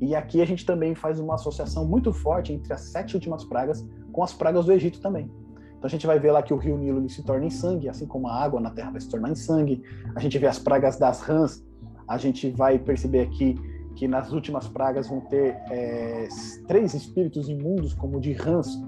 E 0.00 0.14
aqui 0.14 0.40
a 0.40 0.44
gente 0.44 0.64
também 0.64 0.94
faz 0.94 1.18
uma 1.18 1.34
associação 1.34 1.84
muito 1.84 2.12
forte 2.12 2.52
entre 2.52 2.72
as 2.72 2.82
sete 2.82 3.14
últimas 3.14 3.44
pragas 3.44 3.84
com 4.12 4.22
as 4.22 4.32
pragas 4.32 4.66
do 4.66 4.72
Egito 4.72 5.00
também. 5.00 5.30
Então 5.76 5.86
a 5.86 5.88
gente 5.88 6.06
vai 6.06 6.18
ver 6.18 6.32
lá 6.32 6.42
que 6.42 6.52
o 6.52 6.56
rio 6.56 6.76
Nilo 6.76 7.08
se 7.08 7.22
torna 7.22 7.46
em 7.46 7.50
sangue, 7.50 7.88
assim 7.88 8.06
como 8.06 8.28
a 8.28 8.34
água 8.34 8.60
na 8.60 8.70
terra 8.70 8.90
vai 8.90 9.00
se 9.00 9.08
tornar 9.08 9.30
em 9.30 9.34
sangue. 9.36 9.82
A 10.14 10.20
gente 10.20 10.36
vê 10.38 10.46
as 10.46 10.58
pragas 10.58 10.98
das 10.98 11.20
rãs. 11.20 11.64
A 12.08 12.16
gente 12.16 12.50
vai 12.50 12.78
perceber 12.78 13.20
aqui 13.20 13.54
que 13.94 14.08
nas 14.08 14.32
últimas 14.32 14.66
pragas 14.66 15.08
vão 15.08 15.20
ter 15.20 15.56
é, 15.70 16.28
três 16.66 16.94
espíritos 16.94 17.48
imundos, 17.48 17.92
como 17.92 18.20
de 18.20 18.32
rãs, 18.32 18.80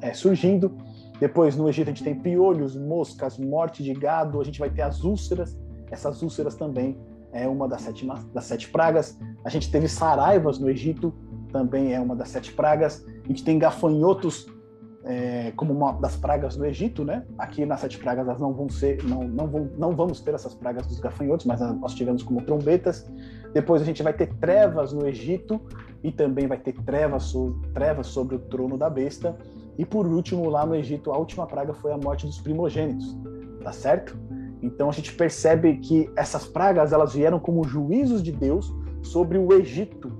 é, 0.00 0.14
surgindo. 0.14 0.72
Depois 1.20 1.56
no 1.56 1.68
Egito 1.68 1.88
a 1.88 1.92
gente 1.92 2.04
tem 2.04 2.14
piolhos, 2.14 2.76
moscas, 2.76 3.36
morte 3.38 3.82
de 3.82 3.92
gado. 3.92 4.40
A 4.40 4.44
gente 4.44 4.58
vai 4.58 4.70
ter 4.70 4.82
as 4.82 5.02
úlceras. 5.02 5.58
Essas 5.90 6.22
úlceras 6.22 6.54
também 6.54 6.96
é 7.32 7.48
uma 7.48 7.68
das 7.68 7.82
sete, 7.82 8.06
das 8.32 8.44
sete 8.44 8.68
pragas. 8.68 9.18
A 9.44 9.50
gente 9.50 9.70
teve 9.70 9.88
saraivas 9.88 10.58
no 10.58 10.70
Egito, 10.70 11.12
também 11.52 11.92
é 11.92 12.00
uma 12.00 12.14
das 12.14 12.28
sete 12.28 12.52
pragas. 12.52 13.04
A 13.24 13.28
gente 13.28 13.44
tem 13.44 13.58
gafanhotos 13.58 14.46
é, 15.04 15.52
como 15.54 15.72
uma 15.72 15.92
das 15.92 16.16
pragas 16.16 16.56
do 16.56 16.64
Egito, 16.64 17.04
né? 17.04 17.24
Aqui 17.38 17.66
nas 17.66 17.80
sete 17.80 17.98
pragas 17.98 18.26
elas 18.26 18.40
não 18.40 18.52
vão 18.52 18.68
ser, 18.68 19.04
não, 19.04 19.22
não, 19.22 19.46
vão, 19.46 19.70
não 19.76 19.94
vamos 19.94 20.20
ter 20.20 20.34
essas 20.34 20.54
pragas 20.54 20.86
dos 20.86 20.98
gafanhotos, 20.98 21.44
mas 21.44 21.60
nós 21.60 21.94
tivemos 21.94 22.22
como 22.22 22.40
trombetas. 22.42 23.06
Depois 23.52 23.82
a 23.82 23.84
gente 23.84 24.02
vai 24.02 24.12
ter 24.12 24.32
trevas 24.34 24.92
no 24.92 25.06
Egito 25.06 25.60
e 26.02 26.10
também 26.10 26.46
vai 26.46 26.58
ter 26.58 26.72
trevas, 26.72 27.32
trevas 27.72 28.06
sobre 28.08 28.36
o 28.36 28.38
trono 28.38 28.78
da 28.78 28.88
besta. 28.88 29.36
E 29.76 29.84
por 29.84 30.06
último, 30.06 30.48
lá 30.48 30.64
no 30.64 30.74
Egito, 30.74 31.12
a 31.12 31.18
última 31.18 31.46
praga 31.46 31.74
foi 31.74 31.92
a 31.92 31.98
morte 31.98 32.26
dos 32.26 32.40
primogênitos, 32.40 33.16
tá 33.62 33.72
certo? 33.72 34.16
Então 34.62 34.88
a 34.88 34.92
gente 34.92 35.14
percebe 35.14 35.76
que 35.76 36.10
essas 36.16 36.46
pragas 36.46 36.92
elas 36.92 37.12
vieram 37.12 37.38
como 37.38 37.64
juízos 37.64 38.22
de 38.22 38.32
Deus 38.32 38.74
sobre 39.02 39.36
o 39.36 39.52
Egito, 39.52 40.10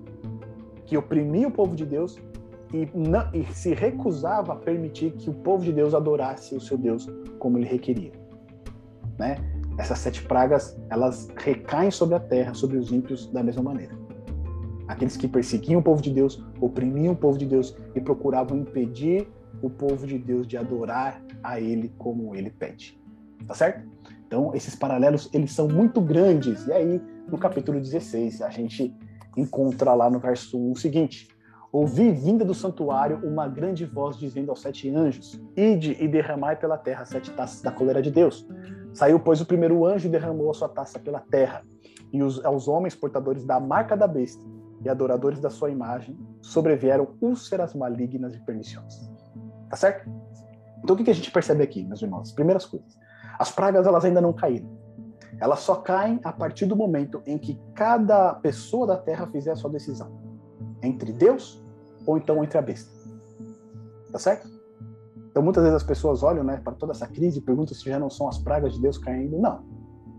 que 0.85 0.99
oprimia 0.99 1.49
o 1.49 1.51
povo 1.51 1.75
de 1.75 1.87
Deus 1.87 2.19
e, 2.75 2.91
não, 2.93 3.31
e 3.33 3.45
se 3.55 3.73
recusava 3.73 4.53
a 4.53 4.57
permitir 4.57 5.13
que 5.13 5.31
o 5.31 5.33
povo 5.33 5.63
de 5.65 5.73
Deus 5.73 5.95
adorasse 5.95 6.57
o 6.57 6.61
seu 6.61 6.77
Deus 6.77 7.09
como 7.39 7.57
ele 7.57 7.67
requeria. 7.67 8.11
Né? 9.17 9.37
Essas 9.79 10.01
sete 10.01 10.25
pragas, 10.25 10.77
elas 10.91 11.29
recaem 11.37 11.93
sobre 11.93 12.17
a 12.17 12.21
terra, 12.21 12.53
sobre 12.53 12.77
os 12.77 12.91
ímpios 12.91 13.31
da 13.31 13.45
mesma 13.45 13.63
maneira. 13.63 13.97
Aqueles 14.89 15.17
que 15.17 15.29
perseguiam 15.29 15.81
o 15.81 15.83
povo 15.83 16.03
de 16.03 16.11
Deus, 16.11 16.45
oprimiam 16.61 17.15
o 17.15 17.17
povo 17.17 17.39
de 17.39 17.47
Deus 17.47 17.77
e 17.95 18.01
procuravam 18.01 18.59
impedir 18.59 19.29
o 19.63 19.71
povo 19.71 20.05
de 20.05 20.19
Deus 20.19 20.47
de 20.47 20.57
adorar 20.57 21.23
a 21.45 21.61
ele 21.61 21.93
como 21.97 22.35
ele 22.35 22.51
pede. 22.51 23.01
Tá 23.47 23.55
certo? 23.55 23.89
Então, 24.27 24.53
esses 24.53 24.75
paralelos, 24.75 25.31
eles 25.33 25.53
são 25.53 25.69
muito 25.69 26.01
grandes. 26.01 26.67
E 26.67 26.73
aí, 26.73 27.01
no 27.31 27.39
capítulo 27.39 27.81
16, 27.81 28.43
a 28.43 28.51
gente 28.51 28.93
encontra 29.37 29.95
lá 29.95 30.11
no 30.11 30.19
verso 30.19 30.59
1 30.59 30.73
o 30.73 30.77
seguinte: 30.77 31.29
Ouvi 31.75 32.13
vinda 32.13 32.45
do 32.45 32.55
santuário 32.55 33.19
uma 33.25 33.49
grande 33.49 33.85
voz 33.85 34.17
dizendo 34.17 34.51
aos 34.51 34.61
sete 34.61 34.89
anjos: 34.95 35.43
Ide 35.57 35.97
e 36.01 36.07
derramai 36.07 36.55
pela 36.55 36.79
terra 36.79 37.05
sete 37.05 37.33
taças 37.33 37.61
da 37.63 37.73
colera 37.73 38.01
de 38.01 38.13
Deus. 38.13 38.47
Saiu, 38.93 39.19
pois, 39.19 39.41
o 39.41 39.45
primeiro 39.45 39.85
anjo 39.85 40.07
e 40.07 40.11
derramou 40.11 40.49
a 40.49 40.55
sua 40.55 40.69
taça 40.69 41.01
pela 41.01 41.19
terra. 41.19 41.65
E 42.13 42.23
os, 42.23 42.45
aos 42.45 42.69
homens 42.69 42.95
portadores 42.95 43.45
da 43.45 43.59
marca 43.59 43.97
da 43.97 44.07
besta 44.07 44.41
e 44.85 44.89
adoradores 44.89 45.41
da 45.41 45.51
sua 45.51 45.69
imagem 45.69 46.17
sobrevieram 46.41 47.17
úlceras 47.21 47.75
malignas 47.75 48.37
e 48.37 48.41
perniciosas. 48.45 49.11
Tá 49.69 49.77
certo? 49.77 50.09
Então 50.79 50.95
o 50.95 50.97
que 51.03 51.11
a 51.11 51.15
gente 51.15 51.33
percebe 51.33 51.65
aqui, 51.65 51.85
meus 51.85 52.01
irmãos? 52.01 52.29
As 52.29 52.33
primeiras 52.33 52.65
coisas. 52.65 52.97
As 53.37 53.51
pragas 53.51 53.85
elas 53.85 54.05
ainda 54.05 54.21
não 54.21 54.33
caíram. 54.33 54.71
Elas 55.41 55.59
só 55.59 55.75
caem 55.75 56.21
a 56.23 56.33
partir 56.33 56.67
do 56.67 56.77
momento 56.77 57.21
em 57.27 57.37
que 57.37 57.61
cada 57.75 58.33
pessoa 58.35 58.87
da 58.87 58.97
terra 58.97 59.27
fizer 59.27 59.51
a 59.51 59.57
sua 59.57 59.71
decisão 59.71 60.23
entre 60.81 61.13
Deus 61.13 61.64
ou 62.07 62.17
então 62.17 62.43
entre 62.43 62.59
a 62.59 62.63
besta. 62.63 62.91
Tá 64.11 64.19
certo? 64.19 64.49
Então 65.31 65.43
muitas 65.43 65.63
vezes 65.63 65.77
as 65.77 65.83
pessoas 65.83 66.23
olham 66.23 66.45
né, 66.45 66.61
para 66.63 66.75
toda 66.75 66.93
essa 66.93 67.07
crise 67.07 67.39
e 67.39 67.43
perguntam 67.43 67.75
se 67.75 67.85
já 67.85 67.99
não 67.99 68.09
são 68.09 68.29
as 68.29 68.39
pragas 68.39 68.75
de 68.75 68.81
Deus 68.81 68.99
caindo. 68.99 69.39
Não, 69.39 69.65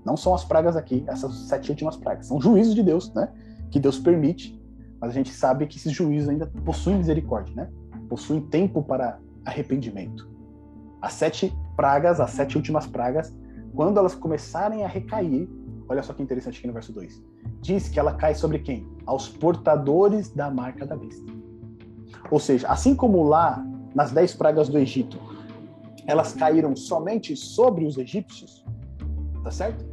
não 0.06 0.18
são 0.18 0.34
as 0.36 0.44
pragas 0.44 0.76
aqui, 0.76 1.04
essas 1.08 1.48
sete 1.48 1.72
últimas 1.72 1.96
pragas. 1.96 2.28
São 2.28 2.40
juízos 2.40 2.76
de 2.76 2.84
Deus, 2.84 3.14
né? 3.14 3.32
Que 3.72 3.80
Deus 3.80 3.98
permite, 3.98 4.62
mas 5.00 5.12
a 5.12 5.14
gente 5.14 5.32
sabe 5.32 5.66
que 5.68 5.78
esses 5.78 5.92
juízos 5.92 6.30
ainda 6.30 6.48
possuem 6.64 6.98
misericórdia, 6.98 7.56
né? 7.56 7.70
Possuem 8.10 8.42
tempo 8.42 8.84
para 8.84 9.20
arrependimento. 9.46 10.30
As 11.02 11.14
sete 11.14 11.56
pragas, 11.76 12.20
as 12.20 12.32
sete 12.32 12.58
últimas 12.58 12.86
pragas, 12.86 13.34
quando 13.74 13.98
elas 13.98 14.16
começarem 14.16 14.84
a 14.84 14.88
recair, 14.88 15.50
olha 15.88 16.02
só 16.02 16.14
que 16.14 16.24
interessante 16.24 16.60
aqui 16.60 16.68
no 16.68 16.74
verso 16.74 16.94
2. 16.94 17.24
Diz 17.62 17.90
que 17.90 18.00
ela 18.00 18.14
cai 18.14 18.34
sobre 18.34 18.60
quem? 18.60 18.88
Aos 19.06 19.28
portadores 19.28 20.30
da 20.30 20.50
marca 20.50 20.86
da 20.86 20.96
besta. 20.96 21.45
Ou 22.32 22.40
seja, 22.40 22.68
assim 22.68 22.96
como 22.96 23.24
lá 23.24 23.66
nas 23.94 24.12
dez 24.12 24.34
pragas 24.34 24.70
do 24.70 24.78
Egito, 24.78 25.18
elas 26.08 26.34
caíram 26.34 26.76
somente 26.76 27.36
sobre 27.36 27.86
os 27.86 27.98
egípcios, 27.98 28.64
tá 29.44 29.52
certo? 29.52 29.86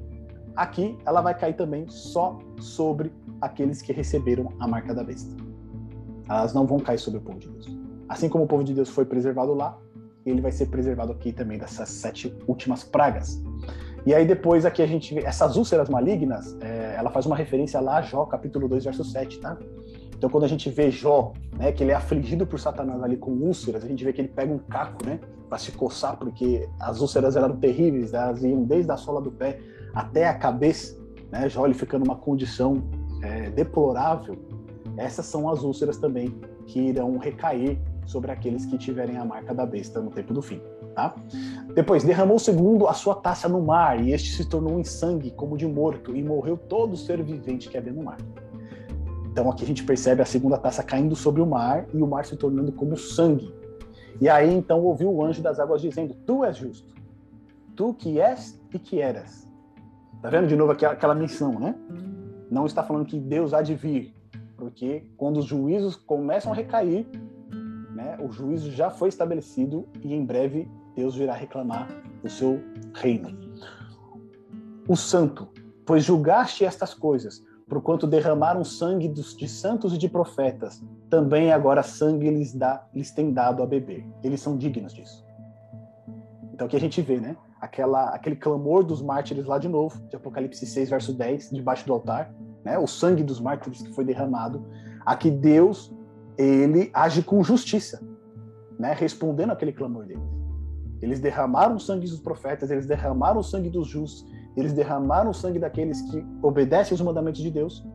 Aqui 0.55 0.99
ela 1.07 1.23
vai 1.23 1.37
cair 1.37 1.55
também 1.55 1.89
só 1.89 2.39
sobre 2.59 3.13
aqueles 3.41 3.81
que 3.81 3.93
receberam 3.93 4.53
a 4.61 4.69
marca 4.69 4.95
da 4.95 5.03
besta. 5.03 5.35
Elas 6.29 6.53
não 6.53 6.67
vão 6.67 6.79
cair 6.79 6.99
sobre 6.99 7.19
o 7.21 7.23
povo 7.23 7.39
de 7.39 7.49
Deus. 7.49 7.79
Assim 8.09 8.29
como 8.29 8.45
o 8.45 8.47
povo 8.47 8.63
de 8.63 8.75
Deus 8.75 8.91
foi 8.91 9.05
preservado 9.05 9.55
lá, 9.55 9.79
ele 10.25 10.41
vai 10.41 10.53
ser 10.53 10.67
preservado 10.67 11.13
aqui 11.13 11.33
também 11.33 11.59
dessas 11.59 11.89
sete 11.89 12.35
últimas 12.47 12.85
pragas. 12.85 13.43
E 14.05 14.15
aí 14.15 14.27
depois 14.27 14.65
aqui 14.65 14.83
a 14.83 14.87
gente 14.87 15.15
vê 15.15 15.23
essas 15.25 15.57
úlceras 15.57 15.89
malignas, 15.89 16.57
é, 16.61 16.97
ela 16.99 17.11
faz 17.11 17.25
uma 17.25 17.37
referência 17.37 17.81
lá 17.81 17.99
a 17.99 18.03
Jó, 18.03 18.27
capítulo 18.27 18.69
2, 18.69 18.85
verso 18.85 19.05
7, 19.05 19.41
tá? 19.41 19.57
Então 20.23 20.31
quando 20.31 20.45
a 20.45 20.49
gente 20.49 20.71
vê 20.71 20.89
Jó, 20.89 21.33
né, 21.59 21.73
que 21.73 21.83
ele 21.83 21.91
é 21.91 21.97
afligido 21.97 22.47
por 22.47 22.61
Satanás 22.61 23.03
ali 23.03 23.17
com 23.17 23.33
úlceras, 23.33 23.83
a 23.83 23.89
gente 23.89 24.05
vê 24.05 24.13
que 24.13 24.21
ele 24.21 24.29
pega 24.29 24.55
um 24.55 24.59
caco, 24.59 25.05
né, 25.05 25.19
para 25.49 25.59
se 25.59 25.73
coçar, 25.73 26.17
porque 26.17 26.69
as 26.79 27.01
úlceras 27.01 27.35
eram 27.35 27.57
terríveis, 27.57 28.15
elas 28.15 28.41
iam 28.45 28.63
desde 28.63 28.93
a 28.93 28.97
sola 28.97 29.21
do 29.21 29.33
pé 29.33 29.59
até 29.93 30.29
a 30.29 30.35
cabeça, 30.35 30.97
né? 31.29 31.49
Jó 31.49 31.67
ele 31.67 31.75
fica 31.75 31.99
numa 31.99 32.15
condição 32.15 32.85
é, 33.21 33.51
deplorável. 33.51 34.39
Essas 34.97 35.27
são 35.27 35.51
as 35.51 35.65
úlceras 35.65 35.97
também 35.97 36.33
que 36.69 36.79
irão 36.79 37.19
recair 37.19 37.77
sobre 38.07 38.31
aqueles 38.31 38.65
que 38.65 38.79
tiverem 38.79 39.17
a 39.17 39.25
marca 39.25 39.53
da 39.53 39.67
besta 39.67 40.01
no 40.01 40.11
tempo 40.11 40.33
do 40.33 40.41
fim. 40.41 40.63
Tá? 40.95 41.17
Depois, 41.75 42.05
derramou 42.05 42.39
segundo 42.39 42.87
a 42.87 42.95
sua 42.95 43.17
taça 43.17 43.49
no 43.49 43.61
mar, 43.61 44.01
e 44.01 44.13
este 44.13 44.37
se 44.37 44.49
tornou 44.49 44.79
em 44.79 44.85
sangue 44.85 45.33
como 45.33 45.57
de 45.57 45.67
morto, 45.67 46.15
e 46.15 46.23
morreu 46.23 46.57
todo 46.57 46.97
ser 46.97 47.21
vivente 47.25 47.69
que 47.69 47.77
havia 47.77 47.93
no 47.93 48.05
mar. 48.05 48.19
Então 49.33 49.51
aqui 49.51 49.65
a 49.65 49.67
gente 49.67 49.83
percebe 49.83 50.21
a 50.21 50.27
segunda 50.27 50.59
taça 50.59 50.83
caindo 50.83 51.17
sobre 51.17 51.41
o 51.41 51.47
mar, 51.47 51.87
e 51.95 52.03
o 52.03 52.07
mar 52.07 52.27
se 52.27 52.37
tornando 52.37 52.71
como 52.71 52.99
sangue. 52.99 53.53
E 54.21 54.29
aí 54.29 54.53
então 54.53 54.81
ouviu 54.83 55.11
o 55.11 55.25
anjo 55.25 55.43
das 55.43 55.59
águas 55.59 55.81
dizendo: 55.81 56.15
Tu 56.27 56.45
és 56.45 56.55
justo, 56.55 56.95
tu 57.75 57.95
que 57.95 58.21
és 58.21 58.61
e 58.73 58.79
que 58.79 59.01
eras. 59.01 59.49
Tá 60.21 60.29
vendo 60.29 60.47
de 60.47 60.55
novo 60.55 60.73
aquela, 60.73 61.15
menção, 61.15 61.59
né? 61.59 61.75
Não 62.51 62.67
está 62.67 62.83
falando 62.83 63.07
que 63.07 63.19
Deus 63.19 63.55
há 63.55 63.63
de 63.63 63.75
vir, 63.75 64.15
porque 64.57 65.07
quando 65.17 65.39
os 65.39 65.47
juízos 65.47 65.97
começam 65.97 66.53
a 66.53 66.55
recair, 66.55 67.07
né, 67.91 68.19
o 68.21 68.31
juízo 68.31 68.71
já 68.71 68.91
foi 68.91 69.09
estabelecido 69.09 69.89
e 70.03 70.15
em 70.15 70.25
breve 70.25 70.71
Deus 70.95 71.17
virá 71.17 71.33
reclamar 71.33 71.89
o 72.23 72.29
seu 72.29 72.63
reino. 72.95 73.37
O 74.87 74.95
santo, 74.95 75.49
pois 75.87 76.05
julgaste 76.05 76.65
estas 76.65 76.93
coisas, 76.93 77.43
porquanto 77.73 78.07
derramaram 78.07 78.63
sangue 78.63 79.09
dos, 79.09 79.35
de 79.35 79.49
santos 79.49 79.95
e 79.95 79.99
de 79.99 80.07
profetas, 80.07 80.85
também 81.09 81.51
agora 81.51 81.83
sangue 81.83 82.29
lhes, 82.29 82.53
dá, 82.53 82.85
lhes 82.95 83.11
tem 83.11 83.33
dado 83.33 83.63
a 83.63 83.67
beber. 83.67 84.07
Eles 84.23 84.43
são 84.43 84.59
dignos 84.59 84.93
disso. 84.93 85.25
Então 86.53 86.67
aqui 86.67 86.77
a 86.77 86.81
gente 86.81 87.01
vê, 87.01 87.19
né? 87.19 87.35
Aquela, 87.59 88.11
aquele 88.11 88.37
clamor 88.37 88.85
dos 88.85 89.01
mártires 89.01 89.47
lá 89.47 89.57
de 89.57 89.71
novo, 89.71 89.99
de 90.11 90.17
Apocalipse 90.17 90.67
6, 90.67 90.91
verso 90.91 91.15
10, 91.15 91.49
debaixo 91.51 91.87
do 91.87 91.95
altar, 91.95 92.31
né? 92.63 92.79
O 92.79 92.87
sangue 92.87 93.23
dos 93.23 93.41
mártires 93.41 93.81
que 93.81 93.95
foi 93.95 94.05
derramado. 94.05 94.63
Aqui 95.07 95.31
Deus 95.31 95.91
ele 96.37 96.91
age 96.93 97.23
com 97.23 97.43
justiça, 97.43 98.07
né? 98.79 98.93
respondendo 98.93 99.51
aquele 99.51 99.73
clamor 99.73 100.05
deles. 100.05 100.23
Eles 101.01 101.21
derramaram 101.21 101.77
o 101.77 101.81
sangue 101.81 102.07
dos 102.07 102.21
profetas, 102.21 102.71
eles 102.71 102.85
derramaram 102.85 103.41
o 103.41 103.43
sangue 103.43 103.71
dos 103.71 103.89
justos, 103.89 104.31
eles 104.57 104.73
derramaram 104.73 105.31
o 105.31 105.35
sangue 105.35 105.59
daqueles 105.59 106.01
que 106.03 106.25
obedecem 106.43 106.95
os 106.95 107.01
mandamentos 107.01 107.41
de 107.41 107.51
Deus. 107.51 107.87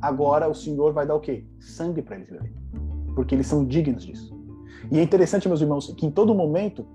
Agora 0.00 0.48
o 0.48 0.54
Senhor 0.54 0.92
vai 0.92 1.06
dar 1.06 1.14
o 1.14 1.20
quê? 1.20 1.44
Sangue 1.58 2.02
para 2.02 2.16
eles 2.16 2.30
beberem. 2.30 2.54
Porque 3.14 3.34
eles 3.34 3.46
são 3.46 3.64
dignos 3.64 4.04
disso. 4.04 4.38
E 4.90 4.98
é 4.98 5.02
interessante, 5.02 5.48
meus 5.48 5.60
irmãos, 5.60 5.92
que 5.96 6.06
em 6.06 6.10
todo 6.10 6.34
momento, 6.34 6.86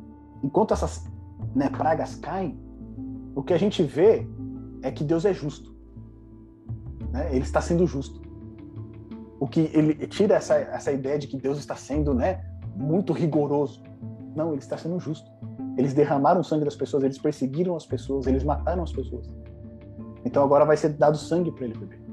enquanto 0.43 0.73
essas 0.73 1.05
né, 1.53 1.69
pragas 1.69 2.15
caem, 2.15 2.57
o 3.35 3.43
que 3.43 3.53
a 3.53 3.57
gente 3.57 3.83
vê 3.83 4.27
é 4.81 4.91
que 4.91 5.03
Deus 5.03 5.25
é 5.25 5.33
justo. 5.33 5.75
Né? 7.11 7.29
Ele 7.31 7.43
está 7.43 7.61
sendo 7.61 7.85
justo 7.85 8.25
o 9.39 9.47
que 9.47 9.69
ele 9.73 10.07
tira 10.07 10.35
essa, 10.35 10.55
essa 10.55 10.91
ideia 10.91 11.19
de 11.19 11.27
que 11.27 11.37
Deus 11.37 11.57
está 11.57 11.75
sendo 11.75 12.13
né, 12.13 12.43
muito 12.75 13.13
rigoroso. 13.13 13.83
Não, 14.35 14.49
ele 14.49 14.59
está 14.59 14.77
sendo 14.77 14.99
justo. 14.99 15.29
Eles 15.77 15.93
derramaram 15.93 16.41
o 16.41 16.43
sangue 16.43 16.65
das 16.65 16.75
pessoas, 16.75 17.03
eles 17.03 17.17
perseguiram 17.17 17.75
as 17.75 17.85
pessoas, 17.85 18.27
eles 18.27 18.43
mataram 18.43 18.83
as 18.83 18.91
pessoas. 18.91 19.27
Então 20.23 20.43
agora 20.43 20.65
vai 20.65 20.77
ser 20.77 20.89
dado 20.89 21.17
sangue 21.17 21.51
para 21.51 21.65
ele 21.65 21.77
beber. 21.77 22.05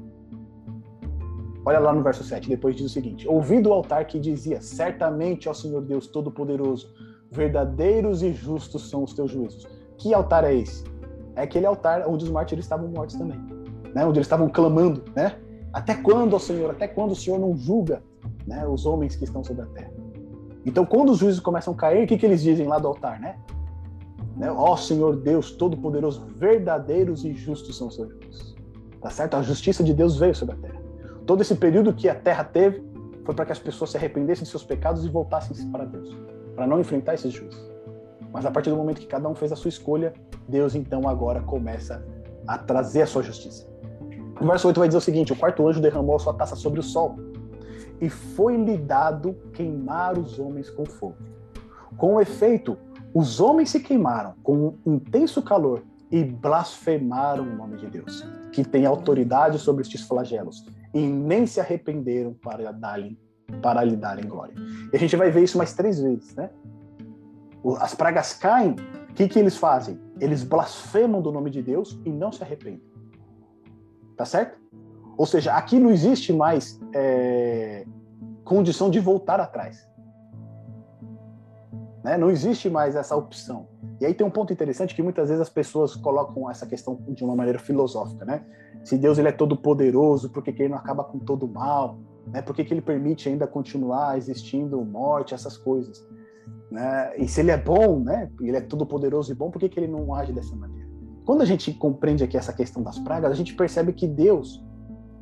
Olha 1.65 1.79
lá 1.79 1.93
no 1.93 2.03
verso 2.03 2.23
7, 2.23 2.49
depois 2.49 2.75
diz 2.75 2.85
o 2.85 2.89
seguinte: 2.89 3.27
Ouvi 3.27 3.61
do 3.61 3.71
altar 3.71 4.05
que 4.05 4.19
dizia: 4.19 4.61
Certamente, 4.61 5.47
ó 5.47 5.53
Senhor 5.53 5.81
Deus 5.81 6.07
Todo-Poderoso, 6.07 6.93
verdadeiros 7.31 8.21
e 8.21 8.33
justos 8.33 8.89
são 8.89 9.03
os 9.03 9.13
teus 9.13 9.31
juízos. 9.31 9.65
Que 9.97 10.13
altar 10.13 10.43
é 10.43 10.53
esse? 10.53 10.83
É 11.35 11.43
aquele 11.43 11.65
altar 11.65 12.07
onde 12.07 12.25
os 12.25 12.29
mártires 12.29 12.65
estavam 12.65 12.89
mortos 12.89 13.15
também, 13.15 13.39
né? 13.95 14.05
onde 14.05 14.19
eles 14.19 14.27
estavam 14.27 14.49
clamando, 14.49 15.03
né? 15.15 15.37
Até 15.71 15.95
quando, 15.95 16.35
ó 16.35 16.39
Senhor? 16.39 16.69
Até 16.69 16.87
quando 16.87 17.11
o 17.11 17.15
Senhor 17.15 17.39
não 17.39 17.55
julga 17.55 18.03
né, 18.45 18.67
os 18.67 18.85
homens 18.85 19.15
que 19.15 19.23
estão 19.23 19.43
sobre 19.43 19.63
a 19.63 19.65
terra? 19.67 19.91
Então, 20.65 20.85
quando 20.85 21.11
os 21.11 21.17
juízos 21.17 21.39
começam 21.39 21.73
a 21.73 21.77
cair, 21.77 22.03
o 22.03 22.07
que, 22.07 22.17
que 22.17 22.25
eles 22.25 22.41
dizem 22.41 22.67
lá 22.67 22.79
do 22.79 22.87
altar, 22.87 23.19
né? 23.19 23.35
né? 24.35 24.51
Ó 24.51 24.75
Senhor 24.75 25.15
Deus 25.15 25.51
Todo-Poderoso, 25.51 26.25
verdadeiros 26.35 27.23
e 27.25 27.33
justos 27.33 27.77
são 27.77 27.87
os 27.87 27.95
seus 27.95 28.09
juízos. 28.09 28.55
Tá 29.01 29.09
certo? 29.09 29.35
A 29.35 29.41
justiça 29.41 29.83
de 29.83 29.93
Deus 29.93 30.17
veio 30.17 30.33
sobre 30.33 30.55
a 30.55 30.57
terra. 30.57 30.81
Todo 31.25 31.41
esse 31.41 31.55
período 31.55 31.93
que 31.93 32.07
a 32.07 32.15
terra 32.15 32.43
teve 32.43 32.83
foi 33.25 33.33
para 33.33 33.45
que 33.45 33.51
as 33.51 33.59
pessoas 33.59 33.91
se 33.91 33.97
arrependessem 33.97 34.43
de 34.43 34.49
seus 34.49 34.63
pecados 34.63 35.05
e 35.05 35.09
voltassem 35.09 35.69
para 35.69 35.85
Deus, 35.85 36.15
para 36.55 36.67
não 36.67 36.79
enfrentar 36.79 37.13
esses 37.13 37.31
juízos. 37.31 37.71
Mas 38.31 38.45
a 38.45 38.51
partir 38.51 38.69
do 38.69 38.75
momento 38.75 38.99
que 38.99 39.07
cada 39.07 39.27
um 39.29 39.35
fez 39.35 39.51
a 39.51 39.55
sua 39.55 39.69
escolha, 39.69 40.13
Deus 40.47 40.75
então 40.75 41.07
agora 41.07 41.41
começa 41.41 42.03
a 42.47 42.57
trazer 42.57 43.03
a 43.03 43.07
sua 43.07 43.23
justiça. 43.23 43.67
O 44.41 44.45
verso 44.45 44.67
8 44.67 44.79
vai 44.79 44.89
dizer 44.89 44.97
o 44.97 45.01
seguinte: 45.01 45.31
O 45.31 45.35
quarto 45.35 45.65
anjo 45.67 45.79
derramou 45.79 46.15
a 46.15 46.19
sua 46.19 46.33
taça 46.33 46.55
sobre 46.55 46.79
o 46.79 46.83
sol, 46.83 47.15
e 48.03 48.09
foi-lhe 48.09 48.75
dado 48.77 49.33
queimar 49.53 50.19
os 50.19 50.37
homens 50.37 50.69
com 50.69 50.85
fogo. 50.85 51.15
Com 51.95 52.19
efeito, 52.19 52.77
os 53.13 53.39
homens 53.39 53.69
se 53.69 53.79
queimaram 53.79 54.33
com 54.43 54.75
um 54.85 54.95
intenso 54.95 55.41
calor 55.41 55.83
e 56.11 56.21
blasfemaram 56.21 57.43
o 57.43 57.55
nome 57.55 57.77
de 57.77 57.87
Deus, 57.87 58.27
que 58.51 58.61
tem 58.65 58.85
autoridade 58.85 59.57
sobre 59.57 59.83
estes 59.83 60.01
flagelos, 60.01 60.65
e 60.93 60.99
nem 60.99 61.47
se 61.47 61.61
arrependeram 61.61 62.33
para, 62.33 62.73
dar 62.73 62.99
para 63.61 63.81
lhe 63.85 63.95
darem 63.95 64.27
glória. 64.27 64.53
E 64.91 64.97
a 64.97 64.99
gente 64.99 65.15
vai 65.15 65.31
ver 65.31 65.43
isso 65.43 65.57
mais 65.57 65.73
três 65.73 66.01
vezes, 66.01 66.35
né? 66.35 66.49
As 67.79 67.95
pragas 67.95 68.33
caem, 68.33 68.75
o 69.11 69.13
que, 69.13 69.29
que 69.29 69.39
eles 69.39 69.55
fazem? 69.55 69.97
Eles 70.19 70.43
blasfemam 70.43 71.21
do 71.21 71.31
nome 71.31 71.49
de 71.49 71.61
Deus 71.61 71.97
e 72.03 72.09
não 72.09 72.33
se 72.33 72.43
arrependem. 72.43 72.83
Tá 74.17 74.25
certo? 74.25 74.62
Ou 75.17 75.25
seja, 75.25 75.53
aqui 75.53 75.79
não 75.79 75.91
existe 75.91 76.33
mais 76.33 76.79
é, 76.93 77.85
condição 78.43 78.89
de 78.89 78.99
voltar 78.99 79.39
atrás. 79.39 79.87
Né? 82.03 82.17
Não 82.17 82.29
existe 82.29 82.69
mais 82.69 82.95
essa 82.95 83.15
opção. 83.15 83.67
E 84.01 84.05
aí 84.05 84.13
tem 84.13 84.25
um 84.25 84.31
ponto 84.31 84.51
interessante 84.51 84.93
que 84.93 85.01
muitas 85.01 85.29
vezes 85.29 85.41
as 85.41 85.49
pessoas 85.49 85.95
colocam 85.95 86.49
essa 86.49 86.65
questão 86.65 86.99
de 87.09 87.23
uma 87.23 87.35
maneira 87.35 87.57
filosófica, 87.57 88.25
né? 88.25 88.43
Se 88.83 88.97
Deus 88.97 89.17
ele 89.17 89.29
é 89.29 89.31
todo 89.31 89.55
poderoso, 89.55 90.29
por 90.29 90.43
que, 90.43 90.51
que 90.51 90.63
ele 90.63 90.69
não 90.69 90.77
acaba 90.77 91.05
com 91.05 91.17
todo 91.17 91.47
mal? 91.47 91.97
Né? 92.27 92.41
Por 92.41 92.53
que, 92.53 92.65
que 92.65 92.73
ele 92.73 92.81
permite 92.81 93.29
ainda 93.29 93.47
continuar 93.47 94.17
existindo 94.17 94.83
morte, 94.83 95.33
essas 95.33 95.55
coisas? 95.55 96.05
Né? 96.69 97.13
E 97.17 97.27
se 97.27 97.39
ele 97.39 97.51
é 97.51 97.57
bom, 97.57 97.99
né? 97.99 98.29
Ele 98.41 98.57
é 98.57 98.61
todo 98.61 98.85
poderoso 98.85 99.31
e 99.31 99.35
bom, 99.35 99.49
por 99.49 99.59
que, 99.59 99.69
que 99.69 99.79
ele 99.79 99.87
não 99.87 100.13
age 100.13 100.33
dessa 100.33 100.53
maneira? 100.53 100.89
Quando 101.25 101.41
a 101.41 101.45
gente 101.45 101.71
compreende 101.71 102.23
aqui 102.23 102.35
essa 102.35 102.51
questão 102.51 102.83
das 102.83 102.99
pragas, 102.99 103.31
a 103.31 103.35
gente 103.35 103.55
percebe 103.55 103.93
que 103.93 104.05
Deus, 104.05 104.61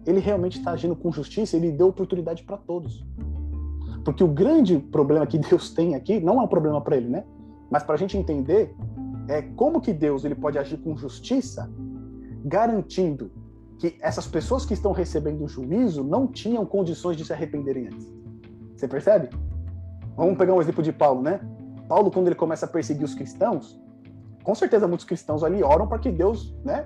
ele 0.06 0.20
realmente 0.20 0.58
está 0.58 0.72
agindo 0.72 0.96
com 0.96 1.12
justiça, 1.12 1.56
ele 1.56 1.72
deu 1.72 1.88
oportunidade 1.88 2.44
para 2.44 2.58
todos. 2.58 3.06
Porque 4.04 4.24
o 4.24 4.28
grande 4.28 4.80
problema 4.80 5.26
que 5.28 5.38
Deus 5.38 5.72
tem 5.74 5.96
aqui 5.96 6.20
não 6.20 6.40
é 6.40 6.44
um 6.44 6.48
problema 6.48 6.82
para 6.82 6.98
ele, 6.98 7.10
né? 7.10 7.24
Mas 7.70 7.84
para 7.84 7.96
a 7.96 7.98
gente 7.98 8.18
entender 8.18 8.76
é 9.28 9.42
como 9.42 9.80
que 9.80 9.94
Deus 9.94 10.26
ele 10.26 10.36
pode 10.36 10.58
agir 10.58 10.78
com 10.78 10.98
justiça, 10.98 11.72
garantindo 12.44 13.32
que 13.78 13.96
essas 14.02 14.28
pessoas 14.28 14.66
que 14.66 14.74
estão 14.74 14.92
recebendo 14.92 15.44
o 15.44 15.48
juízo 15.48 16.04
não 16.04 16.28
tinham 16.28 16.66
condições 16.66 17.18
de 17.18 17.26
se 17.26 17.34
arrependerem 17.34 17.88
antes. 17.88 18.12
Você 18.76 18.88
percebe? 18.88 19.30
Vamos 20.16 20.38
pegar 20.38 20.54
um 20.54 20.62
exemplo 20.62 20.84
de 20.84 20.92
Paulo, 20.92 21.22
né? 21.22 21.40
Paulo, 21.88 22.12
quando 22.12 22.28
ele 22.28 22.36
começa 22.36 22.66
a 22.66 22.70
perseguir 22.70 23.04
os 23.04 23.14
cristãos, 23.14 23.80
com 24.44 24.54
certeza 24.56 24.88
muitos 24.88 25.06
cristãos 25.06 25.44
ali 25.44 25.64
oram 25.64 25.88
para 25.88 26.00
que 26.00 26.12
Deus, 26.12 26.56
né, 26.64 26.86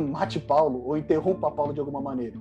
mate 0.00 0.38
Paulo 0.40 0.82
ou 0.86 0.96
interrompa 0.96 1.50
Paulo 1.50 1.72
de 1.72 1.80
alguma 1.80 2.00
maneira. 2.00 2.36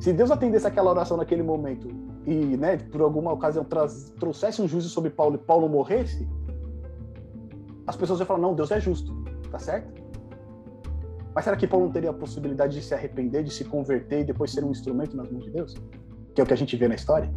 Se 0.00 0.12
Deus 0.12 0.30
atendesse 0.30 0.66
aquela 0.66 0.90
oração 0.90 1.16
naquele 1.16 1.42
momento 1.42 1.88
e, 2.24 2.56
né, 2.56 2.76
por 2.76 3.00
alguma 3.00 3.32
ocasião 3.32 3.66
trouxesse 4.18 4.62
um 4.62 4.68
juízo 4.68 4.88
sobre 4.88 5.10
Paulo 5.10 5.34
e 5.34 5.38
Paulo 5.38 5.68
morresse, 5.68 6.28
as 7.86 7.96
pessoas 7.96 8.20
iam 8.20 8.26
falar: 8.26 8.40
não, 8.40 8.54
Deus 8.54 8.70
é 8.70 8.80
justo, 8.80 9.12
tá 9.50 9.58
certo? 9.58 9.98
Mas 11.34 11.44
será 11.44 11.56
que 11.56 11.66
Paulo 11.66 11.86
não 11.86 11.92
teria 11.92 12.10
a 12.10 12.14
possibilidade 12.14 12.74
de 12.74 12.82
se 12.82 12.94
arrepender, 12.94 13.42
de 13.44 13.52
se 13.52 13.64
converter 13.64 14.20
e 14.20 14.24
depois 14.24 14.52
ser 14.52 14.64
um 14.64 14.70
instrumento 14.70 15.16
nas 15.16 15.30
mãos 15.30 15.44
de 15.44 15.50
Deus? 15.50 15.74
Que 16.34 16.40
é 16.40 16.44
o 16.44 16.46
que 16.46 16.52
a 16.52 16.56
gente 16.56 16.76
vê 16.76 16.88
na 16.88 16.94
história, 16.94 17.32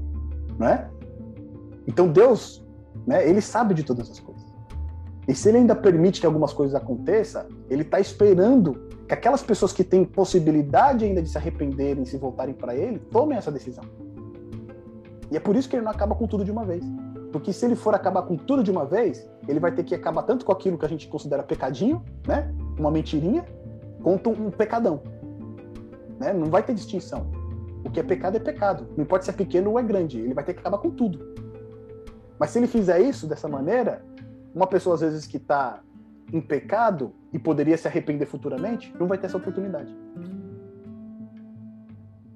não 0.58 0.68
é? 0.68 0.90
Então 1.88 2.12
Deus, 2.12 2.66
né, 3.08 3.28
ele 3.28 3.42
sabe 3.42 3.74
de 3.74 3.84
todas 3.84 4.10
as 4.10 4.20
coisas. 4.20 4.52
E 5.28 5.36
se 5.36 5.50
ele 5.50 5.60
ainda 5.60 5.76
permite 5.76 6.20
que 6.20 6.26
algumas 6.26 6.52
coisas 6.52 6.76
aconteçam, 6.76 7.48
ele 7.70 7.84
está 7.84 8.00
esperando 8.00 8.90
que 9.12 9.16
aquelas 9.16 9.44
pessoas 9.44 9.74
que 9.74 9.84
têm 9.84 10.06
possibilidade 10.06 11.04
ainda 11.04 11.22
de 11.22 11.28
se 11.28 11.38
arrependerem 11.38 12.06
se 12.06 12.16
voltarem 12.16 12.54
para 12.54 12.74
ele, 12.74 12.98
tomem 12.98 13.38
essa 13.38 13.52
decisão. 13.52 13.84
E 15.30 15.36
é 15.36 15.40
por 15.40 15.54
isso 15.54 15.68
que 15.68 15.76
ele 15.76 15.84
não 15.84 15.92
acaba 15.92 16.16
com 16.16 16.26
tudo 16.26 16.46
de 16.46 16.52
uma 16.52 16.64
vez. 16.64 16.82
Porque 17.30 17.52
se 17.52 17.66
ele 17.66 17.76
for 17.76 17.94
acabar 17.94 18.22
com 18.22 18.38
tudo 18.38 18.64
de 18.64 18.72
uma 18.72 18.86
vez, 18.86 19.30
ele 19.50 19.60
vai 19.60 19.74
ter 19.74 19.84
que 19.84 19.94
acabar 19.94 20.24
tanto 20.24 20.46
com 20.46 20.54
aquilo 20.54 20.78
que 20.78 20.86
a 20.86 20.88
gente 20.88 21.10
considera 21.10 21.44
pecadinho, 21.44 22.02
né? 22.26 22.56
Uma 22.80 22.90
mentirinha, 22.90 23.44
quanto 24.02 24.30
um 24.30 24.50
pecadão. 24.50 25.02
Né? 26.18 26.32
Não 26.32 26.50
vai 26.50 26.64
ter 26.64 26.74
distinção. 26.74 27.30
O 27.84 27.92
que 27.92 28.00
é 28.00 28.04
pecado 28.04 28.38
é 28.38 28.40
pecado. 28.40 28.88
Não 28.96 29.04
importa 29.04 29.26
se 29.26 29.32
é 29.32 29.34
pequeno 29.34 29.72
ou 29.72 29.78
é 29.80 29.84
grande. 29.84 30.22
Ele 30.22 30.34
vai 30.34 30.46
ter 30.46 30.54
que 30.54 30.62
acabar 30.62 30.78
com 30.78 30.90
tudo. 30.90 31.20
Mas 32.40 32.52
se 32.52 32.60
ele 32.60 32.68
fizer 32.68 33.02
isso 33.02 33.28
dessa 33.28 33.50
maneira, 33.50 34.06
uma 34.56 34.68
pessoa 34.68 34.96
às 34.96 35.02
vezes 35.02 35.28
que 35.28 35.36
está 35.36 35.82
em 36.32 36.42
pecado 36.42 37.14
e 37.34 37.40
poderia 37.40 37.78
se 37.78 37.88
arrepender 37.88 38.26
futuramente, 38.26 38.94
não 39.00 39.08
vai 39.08 39.18
ter 39.18 39.28
essa 39.28 39.38
oportunidade. 39.38 39.94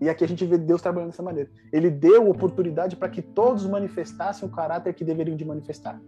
E 0.01 0.09
aqui 0.09 0.23
a 0.23 0.27
gente 0.27 0.45
vê 0.45 0.57
Deus 0.57 0.81
trabalhando 0.81 1.11
dessa 1.11 1.23
maneira. 1.23 1.49
Ele 1.71 1.89
deu 1.89 2.29
oportunidade 2.29 2.95
para 2.95 3.09
que 3.09 3.21
todos 3.21 3.65
manifestassem 3.65 4.47
o 4.47 4.51
caráter 4.51 4.93
que 4.93 5.03
deveriam 5.03 5.37
de 5.37 5.45
manifestar. 5.45 5.99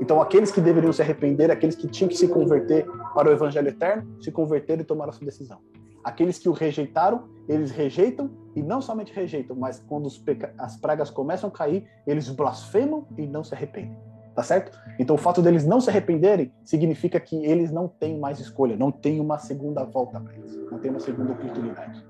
Então, 0.00 0.22
aqueles 0.22 0.52
que 0.52 0.60
deveriam 0.60 0.92
se 0.92 1.02
arrepender, 1.02 1.50
aqueles 1.50 1.74
que 1.74 1.88
tinham 1.88 2.08
que 2.08 2.16
se 2.16 2.28
converter 2.28 2.86
para 3.14 3.28
o 3.28 3.32
evangelho 3.32 3.68
eterno, 3.68 4.06
se 4.22 4.30
converteram 4.30 4.82
e 4.82 4.84
tomaram 4.84 5.10
a 5.10 5.12
sua 5.12 5.24
decisão. 5.24 5.58
Aqueles 6.04 6.38
que 6.38 6.48
o 6.48 6.52
rejeitaram, 6.52 7.28
eles 7.48 7.70
rejeitam 7.70 8.30
e 8.54 8.62
não 8.62 8.80
somente 8.80 9.12
rejeitam, 9.12 9.56
mas 9.56 9.80
quando 9.88 10.08
as 10.56 10.76
pragas 10.76 11.10
começam 11.10 11.48
a 11.48 11.52
cair, 11.52 11.86
eles 12.06 12.28
blasfemam 12.28 13.06
e 13.16 13.26
não 13.26 13.42
se 13.42 13.54
arrependem. 13.54 13.96
Tá 14.38 14.44
certo? 14.44 14.70
Então, 15.00 15.16
o 15.16 15.18
fato 15.18 15.42
deles 15.42 15.66
não 15.66 15.80
se 15.80 15.90
arrependerem 15.90 16.52
significa 16.64 17.18
que 17.18 17.44
eles 17.44 17.72
não 17.72 17.88
têm 17.88 18.16
mais 18.20 18.38
escolha, 18.38 18.76
não 18.76 18.92
tem 18.92 19.18
uma 19.18 19.36
segunda 19.36 19.82
volta 19.82 20.20
para 20.20 20.32
eles, 20.32 20.56
não 20.70 20.78
tem 20.78 20.92
uma 20.92 21.00
segunda 21.00 21.32
oportunidade. 21.32 22.06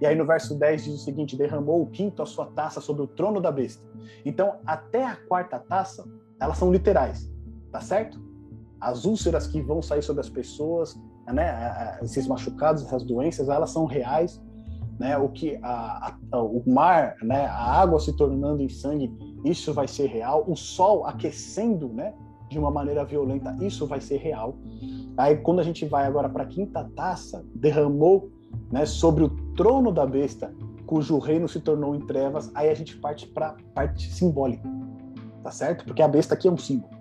E 0.00 0.06
aí 0.06 0.16
no 0.16 0.24
verso 0.24 0.58
10 0.58 0.84
diz 0.84 0.94
o 0.94 1.04
seguinte: 1.04 1.36
derramou 1.36 1.82
o 1.82 1.86
quinto 1.88 2.22
a 2.22 2.26
sua 2.26 2.46
taça 2.46 2.80
sobre 2.80 3.02
o 3.02 3.06
trono 3.06 3.38
da 3.38 3.52
besta. 3.52 3.84
Então, 4.24 4.60
até 4.64 5.04
a 5.04 5.14
quarta 5.14 5.58
taça, 5.58 6.02
elas 6.40 6.56
são 6.56 6.72
literais, 6.72 7.30
tá 7.70 7.82
certo? 7.82 8.18
As 8.80 9.04
úlceras 9.04 9.46
que 9.46 9.60
vão 9.60 9.82
sair 9.82 10.00
sobre 10.00 10.22
as 10.22 10.30
pessoas, 10.30 10.98
né, 11.30 11.98
esses 12.00 12.26
machucados, 12.26 12.82
essas 12.82 13.04
doenças, 13.04 13.50
elas 13.50 13.68
são 13.68 13.84
reais, 13.84 14.42
né? 14.98 15.18
O 15.18 15.28
que 15.28 15.58
a, 15.62 16.16
a, 16.32 16.42
o 16.42 16.62
mar, 16.66 17.14
né, 17.22 17.44
a 17.44 17.78
água 17.78 18.00
se 18.00 18.16
tornando 18.16 18.62
em 18.62 18.70
sangue, 18.70 19.12
isso 19.44 19.72
vai 19.72 19.88
ser 19.88 20.06
real. 20.06 20.44
O 20.46 20.56
sol 20.56 21.06
aquecendo, 21.06 21.88
né, 21.88 22.14
de 22.48 22.58
uma 22.58 22.70
maneira 22.70 23.04
violenta, 23.04 23.56
isso 23.60 23.86
vai 23.86 24.00
ser 24.00 24.18
real. 24.18 24.56
Aí 25.16 25.36
quando 25.36 25.60
a 25.60 25.62
gente 25.64 25.84
vai 25.84 26.06
agora 26.06 26.28
para 26.28 26.44
a 26.44 26.46
quinta 26.46 26.84
taça, 26.96 27.44
derramou, 27.54 28.30
né, 28.70 28.84
sobre 28.84 29.24
o 29.24 29.30
trono 29.54 29.90
da 29.90 30.06
besta, 30.06 30.54
cujo 30.86 31.18
reino 31.18 31.48
se 31.48 31.60
tornou 31.60 31.94
em 31.94 32.00
trevas, 32.00 32.50
aí 32.54 32.68
a 32.68 32.74
gente 32.74 32.96
parte 32.98 33.26
para 33.26 33.56
parte 33.74 34.12
simbólica 34.12 34.68
tá 35.42 35.50
certo? 35.50 35.84
Porque 35.84 36.02
a 36.02 36.08
besta 36.08 36.34
aqui 36.34 36.48
é 36.48 36.50
um 36.50 36.56
símbolo, 36.56 36.92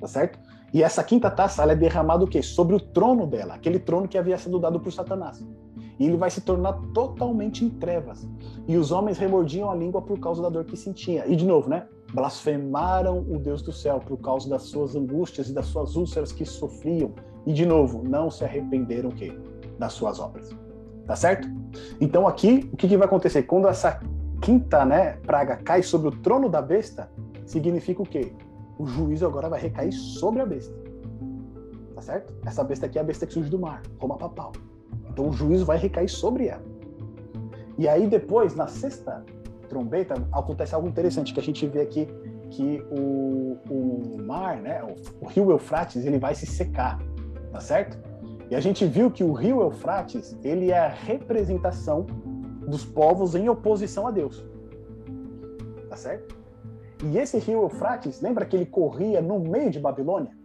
tá 0.00 0.06
certo? 0.06 0.38
E 0.72 0.82
essa 0.82 1.02
quinta 1.02 1.30
taça, 1.30 1.62
ela 1.62 1.72
é 1.72 1.76
derramada 1.76 2.24
o 2.24 2.28
quê? 2.28 2.42
Sobre 2.42 2.76
o 2.76 2.80
trono 2.80 3.26
dela, 3.26 3.54
aquele 3.54 3.78
trono 3.78 4.06
que 4.06 4.18
havia 4.18 4.38
sido 4.38 4.58
dado 4.58 4.78
por 4.78 4.92
Satanás. 4.92 5.44
E 6.00 6.06
ele 6.06 6.16
vai 6.16 6.30
se 6.30 6.40
tornar 6.40 6.72
totalmente 6.94 7.62
em 7.62 7.68
trevas. 7.68 8.26
E 8.66 8.78
os 8.78 8.90
homens 8.90 9.18
remordiam 9.18 9.70
a 9.70 9.74
língua 9.74 10.00
por 10.00 10.18
causa 10.18 10.40
da 10.40 10.48
dor 10.48 10.64
que 10.64 10.74
sentia. 10.74 11.26
E 11.28 11.36
de 11.36 11.44
novo, 11.44 11.68
né? 11.68 11.86
Blasfemaram 12.14 13.18
o 13.18 13.38
Deus 13.38 13.60
do 13.60 13.70
céu 13.70 14.00
por 14.00 14.16
causa 14.16 14.48
das 14.48 14.62
suas 14.62 14.96
angústias 14.96 15.50
e 15.50 15.52
das 15.52 15.66
suas 15.66 15.96
úlceras 15.96 16.32
que 16.32 16.46
sofriam. 16.46 17.12
E 17.44 17.52
de 17.52 17.66
novo, 17.66 18.02
não 18.02 18.30
se 18.30 18.42
arrependeram 18.42 19.10
o 19.10 19.14
quê? 19.14 19.38
Das 19.78 19.92
suas 19.92 20.18
obras. 20.18 20.48
Tá 21.06 21.14
certo? 21.14 21.46
Então 22.00 22.26
aqui, 22.26 22.70
o 22.72 22.76
que, 22.78 22.88
que 22.88 22.96
vai 22.96 23.06
acontecer? 23.06 23.42
Quando 23.42 23.68
essa 23.68 24.00
quinta 24.40 24.86
né, 24.86 25.18
praga 25.26 25.56
cai 25.56 25.82
sobre 25.82 26.08
o 26.08 26.12
trono 26.12 26.48
da 26.48 26.62
besta, 26.62 27.10
significa 27.44 28.00
o 28.00 28.06
quê? 28.06 28.32
O 28.78 28.86
juízo 28.86 29.26
agora 29.26 29.50
vai 29.50 29.60
recair 29.60 29.92
sobre 29.92 30.40
a 30.40 30.46
besta. 30.46 30.74
Tá 31.94 32.00
certo? 32.00 32.32
Essa 32.46 32.64
besta 32.64 32.86
aqui 32.86 32.96
é 32.96 33.02
a 33.02 33.04
besta 33.04 33.26
que 33.26 33.34
surge 33.34 33.50
do 33.50 33.58
mar, 33.58 33.82
Roma 33.98 34.16
papal. 34.16 34.52
Então 35.12 35.28
o 35.28 35.32
juízo 35.32 35.64
vai 35.64 35.78
recair 35.78 36.08
sobre 36.08 36.46
ela. 36.46 36.62
E 37.78 37.88
aí 37.88 38.06
depois, 38.06 38.54
na 38.54 38.66
sexta 38.66 39.24
trombeta, 39.68 40.14
acontece 40.32 40.74
algo 40.74 40.88
interessante 40.88 41.32
que 41.32 41.40
a 41.40 41.42
gente 41.42 41.66
vê 41.66 41.80
aqui 41.82 42.08
que 42.50 42.84
o, 42.90 43.56
o 43.70 44.22
mar, 44.22 44.56
né, 44.56 44.82
o, 44.82 45.24
o 45.24 45.28
rio 45.28 45.50
Eufrates, 45.50 46.04
ele 46.04 46.18
vai 46.18 46.34
se 46.34 46.46
secar, 46.46 46.98
tá 47.52 47.60
certo? 47.60 47.96
E 48.50 48.56
a 48.56 48.60
gente 48.60 48.84
viu 48.84 49.10
que 49.10 49.22
o 49.22 49.32
rio 49.32 49.60
Eufrates, 49.60 50.36
ele 50.42 50.72
é 50.72 50.78
a 50.78 50.88
representação 50.88 52.04
dos 52.66 52.84
povos 52.84 53.36
em 53.36 53.48
oposição 53.48 54.06
a 54.08 54.10
Deus. 54.10 54.44
Tá 55.88 55.96
certo? 55.96 56.36
E 57.04 57.16
esse 57.16 57.38
rio 57.38 57.62
Eufrates, 57.62 58.20
lembra 58.20 58.44
que 58.44 58.56
ele 58.56 58.66
corria 58.66 59.22
no 59.22 59.38
meio 59.38 59.70
de 59.70 59.78
Babilônia? 59.78 60.36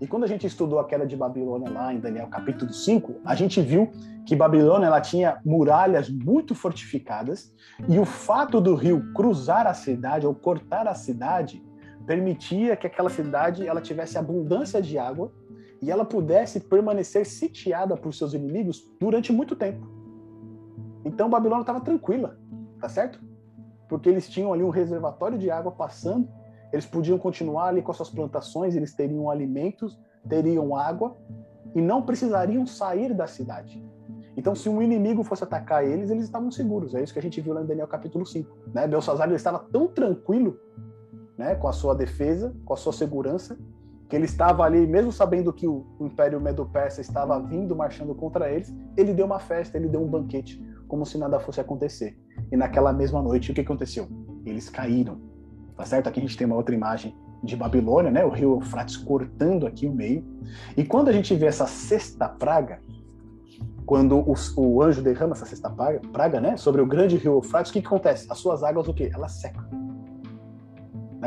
E 0.00 0.06
quando 0.06 0.24
a 0.24 0.26
gente 0.26 0.46
estudou 0.46 0.78
a 0.78 0.84
queda 0.84 1.06
de 1.06 1.16
Babilônia 1.16 1.70
lá 1.70 1.92
em 1.92 1.98
Daniel 1.98 2.26
capítulo 2.26 2.72
5, 2.72 3.20
a 3.24 3.34
gente 3.34 3.60
viu 3.62 3.90
que 4.26 4.36
Babilônia 4.36 4.86
ela 4.86 5.00
tinha 5.00 5.40
muralhas 5.44 6.10
muito 6.10 6.54
fortificadas 6.54 7.54
e 7.88 7.98
o 7.98 8.04
fato 8.04 8.60
do 8.60 8.74
rio 8.74 9.12
cruzar 9.14 9.66
a 9.66 9.72
cidade 9.72 10.26
ou 10.26 10.34
cortar 10.34 10.86
a 10.86 10.94
cidade 10.94 11.64
permitia 12.06 12.76
que 12.76 12.86
aquela 12.86 13.08
cidade 13.08 13.66
ela 13.66 13.80
tivesse 13.80 14.18
abundância 14.18 14.82
de 14.82 14.98
água 14.98 15.32
e 15.80 15.90
ela 15.90 16.04
pudesse 16.04 16.60
permanecer 16.60 17.24
sitiada 17.26 17.96
por 17.96 18.12
seus 18.12 18.34
inimigos 18.34 18.82
durante 19.00 19.32
muito 19.32 19.56
tempo. 19.56 19.86
Então 21.04 21.30
Babilônia 21.30 21.62
estava 21.62 21.80
tranquila, 21.80 22.38
tá 22.80 22.88
certo? 22.88 23.18
Porque 23.88 24.08
eles 24.08 24.28
tinham 24.28 24.52
ali 24.52 24.62
um 24.62 24.70
reservatório 24.70 25.38
de 25.38 25.50
água 25.50 25.72
passando, 25.72 26.28
eles 26.72 26.86
podiam 26.86 27.18
continuar 27.18 27.68
ali 27.68 27.82
com 27.82 27.90
as 27.90 27.96
suas 27.96 28.10
plantações, 28.10 28.74
eles 28.74 28.94
teriam 28.94 29.30
alimentos, 29.30 29.98
teriam 30.28 30.76
água 30.76 31.16
e 31.74 31.80
não 31.80 32.02
precisariam 32.02 32.66
sair 32.66 33.14
da 33.14 33.26
cidade. 33.26 33.84
Então, 34.36 34.54
se 34.54 34.68
um 34.68 34.82
inimigo 34.82 35.22
fosse 35.22 35.44
atacar 35.44 35.84
eles, 35.84 36.10
eles 36.10 36.24
estavam 36.24 36.50
seguros. 36.50 36.94
É 36.94 37.02
isso 37.02 37.12
que 37.12 37.18
a 37.18 37.22
gente 37.22 37.40
viu 37.40 37.54
lá 37.54 37.62
em 37.62 37.66
Daniel 37.66 37.88
capítulo 37.88 38.26
5. 38.26 38.56
Né? 38.74 38.86
Belsazar 38.86 39.30
estava 39.32 39.58
tão 39.58 39.88
tranquilo 39.88 40.60
né, 41.38 41.54
com 41.54 41.68
a 41.68 41.72
sua 41.72 41.94
defesa, 41.94 42.54
com 42.64 42.74
a 42.74 42.76
sua 42.76 42.92
segurança, 42.92 43.58
que 44.08 44.14
ele 44.14 44.26
estava 44.26 44.62
ali, 44.62 44.86
mesmo 44.86 45.10
sabendo 45.10 45.52
que 45.52 45.66
o 45.66 45.86
Império 46.00 46.40
Medo-Persa 46.40 47.00
estava 47.00 47.40
vindo, 47.40 47.74
marchando 47.74 48.14
contra 48.14 48.50
eles, 48.50 48.74
ele 48.96 49.12
deu 49.12 49.26
uma 49.26 49.38
festa, 49.38 49.76
ele 49.76 49.88
deu 49.88 50.02
um 50.02 50.06
banquete 50.06 50.62
como 50.86 51.04
se 51.04 51.18
nada 51.18 51.40
fosse 51.40 51.60
acontecer. 51.60 52.16
E 52.52 52.56
naquela 52.56 52.92
mesma 52.92 53.20
noite, 53.20 53.50
o 53.50 53.54
que 53.54 53.60
aconteceu? 53.60 54.06
Eles 54.44 54.70
caíram. 54.70 55.20
Tá 55.76 55.84
certo? 55.84 56.08
Aqui 56.08 56.20
a 56.20 56.22
gente 56.22 56.36
tem 56.36 56.46
uma 56.46 56.56
outra 56.56 56.74
imagem 56.74 57.14
de 57.42 57.54
Babilônia, 57.56 58.10
né? 58.10 58.24
O 58.24 58.30
rio 58.30 58.54
Eufrates 58.54 58.96
cortando 58.96 59.66
aqui 59.66 59.86
o 59.86 59.92
meio. 59.92 60.24
E 60.76 60.84
quando 60.84 61.08
a 61.08 61.12
gente 61.12 61.34
vê 61.34 61.46
essa 61.46 61.66
sexta 61.66 62.28
praga, 62.28 62.80
quando 63.84 64.18
o, 64.18 64.34
o 64.56 64.82
anjo 64.82 65.02
derrama 65.02 65.34
essa 65.34 65.44
sexta 65.44 65.70
praga, 65.70 66.00
praga, 66.12 66.40
né? 66.40 66.56
Sobre 66.56 66.80
o 66.80 66.86
grande 66.86 67.16
rio 67.16 67.34
Eufrates, 67.34 67.70
o 67.70 67.74
que, 67.74 67.80
que 67.80 67.86
acontece? 67.86 68.26
As 68.30 68.38
suas 68.38 68.62
águas, 68.62 68.88
o 68.88 68.94
quê? 68.94 69.10
Elas 69.12 69.32
secam. 69.32 69.64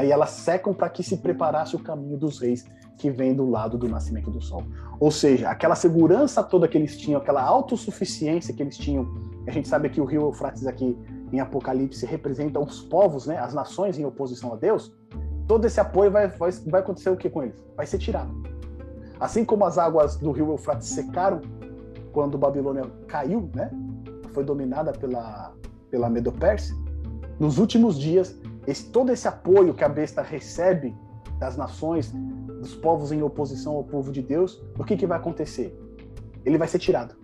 E 0.04 0.12
elas 0.12 0.30
secam 0.32 0.74
para 0.74 0.90
que 0.90 1.04
se 1.04 1.18
preparasse 1.18 1.76
o 1.76 1.80
caminho 1.80 2.18
dos 2.18 2.40
reis 2.40 2.66
que 2.98 3.10
vem 3.10 3.34
do 3.34 3.50
lado 3.50 3.78
do 3.78 3.88
nascimento 3.88 4.32
do 4.32 4.42
sol. 4.42 4.64
Ou 5.00 5.12
seja, 5.12 5.50
aquela 5.50 5.76
segurança 5.76 6.44
toda 6.44 6.68
que 6.68 6.78
eles 6.78 6.98
tinham, 6.98 7.20
aquela 7.20 7.42
autossuficiência 7.42 8.54
que 8.54 8.62
eles 8.62 8.78
tinham 8.78 9.08
a 9.50 9.52
gente 9.52 9.68
sabe 9.68 9.90
que 9.90 10.00
o 10.00 10.06
rio 10.06 10.22
Eufrates 10.22 10.68
aqui 10.68 10.96
em 11.32 11.40
Apocalipse 11.40 12.06
representa 12.06 12.60
os 12.60 12.82
povos, 12.82 13.26
né, 13.26 13.38
as 13.38 13.54
nações 13.54 13.98
em 13.98 14.06
oposição 14.06 14.54
a 14.54 14.56
Deus. 14.56 14.94
Todo 15.48 15.66
esse 15.66 15.80
apoio 15.80 16.12
vai, 16.12 16.28
vai, 16.28 16.52
vai 16.68 16.82
acontecer 16.82 17.10
o 17.10 17.18
que 17.18 17.30
com 17.30 17.44
eles? 17.44 17.64
Vai 17.76 17.86
ser 17.86 17.98
tirado. 17.98 18.32
Assim 19.20 19.44
como 19.44 19.66
as 19.66 19.78
águas 19.78 20.16
do 20.16 20.32
rio 20.32 20.50
Eufrates 20.50 20.88
secaram 20.88 21.42
quando 22.12 22.38
Babilônia 22.38 22.84
caiu, 23.08 23.50
né, 23.54 23.70
foi 24.34 24.44
dominada 24.44 24.92
pela, 24.92 25.54
pela 25.90 26.10
Medo-Pérsia, 26.10 26.76
nos 27.40 27.58
últimos 27.58 27.98
dias, 27.98 28.38
esse, 28.68 28.90
todo 28.90 29.12
esse 29.12 29.28
apoio 29.28 29.74
que 29.74 29.84
a 29.84 29.90
besta 29.90 30.22
recebe 30.22 30.96
das 31.40 31.56
nações, 31.56 32.12
dos 32.60 32.76
povos 32.76 33.12
em 33.12 33.24
oposição 33.24 33.76
ao 33.76 33.84
povo 33.84 34.12
de 34.12 34.22
Deus, 34.22 34.62
o 34.78 34.84
que, 34.84 34.98
que 34.98 35.08
vai 35.08 35.18
acontecer? 35.18 35.78
Ele 36.44 36.58
vai 36.58 36.68
ser 36.68 36.80
tirado. 36.80 37.16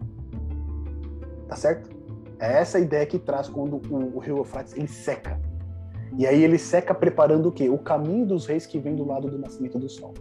Tá 1.47 1.55
certo? 1.55 1.94
É 2.45 2.59
essa 2.59 2.79
ideia 2.79 3.05
que 3.05 3.17
traz 3.17 3.47
quando 3.47 3.81
o, 3.89 4.15
o 4.15 4.19
rio 4.19 4.37
Eufrates 4.37 4.73
ele 4.75 4.87
seca. 4.87 5.39
E 6.17 6.25
aí 6.25 6.43
ele 6.43 6.57
seca 6.57 6.93
preparando 6.93 7.49
o 7.49 7.51
quê? 7.51 7.69
O 7.69 7.77
caminho 7.77 8.25
dos 8.25 8.45
reis 8.45 8.65
que 8.65 8.79
vem 8.79 8.95
do 8.95 9.05
lado 9.05 9.29
do 9.29 9.37
nascimento 9.37 9.79
do 9.79 9.89
sol. 9.89 10.13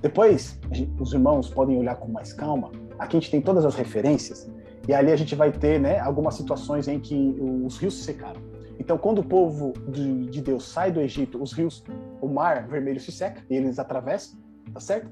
Depois, 0.00 0.58
os 0.98 1.12
irmãos 1.12 1.48
podem 1.48 1.78
olhar 1.78 1.94
com 1.96 2.10
mais 2.10 2.32
calma. 2.32 2.72
Aqui 2.98 3.16
a 3.16 3.20
gente 3.20 3.30
tem 3.30 3.40
todas 3.40 3.64
as 3.64 3.74
referências 3.74 4.50
e 4.88 4.92
ali 4.92 5.12
a 5.12 5.16
gente 5.16 5.34
vai 5.36 5.52
ter, 5.52 5.78
né, 5.78 6.00
algumas 6.00 6.34
situações 6.34 6.88
em 6.88 6.98
que 6.98 7.36
os 7.64 7.78
rios 7.78 7.98
se 7.98 8.04
secaram. 8.04 8.40
Então, 8.80 8.98
quando 8.98 9.20
o 9.20 9.24
povo 9.24 9.72
de, 9.88 10.26
de 10.26 10.40
Deus 10.40 10.64
sai 10.64 10.90
do 10.90 11.00
Egito, 11.00 11.40
os 11.40 11.52
rios, 11.52 11.84
o 12.20 12.26
mar 12.26 12.66
vermelho 12.66 12.98
se 12.98 13.12
seca 13.12 13.42
e 13.48 13.54
eles 13.54 13.78
atravessam, 13.78 14.40
tá 14.74 14.80
certo? 14.80 15.08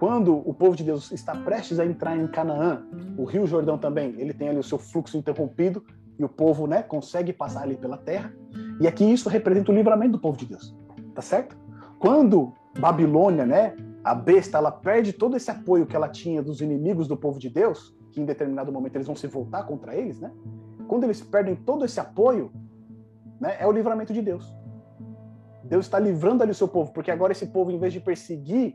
Quando 0.00 0.34
o 0.48 0.54
povo 0.54 0.74
de 0.74 0.82
Deus 0.82 1.12
está 1.12 1.36
prestes 1.36 1.78
a 1.78 1.84
entrar 1.84 2.16
em 2.16 2.26
Canaã, 2.26 2.82
o 3.18 3.24
Rio 3.26 3.46
Jordão 3.46 3.76
também, 3.76 4.14
ele 4.16 4.32
tem 4.32 4.48
ali 4.48 4.58
o 4.58 4.62
seu 4.62 4.78
fluxo 4.78 5.18
interrompido 5.18 5.84
e 6.18 6.24
o 6.24 6.28
povo, 6.28 6.66
né, 6.66 6.82
consegue 6.82 7.34
passar 7.34 7.64
ali 7.64 7.76
pela 7.76 7.98
terra. 7.98 8.32
E 8.80 8.88
aqui 8.88 9.04
isso 9.04 9.28
representa 9.28 9.70
o 9.70 9.74
livramento 9.74 10.12
do 10.12 10.18
povo 10.18 10.38
de 10.38 10.46
Deus, 10.46 10.74
tá 11.14 11.20
certo? 11.20 11.54
Quando 11.98 12.54
Babilônia, 12.78 13.44
né, 13.44 13.76
a 14.02 14.14
besta, 14.14 14.56
ela 14.56 14.72
perde 14.72 15.12
todo 15.12 15.36
esse 15.36 15.50
apoio 15.50 15.84
que 15.84 15.94
ela 15.94 16.08
tinha 16.08 16.42
dos 16.42 16.62
inimigos 16.62 17.06
do 17.06 17.14
povo 17.14 17.38
de 17.38 17.50
Deus, 17.50 17.94
que 18.10 18.22
em 18.22 18.24
determinado 18.24 18.72
momento 18.72 18.96
eles 18.96 19.06
vão 19.06 19.14
se 19.14 19.26
voltar 19.26 19.64
contra 19.64 19.94
eles, 19.94 20.18
né? 20.18 20.32
Quando 20.88 21.04
eles 21.04 21.20
perdem 21.20 21.54
todo 21.54 21.84
esse 21.84 22.00
apoio, 22.00 22.50
né, 23.38 23.58
é 23.60 23.66
o 23.66 23.70
livramento 23.70 24.14
de 24.14 24.22
Deus. 24.22 24.50
Deus 25.62 25.84
está 25.84 25.98
livrando 25.98 26.42
ali 26.42 26.52
o 26.52 26.54
seu 26.54 26.68
povo, 26.68 26.90
porque 26.90 27.10
agora 27.10 27.32
esse 27.32 27.48
povo, 27.48 27.70
em 27.70 27.78
vez 27.78 27.92
de 27.92 28.00
perseguir 28.00 28.74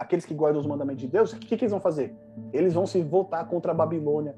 aqueles 0.00 0.24
que 0.24 0.32
guardam 0.32 0.58
os 0.58 0.66
mandamentos 0.66 1.02
de 1.02 1.08
Deus, 1.08 1.30
o 1.30 1.38
que, 1.38 1.58
que 1.58 1.62
eles 1.62 1.70
vão 1.70 1.80
fazer? 1.80 2.16
Eles 2.54 2.72
vão 2.72 2.86
se 2.86 3.02
voltar 3.02 3.44
contra 3.44 3.72
a 3.72 3.74
Babilônia, 3.74 4.34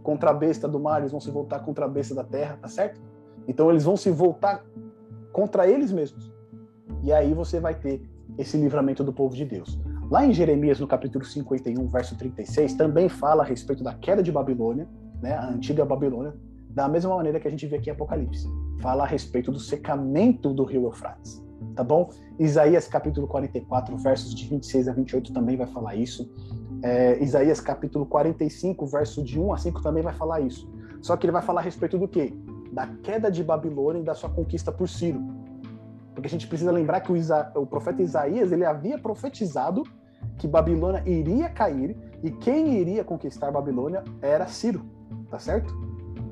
contra 0.00 0.30
a 0.30 0.32
besta 0.32 0.68
do 0.68 0.78
mar, 0.78 1.00
eles 1.00 1.10
vão 1.10 1.20
se 1.20 1.28
voltar 1.28 1.58
contra 1.58 1.86
a 1.86 1.88
besta 1.88 2.14
da 2.14 2.22
terra, 2.22 2.56
tá 2.62 2.68
certo? 2.68 3.00
Então 3.48 3.68
eles 3.68 3.82
vão 3.82 3.96
se 3.96 4.12
voltar 4.12 4.64
contra 5.32 5.68
eles 5.68 5.90
mesmos. 5.90 6.32
E 7.02 7.12
aí 7.12 7.34
você 7.34 7.58
vai 7.58 7.74
ter 7.74 8.00
esse 8.38 8.56
livramento 8.56 9.02
do 9.02 9.12
povo 9.12 9.34
de 9.34 9.44
Deus. 9.44 9.76
Lá 10.08 10.24
em 10.24 10.32
Jeremias, 10.32 10.78
no 10.78 10.86
capítulo 10.86 11.24
51, 11.24 11.88
verso 11.88 12.16
36, 12.16 12.74
também 12.74 13.08
fala 13.08 13.42
a 13.42 13.46
respeito 13.46 13.82
da 13.82 13.94
queda 13.94 14.22
de 14.22 14.30
Babilônia, 14.30 14.88
né, 15.20 15.34
a 15.34 15.48
antiga 15.48 15.84
Babilônia, 15.84 16.32
da 16.70 16.88
mesma 16.88 17.16
maneira 17.16 17.40
que 17.40 17.48
a 17.48 17.50
gente 17.50 17.66
vê 17.66 17.76
aqui 17.76 17.90
em 17.90 17.92
Apocalipse. 17.92 18.46
Fala 18.80 19.02
a 19.02 19.06
respeito 19.06 19.50
do 19.50 19.58
secamento 19.58 20.54
do 20.54 20.62
rio 20.62 20.84
Eufrates 20.84 21.42
tá 21.74 21.82
bom? 21.84 22.10
Isaías 22.38 22.86
capítulo 22.86 23.26
44, 23.26 23.96
versos 23.96 24.34
de 24.34 24.48
26 24.48 24.88
a 24.88 24.92
28 24.92 25.32
também 25.32 25.56
vai 25.56 25.66
falar 25.66 25.94
isso. 25.94 26.30
É, 26.82 27.22
Isaías 27.22 27.60
capítulo 27.60 28.04
45, 28.06 28.86
verso 28.86 29.22
de 29.22 29.38
1 29.38 29.52
a 29.52 29.56
5 29.56 29.82
também 29.82 30.02
vai 30.02 30.12
falar 30.12 30.40
isso. 30.40 30.70
Só 31.00 31.16
que 31.16 31.26
ele 31.26 31.32
vai 31.32 31.42
falar 31.42 31.60
a 31.60 31.64
respeito 31.64 31.98
do 31.98 32.08
quê? 32.08 32.34
Da 32.72 32.86
queda 32.86 33.30
de 33.30 33.42
Babilônia 33.42 34.00
e 34.00 34.04
da 34.04 34.14
sua 34.14 34.30
conquista 34.30 34.72
por 34.72 34.88
Ciro. 34.88 35.20
Porque 36.14 36.26
a 36.26 36.30
gente 36.30 36.46
precisa 36.46 36.70
lembrar 36.70 37.00
que 37.00 37.12
o, 37.12 37.16
Isa, 37.16 37.50
o 37.54 37.66
profeta 37.66 38.02
Isaías 38.02 38.52
ele 38.52 38.64
havia 38.64 38.98
profetizado 38.98 39.82
que 40.38 40.46
Babilônia 40.46 41.02
iria 41.06 41.48
cair 41.48 41.96
e 42.22 42.30
quem 42.30 42.78
iria 42.78 43.04
conquistar 43.04 43.50
Babilônia 43.50 44.02
era 44.20 44.46
Ciro, 44.46 44.84
tá 45.30 45.38
certo? 45.38 45.74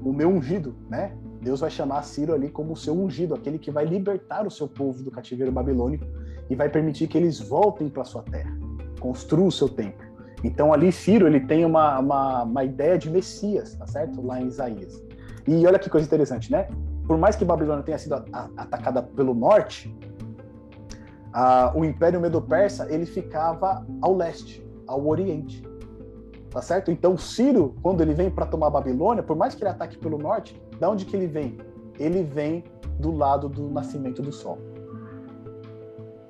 O 0.04 0.12
meu 0.12 0.28
ungido, 0.28 0.74
né? 0.88 1.16
Deus 1.40 1.60
vai 1.60 1.70
chamar 1.70 2.02
Ciro 2.02 2.34
ali 2.34 2.50
como 2.50 2.72
o 2.72 2.76
seu 2.76 2.94
ungido, 2.94 3.34
aquele 3.34 3.58
que 3.58 3.70
vai 3.70 3.84
libertar 3.84 4.46
o 4.46 4.50
seu 4.50 4.68
povo 4.68 5.02
do 5.02 5.10
cativeiro 5.10 5.50
babilônico 5.50 6.04
e 6.48 6.54
vai 6.54 6.68
permitir 6.68 7.08
que 7.08 7.16
eles 7.16 7.40
voltem 7.40 7.88
para 7.88 8.04
sua 8.04 8.22
terra, 8.22 8.52
construam 8.98 9.48
o 9.48 9.52
seu 9.52 9.68
templo. 9.68 10.04
Então 10.44 10.72
ali 10.72 10.92
Ciro 10.92 11.26
ele 11.26 11.40
tem 11.40 11.64
uma, 11.64 11.98
uma, 11.98 12.42
uma, 12.42 12.64
ideia 12.64 12.98
de 12.98 13.10
Messias, 13.10 13.74
tá 13.74 13.86
certo? 13.86 14.20
Lá 14.24 14.40
em 14.40 14.46
Isaías. 14.46 15.02
E 15.46 15.66
olha 15.66 15.78
que 15.78 15.88
coisa 15.88 16.06
interessante, 16.06 16.50
né? 16.50 16.68
Por 17.06 17.18
mais 17.18 17.36
que 17.36 17.44
Babilônia 17.44 17.82
tenha 17.82 17.98
sido 17.98 18.14
atacada 18.56 19.02
pelo 19.02 19.34
norte, 19.34 19.94
a, 21.32 21.72
o 21.74 21.84
Império 21.84 22.20
Medo-Persa 22.20 22.86
ele 22.92 23.06
ficava 23.06 23.84
ao 24.00 24.14
leste, 24.14 24.64
ao 24.86 25.06
oriente 25.06 25.62
tá 26.50 26.60
certo? 26.60 26.90
Então 26.90 27.16
Ciro, 27.16 27.76
quando 27.80 28.00
ele 28.00 28.12
vem 28.12 28.28
para 28.28 28.44
tomar 28.44 28.70
Babilônia, 28.70 29.22
por 29.22 29.36
mais 29.36 29.54
que 29.54 29.62
ele 29.62 29.70
ataque 29.70 29.96
pelo 29.96 30.18
norte, 30.18 30.60
da 30.80 30.90
onde 30.90 31.04
que 31.04 31.14
ele 31.14 31.26
vem? 31.26 31.58
Ele 31.98 32.22
vem 32.22 32.64
do 32.98 33.12
lado 33.12 33.48
do 33.48 33.68
nascimento 33.68 34.22
do 34.22 34.32
sol. 34.32 34.58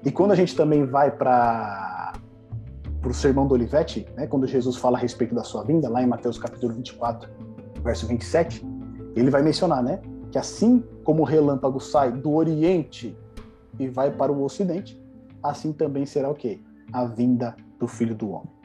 E 0.04 0.10
quando 0.10 0.32
a 0.32 0.34
gente 0.34 0.56
também 0.56 0.84
vai 0.84 1.10
para 1.10 2.12
o 3.04 3.14
sermão 3.14 3.46
do 3.46 3.54
Olivete, 3.54 4.06
né, 4.16 4.26
quando 4.26 4.46
Jesus 4.46 4.76
fala 4.76 4.98
a 4.98 5.00
respeito 5.00 5.34
da 5.34 5.44
sua 5.44 5.62
vinda, 5.62 5.88
lá 5.88 6.02
em 6.02 6.06
Mateus 6.06 6.38
capítulo 6.38 6.74
24, 6.74 7.30
verso 7.82 8.06
27, 8.06 8.66
ele 9.14 9.30
vai 9.30 9.42
mencionar, 9.42 9.82
né, 9.82 10.00
que 10.30 10.38
assim 10.38 10.84
como 11.04 11.22
o 11.22 11.24
relâmpago 11.24 11.80
sai 11.80 12.12
do 12.12 12.32
oriente 12.32 13.16
e 13.78 13.88
vai 13.88 14.10
para 14.10 14.32
o 14.32 14.42
ocidente, 14.42 15.00
assim 15.42 15.72
também 15.72 16.04
será 16.06 16.28
o 16.28 16.34
quê? 16.34 16.60
A 16.92 17.04
vinda 17.04 17.54
do 17.78 17.86
Filho 17.86 18.14
do 18.14 18.30
Homem 18.30 18.60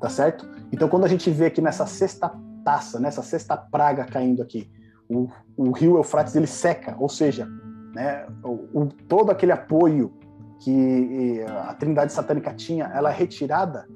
tá 0.00 0.08
certo? 0.08 0.48
Então, 0.72 0.88
quando 0.88 1.04
a 1.04 1.08
gente 1.08 1.30
vê 1.30 1.46
aqui 1.46 1.60
nessa 1.60 1.86
sexta 1.86 2.32
taça, 2.64 3.00
nessa 3.00 3.22
sexta 3.22 3.56
praga 3.56 4.04
caindo 4.04 4.42
aqui, 4.42 4.70
o, 5.08 5.28
o 5.56 5.70
rio 5.72 5.96
Eufrates 5.96 6.34
ele 6.36 6.46
seca, 6.46 6.96
ou 6.98 7.08
seja, 7.08 7.48
né, 7.94 8.26
o, 8.44 8.80
o, 8.80 8.88
todo 9.08 9.30
aquele 9.30 9.52
apoio 9.52 10.12
que 10.60 11.44
a 11.46 11.74
Trindade 11.74 12.12
Satânica 12.12 12.52
tinha, 12.52 12.86
ela 12.86 13.10
é 13.10 13.14
retirada, 13.14 13.86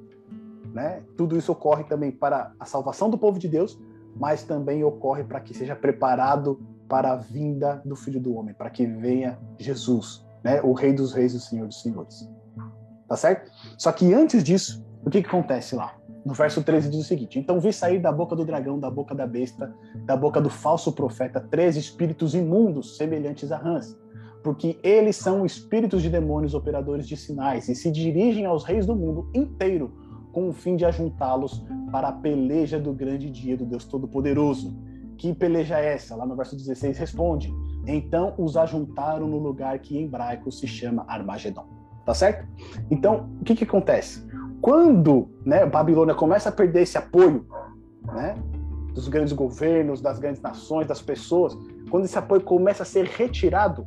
né? 0.72 1.02
Tudo 1.16 1.36
isso 1.36 1.52
ocorre 1.52 1.84
também 1.84 2.10
para 2.10 2.52
a 2.58 2.64
salvação 2.64 3.10
do 3.10 3.18
povo 3.18 3.38
de 3.38 3.48
Deus, 3.48 3.78
mas 4.16 4.44
também 4.44 4.84
ocorre 4.84 5.24
para 5.24 5.40
que 5.40 5.54
seja 5.54 5.74
preparado 5.74 6.60
para 6.88 7.12
a 7.12 7.16
vinda 7.16 7.82
do 7.84 7.96
Filho 7.96 8.20
do 8.20 8.34
Homem, 8.34 8.54
para 8.54 8.70
que 8.70 8.86
venha 8.86 9.38
Jesus, 9.58 10.24
né? 10.42 10.60
O 10.62 10.72
Rei 10.72 10.92
dos 10.92 11.12
Reis 11.12 11.34
e 11.34 11.36
o 11.36 11.40
Senhor 11.40 11.66
dos 11.66 11.82
Senhores. 11.82 12.28
Tá 13.08 13.16
certo? 13.16 13.50
Só 13.76 13.90
que 13.92 14.14
antes 14.14 14.42
disso, 14.42 14.84
o 15.04 15.10
que, 15.10 15.20
que 15.20 15.28
acontece 15.28 15.74
lá? 15.74 15.94
No 16.24 16.34
verso 16.34 16.62
13 16.62 16.90
diz 16.90 17.00
o 17.00 17.04
seguinte: 17.04 17.38
Então 17.38 17.58
vi 17.58 17.72
sair 17.72 17.98
da 17.98 18.12
boca 18.12 18.36
do 18.36 18.44
dragão, 18.44 18.78
da 18.78 18.90
boca 18.90 19.14
da 19.14 19.26
besta, 19.26 19.74
da 20.04 20.16
boca 20.16 20.40
do 20.40 20.48
falso 20.48 20.92
profeta, 20.92 21.40
três 21.40 21.76
espíritos 21.76 22.34
imundos, 22.34 22.96
semelhantes 22.96 23.50
a 23.50 23.56
rãs, 23.56 23.96
porque 24.42 24.78
eles 24.82 25.16
são 25.16 25.44
espíritos 25.44 26.02
de 26.02 26.08
demônios 26.08 26.54
operadores 26.54 27.08
de 27.08 27.16
sinais 27.16 27.68
e 27.68 27.74
se 27.74 27.90
dirigem 27.90 28.46
aos 28.46 28.64
reis 28.64 28.86
do 28.86 28.94
mundo 28.94 29.30
inteiro 29.34 29.92
com 30.32 30.48
o 30.48 30.52
fim 30.52 30.76
de 30.76 30.84
ajuntá-los 30.84 31.64
para 31.90 32.08
a 32.08 32.12
peleja 32.12 32.78
do 32.78 32.92
grande 32.92 33.30
dia 33.30 33.56
do 33.56 33.66
Deus 33.66 33.84
Todo-Poderoso. 33.84 34.74
Que 35.18 35.34
peleja 35.34 35.78
é 35.78 35.92
essa? 35.92 36.16
Lá 36.16 36.24
no 36.24 36.34
verso 36.34 36.56
16 36.56 36.98
responde: 36.98 37.52
Então 37.86 38.34
os 38.38 38.56
ajuntaram 38.56 39.28
no 39.28 39.38
lugar 39.38 39.78
que 39.80 39.98
em 39.98 40.04
hebraico 40.04 40.50
se 40.50 40.66
chama 40.66 41.04
Armagedon. 41.06 41.66
Tá 42.04 42.14
certo? 42.14 42.48
Então, 42.90 43.30
o 43.40 43.44
que 43.44 43.54
que 43.54 43.62
acontece? 43.62 44.26
Quando 44.62 45.28
né, 45.44 45.66
Babilônia 45.66 46.14
começa 46.14 46.48
a 46.48 46.52
perder 46.52 46.82
esse 46.82 46.96
apoio 46.96 47.44
né, 48.14 48.36
dos 48.94 49.08
grandes 49.08 49.32
governos, 49.32 50.00
das 50.00 50.20
grandes 50.20 50.40
nações, 50.40 50.86
das 50.86 51.02
pessoas, 51.02 51.58
quando 51.90 52.04
esse 52.04 52.16
apoio 52.16 52.40
começa 52.40 52.84
a 52.84 52.86
ser 52.86 53.06
retirado, 53.06 53.84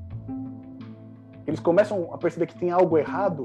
eles 1.47 1.61
começam 1.61 2.13
a 2.13 2.17
perceber 2.17 2.47
que 2.47 2.59
tem 2.59 2.71
algo 2.71 2.97
errado, 2.97 3.43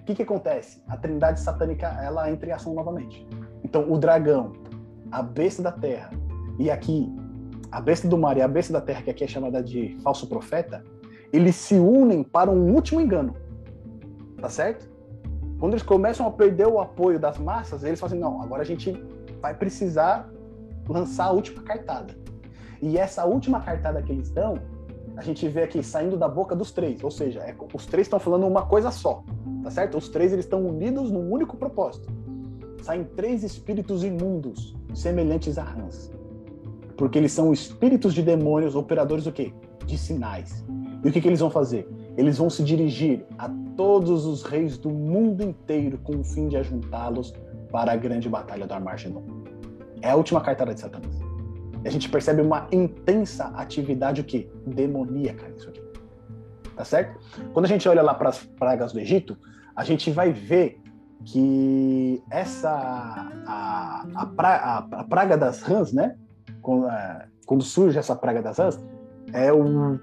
o 0.00 0.04
que, 0.04 0.14
que 0.14 0.22
acontece? 0.22 0.82
A 0.88 0.96
trindade 0.96 1.40
satânica 1.40 1.86
ela 2.02 2.30
entra 2.30 2.48
em 2.48 2.52
ação 2.52 2.72
novamente. 2.72 3.26
Então, 3.62 3.90
o 3.92 3.98
dragão, 3.98 4.52
a 5.10 5.22
besta 5.22 5.62
da 5.62 5.72
terra, 5.72 6.10
e 6.58 6.70
aqui 6.70 7.14
a 7.70 7.80
besta 7.80 8.08
do 8.08 8.16
mar 8.16 8.36
e 8.36 8.42
a 8.42 8.48
besta 8.48 8.72
da 8.72 8.80
terra, 8.80 9.02
que 9.02 9.10
aqui 9.10 9.24
é 9.24 9.26
chamada 9.26 9.62
de 9.62 9.98
falso 10.02 10.26
profeta, 10.26 10.82
eles 11.32 11.56
se 11.56 11.74
unem 11.74 12.22
para 12.22 12.50
um 12.50 12.72
último 12.72 13.00
engano. 13.00 13.34
Tá 14.40 14.48
certo? 14.48 14.93
Quando 15.58 15.72
eles 15.72 15.82
começam 15.82 16.26
a 16.26 16.30
perder 16.30 16.66
o 16.66 16.80
apoio 16.80 17.18
das 17.18 17.38
massas, 17.38 17.84
eles 17.84 17.98
falam 17.98 18.12
assim, 18.12 18.20
não, 18.20 18.42
agora 18.42 18.62
a 18.62 18.66
gente 18.66 18.92
vai 19.40 19.54
precisar 19.54 20.28
lançar 20.88 21.26
a 21.26 21.30
última 21.32 21.62
cartada. 21.62 22.14
E 22.82 22.98
essa 22.98 23.24
última 23.24 23.60
cartada 23.60 24.02
que 24.02 24.12
eles 24.12 24.30
dão, 24.30 24.58
a 25.16 25.22
gente 25.22 25.48
vê 25.48 25.62
aqui 25.62 25.82
saindo 25.82 26.16
da 26.16 26.28
boca 26.28 26.54
dos 26.56 26.72
três, 26.72 27.02
ou 27.02 27.10
seja, 27.10 27.40
é, 27.40 27.54
os 27.72 27.86
três 27.86 28.06
estão 28.06 28.18
falando 28.18 28.46
uma 28.46 28.66
coisa 28.66 28.90
só, 28.90 29.22
tá 29.62 29.70
certo? 29.70 29.96
Os 29.96 30.08
três 30.08 30.32
eles 30.32 30.44
estão 30.44 30.66
unidos 30.66 31.10
num 31.10 31.30
único 31.30 31.56
propósito. 31.56 32.12
Saem 32.82 33.04
três 33.04 33.42
espíritos 33.42 34.04
imundos, 34.04 34.76
semelhantes 34.92 35.56
a 35.56 35.62
rãs, 35.62 36.12
porque 36.96 37.16
eles 37.16 37.32
são 37.32 37.52
espíritos 37.52 38.12
de 38.12 38.22
demônios, 38.22 38.74
operadores 38.74 39.24
do 39.24 39.32
quê? 39.32 39.52
De 39.86 39.96
sinais. 39.96 40.64
E 41.02 41.08
o 41.08 41.12
que, 41.12 41.20
que 41.20 41.28
eles 41.28 41.40
vão 41.40 41.50
fazer? 41.50 41.88
Eles 42.16 42.38
vão 42.38 42.48
se 42.48 42.62
dirigir 42.62 43.24
a 43.38 43.48
todos 43.76 44.24
os 44.24 44.42
reis 44.42 44.78
do 44.78 44.90
mundo 44.90 45.42
inteiro 45.42 45.98
com 45.98 46.20
o 46.20 46.24
fim 46.24 46.48
de 46.48 46.56
ajuntá-los 46.56 47.34
para 47.70 47.92
a 47.92 47.96
grande 47.96 48.28
batalha 48.28 48.66
do 48.66 48.74
Armagedon. 48.74 49.24
É 50.00 50.10
a 50.10 50.16
última 50.16 50.40
cartada 50.40 50.72
de 50.72 50.80
Satanás. 50.80 51.18
E 51.84 51.88
a 51.88 51.90
gente 51.90 52.08
percebe 52.08 52.40
uma 52.40 52.68
intensa 52.70 53.46
atividade 53.56 54.20
o 54.20 54.24
quê? 54.24 54.48
Demoníaca 54.66 55.48
nisso 55.48 55.68
aqui. 55.68 55.82
Tá 56.76 56.84
certo? 56.84 57.20
Quando 57.52 57.66
a 57.66 57.68
gente 57.68 57.88
olha 57.88 58.02
lá 58.02 58.14
para 58.14 58.28
as 58.28 58.38
pragas 58.42 58.92
do 58.92 59.00
Egito, 59.00 59.36
a 59.76 59.84
gente 59.84 60.10
vai 60.10 60.32
ver 60.32 60.80
que 61.24 62.22
essa 62.30 62.70
a, 63.46 64.06
a, 64.14 64.26
pra, 64.26 64.56
a, 64.56 64.78
a 65.00 65.04
praga 65.04 65.36
das 65.36 65.62
rãs, 65.62 65.92
né? 65.92 66.16
Com, 66.60 66.86
a, 66.86 67.26
quando 67.46 67.62
surge 67.62 67.98
essa 67.98 68.14
praga 68.14 68.42
das 68.42 68.58
rãs, 68.58 68.78
é 69.32 69.52
o, 69.52 69.98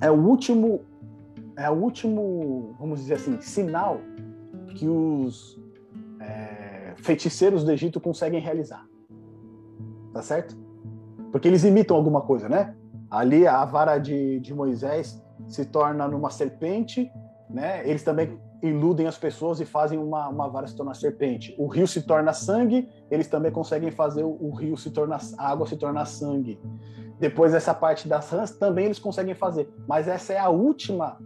é 0.00 0.10
o 0.10 0.14
último, 0.14 0.84
é 1.62 1.70
o 1.70 1.74
último, 1.74 2.74
vamos 2.78 3.00
dizer 3.00 3.14
assim, 3.14 3.40
sinal 3.40 4.00
que 4.74 4.88
os 4.88 5.60
é, 6.20 6.94
feiticeiros 6.96 7.64
do 7.64 7.70
Egito 7.70 8.00
conseguem 8.00 8.40
realizar. 8.40 8.84
Tá 10.12 10.22
certo? 10.22 10.56
Porque 11.30 11.46
eles 11.46 11.64
imitam 11.64 11.96
alguma 11.96 12.20
coisa, 12.20 12.48
né? 12.48 12.74
Ali 13.10 13.46
a 13.46 13.64
vara 13.64 13.98
de, 13.98 14.40
de 14.40 14.52
Moisés 14.52 15.22
se 15.46 15.64
torna 15.64 16.08
numa 16.08 16.30
serpente, 16.30 17.10
né? 17.48 17.88
Eles 17.88 18.02
também 18.02 18.38
iludem 18.62 19.06
as 19.06 19.16
pessoas 19.16 19.60
e 19.60 19.64
fazem 19.64 19.98
uma, 19.98 20.28
uma 20.28 20.48
vara 20.48 20.66
se 20.66 20.76
tornar 20.76 20.94
serpente. 20.94 21.54
O 21.58 21.66
rio 21.66 21.86
se 21.86 22.02
torna 22.02 22.32
sangue, 22.32 22.88
eles 23.10 23.28
também 23.28 23.52
conseguem 23.52 23.90
fazer 23.90 24.24
o, 24.24 24.36
o 24.40 24.50
rio 24.50 24.76
se 24.76 24.90
tornar 24.90 25.20
a 25.38 25.48
água 25.48 25.66
se 25.66 25.76
tornar 25.76 26.06
sangue. 26.06 26.60
Depois 27.18 27.54
essa 27.54 27.72
parte 27.72 28.08
das 28.08 28.28
rãs 28.30 28.50
também 28.50 28.86
eles 28.86 28.98
conseguem 28.98 29.34
fazer, 29.34 29.72
mas 29.86 30.08
essa 30.08 30.32
é 30.32 30.38
a 30.38 30.48
última 30.48 31.18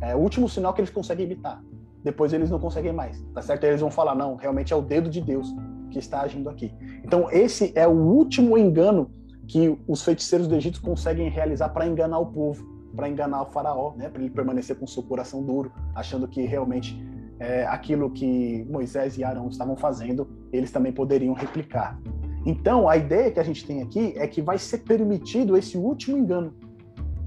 é 0.00 0.14
o 0.14 0.18
último 0.18 0.48
sinal 0.48 0.72
que 0.72 0.80
eles 0.80 0.90
conseguem 0.90 1.26
imitar. 1.26 1.62
Depois 2.04 2.32
eles 2.32 2.50
não 2.50 2.58
conseguem 2.58 2.92
mais, 2.92 3.20
tá 3.34 3.42
certo? 3.42 3.64
Eles 3.64 3.80
vão 3.80 3.90
falar 3.90 4.14
não, 4.14 4.36
realmente 4.36 4.72
é 4.72 4.76
o 4.76 4.82
dedo 4.82 5.10
de 5.10 5.20
Deus 5.20 5.52
que 5.90 5.98
está 5.98 6.20
agindo 6.20 6.48
aqui. 6.48 6.72
Então 7.04 7.30
esse 7.30 7.72
é 7.74 7.86
o 7.86 7.92
último 7.92 8.56
engano 8.56 9.10
que 9.46 9.78
os 9.88 10.02
feiticeiros 10.02 10.46
do 10.46 10.54
Egito 10.54 10.80
conseguem 10.80 11.28
realizar 11.28 11.70
para 11.70 11.86
enganar 11.86 12.18
o 12.18 12.26
povo 12.26 12.78
para 12.94 13.08
enganar 13.08 13.42
o 13.42 13.46
faraó, 13.46 13.94
né, 13.96 14.08
para 14.08 14.20
ele 14.20 14.30
permanecer 14.30 14.76
com 14.76 14.86
seu 14.86 15.02
coração 15.02 15.42
duro, 15.42 15.72
achando 15.94 16.26
que 16.26 16.42
realmente 16.42 17.00
é, 17.38 17.64
aquilo 17.66 18.10
que 18.10 18.66
Moisés 18.68 19.16
e 19.18 19.24
Arão 19.24 19.48
estavam 19.48 19.76
fazendo, 19.76 20.28
eles 20.52 20.70
também 20.72 20.92
poderiam 20.92 21.34
replicar. 21.34 21.98
Então, 22.44 22.88
a 22.88 22.96
ideia 22.96 23.30
que 23.30 23.38
a 23.38 23.42
gente 23.42 23.64
tem 23.66 23.82
aqui 23.82 24.14
é 24.16 24.26
que 24.26 24.40
vai 24.40 24.58
ser 24.58 24.78
permitido 24.78 25.56
esse 25.56 25.76
último 25.76 26.16
engano, 26.16 26.54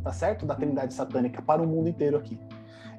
tá 0.03 0.11
certo? 0.11 0.45
Da 0.45 0.56
Trindade 0.56 0.93
satânica 0.93 1.41
para 1.41 1.61
o 1.61 1.68
mundo 1.68 1.88
inteiro 1.88 2.18
aqui. 2.18 2.39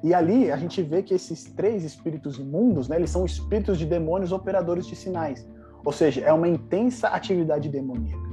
E 0.03 0.13
ali 0.13 0.51
a 0.51 0.57
gente 0.57 0.81
vê 0.83 1.01
que 1.01 1.13
esses 1.13 1.45
três 1.45 1.85
espíritos 1.85 2.37
imundos, 2.37 2.89
né, 2.89 2.97
eles 2.97 3.09
são 3.09 3.23
espíritos 3.23 3.79
de 3.79 3.85
demônios 3.85 4.33
operadores 4.33 4.85
de 4.85 4.97
sinais. 4.97 5.47
Ou 5.85 5.93
seja, 5.93 6.19
é 6.21 6.33
uma 6.33 6.47
intensa 6.47 7.07
atividade 7.07 7.69
demoníaca. 7.69 8.29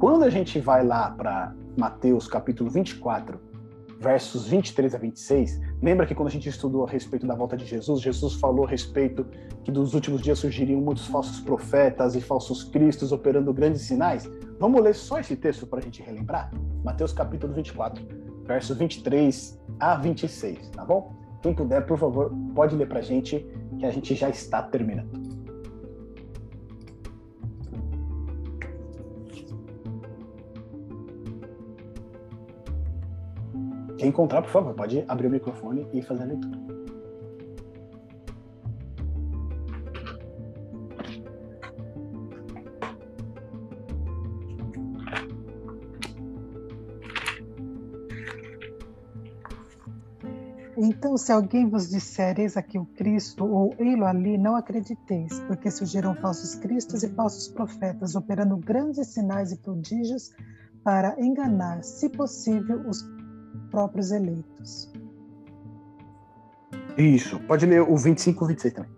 Quando 0.00 0.24
a 0.24 0.30
gente 0.30 0.58
vai 0.58 0.84
lá 0.84 1.10
para 1.10 1.54
Mateus 1.78 2.26
capítulo 2.26 2.68
24, 2.68 3.38
versos 4.00 4.48
23 4.48 4.94
a 4.96 4.98
26, 4.98 5.60
lembra 5.80 6.06
que 6.06 6.14
quando 6.14 6.28
a 6.28 6.32
gente 6.32 6.48
estudou 6.48 6.84
a 6.84 6.90
respeito 6.90 7.24
da 7.24 7.36
volta 7.36 7.56
de 7.56 7.64
Jesus, 7.64 8.00
Jesus 8.00 8.34
falou 8.34 8.66
a 8.66 8.68
respeito 8.68 9.24
que 9.62 9.70
dos 9.70 9.94
últimos 9.94 10.20
dias 10.20 10.40
surgiriam 10.40 10.80
muitos 10.80 11.06
falsos 11.06 11.40
profetas 11.40 12.16
e 12.16 12.20
falsos 12.20 12.64
cristos 12.64 13.12
operando 13.12 13.54
grandes 13.54 13.82
sinais? 13.82 14.28
Vamos 14.58 14.82
ler 14.82 14.94
só 14.94 15.20
esse 15.20 15.36
texto 15.36 15.66
para 15.66 15.78
a 15.78 15.82
gente 15.82 16.02
relembrar? 16.02 16.50
Mateus 16.84 17.12
capítulo 17.12 17.54
24, 17.54 18.25
versos 18.46 18.76
23 18.76 19.58
a 19.80 19.96
26, 19.96 20.70
tá 20.70 20.84
bom? 20.84 21.14
Quem 21.42 21.54
puder, 21.54 21.84
por 21.86 21.98
favor, 21.98 22.32
pode 22.54 22.74
ler 22.74 22.88
para 22.88 23.00
a 23.00 23.02
gente, 23.02 23.46
que 23.78 23.84
a 23.84 23.90
gente 23.90 24.14
já 24.14 24.28
está 24.28 24.62
terminando. 24.62 25.26
Quem 33.98 34.08
encontrar, 34.08 34.42
por 34.42 34.50
favor, 34.50 34.74
pode 34.74 35.04
abrir 35.08 35.26
o 35.26 35.30
microfone 35.30 35.88
e 35.92 36.02
fazer 36.02 36.22
a 36.24 36.26
leitura. 36.26 36.85
Então, 50.78 51.16
se 51.16 51.32
alguém 51.32 51.66
vos 51.68 51.88
disser, 51.88 52.38
eis 52.38 52.54
aqui 52.54 52.78
o 52.78 52.84
Cristo, 52.84 53.46
ou 53.46 53.74
ei-lo 53.78 54.04
ali, 54.04 54.36
não 54.36 54.56
acrediteis, 54.56 55.40
porque 55.46 55.70
surgiram 55.70 56.14
falsos 56.16 56.54
cristos 56.54 57.02
e 57.02 57.08
falsos 57.08 57.48
profetas, 57.48 58.14
operando 58.14 58.58
grandes 58.58 59.08
sinais 59.08 59.52
e 59.52 59.56
prodígios 59.56 60.32
para 60.84 61.18
enganar, 61.18 61.82
se 61.82 62.10
possível, 62.10 62.86
os 62.86 63.02
próprios 63.70 64.12
eleitos. 64.12 64.92
Isso. 66.98 67.40
Pode 67.40 67.64
ler 67.64 67.80
o 67.80 67.96
25 67.96 68.44
e 68.44 68.48
26 68.48 68.74
também. 68.74 68.90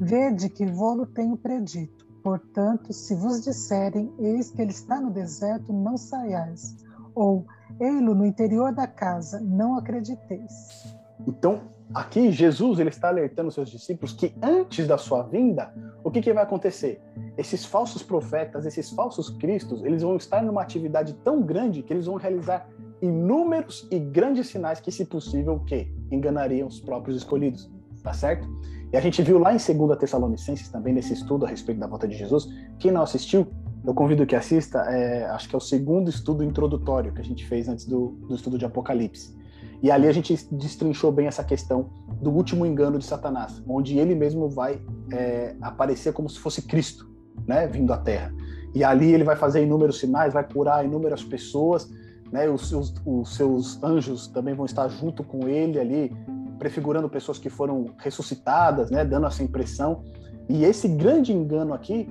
Vede 0.00 0.48
que 0.48 0.64
vou-lo 0.64 1.06
tenho 1.06 1.36
predito. 1.36 2.06
Portanto, 2.22 2.92
se 2.92 3.14
vos 3.14 3.42
disserem, 3.42 4.12
eis 4.18 4.50
que 4.50 4.62
ele 4.62 4.70
está 4.70 5.00
no 5.00 5.10
deserto, 5.10 5.72
não 5.72 5.96
saiais. 5.96 6.76
Ou, 7.18 7.44
ei-lo 7.80 8.14
no 8.14 8.24
interior 8.24 8.72
da 8.72 8.86
casa, 8.86 9.40
não 9.40 9.76
acrediteis. 9.76 10.96
Então, 11.26 11.62
aqui 11.92 12.30
Jesus 12.30 12.78
ele 12.78 12.90
está 12.90 13.08
alertando 13.08 13.50
seus 13.50 13.68
discípulos 13.68 14.12
que 14.12 14.32
antes 14.40 14.86
da 14.86 14.96
sua 14.96 15.24
vinda, 15.24 15.74
o 16.04 16.12
que, 16.12 16.20
que 16.20 16.32
vai 16.32 16.44
acontecer? 16.44 17.02
Esses 17.36 17.64
falsos 17.64 18.04
profetas, 18.04 18.64
esses 18.64 18.90
falsos 18.90 19.30
cristos, 19.30 19.84
eles 19.84 20.02
vão 20.02 20.16
estar 20.16 20.42
numa 20.42 20.62
atividade 20.62 21.12
tão 21.24 21.42
grande 21.42 21.82
que 21.82 21.92
eles 21.92 22.06
vão 22.06 22.14
realizar 22.14 22.68
inúmeros 23.02 23.88
e 23.90 23.98
grandes 23.98 24.46
sinais 24.46 24.78
que, 24.78 24.92
se 24.92 25.04
possível, 25.04 25.58
que 25.66 25.92
enganariam 26.12 26.68
os 26.68 26.80
próprios 26.80 27.16
escolhidos, 27.16 27.68
tá 28.02 28.12
certo? 28.12 28.48
E 28.92 28.96
a 28.96 29.00
gente 29.00 29.20
viu 29.22 29.38
lá 29.38 29.52
em 29.52 29.56
2 29.56 29.98
Tessalonicenses, 29.98 30.68
também 30.68 30.94
nesse 30.94 31.14
estudo 31.14 31.44
a 31.44 31.48
respeito 31.48 31.78
da 31.78 31.88
volta 31.88 32.06
de 32.06 32.16
Jesus, 32.16 32.48
quem 32.78 32.92
não 32.92 33.02
assistiu, 33.02 33.46
eu 33.84 33.94
convido 33.94 34.26
que 34.26 34.36
assista, 34.36 34.80
é, 34.90 35.24
acho 35.26 35.48
que 35.48 35.54
é 35.54 35.58
o 35.58 35.60
segundo 35.60 36.10
estudo 36.10 36.44
introdutório 36.44 37.12
que 37.12 37.20
a 37.20 37.24
gente 37.24 37.46
fez 37.46 37.68
antes 37.68 37.84
do, 37.84 38.18
do 38.28 38.34
estudo 38.34 38.58
de 38.58 38.64
Apocalipse. 38.64 39.36
E 39.82 39.90
ali 39.90 40.08
a 40.08 40.12
gente 40.12 40.34
destrinchou 40.50 41.12
bem 41.12 41.26
essa 41.26 41.44
questão 41.44 41.90
do 42.20 42.30
último 42.30 42.66
engano 42.66 42.98
de 42.98 43.04
Satanás, 43.04 43.62
onde 43.68 43.98
ele 43.98 44.14
mesmo 44.14 44.48
vai 44.48 44.80
é, 45.12 45.54
aparecer 45.60 46.12
como 46.12 46.28
se 46.28 46.38
fosse 46.38 46.62
Cristo, 46.62 47.08
né, 47.46 47.66
vindo 47.66 47.92
à 47.92 47.96
Terra. 47.96 48.32
E 48.74 48.84
ali 48.84 49.12
ele 49.12 49.24
vai 49.24 49.36
fazer 49.36 49.62
inúmeros 49.62 49.98
sinais, 49.98 50.32
vai 50.32 50.44
curar 50.44 50.84
inúmeras 50.84 51.22
pessoas, 51.22 51.88
né? 52.30 52.48
Os 52.48 52.68
seus, 52.68 52.94
os 53.04 53.34
seus 53.34 53.82
anjos 53.82 54.28
também 54.28 54.54
vão 54.54 54.66
estar 54.66 54.88
junto 54.88 55.24
com 55.24 55.48
ele 55.48 55.78
ali, 55.78 56.16
prefigurando 56.58 57.08
pessoas 57.08 57.38
que 57.38 57.48
foram 57.48 57.86
ressuscitadas, 57.98 58.90
né? 58.90 59.04
Dando 59.04 59.26
essa 59.26 59.42
impressão. 59.42 60.04
E 60.48 60.64
esse 60.64 60.88
grande 60.88 61.32
engano 61.32 61.74
aqui, 61.74 62.08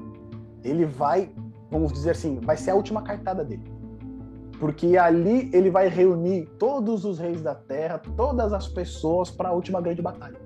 ele 0.64 0.86
vai, 0.86 1.30
vamos 1.70 1.92
dizer 1.92 2.12
assim, 2.12 2.40
vai 2.40 2.58
ser 2.58 2.72
a 2.72 2.76
última 2.76 3.02
cartada 3.02 3.44
dele. 3.44 3.64
Porque 4.60 4.98
ali 4.98 5.50
ele 5.54 5.70
vai 5.70 5.88
reunir 5.88 6.48
todos 6.58 7.06
os 7.06 7.20
reis 7.20 7.42
da 7.42 7.54
terra, 7.54 8.00
todas 8.16 8.54
as 8.54 8.68
pessoas 8.68 9.30
para 9.30 9.50
a 9.50 9.52
última 9.52 9.80
grande 9.80 10.02
batalha. 10.02 10.40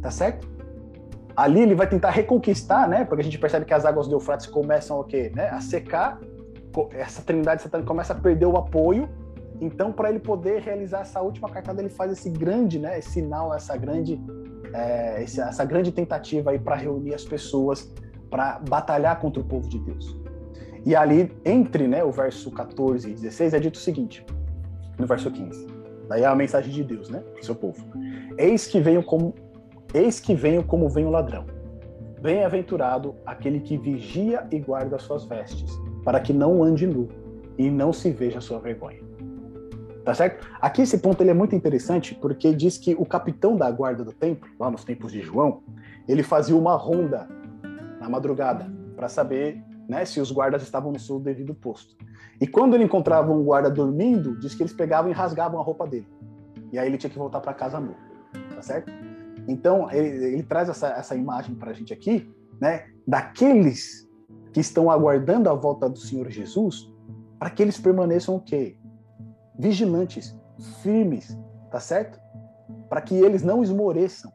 Tá 0.00 0.10
certo? 0.10 0.48
Ali 1.36 1.60
ele 1.60 1.74
vai 1.74 1.86
tentar 1.86 2.10
reconquistar, 2.10 2.88
né? 2.88 3.04
Porque 3.04 3.20
a 3.20 3.24
gente 3.24 3.38
percebe 3.38 3.64
que 3.64 3.74
as 3.74 3.84
águas 3.84 4.06
do 4.06 4.14
Eufrates 4.14 4.46
começam 4.46 4.98
o 4.98 5.04
quê? 5.04 5.32
Né? 5.34 5.48
A 5.48 5.60
secar 5.60 6.20
essa 6.92 7.22
trindade 7.22 7.62
satânica 7.62 7.86
começa 7.86 8.12
a 8.12 8.16
perder 8.16 8.46
o 8.46 8.56
apoio. 8.56 9.08
Então, 9.60 9.92
para 9.92 10.10
ele 10.10 10.18
poder 10.18 10.60
realizar 10.62 11.02
essa 11.02 11.20
última 11.20 11.48
cartada, 11.48 11.80
ele 11.80 11.90
faz 11.90 12.10
esse 12.10 12.28
grande, 12.28 12.78
né, 12.78 13.00
sinal, 13.00 13.54
essa 13.54 13.76
grande, 13.76 14.20
é, 14.72 15.22
essa 15.22 15.64
grande 15.64 15.92
tentativa 15.92 16.50
aí 16.50 16.58
para 16.58 16.74
reunir 16.74 17.14
as 17.14 17.24
pessoas 17.24 17.92
para 18.28 18.58
batalhar 18.68 19.20
contra 19.20 19.40
o 19.40 19.44
povo 19.44 19.68
de 19.68 19.78
Deus. 19.78 20.23
E 20.86 20.94
ali, 20.94 21.32
entre 21.44 21.88
né, 21.88 22.04
o 22.04 22.10
verso 22.10 22.50
14 22.50 23.10
e 23.10 23.14
16, 23.14 23.54
é 23.54 23.60
dito 23.60 23.76
o 23.76 23.78
seguinte, 23.78 24.24
no 24.98 25.06
verso 25.06 25.30
15. 25.30 25.66
Daí 26.08 26.22
é 26.22 26.26
a 26.26 26.34
mensagem 26.34 26.72
de 26.72 26.84
Deus, 26.84 27.08
né, 27.08 27.22
seu 27.40 27.54
povo. 27.54 27.82
Eis 28.36 28.66
que 28.66 28.80
venho 28.80 29.02
como, 29.02 29.34
eis 29.94 30.20
que 30.20 30.34
venho 30.34 30.62
como 30.62 30.88
vem 30.88 31.06
o 31.06 31.10
ladrão. 31.10 31.46
Bem-aventurado 32.20 33.14
aquele 33.24 33.60
que 33.60 33.78
vigia 33.78 34.46
e 34.50 34.58
guarda 34.58 34.96
as 34.96 35.02
suas 35.02 35.24
vestes, 35.24 35.70
para 36.04 36.20
que 36.20 36.32
não 36.32 36.62
ande 36.62 36.86
nu 36.86 37.08
e 37.56 37.70
não 37.70 37.92
se 37.92 38.10
veja 38.10 38.40
sua 38.40 38.58
vergonha. 38.58 39.00
Tá 40.04 40.12
certo? 40.12 40.46
Aqui 40.60 40.82
esse 40.82 40.98
ponto 40.98 41.22
ele 41.22 41.30
é 41.30 41.34
muito 41.34 41.56
interessante 41.56 42.14
porque 42.14 42.52
diz 42.52 42.76
que 42.76 42.94
o 42.94 43.06
capitão 43.06 43.56
da 43.56 43.70
guarda 43.70 44.04
do 44.04 44.12
templo, 44.12 44.50
lá 44.60 44.70
nos 44.70 44.84
tempos 44.84 45.10
de 45.12 45.22
João, 45.22 45.62
ele 46.06 46.22
fazia 46.22 46.54
uma 46.54 46.76
ronda 46.76 47.26
na 47.98 48.06
madrugada 48.06 48.70
para 48.94 49.08
saber 49.08 49.62
né, 49.88 50.04
se 50.04 50.20
os 50.20 50.30
guardas 50.30 50.62
estavam 50.62 50.92
no 50.92 50.98
seu 50.98 51.18
devido 51.18 51.54
posto. 51.54 51.94
E 52.40 52.46
quando 52.46 52.74
ele 52.74 52.84
encontrava 52.84 53.32
um 53.32 53.44
guarda 53.44 53.70
dormindo, 53.70 54.38
diz 54.38 54.54
que 54.54 54.62
eles 54.62 54.72
pegavam 54.72 55.10
e 55.10 55.14
rasgavam 55.14 55.60
a 55.60 55.62
roupa 55.62 55.86
dele. 55.86 56.08
E 56.72 56.78
aí 56.78 56.88
ele 56.88 56.98
tinha 56.98 57.10
que 57.10 57.18
voltar 57.18 57.40
para 57.40 57.54
casa 57.54 57.78
nu. 57.78 57.94
Tá 58.54 58.62
certo? 58.62 58.92
Então 59.46 59.90
ele, 59.90 60.34
ele 60.34 60.42
traz 60.42 60.68
essa, 60.68 60.88
essa 60.88 61.14
imagem 61.14 61.54
para 61.54 61.70
a 61.70 61.74
gente 61.74 61.92
aqui, 61.92 62.32
né, 62.60 62.86
daqueles 63.06 64.08
que 64.52 64.60
estão 64.60 64.90
aguardando 64.90 65.50
a 65.50 65.54
volta 65.54 65.88
do 65.88 65.98
Senhor 65.98 66.30
Jesus, 66.30 66.92
para 67.38 67.50
que 67.50 67.62
eles 67.62 67.78
permaneçam 67.78 68.36
o 68.36 68.40
quê? 68.40 68.78
Vigilantes, 69.58 70.38
firmes, 70.82 71.38
tá 71.70 71.80
certo? 71.80 72.18
Para 72.88 73.00
que 73.00 73.14
eles 73.14 73.42
não 73.42 73.62
esmoreçam, 73.62 74.32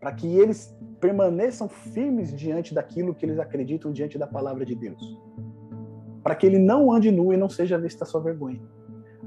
para 0.00 0.12
que 0.12 0.26
eles 0.26 0.73
permaneçam 1.04 1.68
firmes 1.68 2.34
diante 2.34 2.72
daquilo 2.72 3.14
que 3.14 3.26
eles 3.26 3.38
acreditam 3.38 3.92
diante 3.92 4.16
da 4.16 4.26
palavra 4.26 4.64
de 4.64 4.74
Deus. 4.74 5.20
para 6.22 6.34
que 6.34 6.46
ele 6.46 6.58
não 6.58 6.90
ande 6.90 7.10
nu 7.10 7.34
e 7.34 7.36
não 7.36 7.50
seja 7.50 7.76
vista 7.76 8.06
sua 8.06 8.22
vergonha. 8.22 8.62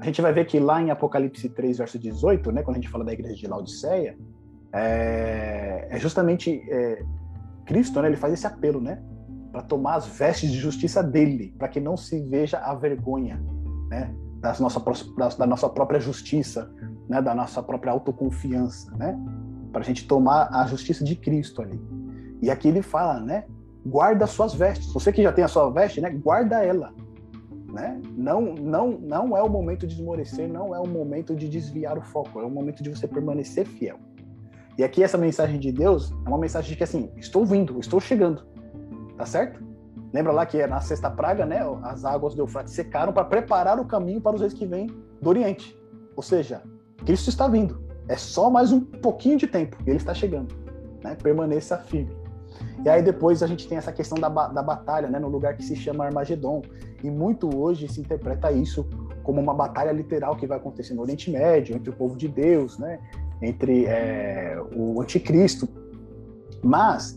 A 0.00 0.04
gente 0.04 0.20
vai 0.20 0.32
ver 0.32 0.46
que 0.46 0.58
lá 0.58 0.82
em 0.82 0.90
Apocalipse 0.90 1.48
3, 1.48 1.78
verso 1.78 1.96
18, 1.96 2.50
né, 2.50 2.64
quando 2.64 2.76
a 2.76 2.80
gente 2.80 2.90
fala 2.90 3.04
da 3.04 3.12
igreja 3.12 3.36
de 3.36 3.46
Laodiceia, 3.46 4.18
é, 4.72 5.86
é 5.88 5.98
justamente 6.00 6.60
é, 6.68 7.04
Cristo, 7.64 8.02
né, 8.02 8.08
ele 8.08 8.16
faz 8.16 8.32
esse 8.32 8.48
apelo, 8.48 8.80
né, 8.80 9.00
para 9.52 9.62
tomar 9.62 9.94
as 9.94 10.08
vestes 10.08 10.50
de 10.50 10.58
justiça 10.58 11.00
dele, 11.00 11.54
para 11.56 11.68
que 11.68 11.78
não 11.78 11.96
se 11.96 12.20
veja 12.24 12.58
a 12.58 12.74
vergonha, 12.74 13.40
né, 13.88 14.12
das 14.40 14.58
nossa, 14.58 14.82
da 15.38 15.46
nossa 15.46 15.68
própria 15.68 16.00
justiça, 16.00 16.68
né, 17.08 17.22
da 17.22 17.32
nossa 17.32 17.62
própria 17.62 17.92
autoconfiança, 17.92 18.90
né, 18.96 19.16
para 19.72 19.82
a 19.82 19.84
gente 19.84 20.06
tomar 20.06 20.48
a 20.52 20.66
justiça 20.66 21.04
de 21.04 21.14
Cristo 21.16 21.62
ali. 21.62 21.80
E 22.40 22.50
aqui 22.50 22.68
ele 22.68 22.82
fala, 22.82 23.20
né, 23.20 23.44
guarda 23.84 24.26
suas 24.26 24.54
vestes. 24.54 24.92
Você 24.92 25.12
que 25.12 25.22
já 25.22 25.32
tem 25.32 25.44
a 25.44 25.48
sua 25.48 25.70
veste, 25.70 26.00
né, 26.00 26.10
guarda 26.10 26.62
ela, 26.62 26.92
né? 27.72 28.00
Não, 28.16 28.54
não, 28.54 28.98
não 28.98 29.36
é 29.36 29.42
o 29.42 29.48
momento 29.48 29.86
de 29.86 29.94
esmorecer, 29.94 30.48
não 30.48 30.74
é 30.74 30.80
o 30.80 30.86
momento 30.86 31.34
de 31.34 31.48
desviar 31.48 31.98
o 31.98 32.02
foco, 32.02 32.40
é 32.40 32.44
o 32.44 32.50
momento 32.50 32.82
de 32.82 32.90
você 32.90 33.06
permanecer 33.06 33.66
fiel. 33.66 33.98
E 34.76 34.84
aqui 34.84 35.02
essa 35.02 35.18
mensagem 35.18 35.58
de 35.58 35.72
Deus 35.72 36.12
é 36.24 36.28
uma 36.28 36.38
mensagem 36.38 36.70
de 36.70 36.76
que 36.76 36.84
assim, 36.84 37.10
estou 37.16 37.44
vindo, 37.44 37.78
estou 37.80 38.00
chegando, 38.00 38.46
tá 39.16 39.26
certo? 39.26 39.62
Lembra 40.12 40.32
lá 40.32 40.46
que 40.46 40.58
é 40.58 40.66
na 40.66 40.80
sexta 40.80 41.10
praga, 41.10 41.44
né? 41.44 41.60
As 41.82 42.04
águas 42.04 42.34
do 42.34 42.42
Eufrates 42.42 42.72
secaram 42.72 43.12
para 43.12 43.24
preparar 43.24 43.78
o 43.78 43.84
caminho 43.84 44.20
para 44.20 44.36
os 44.36 44.40
reis 44.40 44.54
que 44.54 44.66
vêm 44.66 44.86
do 45.20 45.28
Oriente. 45.28 45.76
Ou 46.16 46.22
seja, 46.22 46.62
Cristo 47.04 47.28
está 47.28 47.46
vindo. 47.46 47.87
É 48.08 48.16
só 48.16 48.48
mais 48.48 48.72
um 48.72 48.80
pouquinho 48.80 49.36
de 49.36 49.46
tempo 49.46 49.76
e 49.86 49.90
ele 49.90 49.98
está 49.98 50.14
chegando. 50.14 50.54
Né? 51.04 51.14
Permaneça 51.14 51.76
firme. 51.78 52.16
E 52.84 52.88
aí 52.88 53.02
depois 53.02 53.42
a 53.42 53.46
gente 53.46 53.68
tem 53.68 53.76
essa 53.76 53.92
questão 53.92 54.18
da, 54.18 54.28
da 54.28 54.62
batalha, 54.62 55.08
né, 55.08 55.18
no 55.18 55.28
lugar 55.28 55.56
que 55.56 55.62
se 55.62 55.76
chama 55.76 56.04
Armagedon. 56.04 56.62
E 57.02 57.10
muito 57.10 57.54
hoje 57.56 57.88
se 57.88 58.00
interpreta 58.00 58.50
isso 58.50 58.88
como 59.22 59.40
uma 59.40 59.54
batalha 59.54 59.92
literal 59.92 60.36
que 60.36 60.46
vai 60.46 60.58
acontecer 60.58 60.94
no 60.94 61.02
Oriente 61.02 61.30
Médio, 61.30 61.76
entre 61.76 61.90
o 61.90 61.92
povo 61.92 62.16
de 62.16 62.26
Deus, 62.28 62.78
né, 62.78 62.98
entre 63.42 63.84
é, 63.84 64.58
o 64.74 65.00
anticristo. 65.00 65.68
Mas, 66.62 67.14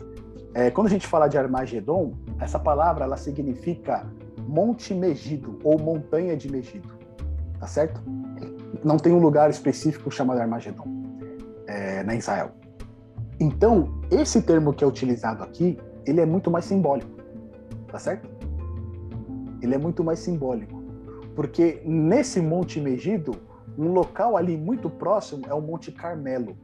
é, 0.54 0.70
quando 0.70 0.88
a 0.88 0.90
gente 0.90 1.08
fala 1.08 1.28
de 1.28 1.38
Armagedon, 1.38 2.14
essa 2.40 2.60
palavra 2.60 3.06
ela 3.06 3.18
significa 3.18 4.06
Monte 4.48 4.94
Megido, 4.94 5.58
ou 5.64 5.80
Montanha 5.80 6.36
de 6.36 6.52
Megido, 6.52 6.90
tá 7.60 7.68
certo? 7.68 8.02
Não 8.84 8.98
tem 8.98 9.14
um 9.14 9.20
lugar 9.20 9.50
específico 9.50 10.10
chamado 10.10 10.40
Armagedon 10.40 10.88
é, 11.68 12.04
na 12.04 12.16
Israel. 12.16 12.52
Então, 13.40 14.02
esse 14.12 14.42
termo 14.42 14.74
que 14.74 14.84
é 14.84 14.88
utilizado 14.88 15.44
aqui, 15.44 15.78
ele 16.06 16.22
é 16.22 16.26
muito 16.26 16.52
mais 16.52 16.66
simbólico, 16.66 17.12
tá 17.88 17.98
certo? 17.98 18.30
Ele 19.62 19.74
é 19.76 19.78
muito 19.78 20.04
mais 20.04 20.20
simbólico, 20.20 20.82
porque 21.36 21.82
nesse 21.86 22.42
Monte 22.42 22.80
Megido, 22.80 23.34
um 23.78 23.92
local 23.92 24.36
ali 24.38 24.58
muito 24.58 24.90
próximo 24.90 25.44
é 25.48 25.54
o 25.54 25.62
Monte 25.62 25.92
Carmelo. 25.92 26.58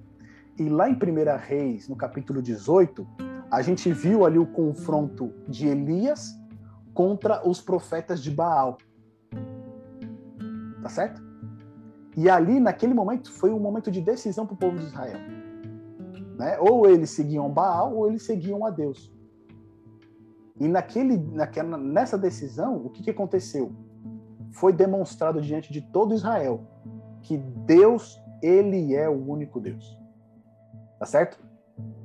E 0.58 0.70
lá 0.70 0.90
em 0.90 0.94
1 0.94 0.98
Reis, 1.40 1.88
no 1.88 1.96
capítulo 1.96 2.42
18, 2.42 3.08
a 3.50 3.62
gente 3.62 3.92
viu 3.92 4.26
ali 4.26 4.38
o 4.38 4.46
confronto 4.46 5.34
de 5.48 5.68
Elias 5.68 6.36
contra 6.94 7.48
os 7.48 7.62
profetas 7.62 8.22
de 8.22 8.32
Baal. 8.32 8.78
Tá 10.82 10.90
certo? 10.90 11.27
E 12.18 12.28
ali, 12.28 12.60
naquele 12.60 12.96
momento, 12.96 13.32
foi 13.32 13.52
um 13.52 13.60
momento 13.60 13.92
de 13.92 14.02
decisão 14.02 14.48
para 14.48 14.56
o 14.56 14.58
povo 14.58 14.76
de 14.76 14.86
Israel. 14.86 15.20
Né? 16.36 16.58
Ou 16.60 16.90
eles 16.90 17.12
seguiam 17.12 17.48
Baal 17.48 17.96
ou 17.96 18.08
eles 18.08 18.24
seguiam 18.24 18.66
a 18.66 18.72
Deus. 18.72 19.14
E 20.60 20.68
naquele, 20.68 21.16
naquela, 21.16 21.78
nessa 21.78 22.18
decisão, 22.18 22.76
o 22.78 22.90
que, 22.90 23.04
que 23.04 23.12
aconteceu? 23.12 23.72
Foi 24.50 24.74
demonstrado 24.74 25.40
diante 25.40 25.72
de 25.72 25.80
todo 25.80 26.16
Israel 26.16 26.62
que 27.22 27.38
Deus, 27.38 28.20
ele 28.42 28.96
é 28.96 29.08
o 29.08 29.30
único 29.30 29.60
Deus. 29.60 29.96
Tá 30.98 31.06
certo? 31.06 31.38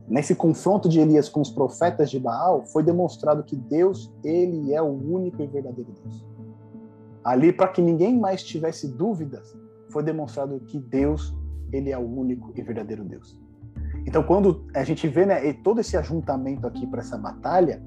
Nesse 0.06 0.34
confronto 0.34 0.90
de 0.90 1.01
Elias 1.01 1.30
com 1.30 1.40
os 1.40 1.48
profetas 1.48 2.10
de 2.10 2.20
Baal, 2.20 2.66
foi 2.66 2.82
demonstrado 2.82 3.43
que 3.43 3.56
Deus, 3.56 4.12
ele 4.22 4.74
é 4.74 4.82
o 4.82 4.90
único 4.90 5.40
e 5.40 5.47
verdadeiro 5.47 5.90
Deus. 5.90 6.26
Ali, 7.24 7.51
para 7.51 7.68
que 7.68 7.80
ninguém 7.80 8.18
mais 8.18 8.43
tivesse 8.43 8.89
dúvidas, 8.89 9.56
foi 9.93 10.02
demonstrado 10.02 10.59
que 10.60 10.78
Deus, 10.78 11.36
ele 11.70 11.90
é 11.90 11.98
o 11.98 12.02
único 12.02 12.52
e 12.56 12.62
verdadeiro 12.62 13.05
Deus. 13.05 13.39
Então, 14.06 14.23
quando 14.23 14.66
a 14.74 14.82
gente 14.82 15.06
vê 15.06 15.27
né, 15.27 15.52
todo 15.52 15.81
esse 15.81 15.97
ajuntamento 15.97 16.66
aqui 16.66 16.86
para 16.86 17.01
essa 17.01 17.16
batalha, 17.16 17.82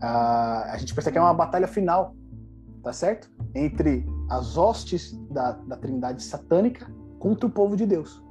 a, 0.00 0.72
a 0.72 0.76
gente 0.76 0.94
percebe 0.94 1.14
que 1.14 1.18
é 1.18 1.22
uma 1.22 1.32
batalha 1.32 1.66
final, 1.66 2.14
tá 2.82 2.92
certo? 2.92 3.30
Entre 3.54 4.04
as 4.28 4.56
hostes 4.56 5.16
da, 5.30 5.52
da 5.52 5.76
trindade 5.76 6.22
satânica 6.22 6.92
contra 7.18 7.46
o 7.46 7.50
povo 7.50 7.76
de 7.76 7.86
Deus. 7.86 8.22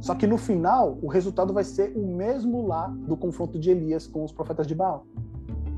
Só 0.00 0.14
que 0.14 0.26
no 0.26 0.38
final, 0.38 0.98
o 1.02 1.08
resultado 1.08 1.52
vai 1.52 1.64
ser 1.64 1.92
o 1.96 2.06
mesmo 2.06 2.66
lá 2.66 2.88
do 2.88 3.16
confronto 3.16 3.58
de 3.58 3.70
Elias 3.70 4.06
com 4.06 4.24
os 4.24 4.32
profetas 4.32 4.66
de 4.66 4.74
Baal. 4.74 5.06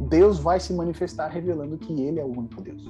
Deus 0.09 0.39
vai 0.39 0.61
se 0.61 0.73
manifestar 0.73 1.29
revelando 1.29 1.77
que 1.79 2.01
ele 2.01 2.21
é 2.21 2.25
o 2.25 2.29
único 2.29 2.61
Deus. 2.61 2.85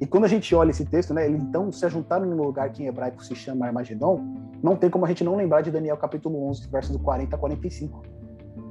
E 0.00 0.06
quando 0.06 0.24
a 0.24 0.28
gente 0.28 0.54
olha 0.54 0.70
esse 0.70 0.86
texto, 0.86 1.12
né, 1.12 1.26
eles 1.26 1.42
então 1.42 1.70
se 1.70 1.84
ajuntaram 1.84 2.24
num 2.24 2.42
lugar 2.42 2.70
que 2.70 2.82
em 2.82 2.86
hebraico 2.86 3.22
se 3.22 3.34
chama 3.34 3.66
Armagedon, 3.66 4.24
não 4.62 4.74
tem 4.74 4.88
como 4.88 5.04
a 5.04 5.08
gente 5.08 5.22
não 5.22 5.36
lembrar 5.36 5.60
de 5.60 5.70
Daniel 5.70 5.96
capítulo 5.98 6.42
11, 6.48 6.68
versos 6.70 6.96
40 6.96 7.36
a 7.36 7.38
45. 7.38 8.02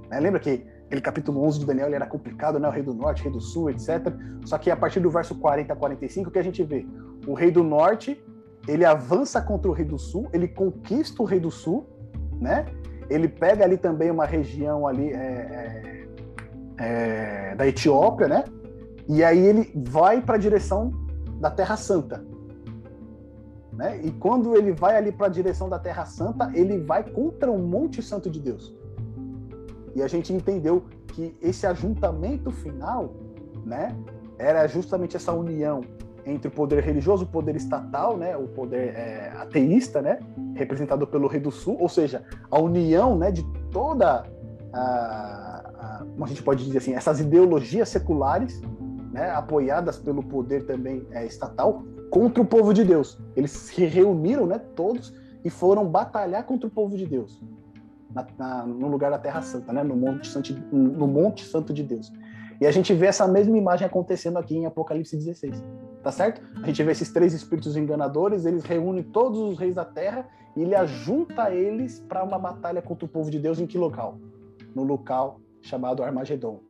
Né? 0.09 0.19
Lembra 0.19 0.39
que 0.39 0.65
aquele 0.87 1.01
capítulo 1.01 1.43
11 1.43 1.59
de 1.59 1.65
Daniel 1.67 1.85
ele 1.85 1.95
era 1.95 2.07
complicado, 2.07 2.59
né? 2.59 2.67
o 2.67 2.71
rei 2.71 2.81
do 2.81 2.95
norte, 2.95 3.21
rei 3.21 3.31
do 3.31 3.39
sul, 3.39 3.69
etc. 3.69 4.11
Só 4.43 4.57
que 4.57 4.71
a 4.71 4.75
partir 4.75 4.99
do 4.99 5.11
verso 5.11 5.35
40 5.35 5.71
a 5.71 5.75
45, 5.75 6.29
o 6.29 6.31
que 6.31 6.39
a 6.39 6.43
gente 6.43 6.63
vê? 6.63 6.83
O 7.27 7.35
rei 7.35 7.51
do 7.51 7.63
norte, 7.63 8.19
ele 8.67 8.83
avança 8.83 9.39
contra 9.39 9.69
o 9.69 9.73
rei 9.73 9.85
do 9.85 9.99
sul, 9.99 10.27
ele 10.33 10.47
conquista 10.47 11.21
o 11.21 11.25
rei 11.25 11.39
do 11.39 11.51
sul, 11.51 11.85
né? 12.41 12.65
Ele 13.07 13.27
pega 13.27 13.63
ali 13.63 13.77
também 13.77 14.09
uma 14.09 14.25
região 14.25 14.87
ali 14.87 15.11
é, 15.11 16.07
é, 16.79 16.83
é, 17.51 17.55
da 17.55 17.67
Etiópia, 17.67 18.27
né? 18.27 18.43
E 19.07 19.23
aí 19.23 19.39
ele 19.39 19.71
vai 19.75 20.21
para 20.21 20.35
a 20.35 20.39
direção 20.39 20.91
da 21.39 21.49
Terra 21.49 21.77
Santa, 21.77 22.23
né? 23.79 23.97
E 24.03 24.11
quando 24.11 24.55
ele 24.57 24.73
vai 24.73 24.97
ali 24.97 25.09
para 25.09 25.27
a 25.27 25.29
direção 25.29 25.69
da 25.69 25.79
Terra 25.79 26.03
Santa, 26.05 26.51
ele 26.53 26.79
vai 26.79 27.01
contra 27.01 27.49
o 27.49 27.57
Monte 27.57 28.01
Santo 28.01 28.29
de 28.29 28.39
Deus. 28.39 28.75
E 29.95 30.03
a 30.03 30.07
gente 30.07 30.33
entendeu 30.33 30.83
que 31.07 31.33
esse 31.41 31.65
ajuntamento 31.65 32.51
final, 32.51 33.13
né, 33.65 33.95
era 34.37 34.67
justamente 34.67 35.15
essa 35.15 35.31
união 35.31 35.81
entre 36.25 36.49
o 36.49 36.51
poder 36.51 36.83
religioso, 36.83 37.23
o 37.23 37.27
poder 37.27 37.55
estatal, 37.55 38.17
né, 38.17 38.35
o 38.35 38.47
poder 38.49 38.95
é, 38.95 39.31
ateísta, 39.37 40.01
né, 40.01 40.19
representado 40.55 41.07
pelo 41.07 41.27
Rei 41.27 41.39
do 41.39 41.49
Sul, 41.49 41.77
ou 41.79 41.89
seja, 41.89 42.23
a 42.51 42.59
união, 42.59 43.17
né, 43.17 43.31
de 43.31 43.43
toda 43.71 44.25
a, 44.73 44.79
a 44.81 46.05
como 46.11 46.25
a 46.25 46.27
gente 46.27 46.43
pode 46.43 46.65
dizer 46.65 46.79
assim, 46.79 46.93
essas 46.93 47.19
ideologias 47.19 47.87
seculares, 47.89 48.61
né, 49.11 49.31
apoiadas 49.31 49.97
pelo 49.97 50.23
poder 50.23 50.65
também 50.65 51.05
é, 51.11 51.25
estatal, 51.25 51.83
contra 52.09 52.41
o 52.41 52.45
povo 52.45 52.73
de 52.73 52.83
Deus. 52.83 53.19
Eles 53.35 53.51
se 53.51 53.85
reuniram, 53.85 54.45
né, 54.45 54.59
todos, 54.75 55.13
e 55.43 55.49
foram 55.49 55.87
batalhar 55.87 56.43
contra 56.43 56.67
o 56.67 56.71
povo 56.71 56.97
de 56.97 57.05
Deus. 57.05 57.41
Na, 58.13 58.25
na, 58.37 58.65
no 58.65 58.87
lugar 58.87 59.11
da 59.11 59.19
Terra 59.19 59.41
Santa, 59.41 59.71
né, 59.71 59.83
no 59.83 59.95
Monte, 59.95 60.27
Santo, 60.27 60.53
no 60.71 61.07
Monte 61.07 61.45
Santo 61.45 61.73
de 61.73 61.83
Deus. 61.83 62.11
E 62.59 62.67
a 62.67 62.71
gente 62.71 62.93
vê 62.93 63.05
essa 63.05 63.27
mesma 63.27 63.57
imagem 63.57 63.85
acontecendo 63.85 64.37
aqui 64.37 64.57
em 64.57 64.65
Apocalipse 64.65 65.15
16. 65.15 65.63
Tá 66.03 66.11
certo? 66.11 66.41
A 66.61 66.67
gente 66.67 66.81
vê 66.83 66.91
esses 66.91 67.11
três 67.11 67.33
espíritos 67.33 67.77
enganadores, 67.77 68.45
eles 68.45 68.63
reúnem 68.63 69.03
todos 69.03 69.39
os 69.39 69.57
reis 69.57 69.75
da 69.75 69.85
terra 69.85 70.27
e 70.55 70.61
ele 70.61 70.75
ajunta 70.75 71.51
eles 71.51 71.99
para 71.99 72.23
uma 72.23 72.39
batalha 72.39 72.81
contra 72.81 73.05
o 73.05 73.07
povo 73.07 73.29
de 73.29 73.39
Deus 73.39 73.59
em 73.59 73.67
que 73.67 73.77
local? 73.77 74.17
No 74.75 74.83
local 74.83 75.39
chamado 75.61 76.03
Armagedon. 76.03 76.61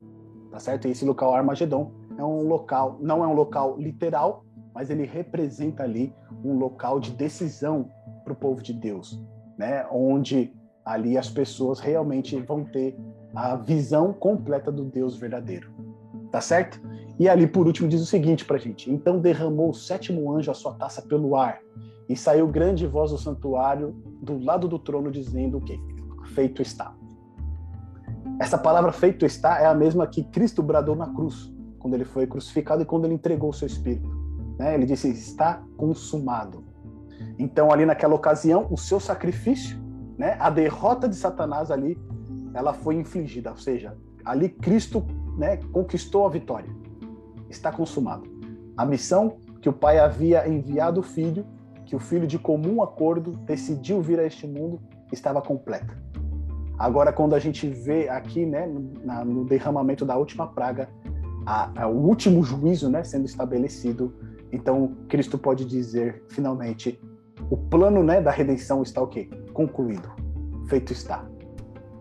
Tá 0.51 0.59
certo? 0.59 0.87
E 0.87 0.91
esse 0.91 1.05
local 1.05 1.33
Armagedon 1.33 1.91
é 2.19 2.23
um 2.23 2.43
local, 2.43 2.97
não 2.99 3.23
é 3.23 3.27
um 3.27 3.33
local 3.33 3.77
literal, 3.79 4.43
mas 4.75 4.89
ele 4.89 5.05
representa 5.05 5.83
ali 5.83 6.13
um 6.43 6.57
local 6.57 6.99
de 6.99 7.11
decisão 7.11 7.89
para 8.23 8.33
o 8.33 8.35
povo 8.35 8.61
de 8.61 8.73
Deus, 8.73 9.21
né? 9.57 9.87
Onde 9.89 10.53
ali 10.83 11.17
as 11.17 11.29
pessoas 11.29 11.79
realmente 11.79 12.37
vão 12.41 12.65
ter 12.65 12.99
a 13.33 13.55
visão 13.55 14.11
completa 14.11 14.71
do 14.71 14.83
Deus 14.83 15.15
verdadeiro, 15.15 15.71
tá 16.29 16.41
certo? 16.41 16.81
E 17.17 17.29
ali 17.29 17.47
por 17.47 17.65
último 17.65 17.87
diz 17.87 18.01
o 18.01 18.05
seguinte 18.05 18.43
para 18.43 18.57
gente: 18.57 18.91
então 18.91 19.19
derramou 19.19 19.69
o 19.69 19.73
sétimo 19.73 20.31
anjo 20.35 20.51
a 20.51 20.53
sua 20.53 20.73
taça 20.73 21.01
pelo 21.01 21.37
ar 21.37 21.59
e 22.09 22.17
saiu 22.17 22.47
grande 22.47 22.85
voz 22.85 23.11
do 23.11 23.17
santuário 23.17 23.95
do 24.21 24.43
lado 24.43 24.67
do 24.67 24.77
trono 24.77 25.09
dizendo 25.09 25.57
o 25.57 25.61
quê? 25.61 25.79
Feito 26.33 26.61
está. 26.61 26.93
Essa 28.41 28.57
palavra 28.57 28.91
feito 28.91 29.25
está 29.25 29.59
é 29.59 29.65
a 29.65 29.73
mesma 29.73 30.05
que 30.05 30.23
Cristo 30.23 30.61
bradou 30.61 30.95
na 30.95 31.13
cruz, 31.13 31.53
quando 31.79 31.93
ele 31.93 32.05
foi 32.05 32.27
crucificado 32.27 32.83
e 32.83 32.85
quando 32.85 33.05
ele 33.05 33.15
entregou 33.15 33.49
o 33.49 33.53
seu 33.53 33.65
espírito. 33.65 34.07
Né? 34.57 34.75
Ele 34.75 34.85
disse: 34.85 35.09
está 35.09 35.63
consumado. 35.77 36.63
Então, 37.37 37.71
ali 37.71 37.85
naquela 37.85 38.15
ocasião, 38.15 38.67
o 38.69 38.77
seu 38.77 38.99
sacrifício, 38.99 39.79
né? 40.17 40.37
a 40.39 40.49
derrota 40.49 41.07
de 41.07 41.15
Satanás 41.15 41.71
ali, 41.71 41.97
ela 42.53 42.73
foi 42.73 42.95
infligida. 42.95 43.51
Ou 43.51 43.57
seja, 43.57 43.97
ali 44.25 44.49
Cristo 44.49 45.05
né, 45.37 45.57
conquistou 45.71 46.25
a 46.25 46.29
vitória. 46.29 46.69
está 47.49 47.71
consumado. 47.71 48.29
A 48.77 48.85
missão 48.85 49.37
que 49.61 49.69
o 49.69 49.73
Pai 49.73 49.99
havia 49.99 50.47
enviado 50.47 50.99
o 50.99 51.03
Filho, 51.03 51.45
que 51.85 51.95
o 51.95 51.99
Filho 51.99 52.27
de 52.27 52.37
comum 52.37 52.81
acordo 52.83 53.31
decidiu 53.31 54.01
vir 54.01 54.19
a 54.19 54.25
este 54.25 54.47
mundo, 54.47 54.79
estava 55.11 55.41
completa. 55.41 55.97
Agora, 56.77 57.11
quando 57.11 57.35
a 57.35 57.39
gente 57.39 57.67
vê 57.67 58.07
aqui, 58.07 58.45
né, 58.45 58.65
no, 58.65 59.43
derramamento 59.43 60.05
da 60.05 60.15
última 60.15 60.47
praga, 60.47 60.87
a, 61.49 61.83
a, 61.83 61.87
o 61.87 62.05
último 62.07 62.43
juízo, 62.43 62.91
né, 62.91 63.03
sendo 63.03 63.25
estabelecido, 63.25 64.13
então 64.51 64.95
Cristo 65.07 65.35
pode 65.35 65.65
dizer, 65.65 66.23
finalmente, 66.29 67.01
o 67.49 67.57
plano, 67.57 68.03
né, 68.03 68.21
da 68.21 68.29
redenção 68.29 68.83
está 68.83 69.01
o 69.01 69.07
quê? 69.07 69.27
Concluído, 69.51 70.07
feito 70.67 70.93
está, 70.93 71.27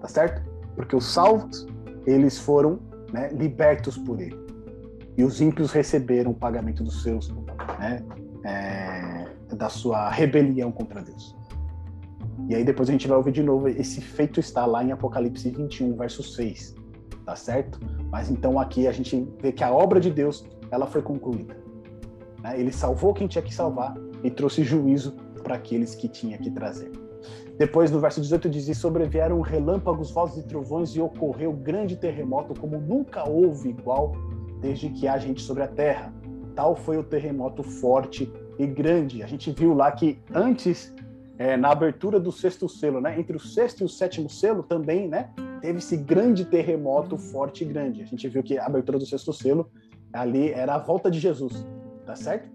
tá 0.02 0.06
certo? 0.06 0.46
Porque 0.76 0.94
os 0.94 1.06
salvos, 1.06 1.66
eles 2.06 2.38
foram 2.38 2.78
né, 3.10 3.30
libertos 3.32 3.96
por 3.96 4.20
Ele 4.20 4.36
e 5.16 5.24
os 5.24 5.40
ímpios 5.40 5.72
receberam 5.72 6.32
o 6.32 6.34
pagamento 6.34 6.84
dos 6.84 7.02
seus, 7.02 7.34
né, 7.78 8.04
é, 8.44 9.54
da 9.56 9.70
sua 9.70 10.10
rebelião 10.10 10.70
contra 10.70 11.00
Deus. 11.00 11.34
E 12.50 12.54
aí 12.54 12.64
depois 12.64 12.90
a 12.90 12.92
gente 12.92 13.08
vai 13.08 13.16
ouvir 13.16 13.32
de 13.32 13.42
novo 13.42 13.66
esse 13.66 14.02
feito 14.02 14.38
está 14.40 14.66
lá 14.66 14.84
em 14.84 14.92
Apocalipse 14.92 15.48
21, 15.50 15.96
verso 15.96 16.22
6, 16.22 16.74
tá 17.28 17.36
certo? 17.36 17.78
Mas 18.10 18.30
então 18.30 18.58
aqui 18.58 18.86
a 18.88 18.92
gente 18.92 19.28
vê 19.38 19.52
que 19.52 19.62
a 19.62 19.70
obra 19.70 20.00
de 20.00 20.10
Deus, 20.10 20.46
ela 20.70 20.86
foi 20.86 21.02
concluída. 21.02 21.54
Né? 22.42 22.58
Ele 22.58 22.72
salvou 22.72 23.12
quem 23.12 23.28
tinha 23.28 23.42
que 23.42 23.54
salvar 23.54 23.94
e 24.24 24.30
trouxe 24.30 24.64
juízo 24.64 25.14
para 25.42 25.56
aqueles 25.56 25.94
que 25.94 26.08
tinha 26.08 26.38
que 26.38 26.50
trazer. 26.50 26.90
Depois, 27.58 27.90
no 27.90 28.00
verso 28.00 28.22
18, 28.22 28.48
diz: 28.48 28.66
E 28.68 28.74
sobrevieram 28.74 29.42
relâmpagos, 29.42 30.10
vozes 30.10 30.42
e 30.42 30.48
trovões, 30.48 30.96
e 30.96 31.02
ocorreu 31.02 31.52
grande 31.52 31.96
terremoto, 31.96 32.58
como 32.58 32.80
nunca 32.80 33.28
houve 33.28 33.68
igual 33.68 34.12
desde 34.62 34.88
que 34.88 35.06
há 35.06 35.18
gente 35.18 35.42
sobre 35.42 35.64
a 35.64 35.68
terra. 35.68 36.10
Tal 36.54 36.74
foi 36.74 36.96
o 36.96 37.04
terremoto 37.04 37.62
forte 37.62 38.32
e 38.58 38.66
grande. 38.66 39.22
A 39.22 39.26
gente 39.26 39.50
viu 39.50 39.74
lá 39.74 39.92
que 39.92 40.18
antes, 40.32 40.94
é, 41.36 41.58
na 41.58 41.72
abertura 41.72 42.18
do 42.18 42.32
sexto 42.32 42.70
selo, 42.70 43.02
né, 43.02 43.20
entre 43.20 43.36
o 43.36 43.40
sexto 43.40 43.82
e 43.82 43.84
o 43.84 43.88
sétimo 43.88 44.30
selo, 44.30 44.62
também 44.62 45.06
né, 45.06 45.28
teve 45.60 45.78
esse 45.78 45.96
grande 45.96 46.44
terremoto 46.44 47.18
forte 47.18 47.64
e 47.64 47.66
grande. 47.66 48.02
A 48.02 48.06
gente 48.06 48.28
viu 48.28 48.42
que 48.42 48.58
a 48.58 48.66
abertura 48.66 48.98
do 48.98 49.06
sexto 49.06 49.32
selo 49.32 49.70
ali 50.12 50.50
era 50.50 50.74
a 50.74 50.78
volta 50.78 51.10
de 51.10 51.18
Jesus, 51.18 51.66
tá 52.06 52.16
certo? 52.16 52.48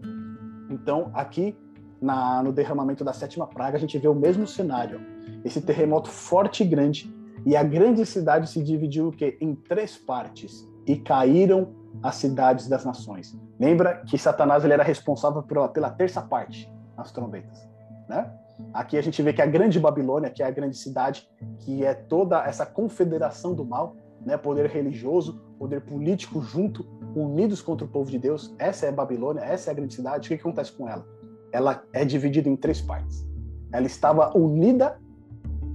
Então, 0.70 1.12
aqui 1.14 1.56
na, 2.02 2.44
no 2.44 2.52
derramamento 2.52 3.04
da 3.04 3.14
sétima 3.14 3.48
praga, 3.48 3.78
a 3.78 3.80
gente 3.80 3.98
vê 3.98 4.08
o 4.08 4.16
mesmo 4.16 4.48
cenário. 4.48 5.00
Esse 5.46 5.62
terremoto 5.62 6.10
forte 6.10 6.64
e 6.64 6.66
grande, 6.66 7.14
e 7.46 7.56
a 7.56 7.64
grande 7.64 8.06
cidade 8.06 8.50
se 8.50 8.64
dividiu 8.64 9.10
o 9.10 9.12
quê? 9.12 9.38
em 9.40 9.54
três 9.56 9.98
partes, 9.98 10.68
e 10.86 10.98
caíram 10.98 11.74
as 12.02 12.16
cidades 12.16 12.68
das 12.68 12.84
nações. 12.84 13.38
Lembra 13.60 14.04
que 14.06 14.18
Satanás 14.18 14.64
ele 14.64 14.74
era 14.74 14.84
responsável 14.84 15.44
pela, 15.44 15.70
pela 15.70 15.90
terça 15.90 16.22
parte 16.22 16.70
nas 16.98 17.12
trombetas, 17.12 17.70
né? 18.10 18.32
Aqui 18.74 18.98
a 18.98 19.02
gente 19.02 19.22
vê 19.22 19.34
que 19.34 19.42
a 19.42 19.46
grande 19.46 19.80
Babilônia, 19.80 20.30
que 20.30 20.42
é 20.42 20.46
a 20.46 20.52
grande 20.52 20.78
cidade, 20.78 21.28
que 21.60 21.84
é 21.84 21.94
toda 21.94 22.44
essa 22.44 22.66
confederação 22.66 23.54
do 23.54 23.66
mal, 23.66 23.96
né? 24.26 24.38
Poder 24.38 24.68
religioso, 24.70 25.42
poder 25.60 25.82
político 25.82 26.42
junto, 26.42 26.86
unidos 27.16 27.62
contra 27.62 27.86
o 27.86 27.90
povo 27.90 28.10
de 28.10 28.18
Deus. 28.18 28.54
Essa 28.58 28.86
é 28.86 28.90
a 28.90 28.92
Babilônia, 28.92 29.42
essa 29.42 29.70
é 29.70 29.72
a 29.72 29.76
grande 29.76 29.94
cidade. 29.94 30.28
O 30.28 30.30
que, 30.30 30.40
acontece 30.40 30.72
com 30.72 30.88
ela? 30.88 31.06
Ela 31.52 31.84
é 31.94 32.04
dividida 32.04 32.50
em 32.50 32.56
três 32.56 32.82
partes. 32.82 33.28
Ela 33.72 33.86
estava 33.86 34.36
unida 34.38 35.00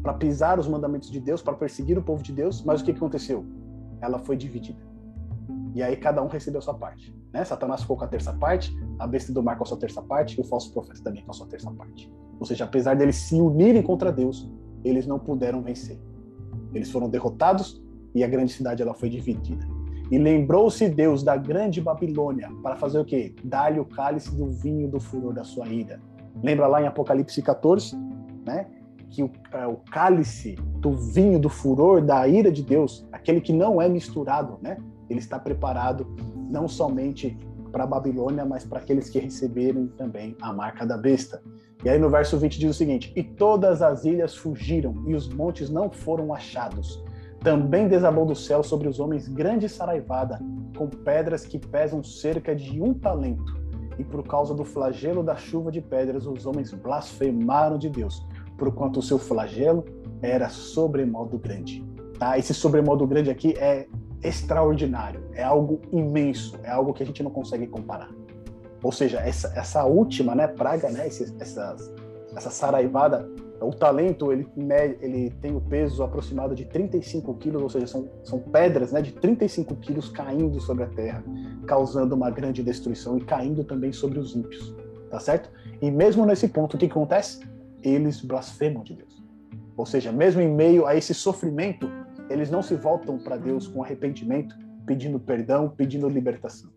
para 0.03 0.15
pisar 0.15 0.59
os 0.59 0.69
mandamentos 0.69 1.11
de 1.11 1.21
Deus, 1.21 1.43
para 1.43 1.55
perseguir 1.55 1.99
o 1.99 2.03
povo 2.03 2.23
de 2.23 2.33
Deus, 2.33 2.63
mas 2.63 2.81
o 2.81 2.85
que, 2.85 2.93
que 2.93 2.99
aconteceu? 2.99 3.45
Ela 4.01 4.19
foi 4.19 4.37
dividida. 4.37 4.81
E 5.75 5.83
aí 5.83 5.97
cada 5.97 6.23
um 6.23 6.29
recebeu 6.29 6.59
a 6.59 6.63
sua 6.63 6.75
parte. 6.75 7.15
Né? 7.33 7.45
Satanás 7.45 7.83
ficou 7.83 7.97
com 7.97 8.05
a 8.05 8.09
terça 8.09 8.33
parte, 8.33 8.75
a 8.99 9.07
besta 9.07 9.33
do 9.33 9.43
mar 9.43 9.57
com 9.57 9.65
a 9.65 9.67
sua 9.67 9.77
terça 9.77 10.03
parte 10.03 10.37
e 10.37 10.41
o 10.41 10.45
falso 10.45 10.73
profeta 10.73 11.03
também 11.03 11.23
com 11.23 11.31
a 11.31 11.35
sua 11.35 11.47
terça 11.47 11.71
parte. 11.71 12.11
Ou 12.39 12.47
seja, 12.47 12.65
apesar 12.65 12.95
deles 12.95 13.17
se 13.17 13.35
unirem 13.35 13.83
contra 13.83 14.13
Deus, 14.13 14.51
eles 14.85 15.07
não 15.07 15.19
puderam 15.19 15.63
vencer. 15.63 15.99
Eles 16.73 16.91
foram 16.91 17.09
derrotados 17.09 17.83
e 18.15 18.23
a 18.23 18.29
grande 18.29 18.53
cidade 18.53 18.83
ela 18.83 18.95
foi 18.95 19.09
dividida. 19.09 19.67
E 20.11 20.17
lembrou-se 20.17 20.89
Deus 20.89 21.23
da 21.23 21.37
grande 21.37 21.81
Babilônia 21.81 22.49
para 22.63 22.77
fazer 22.77 22.99
o 22.99 23.05
quê? 23.05 23.35
Dar-lhe 23.45 23.79
o 23.79 23.85
cálice 23.85 24.35
do 24.35 24.47
vinho 24.47 24.89
do 24.89 24.99
furor 24.99 25.35
da 25.35 25.45
sua 25.45 25.69
ira. 25.69 26.01
Lembra 26.43 26.67
lá 26.67 26.81
em 26.81 26.87
Apocalipse 26.87 27.43
14, 27.43 27.95
né? 28.47 28.67
Que 29.11 29.23
o, 29.23 29.31
é, 29.53 29.67
o 29.67 29.77
cálice 29.91 30.55
do 30.79 30.97
vinho 30.97 31.39
do 31.39 31.51
furor 31.51 32.01
da 32.01 32.27
ira 32.27 32.51
de 32.51 32.63
Deus, 32.63 33.07
aquele 33.13 33.41
que 33.41 33.53
não 33.53 33.83
é 33.83 33.89
misturado, 33.89 34.59
né? 34.63 34.79
ele 35.09 35.19
está 35.19 35.39
preparado 35.39 36.07
não 36.49 36.67
somente 36.67 37.37
para 37.71 37.85
a 37.85 37.87
Babilônia, 37.87 38.45
mas 38.45 38.65
para 38.65 38.79
aqueles 38.79 39.11
que 39.11 39.19
receberem 39.19 39.87
também 39.89 40.37
a 40.41 40.53
marca 40.53 40.87
da 40.87 40.97
besta. 40.97 41.43
E 41.85 41.89
aí 41.89 41.99
no 41.99 42.11
verso 42.11 42.37
20 42.39 42.59
diz 42.59 42.71
o 42.71 42.75
seguinte: 42.75 43.13
E 43.15 43.23
todas 43.23 43.83
as 43.83 44.05
ilhas 44.05 44.35
fugiram, 44.35 44.95
e 45.07 45.15
os 45.15 45.29
montes 45.29 45.71
não 45.71 45.91
foram 45.91 46.35
achados. 46.35 47.03
Também 47.41 47.87
desabou 47.87 48.27
do 48.27 48.35
céu 48.35 48.63
sobre 48.65 48.89
os 48.89 48.99
homens 48.99 49.29
grande 49.29 49.69
saraivada, 49.69 50.41
com 50.77 50.89
pedras 50.89 51.47
que 51.47 51.59
pesam 51.59 52.03
cerca 52.03 52.55
de 52.55 52.83
um 52.83 52.93
talento. 52.93 53.57
E 53.97 54.05
por 54.05 54.25
causa 54.27 54.55
do 54.55 54.65
flagelo 54.65 55.23
da 55.23 55.37
chuva 55.37 55.71
de 55.71 55.81
pedras, 55.81 56.27
os 56.27 56.47
homens 56.47 56.73
blasfemaram 56.73 57.79
de 57.79 57.89
Deus, 57.89 58.27
porquanto 58.57 58.99
o 58.99 59.03
seu 59.03 59.19
flagelo 59.19 59.85
era 60.21 60.49
sobremodo 60.49 61.39
grande. 61.39 61.85
Tá? 62.19 62.37
Esse 62.37 62.53
sobremodo 62.53 63.07
grande 63.07 63.31
aqui 63.31 63.55
é 63.57 63.87
extraordinário, 64.23 65.23
é 65.35 65.43
algo 65.43 65.81
imenso, 65.93 66.59
é 66.63 66.71
algo 66.71 66.93
que 66.93 67.03
a 67.03 67.07
gente 67.07 67.23
não 67.23 67.31
consegue 67.31 67.67
comparar. 67.67 68.11
Ou 68.83 68.93
seja, 68.93 69.19
essa, 69.19 69.53
essa 69.57 69.85
última 69.85 70.35
né, 70.35 70.47
praga, 70.47 70.91
né, 70.91 71.07
esse, 71.07 71.35
essa, 71.41 71.77
essa 72.35 72.51
saraivada, 72.51 73.29
o 73.61 73.73
talento 73.73 74.31
ele, 74.33 74.47
ele 75.01 75.31
tem 75.41 75.55
o 75.57 75.61
peso 75.61 76.03
aproximado 76.03 76.55
de 76.55 76.65
35 76.65 77.35
quilos, 77.35 77.63
ou 77.63 77.69
seja, 77.69 77.87
são, 77.89 78.09
são 78.23 78.39
pedras 78.39 78.93
né, 78.93 79.03
de 79.03 79.13
35 79.13 79.75
quilos 79.77 80.09
caindo 80.09 80.61
sobre 80.61 80.85
a 80.85 80.87
terra, 80.87 81.25
causando 81.67 82.15
uma 82.15 82.31
grande 82.31 82.63
destruição 82.63 83.19
e 83.19 83.25
caindo 83.25 83.65
também 83.65 83.93
sobre 83.93 84.19
os 84.19 84.37
ímpios, 84.37 84.75
tá 85.11 85.19
certo? 85.19 85.51
E 85.83 85.91
mesmo 85.91 86.25
nesse 86.25 86.49
ponto, 86.49 86.75
o 86.75 86.79
que 86.79 86.87
acontece? 86.87 87.41
Eles 87.83 88.21
blasfemam 88.21 88.85
de 88.85 88.95
Deus. 88.95 89.25
Ou 89.77 89.87
seja, 89.87 90.13
mesmo 90.13 90.41
em 90.41 90.53
meio 90.53 90.87
a 90.87 90.97
esse 90.97 91.15
sofrimento, 91.15 91.89
eles 92.31 92.51
não 92.51 92.63
se 92.63 92.75
voltam 92.75 93.19
para 93.19 93.37
Deus 93.37 93.67
com 93.67 93.83
arrependimento, 93.83 94.57
pedindo 94.87 95.19
perdão, 95.21 95.69
pedindo 95.69 96.09
libertação, 96.09 96.71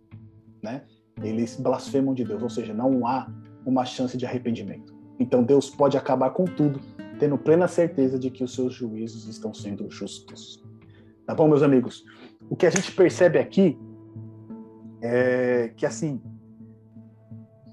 né? 0.62 0.84
Eles 1.22 1.56
blasfemam 1.56 2.14
de 2.14 2.24
Deus, 2.24 2.42
ou 2.42 2.50
seja, 2.50 2.74
não 2.74 3.06
há 3.06 3.32
uma 3.66 3.86
chance 3.86 4.18
de 4.18 4.26
arrependimento. 4.26 4.94
Então 5.20 5.44
Deus 5.44 5.70
pode 5.70 5.98
acabar 5.98 6.32
com 6.32 6.46
tudo, 6.46 6.80
tendo 7.20 7.38
plena 7.38 7.68
certeza 7.68 8.18
de 8.18 8.30
que 8.32 8.44
os 8.44 8.56
seus 8.56 8.74
juízos 8.74 9.28
estão 9.28 9.54
sendo 9.54 9.90
justos. 9.90 10.64
Tá 11.26 11.36
bom, 11.36 11.48
meus 11.48 11.62
amigos? 11.62 12.04
O 12.50 12.56
que 12.56 12.66
a 12.66 12.70
gente 12.70 12.92
percebe 12.92 13.38
aqui 13.38 13.78
é 15.02 15.72
que 15.76 15.86
assim, 15.86 16.22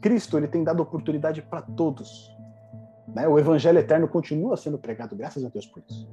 Cristo 0.00 0.36
ele 0.36 0.46
tem 0.46 0.62
dado 0.62 0.80
oportunidade 0.80 1.42
para 1.42 1.62
todos. 1.62 2.30
Né? 3.14 3.26
O 3.26 3.38
evangelho 3.38 3.78
eterno 3.78 4.06
continua 4.06 4.56
sendo 4.56 4.78
pregado, 4.78 5.16
graças 5.16 5.44
a 5.44 5.48
Deus 5.48 5.66
por 5.66 5.82
isso. 5.88 6.08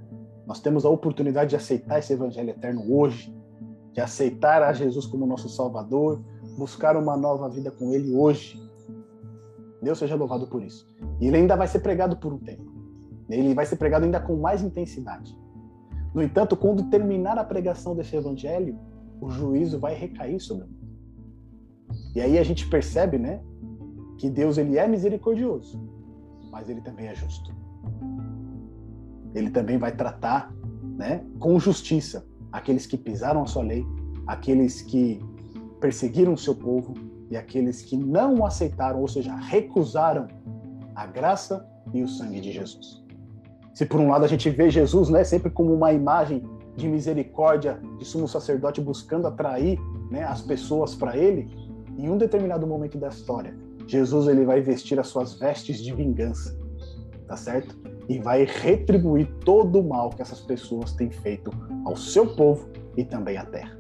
Nós 0.46 0.60
temos 0.60 0.86
a 0.86 0.90
oportunidade 0.90 1.52
de 1.52 1.56
aceitar 1.56 2.00
esse 2.00 2.14
evangelho 2.14 2.52
eterno 2.52 2.84
hoje, 2.94 3.36
de 3.94 4.02
aceitar 4.02 4.62
a 4.62 4.72
Jesus 4.74 5.06
como 5.06 5.26
nosso 5.26 5.50
Salvador, 5.50 6.22
buscar 6.58 6.96
uma 6.96 7.18
nova 7.18 7.50
vida 7.50 7.72
com 7.72 7.92
Ele 7.92 8.14
hoje. 8.14 8.62
Deus 9.82 9.98
seja 9.98 10.16
louvado 10.16 10.48
por 10.48 10.64
isso. 10.64 10.88
E 11.20 11.28
ele 11.28 11.38
ainda 11.38 11.56
vai 11.56 11.68
ser 11.68 11.80
pregado 11.80 12.18
por 12.18 12.34
um 12.34 12.40
tempo. 12.40 12.74
Ele 13.30 13.54
vai 13.54 13.66
ser 13.66 13.76
pregado 13.76 14.06
ainda 14.06 14.20
com 14.20 14.36
mais 14.36 14.62
intensidade. 14.62 15.38
No 16.14 16.24
entanto, 16.24 16.56
quando 16.56 16.90
terminar 16.90 17.38
a 17.38 17.44
pregação 17.44 17.96
desse 17.96 18.16
evangelho, 18.16 18.80
o 19.22 19.30
juízo 19.30 19.80
vai 19.80 19.94
recair 19.94 20.40
sobre 20.40 20.66
o 20.66 20.68
mundo. 20.68 20.86
E 22.16 22.22
aí 22.22 22.38
a 22.38 22.44
gente 22.44 22.68
percebe, 22.68 23.18
né, 23.18 23.42
que 24.18 24.30
Deus 24.30 24.58
ele 24.58 24.78
é 24.78 24.88
misericordioso, 24.88 25.80
mas 26.52 26.70
ele 26.70 26.82
também 26.82 27.08
é 27.08 27.16
justo 27.16 27.54
ele 29.36 29.52
também 29.52 29.78
vai 29.78 29.92
tratar 29.92 30.52
né, 30.98 31.24
com 31.40 31.60
justiça 31.60 32.26
aqueles 32.52 32.88
que 32.88 32.98
pisaram 32.98 33.44
a 33.44 33.46
sua 33.46 33.64
lei, 33.64 33.86
aqueles 34.26 34.82
que 34.82 35.20
perseguiram 35.80 36.34
o 36.34 36.38
seu 36.38 36.56
povo 36.56 36.94
e 37.30 37.36
aqueles 37.36 37.82
que 37.82 37.98
não 37.98 38.46
aceitaram, 38.46 39.02
ou 39.02 39.08
seja, 39.08 39.36
recusaram 39.36 40.28
a 40.96 41.06
graça 41.06 41.68
e 41.94 42.02
o 42.02 42.08
sangue 42.08 42.40
de 42.40 42.52
Jesus. 42.52 43.04
Se 43.74 43.86
por 43.86 44.00
um 44.00 44.10
lado 44.10 44.24
a 44.24 44.28
gente 44.28 44.50
vê 44.50 44.70
Jesus, 44.70 45.10
né, 45.10 45.24
sempre 45.26 45.50
como 45.52 45.74
uma 45.74 45.92
imagem 45.92 46.44
de 46.78 46.88
misericórdia, 46.88 47.80
de 48.00 48.06
sumo 48.06 48.28
sacerdote 48.28 48.80
buscando 48.80 49.28
atrair, 49.28 49.78
né, 50.10 50.24
as 50.24 50.42
pessoas 50.42 50.96
para 50.96 51.18
ele, 51.18 51.50
em 51.98 52.10
um 52.10 52.18
determinado 52.18 52.66
momento 52.66 52.98
da 52.98 53.10
história, 53.10 53.54
Jesus 53.86 54.28
ele 54.28 54.46
vai 54.46 54.62
vestir 54.62 55.00
as 55.00 55.08
suas 55.08 55.38
vestes 55.38 55.84
de 55.84 55.94
vingança, 55.94 56.58
tá 57.28 57.36
certo? 57.36 57.78
E 58.08 58.20
vai 58.20 58.46
retribuir 58.46 59.28
todo 59.44 59.80
o 59.80 59.88
mal 59.88 60.10
que 60.10 60.22
essas 60.22 60.40
pessoas 60.42 60.94
têm 60.94 61.10
feito 61.10 61.52
ao 61.86 61.96
seu 61.96 62.36
povo 62.36 62.70
e 62.96 63.04
também 63.04 63.38
à 63.38 63.46
terra. 63.46 63.78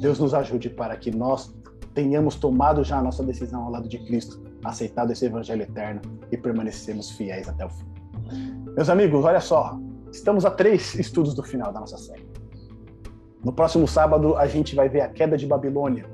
Deus 0.00 0.18
nos 0.18 0.34
ajude 0.34 0.70
para 0.70 0.96
que 0.96 1.10
nós 1.10 1.54
tenhamos 1.94 2.34
tomado 2.36 2.82
já 2.82 2.98
a 2.98 3.02
nossa 3.02 3.22
decisão 3.22 3.64
ao 3.64 3.70
lado 3.70 3.88
de 3.88 3.98
Cristo, 3.98 4.42
aceitado 4.64 5.12
esse 5.12 5.26
evangelho 5.26 5.62
eterno 5.62 6.00
e 6.30 6.36
permanecemos 6.36 7.10
fiéis 7.12 7.48
até 7.48 7.64
o 7.64 7.70
fim. 7.70 7.86
Meus 8.74 8.88
amigos, 8.88 9.24
olha 9.24 9.40
só, 9.40 9.78
estamos 10.10 10.44
a 10.44 10.50
três 10.50 10.94
estudos 10.94 11.34
do 11.34 11.42
final 11.42 11.72
da 11.72 11.80
nossa 11.80 11.96
série. 11.98 12.26
No 13.44 13.52
próximo 13.52 13.86
sábado, 13.86 14.36
a 14.36 14.46
gente 14.46 14.74
vai 14.74 14.88
ver 14.88 15.02
a 15.02 15.08
queda 15.08 15.36
de 15.36 15.46
Babilônia, 15.46 16.06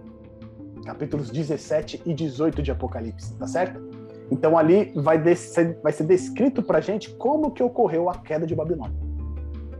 capítulos 0.84 1.30
17 1.30 2.02
e 2.04 2.12
18 2.12 2.62
de 2.62 2.70
Apocalipse, 2.72 3.34
tá 3.34 3.46
certo? 3.46 3.89
Então 4.30 4.56
ali 4.56 4.92
vai, 4.94 5.34
ser, 5.34 5.78
vai 5.82 5.92
ser 5.92 6.04
descrito 6.04 6.62
para 6.62 6.78
a 6.78 6.80
gente 6.80 7.10
como 7.14 7.50
que 7.50 7.62
ocorreu 7.62 8.08
a 8.08 8.16
queda 8.18 8.46
de 8.46 8.54
Babilônia. 8.54 8.96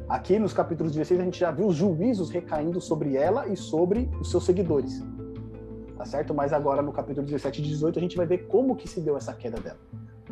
Aqui 0.09 0.39
nos 0.39 0.53
capítulos 0.53 0.93
16 0.93 1.21
a 1.21 1.25
gente 1.25 1.39
já 1.39 1.51
viu 1.53 1.67
os 1.67 1.77
juízos 1.77 2.31
recaindo 2.31 2.81
sobre 2.81 3.17
ela 3.17 3.47
e 3.49 3.57
sobre 3.57 4.11
os 4.21 4.29
seus 4.31 4.45
seguidores, 4.45 5.05
tá 5.97 6.05
certo? 6.05 6.35
Mas 6.35 6.53
agora 6.53 6.83
no 6.83 6.93
capítulo 6.93 7.25
17 7.25 7.61
e 7.61 7.65
18 7.65 7.99
a 7.99 8.03
gente 8.03 8.17
vai 8.17 8.27
ver 8.27 8.49
como 8.49 8.75
que 8.75 8.89
se 8.89 9.01
deu 9.01 9.17
essa 9.17 9.33
queda 9.33 9.61
dela, 9.61 9.79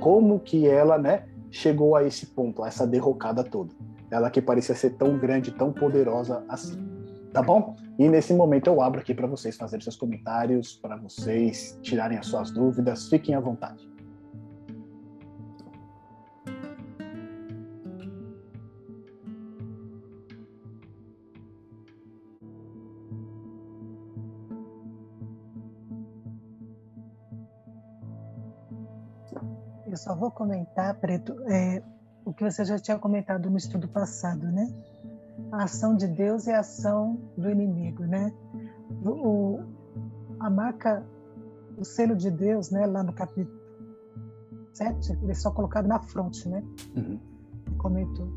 como 0.00 0.40
que 0.40 0.66
ela, 0.66 0.98
né, 0.98 1.26
chegou 1.48 1.94
a 1.94 2.02
esse 2.02 2.26
ponto, 2.26 2.64
a 2.64 2.68
essa 2.68 2.84
derrocada 2.84 3.44
toda. 3.44 3.72
Ela 4.10 4.30
que 4.30 4.42
parecia 4.42 4.74
ser 4.74 4.90
tão 4.96 5.16
grande, 5.16 5.52
tão 5.52 5.72
poderosa 5.72 6.44
assim 6.48 6.88
tá 7.32 7.42
bom? 7.42 7.76
E 7.98 8.08
nesse 8.08 8.32
momento 8.32 8.68
eu 8.68 8.80
abro 8.80 9.00
aqui 9.00 9.14
para 9.14 9.26
vocês 9.26 9.56
fazerem 9.56 9.82
seus 9.82 9.96
comentários, 9.96 10.74
para 10.74 10.96
vocês 10.96 11.78
tirarem 11.82 12.18
as 12.18 12.26
suas 12.26 12.50
dúvidas, 12.50 13.08
fiquem 13.08 13.34
à 13.34 13.40
vontade. 13.40 13.88
Só 29.98 30.14
vou 30.14 30.30
comentar, 30.30 30.94
Preto, 30.98 31.34
é, 31.46 31.82
o 32.24 32.32
que 32.32 32.44
você 32.44 32.64
já 32.64 32.78
tinha 32.78 32.98
comentado 32.98 33.50
no 33.50 33.56
estudo 33.56 33.88
passado, 33.88 34.46
né? 34.50 34.72
a 35.52 35.64
ação 35.64 35.96
de 35.96 36.06
Deus 36.06 36.46
e 36.46 36.52
a 36.52 36.60
ação 36.60 37.18
do 37.36 37.50
inimigo, 37.50 38.04
né? 38.04 38.32
O, 39.04 39.60
a 40.40 40.50
marca, 40.50 41.04
o 41.76 41.84
selo 41.84 42.16
de 42.16 42.30
Deus, 42.30 42.70
né, 42.70 42.86
lá 42.86 43.02
no 43.02 43.12
capítulo 43.12 43.56
7, 44.72 45.12
ele 45.22 45.32
é 45.32 45.34
só 45.34 45.50
colocado 45.50 45.86
na 45.86 46.00
fronte, 46.00 46.48
né? 46.48 46.62
Uhum. 46.96 47.18
Comentou. 47.78 48.28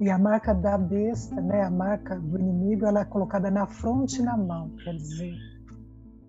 E 0.00 0.10
a 0.10 0.18
marca 0.18 0.52
da 0.54 0.76
besta, 0.76 1.40
né, 1.40 1.62
a 1.62 1.70
marca 1.70 2.18
do 2.18 2.38
inimigo, 2.38 2.84
ela 2.84 3.00
é 3.00 3.04
colocada 3.04 3.50
na 3.50 3.66
fronte 3.66 4.20
e 4.20 4.22
na 4.22 4.36
mão, 4.36 4.70
quer 4.82 4.94
dizer, 4.96 5.34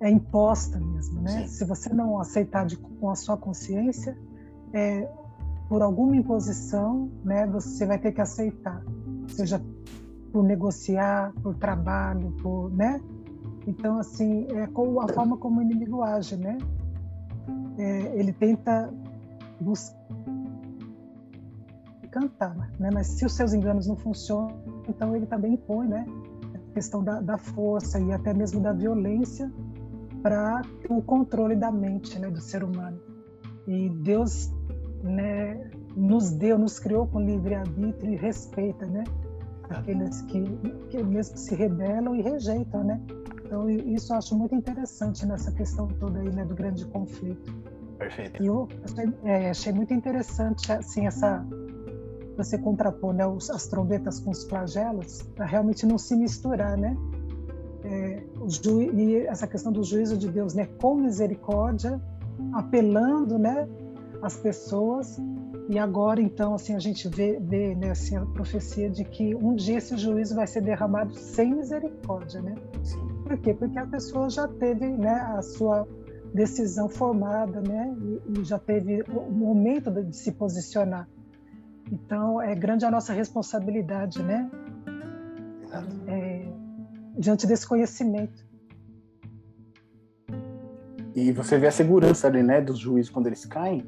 é 0.06 0.10
imposta 0.12 0.80
mesmo, 0.80 1.22
né? 1.22 1.32
Sim. 1.32 1.48
Se 1.48 1.66
você 1.66 1.92
não 1.92 2.20
aceitar 2.20 2.66
de, 2.66 2.78
com 2.78 3.10
a 3.10 3.16
sua 3.16 3.36
consciência, 3.36 4.16
é, 4.72 5.10
por 5.68 5.82
alguma 5.82 6.16
imposição, 6.16 7.10
né, 7.24 7.48
você 7.48 7.88
vai 7.88 7.98
ter 7.98 8.12
que 8.12 8.22
aceitar 8.22 8.84
seja 9.30 9.60
por 10.32 10.44
negociar, 10.44 11.34
por 11.42 11.56
trabalho, 11.56 12.32
por, 12.42 12.70
né? 12.72 13.02
Então, 13.66 13.98
assim, 13.98 14.46
é 14.52 14.68
com 14.68 15.02
a 15.02 15.08
forma 15.08 15.38
como 15.38 15.60
o 15.60 15.64
inimigo 15.64 16.04
age, 16.04 16.36
né? 16.36 16.58
É, 17.78 18.20
ele 18.20 18.32
tenta 18.32 18.94
buscar 19.60 20.06
cantar, 22.12 22.56
né? 22.80 22.90
Mas 22.94 23.08
se 23.08 23.26
os 23.26 23.34
seus 23.34 23.54
enganos 23.54 23.88
não 23.88 23.96
funcionam, 23.98 24.56
então 24.88 25.16
ele 25.16 25.26
também 25.26 25.56
impõe, 25.56 25.88
né? 25.88 26.06
A 26.54 26.74
questão 26.74 27.04
da, 27.04 27.20
da 27.20 27.38
força 27.38 28.00
e 28.00 28.14
até 28.14 28.34
mesmo 28.34 28.62
da 28.62 28.72
violência 28.72 29.52
para 30.26 30.64
o 30.90 31.04
controle 31.04 31.56
da 31.56 31.72
mente, 31.72 32.18
né, 32.18 32.32
do 32.32 32.42
ser 32.42 32.64
humano. 32.64 33.00
E 33.68 33.90
Deus, 33.90 34.52
né, 35.04 35.70
nos 35.96 36.32
deu, 36.32 36.58
nos 36.58 36.80
criou 36.80 37.06
com 37.06 37.22
livre 37.22 37.54
arbítrio 37.54 38.12
e 38.12 38.16
respeita, 38.16 38.88
né? 38.88 39.04
Aqueles 39.70 40.24
que, 40.24 40.42
que 40.90 41.04
mesmo 41.04 41.38
se 41.38 41.54
rebelam 41.54 42.16
e 42.16 42.24
rejeitam, 42.24 42.84
né? 42.84 43.00
Então 43.46 43.70
isso 43.70 44.14
eu 44.14 44.18
acho 44.18 44.36
muito 44.36 44.56
interessante 44.56 45.28
nessa 45.28 45.52
questão 45.52 45.88
toda 45.88 46.20
aí, 46.20 46.34
né, 46.34 46.44
do 46.44 46.56
grande 46.56 46.84
conflito. 46.86 47.54
Perfeito. 48.00 48.42
E 48.42 48.48
eu 48.48 48.68
achei, 48.84 49.14
é, 49.24 49.50
achei 49.52 49.74
muito 49.74 49.94
interessante 49.94 50.72
assim 50.72 51.06
essa 51.06 51.46
você 52.36 52.58
contrapor 52.58 53.14
né, 53.14 53.24
as 53.54 53.68
trombetas 53.68 54.20
com 54.20 54.32
os 54.32 54.44
flagelos 54.44 55.22
para 55.36 55.46
realmente 55.46 55.86
não 55.86 56.00
se 56.00 56.16
misturar, 56.16 56.76
né? 56.76 56.98
É, 57.86 58.24
e 58.94 59.16
essa 59.28 59.46
questão 59.48 59.72
do 59.72 59.84
juízo 59.84 60.18
de 60.18 60.28
Deus, 60.28 60.54
né, 60.54 60.68
com 60.80 60.96
misericórdia, 60.96 62.02
apelando, 62.54 63.38
né, 63.38 63.68
as 64.22 64.36
pessoas 64.36 65.20
e 65.68 65.80
agora, 65.80 66.22
então, 66.22 66.54
assim, 66.54 66.76
a 66.76 66.80
gente 66.80 67.08
vê, 67.08 67.40
vê 67.40 67.74
né, 67.74 67.92
assim, 67.92 68.16
a 68.16 68.26
profecia 68.26 68.90
de 68.90 69.04
que 69.04 69.34
um 69.34 69.56
dia 69.56 69.78
esse 69.78 69.98
juízo 69.98 70.36
vai 70.36 70.46
ser 70.46 70.62
derramado 70.62 71.16
sem 71.16 71.56
misericórdia, 71.56 72.40
né? 72.42 72.54
Por 73.24 73.38
quê? 73.40 73.54
Porque 73.54 73.80
a 73.80 73.88
pessoa 73.88 74.30
já 74.30 74.48
teve 74.48 74.86
né, 74.86 75.14
a 75.36 75.42
sua 75.42 75.88
decisão 76.32 76.88
formada, 76.88 77.62
né? 77.62 77.96
E, 78.00 78.40
e 78.40 78.44
já 78.44 78.60
teve 78.60 79.02
o 79.04 79.32
momento 79.32 79.90
de, 79.90 80.04
de, 80.04 80.16
se 80.16 80.32
posicionar. 80.34 81.10
Então, 81.92 82.40
é 82.40 82.54
grande 82.54 82.86
a 82.86 82.92
nossa 82.92 83.12
responsabilidade, 83.12 84.22
né? 84.22 84.50
É, 86.08 86.48
diante 87.18 87.48
desse 87.48 87.68
conhecimento. 87.68 88.46
E 91.16 91.32
você 91.32 91.58
vê 91.58 91.68
a 91.68 91.72
segurança 91.72 92.28
ali, 92.28 92.44
né, 92.44 92.60
dos 92.60 92.78
juízes 92.78 93.10
quando 93.10 93.28
eles 93.28 93.46
caem, 93.46 93.86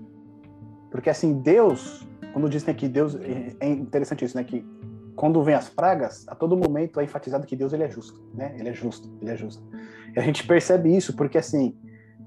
porque 0.90 1.10
assim, 1.10 1.40
Deus, 1.40 2.08
quando 2.34 2.50
dizem 2.50 2.74
que 2.74 2.88
Deus, 2.88 3.16
é, 3.16 3.56
é 3.60 3.70
interessante 3.70 4.24
isso, 4.24 4.38
né? 4.38 4.44
Que 4.44 4.66
quando 5.16 5.44
vem 5.44 5.56
as 5.56 5.70
pragas, 5.70 6.26
a 6.28 6.36
todo 6.36 6.56
momento 6.56 7.00
é 7.00 7.04
enfatizado 7.04 7.46
que 7.46 7.56
Deus 7.56 7.74
ele 7.74 7.84
é 7.84 7.90
justo, 7.90 8.24
né? 8.34 8.56
Ele 8.58 8.70
é 8.70 8.74
justo, 8.74 9.12
ele 9.22 9.32
é 9.32 9.36
justo. 9.36 9.64
E 10.16 10.20
a 10.20 10.22
gente 10.22 10.46
percebe 10.48 10.96
isso 10.96 11.16
porque 11.16 11.38
assim, 11.38 11.78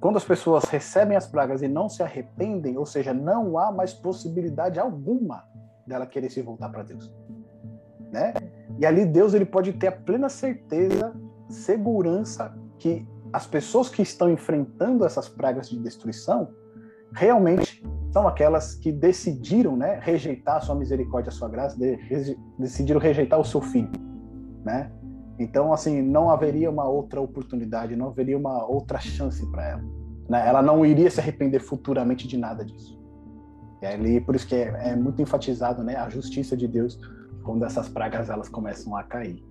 quando 0.00 0.16
as 0.16 0.24
pessoas 0.24 0.64
recebem 0.64 1.16
as 1.16 1.26
pragas 1.26 1.62
e 1.62 1.68
não 1.68 1.88
se 1.88 2.02
arrependem, 2.02 2.76
ou 2.76 2.84
seja, 2.84 3.14
não 3.14 3.58
há 3.58 3.72
mais 3.72 3.92
possibilidade 3.94 4.78
alguma 4.78 5.44
dela 5.86 6.06
querer 6.06 6.30
se 6.30 6.42
voltar 6.42 6.68
para 6.68 6.82
Deus, 6.82 7.10
né? 8.10 8.34
E 8.80 8.86
ali 8.86 9.04
Deus 9.04 9.34
ele 9.34 9.44
pode 9.44 9.74
ter 9.74 9.88
a 9.88 9.92
plena 9.92 10.30
certeza, 10.30 11.14
segurança 11.50 12.56
que 12.78 13.06
as 13.30 13.46
pessoas 13.46 13.90
que 13.90 14.00
estão 14.00 14.30
enfrentando 14.30 15.04
essas 15.04 15.28
pragas 15.28 15.68
de 15.68 15.78
destruição 15.78 16.48
realmente 17.12 17.84
são 18.10 18.26
aquelas 18.26 18.74
que 18.74 18.90
decidiram 18.90 19.76
né, 19.76 20.00
rejeitar 20.02 20.56
a 20.56 20.60
sua 20.60 20.74
misericórdia, 20.74 21.28
a 21.28 21.32
sua 21.32 21.48
graça, 21.48 21.78
de, 21.78 21.98
decidiram 22.58 22.98
rejeitar 22.98 23.38
o 23.38 23.44
seu 23.44 23.60
filho. 23.60 23.90
Né? 24.64 24.90
Então, 25.38 25.74
assim, 25.74 26.00
não 26.00 26.30
haveria 26.30 26.70
uma 26.70 26.88
outra 26.88 27.20
oportunidade, 27.20 27.94
não 27.94 28.08
haveria 28.08 28.38
uma 28.38 28.66
outra 28.66 28.98
chance 28.98 29.46
para 29.50 29.68
ela. 29.68 29.84
Né? 30.26 30.48
Ela 30.48 30.62
não 30.62 30.86
iria 30.86 31.10
se 31.10 31.20
arrepender 31.20 31.60
futuramente 31.60 32.26
de 32.26 32.38
nada 32.38 32.64
disso. 32.64 32.98
E 33.82 33.86
ali, 33.86 34.20
por 34.22 34.34
isso 34.34 34.46
que 34.46 34.54
é, 34.54 34.90
é 34.90 34.96
muito 34.96 35.20
enfatizado 35.20 35.84
né, 35.84 35.96
a 35.96 36.08
justiça 36.08 36.56
de 36.56 36.66
Deus 36.66 36.98
quando 37.42 37.64
essas 37.64 37.88
pragas 37.88 38.30
elas 38.30 38.48
começam 38.48 38.96
a 38.96 39.02
cair. 39.02 39.42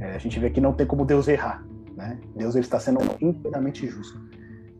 É, 0.00 0.14
a 0.14 0.18
gente 0.18 0.38
vê 0.38 0.50
que 0.50 0.60
não 0.60 0.72
tem 0.72 0.86
como 0.86 1.04
Deus 1.04 1.28
errar. 1.28 1.64
Né? 1.96 2.18
Deus 2.34 2.54
ele 2.54 2.64
está 2.64 2.80
sendo 2.80 3.00
inteiramente 3.20 3.86
justo. 3.86 4.20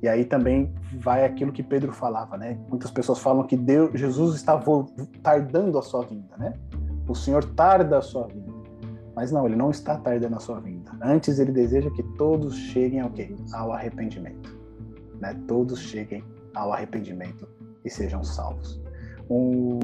E 0.02 0.08
aí 0.08 0.24
também 0.24 0.72
vai 0.98 1.24
aquilo 1.24 1.52
que 1.52 1.62
Pedro 1.62 1.92
falava, 1.92 2.36
né? 2.36 2.58
Muitas 2.68 2.90
pessoas 2.90 3.20
falam 3.20 3.46
que 3.46 3.56
Deus, 3.56 3.92
Jesus 3.94 4.34
está 4.34 4.60
tardando 5.22 5.78
a 5.78 5.82
sua 5.82 6.04
vinda, 6.04 6.36
né? 6.36 6.54
O 7.06 7.14
Senhor 7.14 7.44
tarda 7.44 7.98
a 7.98 8.02
sua 8.02 8.26
vinda. 8.26 8.52
Mas 9.14 9.30
não, 9.30 9.46
ele 9.46 9.54
não 9.54 9.70
está 9.70 9.96
tardando 9.96 10.34
a 10.34 10.40
sua 10.40 10.58
vinda. 10.58 10.90
Antes 11.00 11.38
ele 11.38 11.52
deseja 11.52 11.90
que 11.90 12.02
todos 12.16 12.56
cheguem 12.56 13.00
ao 13.00 13.10
quê? 13.10 13.34
Ao 13.52 13.72
arrependimento. 13.72 14.58
Né? 15.20 15.38
Todos 15.46 15.78
cheguem 15.78 16.24
ao 16.54 16.72
arrependimento 16.72 17.46
e 17.84 17.90
sejam 17.90 18.24
salvos. 18.24 18.80
Um... 19.30 19.78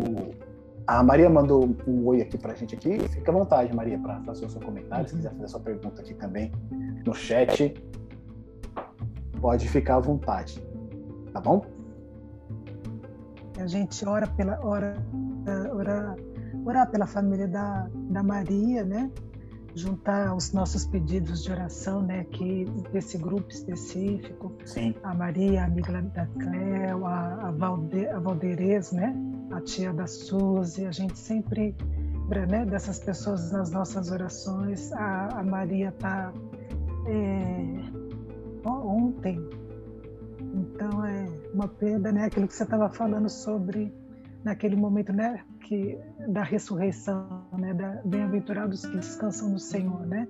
A 0.89 1.03
Maria 1.03 1.29
mandou 1.29 1.69
um 1.87 2.07
oi 2.07 2.23
aqui 2.23 2.39
pra 2.39 2.55
gente 2.55 2.75
aqui. 2.75 2.99
Fica 3.11 3.31
à 3.31 3.35
vontade, 3.35 3.77
Maria, 3.77 3.99
para 3.99 4.23
fazer 4.23 4.47
o 4.47 4.49
seu 4.49 4.59
comentário. 4.59 5.07
Se 5.07 5.17
quiser 5.17 5.31
fazer 5.33 5.45
a 5.45 5.49
sua 5.49 5.61
pergunta 5.61 6.01
aqui 6.01 6.15
também 6.15 6.51
no 7.05 7.13
chat, 7.15 7.75
pode 9.39 9.69
ficar 9.69 9.97
à 9.97 10.01
vontade, 10.01 10.59
tá 11.31 11.43
bom? 11.43 11.63
A 13.61 13.67
gente 13.67 14.03
ora 14.09 14.27
pela 14.29 14.59
ora, 14.65 14.97
ora, 15.75 16.17
orar 16.65 16.91
pela 16.91 17.07
família 17.07 17.47
da, 17.47 17.87
da 17.93 18.23
Maria, 18.23 18.83
né? 18.83 19.11
Juntar 19.79 20.35
os 20.35 20.53
nossos 20.53 20.85
pedidos 20.85 21.45
de 21.45 21.53
oração, 21.53 22.03
né? 22.03 22.25
Que 22.25 22.65
desse 22.93 23.17
grupo 23.17 23.49
específico. 23.49 24.53
Sim. 24.65 24.93
A 25.05 25.15
Maria, 25.15 25.63
a 25.63 25.67
amiga 25.67 26.03
da 26.03 26.27
Cleo, 26.27 27.07
a, 27.07 27.49
a, 27.49 27.51
Valde, 27.53 28.09
a 28.09 28.19
Valderez, 28.19 28.91
né? 28.91 29.15
A 29.53 29.61
tia 29.61 29.93
da 29.93 30.09
Suzy. 30.09 30.85
A 30.85 30.91
gente 30.91 31.17
sempre 31.17 31.77
lembra, 32.29 32.47
né? 32.47 32.67
Dessas 32.67 32.99
pessoas 32.99 33.53
nas 33.53 33.71
nossas 33.71 34.11
orações. 34.11 34.93
A, 34.93 35.29
a 35.39 35.43
Maria 35.45 35.93
tá 35.93 36.33
é, 37.07 38.69
ontem. 38.69 39.41
Então 40.41 41.05
é 41.05 41.27
uma 41.55 41.69
perda, 41.69 42.11
né? 42.11 42.25
Aquilo 42.25 42.49
que 42.49 42.55
você 42.55 42.65
estava 42.65 42.91
falando 42.91 43.29
sobre 43.29 43.93
naquele 44.49 44.77
momento, 44.77 45.13
né? 45.13 45.43
Que 45.61 45.99
da 46.29 46.43
ressurreição, 46.43 47.47
né? 47.53 47.75
Da 47.75 48.01
bem-aventurados 48.05 48.85
que 48.85 48.97
descansam 48.97 49.51
no 49.51 49.59
Senhor, 49.59 50.07
né? 50.07 50.27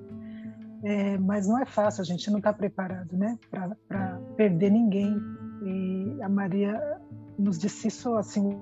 É, 0.84 1.18
mas 1.18 1.48
não 1.48 1.60
é 1.60 1.66
fácil, 1.66 2.02
a 2.02 2.04
gente 2.04 2.30
não 2.30 2.38
está 2.38 2.52
preparado, 2.52 3.16
né? 3.16 3.38
Para 3.50 4.20
perder 4.36 4.70
ninguém. 4.70 5.16
E 5.62 6.22
a 6.22 6.28
Maria 6.28 7.00
nos 7.38 7.58
disse 7.58 7.88
isso 7.88 8.14
assim 8.14 8.60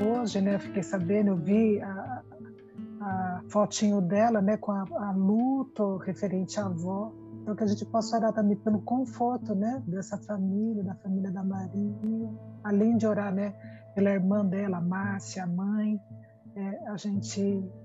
hoje, 0.00 0.40
né? 0.40 0.58
Fiquei 0.58 0.82
sabendo, 0.82 1.28
eu 1.28 1.36
vi 1.36 1.80
a, 1.80 2.22
a 3.00 3.42
fotinho 3.48 4.00
dela, 4.00 4.40
né, 4.40 4.56
com 4.56 4.72
a, 4.72 4.84
a 4.90 5.12
luto 5.12 5.96
referente 5.98 6.58
à 6.58 6.66
avó. 6.66 7.12
Então 7.42 7.56
que 7.56 7.64
a 7.64 7.66
gente 7.66 7.84
possa 7.86 8.16
orar 8.16 8.32
também 8.32 8.56
pelo 8.56 8.80
conforto, 8.82 9.54
né, 9.54 9.82
dessa 9.86 10.16
família, 10.16 10.84
da 10.84 10.94
família 10.94 11.30
da 11.30 11.42
Maria, 11.42 12.30
além 12.62 12.96
de 12.96 13.06
orar, 13.06 13.34
né, 13.34 13.52
pela 13.94 14.10
irmã 14.10 14.44
dela, 14.44 14.80
Márcia, 14.80 15.44
a 15.44 15.46
mãe, 15.46 16.00
é, 16.54 16.88
a 16.88 16.96
gente 16.96 17.40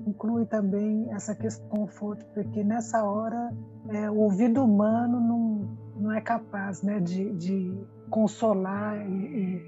inclui 0.06 0.46
também 0.46 1.08
essa 1.14 1.34
questão 1.34 1.68
do 1.68 1.76
conforto, 1.76 2.26
porque 2.34 2.64
nessa 2.64 3.04
hora 3.04 3.54
é, 3.90 4.10
o 4.10 4.18
ouvido 4.18 4.64
humano 4.64 5.20
não, 5.20 5.78
não 6.02 6.12
é 6.12 6.20
capaz, 6.20 6.82
né, 6.82 7.00
de, 7.00 7.34
de 7.36 7.88
consolar 8.10 8.98
e, 9.10 9.62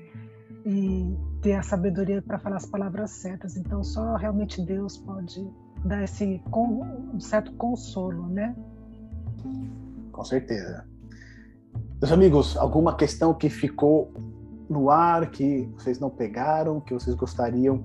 e, 0.65 0.69
e 0.69 1.17
ter 1.41 1.53
a 1.53 1.63
sabedoria 1.63 2.21
para 2.21 2.37
falar 2.39 2.57
as 2.57 2.65
palavras 2.65 3.11
certas. 3.11 3.55
Então, 3.55 3.83
só 3.83 4.15
realmente 4.15 4.61
Deus 4.61 4.97
pode 4.97 5.49
dar 5.85 6.03
esse 6.03 6.41
um 6.53 7.19
certo 7.19 7.53
consolo, 7.53 8.27
né? 8.27 8.53
Com 10.11 10.23
certeza. 10.25 10.85
Meus 12.01 12.11
amigos, 12.11 12.57
alguma 12.57 12.95
questão 12.95 13.33
que 13.33 13.49
ficou 13.49 14.11
no 14.69 14.89
ar 14.89 15.31
que 15.31 15.67
vocês 15.77 15.99
não 15.99 16.09
pegaram, 16.09 16.79
que 16.79 16.93
vocês 16.93 17.15
gostariam 17.15 17.83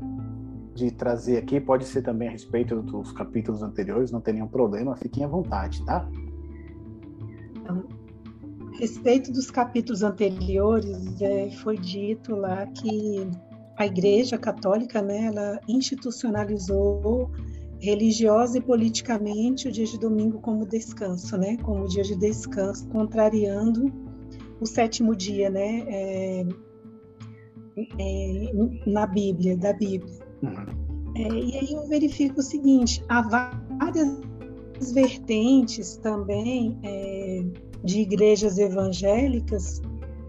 de 0.75 0.91
trazer 0.91 1.39
aqui? 1.39 1.61
Pode 1.61 1.85
ser 1.87 2.03
também 2.03 2.29
a 2.29 2.33
respeito 2.33 2.83
dos 2.83 3.13
capítulos 3.13 3.63
anteriores, 3.63 4.11
não 4.11 4.21
tem 4.21 4.35
nenhum 4.35 4.49
problema, 4.49 4.95
fiquem 4.97 5.25
à 5.25 5.29
vontade, 5.29 5.85
tá? 5.85 6.07
Então, 7.57 7.85
a 8.75 8.77
respeito 8.77 9.33
dos 9.33 9.51
capítulos 9.51 10.03
anteriores, 10.03 11.21
é, 11.23 11.51
foi 11.63 11.79
dito 11.79 12.35
lá 12.37 12.67
que 12.67 13.31
a 13.77 13.87
Igreja 13.87 14.37
Católica, 14.37 15.01
né, 15.01 15.27
ela 15.27 15.61
institucionalizou 15.67 17.31
religiosa 17.81 18.59
e 18.59 18.61
politicamente 18.61 19.69
o 19.69 19.73
dia 19.73 19.85
de 19.85 19.99
domingo 19.99 20.41
como 20.41 20.67
descanso, 20.67 21.37
né, 21.37 21.57
como 21.59 21.89
dia 21.89 22.03
de 22.03 22.17
descanso, 22.17 22.87
contrariando 22.89 23.93
o 24.61 24.67
sétimo 24.67 25.15
dia, 25.15 25.51
né, 25.51 25.85
é, 25.89 26.47
é, 27.77 28.51
na 28.87 29.07
Bíblia, 29.07 29.57
da 29.57 29.73
Bíblia. 29.73 30.15
Uhum. 30.43 30.85
É, 31.17 31.29
e 31.29 31.59
aí 31.59 31.73
eu 31.73 31.87
verifico 31.89 32.41
o 32.41 32.43
seguinte: 32.43 33.05
há 33.09 33.23
várias 33.23 34.21
vertentes 34.93 35.97
também 35.97 36.79
é, 36.83 37.45
de 37.83 38.01
igrejas 38.01 38.59
evangélicas 38.59 39.81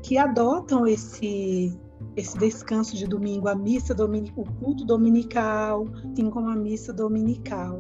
que 0.03 0.17
adotam 0.17 0.85
esse 0.85 1.77
esse 2.15 2.37
descanso 2.37 2.95
de 2.95 3.07
domingo, 3.07 3.49
a 3.49 3.55
missa 3.55 3.93
dominical, 3.93 4.43
o 4.43 4.53
culto 4.59 4.85
dominical, 4.85 5.85
assim 6.11 6.29
como 6.29 6.49
a 6.49 6.55
missa 6.55 6.93
dominical. 6.93 7.77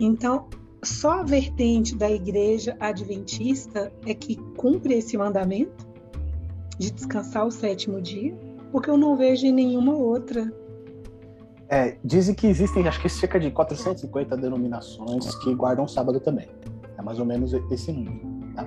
Então, 0.00 0.48
só 0.82 1.20
a 1.20 1.22
vertente 1.22 1.94
da 1.94 2.10
igreja 2.10 2.76
adventista 2.80 3.92
é 4.06 4.14
que 4.14 4.36
cumpre 4.56 4.94
esse 4.94 5.16
mandamento 5.16 5.86
de 6.78 6.90
descansar 6.90 7.46
o 7.46 7.50
sétimo 7.50 8.00
dia, 8.00 8.36
porque 8.70 8.90
eu 8.90 8.96
não 8.96 9.16
vejo 9.16 9.46
em 9.46 9.52
nenhuma 9.52 9.94
outra. 9.94 10.52
É, 11.68 11.96
dizem 12.04 12.34
que 12.34 12.46
existem, 12.46 12.86
acho 12.88 13.00
que 13.00 13.08
cerca 13.08 13.38
de 13.38 13.50
450 13.50 14.36
denominações 14.36 15.34
que 15.36 15.54
guardam 15.54 15.86
sábado 15.86 16.18
também. 16.18 16.48
É 16.98 17.02
mais 17.02 17.18
ou 17.18 17.24
menos 17.24 17.52
esse 17.70 17.92
número, 17.92 18.20
tá? 18.54 18.66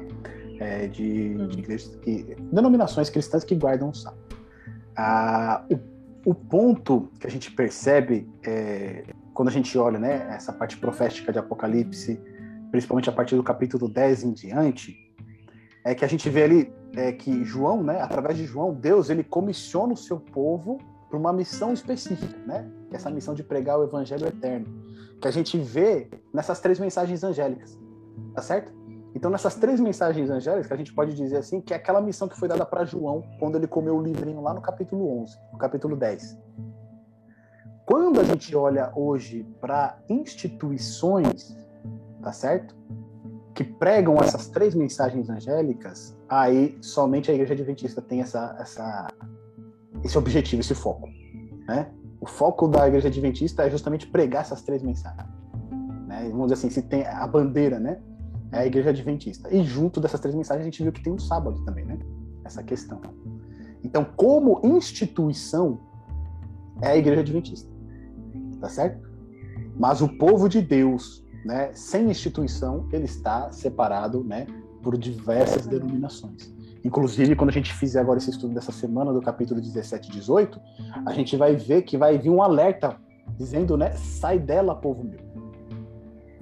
É, 0.60 0.88
de, 0.88 1.36
de 1.48 1.60
igrejas 1.60 1.96
que, 1.98 2.36
denominações 2.52 3.10
cristãs 3.10 3.44
que 3.44 3.56
guardam 3.56 3.90
o 3.90 3.94
sábado. 3.94 4.24
Ah, 4.96 5.66
o, 5.70 6.30
o, 6.30 6.34
ponto 6.34 7.12
que 7.20 7.28
a 7.28 7.30
gente 7.30 7.52
percebe 7.52 8.30
é, 8.46 9.04
quando 9.34 9.50
a 9.50 9.52
gente 9.52 9.78
olha 9.78 10.00
né, 10.00 10.28
essa 10.30 10.54
parte 10.54 10.78
profética 10.78 11.34
de 11.34 11.40
Apocalipse, 11.40 12.22
principalmente 12.72 13.10
a 13.10 13.12
partir 13.12 13.36
do 13.36 13.44
capítulo 13.44 13.90
10 13.90 14.24
em 14.24 14.32
diante, 14.32 14.96
é 15.84 15.94
que 15.94 16.06
a 16.06 16.08
gente 16.08 16.30
vê 16.30 16.44
ali 16.44 16.74
é, 16.96 17.12
que 17.12 17.44
João, 17.44 17.84
né, 17.84 18.02
através 18.02 18.38
de 18.38 18.46
João, 18.46 18.74
Deus 18.74 19.10
ele 19.10 19.24
comissiona 19.24 19.94
o 19.94 19.98
seu 19.98 20.20
povo 20.20 20.80
para 21.10 21.18
uma 21.18 21.34
missão 21.34 21.74
específica, 21.74 22.38
né? 22.46 22.68
Que 22.90 22.96
é 22.96 22.98
essa 22.98 23.10
missão 23.10 23.34
de 23.34 23.44
pregar 23.44 23.80
o 23.80 23.84
evangelho 23.84 24.28
eterno, 24.28 24.66
que 25.22 25.28
a 25.28 25.32
gente 25.32 25.58
vê 25.58 26.10
nessas 26.34 26.60
três 26.60 26.80
mensagens 26.80 27.24
angélicas, 27.24 27.78
tá 28.34 28.42
certo? 28.42 28.74
Então, 29.16 29.30
nessas 29.30 29.54
três 29.56 29.80
mensagens 29.80 30.30
angélicas, 30.30 30.72
a 30.72 30.76
gente 30.76 30.92
pode 30.92 31.14
dizer 31.14 31.38
assim 31.38 31.62
que 31.62 31.72
é 31.72 31.78
aquela 31.78 32.02
missão 32.02 32.28
que 32.28 32.38
foi 32.38 32.48
dada 32.48 32.66
para 32.66 32.84
João 32.84 33.24
quando 33.40 33.56
ele 33.56 33.68
comeu 33.68 33.96
o 33.96 34.02
livrinho 34.02 34.42
lá 34.42 34.54
no 34.54 34.62
capítulo 34.62 35.22
11, 35.22 35.38
no 35.52 35.58
capítulo 35.60 35.96
10. 35.96 36.36
Quando 37.86 38.20
a 38.20 38.24
gente 38.24 38.56
olha 38.56 38.92
hoje 38.96 39.46
para 39.62 40.00
instituições, 40.10 41.56
tá 42.24 42.32
certo? 42.32 42.76
Que 43.54 43.64
pregam 43.64 44.16
essas 44.18 44.48
três 44.48 44.74
mensagens 44.74 45.30
angélicas, 45.30 46.18
aí 46.28 46.78
somente 46.82 47.30
a 47.30 47.34
igreja 47.34 47.54
adventista 47.54 48.02
tem 48.02 48.22
essa, 48.22 48.56
essa, 48.60 49.08
esse 50.04 50.18
objetivo, 50.18 50.62
esse 50.62 50.74
foco, 50.74 51.08
né? 51.68 51.92
O 52.20 52.26
foco 52.26 52.68
da 52.68 52.88
igreja 52.88 53.10
adventista 53.10 53.64
é 53.64 53.70
justamente 53.70 54.08
pregar 54.08 54.42
essas 54.42 54.62
três 54.62 54.82
mensagens. 54.82 55.28
Né? 56.08 56.30
Vamos 56.30 56.52
dizer 56.52 56.54
assim, 56.54 56.70
se 56.70 56.82
tem 56.82 57.06
a 57.06 57.28
bandeira, 57.28 57.80
né? 57.80 58.00
é 58.54 58.60
a 58.60 58.66
igreja 58.66 58.92
adventista. 58.92 59.54
E 59.54 59.64
junto 59.64 60.00
dessas 60.00 60.20
três 60.20 60.36
mensagens 60.36 60.62
a 60.62 60.66
gente 60.66 60.84
viu 60.84 60.92
que 60.92 61.04
tem 61.04 61.12
um 61.12 61.20
sábado 61.20 61.60
também, 61.66 61.84
né? 61.84 61.98
Essa 62.46 62.64
questão. 62.64 63.02
Então, 63.84 64.06
como 64.16 64.62
instituição, 64.64 65.80
é 66.82 66.90
a 66.90 66.98
igreja 66.98 67.22
adventista. 67.22 67.70
Tá 68.62 68.70
certo? 68.70 69.12
Mas 69.76 70.02
o 70.02 70.08
povo 70.08 70.48
de 70.48 70.62
Deus, 70.62 71.23
né, 71.46 71.72
sem 71.74 72.10
instituição, 72.10 72.88
ele 72.92 73.06
está 73.06 73.52
separado, 73.52 74.24
né, 74.24 74.46
por 74.82 74.98
diversas 74.98 75.66
denominações. 75.66 76.54
Inclusive, 76.84 77.36
quando 77.36 77.50
a 77.50 77.54
gente 77.54 77.74
fizer 77.74 78.00
agora 78.00 78.18
esse 78.18 78.30
estudo 78.30 78.54
dessa 78.54 78.72
semana 78.72 79.14
do 79.14 79.22
capítulo 79.22 79.62
17 79.62 80.10
e 80.10 80.12
18, 80.14 80.60
a 81.06 81.14
gente 81.14 81.38
vai 81.38 81.56
ver 81.56 81.84
que 81.84 81.98
vai 81.98 82.18
vir 82.18 82.30
um 82.30 82.42
alerta 82.42 82.98
dizendo, 83.38 83.78
né, 83.78 83.92
sai 83.94 84.38
dela, 84.38 84.76
povo 84.76 85.04
meu 85.04 85.34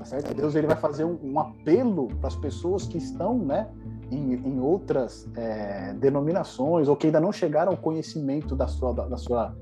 tá 0.01 0.05
certo? 0.05 0.33
Deus 0.33 0.55
ele 0.55 0.65
vai 0.65 0.75
fazer 0.75 1.05
um, 1.05 1.17
um 1.23 1.39
apelo 1.39 2.07
para 2.19 2.27
as 2.27 2.35
pessoas 2.35 2.87
que 2.87 2.97
estão, 2.97 3.37
né, 3.37 3.67
em, 4.09 4.33
em 4.33 4.59
outras 4.59 5.29
é, 5.35 5.93
denominações 5.93 6.87
ou 6.87 6.95
que 6.95 7.07
ainda 7.07 7.19
não 7.19 7.31
chegaram 7.31 7.71
ao 7.71 7.77
conhecimento 7.77 8.55
da 8.55 8.67
sua, 8.67 8.93
da, 8.93 9.07
da 9.07 9.17
sua 9.17 9.55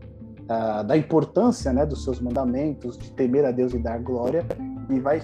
uh, 0.50 0.84
da 0.84 0.98
importância, 0.98 1.74
né, 1.74 1.86
dos 1.86 2.04
seus 2.04 2.20
mandamentos, 2.22 2.98
de 2.98 3.12
temer 3.12 3.46
a 3.46 3.52
Deus 3.52 3.74
e 3.74 3.80
dar 3.80 4.00
glória, 4.00 4.46
e 4.90 5.00
vai 5.00 5.22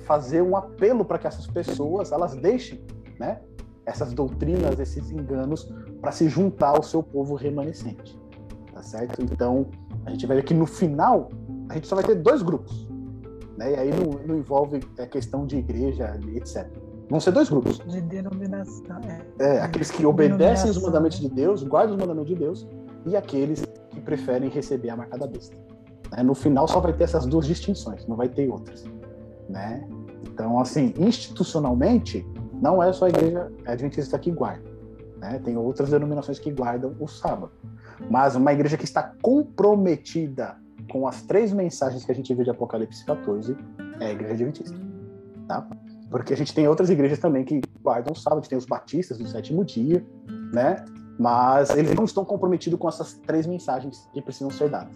fazer 0.00 0.42
um 0.42 0.56
apelo 0.56 1.04
para 1.04 1.18
que 1.18 1.26
essas 1.26 1.46
pessoas 1.46 2.12
elas 2.12 2.34
deixem, 2.36 2.80
né, 3.18 3.40
essas 3.84 4.12
doutrinas, 4.12 4.78
esses 4.78 5.10
enganos, 5.10 5.72
para 6.00 6.12
se 6.12 6.28
juntar 6.28 6.76
ao 6.76 6.82
seu 6.82 7.02
povo 7.02 7.34
remanescente, 7.34 8.18
tá 8.72 8.82
certo? 8.82 9.22
Então 9.22 9.66
a 10.04 10.10
gente 10.10 10.26
vai 10.26 10.36
ver 10.36 10.42
que 10.42 10.54
no 10.54 10.66
final 10.66 11.28
a 11.68 11.74
gente 11.74 11.86
só 11.86 11.96
vai 11.96 12.04
ter 12.04 12.16
dois 12.16 12.42
grupos 12.42 12.86
né? 13.56 13.72
E 13.72 13.76
aí 13.76 13.90
não, 13.90 14.12
não 14.26 14.38
envolve 14.38 14.80
a 14.98 15.02
é, 15.02 15.06
questão 15.06 15.46
de 15.46 15.56
igreja, 15.56 16.18
etc. 16.34 16.66
Vão 17.08 17.20
ser 17.20 17.32
dois 17.32 17.48
grupos. 17.48 17.78
De 17.78 18.00
denominação. 18.00 19.00
É, 19.38 19.56
é 19.56 19.60
aqueles 19.60 19.90
que 19.90 20.04
obedecem 20.04 20.70
os 20.70 20.80
mandamentos 20.80 21.20
de 21.20 21.28
Deus, 21.28 21.62
guardam 21.62 21.94
os 21.94 22.00
mandamentos 22.00 22.28
de 22.28 22.34
Deus, 22.36 22.66
e 23.06 23.16
aqueles 23.16 23.64
que 23.90 24.00
preferem 24.00 24.50
receber 24.50 24.90
a 24.90 24.96
marca 24.96 25.16
da 25.16 25.26
besta. 25.26 25.56
Né? 26.12 26.22
No 26.22 26.34
final 26.34 26.66
só 26.66 26.80
vai 26.80 26.92
ter 26.92 27.04
essas 27.04 27.24
duas 27.26 27.46
distinções, 27.46 28.06
não 28.06 28.16
vai 28.16 28.28
ter 28.28 28.48
outras. 28.50 28.84
Né? 29.48 29.86
Então, 30.26 30.58
assim, 30.58 30.92
institucionalmente, 30.98 32.26
não 32.60 32.82
é 32.82 32.92
só 32.92 33.06
a 33.06 33.08
igreja 33.08 33.52
adventista 33.66 34.18
que 34.18 34.30
guarda. 34.30 34.68
Né? 35.18 35.40
Tem 35.44 35.56
outras 35.56 35.90
denominações 35.90 36.38
que 36.38 36.50
guardam 36.50 36.94
o 37.00 37.06
sábado. 37.06 37.52
Mas 38.10 38.36
uma 38.36 38.52
igreja 38.52 38.76
que 38.76 38.84
está 38.84 39.14
comprometida 39.22 40.56
com 40.90 41.06
as 41.06 41.22
três 41.22 41.52
mensagens 41.52 42.04
que 42.04 42.12
a 42.12 42.14
gente 42.14 42.32
viu 42.34 42.44
de 42.44 42.50
Apocalipse 42.50 43.04
14 43.04 43.56
é 44.00 44.06
a 44.06 44.12
igreja 44.12 44.34
adventista. 44.34 44.78
Tá? 45.48 45.66
Porque 46.10 46.32
a 46.32 46.36
gente 46.36 46.54
tem 46.54 46.68
outras 46.68 46.90
igrejas 46.90 47.18
também 47.18 47.44
que 47.44 47.60
guardam 47.82 48.12
o 48.12 48.16
sábado, 48.16 48.46
tem 48.48 48.56
os 48.56 48.66
batistas 48.66 49.18
do 49.18 49.26
sétimo 49.26 49.64
dia, 49.64 50.04
né? 50.52 50.84
Mas 51.18 51.70
eles 51.70 51.94
não 51.94 52.04
estão 52.04 52.24
comprometidos 52.24 52.78
com 52.78 52.88
essas 52.88 53.14
três 53.14 53.46
mensagens 53.46 54.08
que 54.12 54.20
precisam 54.22 54.50
ser 54.50 54.68
dadas, 54.68 54.94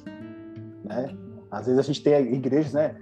né? 0.85 1.17
Às 1.51 1.67
vezes 1.67 1.79
a 1.79 1.83
gente 1.83 2.03
tem 2.03 2.33
igrejas, 2.33 2.73
né? 2.73 2.95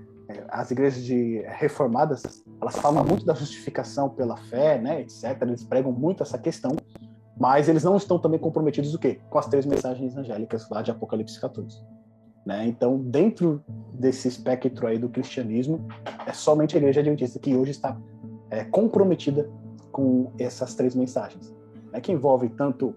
As 0.48 0.70
igrejas 0.70 1.02
de 1.04 1.42
reformadas, 1.46 2.44
elas 2.60 2.76
falam 2.76 3.04
muito 3.04 3.24
da 3.24 3.34
justificação 3.34 4.10
pela 4.10 4.36
fé, 4.36 4.78
né, 4.78 5.00
etc. 5.00 5.40
Eles 5.42 5.64
pregam 5.64 5.92
muito 5.92 6.22
essa 6.22 6.38
questão, 6.38 6.76
mas 7.38 7.68
eles 7.68 7.84
não 7.84 7.96
estão 7.96 8.18
também 8.18 8.38
comprometidos 8.38 8.94
o 8.94 8.98
quê? 8.98 9.20
Com 9.30 9.38
as 9.38 9.46
três 9.46 9.64
mensagens 9.64 10.16
angélicas 10.16 10.68
lá 10.68 10.82
de 10.82 10.90
Apocalipse 10.90 11.40
14. 11.40 11.80
Né? 12.44 12.66
Então, 12.66 12.98
dentro 12.98 13.62
desse 13.92 14.28
espectro 14.28 14.86
aí 14.86 14.98
do 14.98 15.08
cristianismo, 15.08 15.86
é 16.26 16.32
somente 16.32 16.76
a 16.76 16.78
igreja 16.78 17.00
adventista 17.00 17.38
que 17.38 17.54
hoje 17.54 17.72
está 17.72 17.96
é, 18.50 18.64
comprometida 18.64 19.48
com 19.92 20.32
essas 20.38 20.74
três 20.74 20.94
mensagens, 20.94 21.54
né? 21.92 22.00
que 22.00 22.12
envolve 22.12 22.48
tanto 22.50 22.94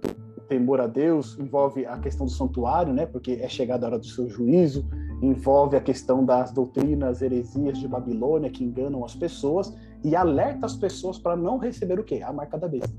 temor 0.52 0.82
a 0.82 0.88
Deus, 0.88 1.40
envolve 1.40 1.86
a 1.86 1.98
questão 1.98 2.26
do 2.26 2.32
santuário, 2.32 2.94
né? 2.94 3.06
porque 3.06 3.40
é 3.42 3.48
chegada 3.48 3.86
a 3.86 3.90
hora 3.90 3.98
do 3.98 4.06
seu 4.06 4.28
juízo, 4.28 4.86
envolve 5.22 5.78
a 5.78 5.80
questão 5.80 6.26
das 6.26 6.52
doutrinas 6.52 7.22
heresias 7.22 7.78
de 7.78 7.88
Babilônia 7.88 8.50
que 8.50 8.62
enganam 8.62 9.06
as 9.06 9.16
pessoas 9.16 9.74
e 10.04 10.14
alerta 10.14 10.66
as 10.66 10.76
pessoas 10.76 11.18
para 11.18 11.38
não 11.38 11.58
receber 11.58 11.98
o 11.98 12.04
quê? 12.04 12.22
A 12.22 12.34
marca 12.34 12.58
da 12.58 12.68
besta. 12.68 12.94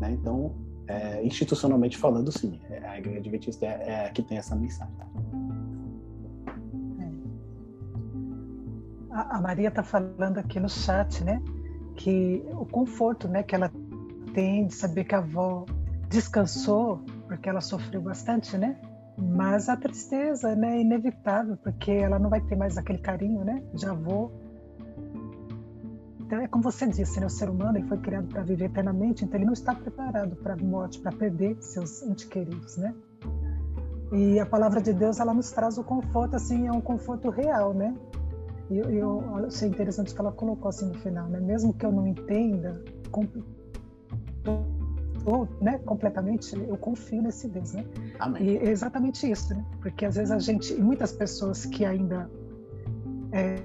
Né? 0.00 0.12
Então, 0.12 0.54
é, 0.86 1.22
institucionalmente 1.22 1.98
falando, 1.98 2.32
sim, 2.32 2.58
é, 2.70 2.78
a 2.88 2.98
Igreja 2.98 3.18
Adventista 3.18 3.66
é, 3.66 4.06
é 4.06 4.08
que 4.08 4.22
tem 4.22 4.38
essa 4.38 4.56
mensagem. 4.56 4.94
É. 7.00 7.08
A, 9.10 9.38
Maria 9.42 9.68
está 9.68 9.82
falando 9.82 10.38
aqui 10.38 10.58
no 10.58 10.70
chat, 10.70 11.22
né, 11.22 11.42
que 11.96 12.42
o 12.52 12.64
conforto, 12.64 13.28
né, 13.28 13.42
que 13.42 13.54
ela 13.54 13.70
tem 14.32 14.66
de 14.66 14.74
saber 14.74 15.04
que 15.04 15.14
a 15.14 15.18
avó 15.18 15.66
descansou 16.08 17.00
porque 17.26 17.48
ela 17.48 17.60
sofreu 17.60 18.00
bastante, 18.00 18.56
né? 18.56 18.76
Mas 19.16 19.68
a 19.68 19.76
tristeza 19.76 20.54
né, 20.54 20.76
é 20.76 20.80
inevitável, 20.80 21.56
porque 21.56 21.90
ela 21.90 22.18
não 22.18 22.30
vai 22.30 22.40
ter 22.40 22.56
mais 22.56 22.78
aquele 22.78 22.98
carinho 22.98 23.44
né, 23.44 23.62
de 23.74 23.86
avô. 23.86 24.30
Então, 26.20 26.40
é 26.40 26.46
como 26.46 26.62
você 26.62 26.86
disse, 26.86 27.18
né, 27.18 27.26
o 27.26 27.30
ser 27.30 27.48
humano 27.48 27.78
ele 27.78 27.88
foi 27.88 27.98
criado 27.98 28.28
para 28.28 28.42
viver 28.42 28.66
eternamente, 28.66 29.24
então 29.24 29.36
ele 29.36 29.46
não 29.46 29.52
está 29.52 29.74
preparado 29.74 30.36
para 30.36 30.54
a 30.54 30.56
morte, 30.56 31.00
para 31.00 31.10
perder 31.10 31.56
seus 31.60 32.02
entes 32.02 32.26
queridos, 32.26 32.76
né? 32.76 32.94
E 34.12 34.38
a 34.38 34.46
palavra 34.46 34.80
de 34.80 34.92
Deus, 34.92 35.20
ela 35.20 35.34
nos 35.34 35.50
traz 35.50 35.78
o 35.78 35.84
conforto, 35.84 36.36
assim, 36.36 36.66
é 36.66 36.72
um 36.72 36.80
conforto 36.80 37.28
real, 37.28 37.74
né? 37.74 37.94
E 38.70 38.78
eu, 38.78 38.90
eu 38.90 39.46
achei 39.46 39.68
interessante 39.68 40.14
que 40.14 40.20
ela 40.20 40.32
colocou 40.32 40.68
assim 40.68 40.86
no 40.86 40.94
final, 40.94 41.28
né? 41.28 41.40
Mesmo 41.40 41.72
que 41.72 41.84
eu 41.84 41.92
não 41.92 42.06
entenda, 42.06 42.82
né, 45.60 45.78
completamente, 45.78 46.56
eu 46.56 46.76
confio 46.76 47.22
nesse 47.22 47.48
Deus, 47.48 47.72
né? 47.72 47.84
Amém. 48.18 48.42
E 48.42 48.56
é 48.58 48.70
exatamente 48.70 49.30
isso, 49.30 49.54
né? 49.54 49.64
Porque 49.80 50.04
às 50.04 50.16
vezes 50.16 50.30
a 50.30 50.38
gente, 50.38 50.72
e 50.72 50.80
muitas 50.80 51.12
pessoas 51.12 51.64
que 51.64 51.84
ainda 51.84 52.30
é, 53.32 53.56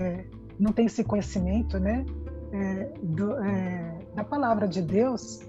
é, 0.00 0.24
não 0.58 0.72
têm 0.72 0.86
esse 0.86 1.04
conhecimento, 1.04 1.78
né, 1.78 2.04
é, 2.52 2.90
do, 3.02 3.32
é, 3.42 3.98
da 4.14 4.24
palavra 4.24 4.66
de 4.66 4.82
Deus, 4.82 5.40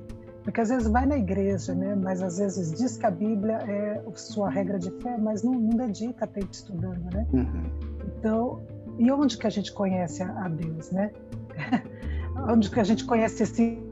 porque 0.44 0.62
às 0.62 0.70
vezes 0.70 0.88
vai 0.88 1.06
na 1.06 1.18
igreja, 1.18 1.74
né, 1.74 1.96
mas 1.96 2.22
às 2.22 2.38
vezes 2.38 2.72
diz 2.72 2.98
que 2.98 3.06
a 3.06 3.12
Bíblia 3.12 3.58
é 3.68 4.04
sua 4.16 4.50
regra 4.50 4.80
de 4.80 4.92
fé, 5.02 5.18
mas 5.18 5.44
não, 5.44 5.54
não 5.54 5.76
dedica 5.78 6.26
tempo 6.28 6.52
estudando, 6.52 7.14
né? 7.14 7.28
Uhum. 7.34 7.64
Então, 8.08 8.62
e 8.98 9.12
onde 9.12 9.38
que 9.38 9.48
a 9.48 9.50
gente 9.50 9.72
conhece 9.72 10.24
a, 10.24 10.46
a 10.46 10.50
Deus, 10.50 10.92
né? 10.92 11.12
onde 12.50 12.70
que 12.70 12.80
a 12.80 12.84
gente 12.84 13.06
conhece 13.06 13.44
esse 13.44 13.89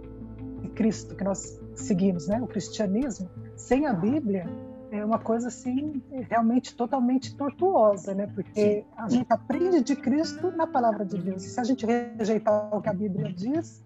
Cristo 0.70 1.16
que 1.16 1.24
nós 1.24 1.60
seguimos, 1.76 2.28
né? 2.28 2.42
O 2.42 2.48
cristianismo 2.48 3.30
sem 3.56 3.86
a 3.86 3.94
Bíblia 3.94 4.46
é 4.92 5.04
uma 5.04 5.20
coisa 5.20 5.50
assim 5.50 6.02
realmente 6.30 6.76
totalmente 6.76 7.36
tortuosa, 7.36 8.14
né? 8.14 8.28
Porque 8.28 8.86
a 8.96 9.10
gente 9.10 9.28
aprende 9.30 9.82
de 9.82 9.96
Cristo 9.96 10.52
na 10.52 10.66
palavra 10.66 11.06
de 11.06 11.18
Deus. 11.18 11.44
E 11.46 11.50
se 11.50 11.60
a 11.60 11.64
gente 11.64 11.86
rejeitar 11.86 12.74
o 12.74 12.82
que 12.82 12.90
a 12.90 12.94
Bíblia 12.94 13.32
diz, 13.34 13.84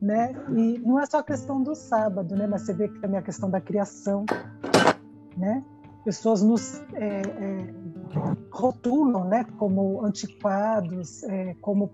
né? 0.00 0.32
E 0.56 0.78
não 0.78 0.98
é 0.98 1.06
só 1.06 1.18
a 1.18 1.22
questão 1.22 1.62
do 1.62 1.74
sábado, 1.74 2.34
né? 2.34 2.46
Mas 2.46 2.62
você 2.62 2.72
vê 2.72 2.88
que 2.88 2.98
também 2.98 3.18
a 3.18 3.22
questão 3.22 3.50
da 3.50 3.60
criação, 3.60 4.24
né? 5.36 5.62
Pessoas 6.04 6.42
nos 6.42 6.80
é, 6.94 7.20
é, 7.20 7.74
rotulam, 8.50 9.24
né? 9.24 9.44
Como 9.58 10.04
antiquados, 10.04 11.22
é, 11.24 11.54
como 11.60 11.90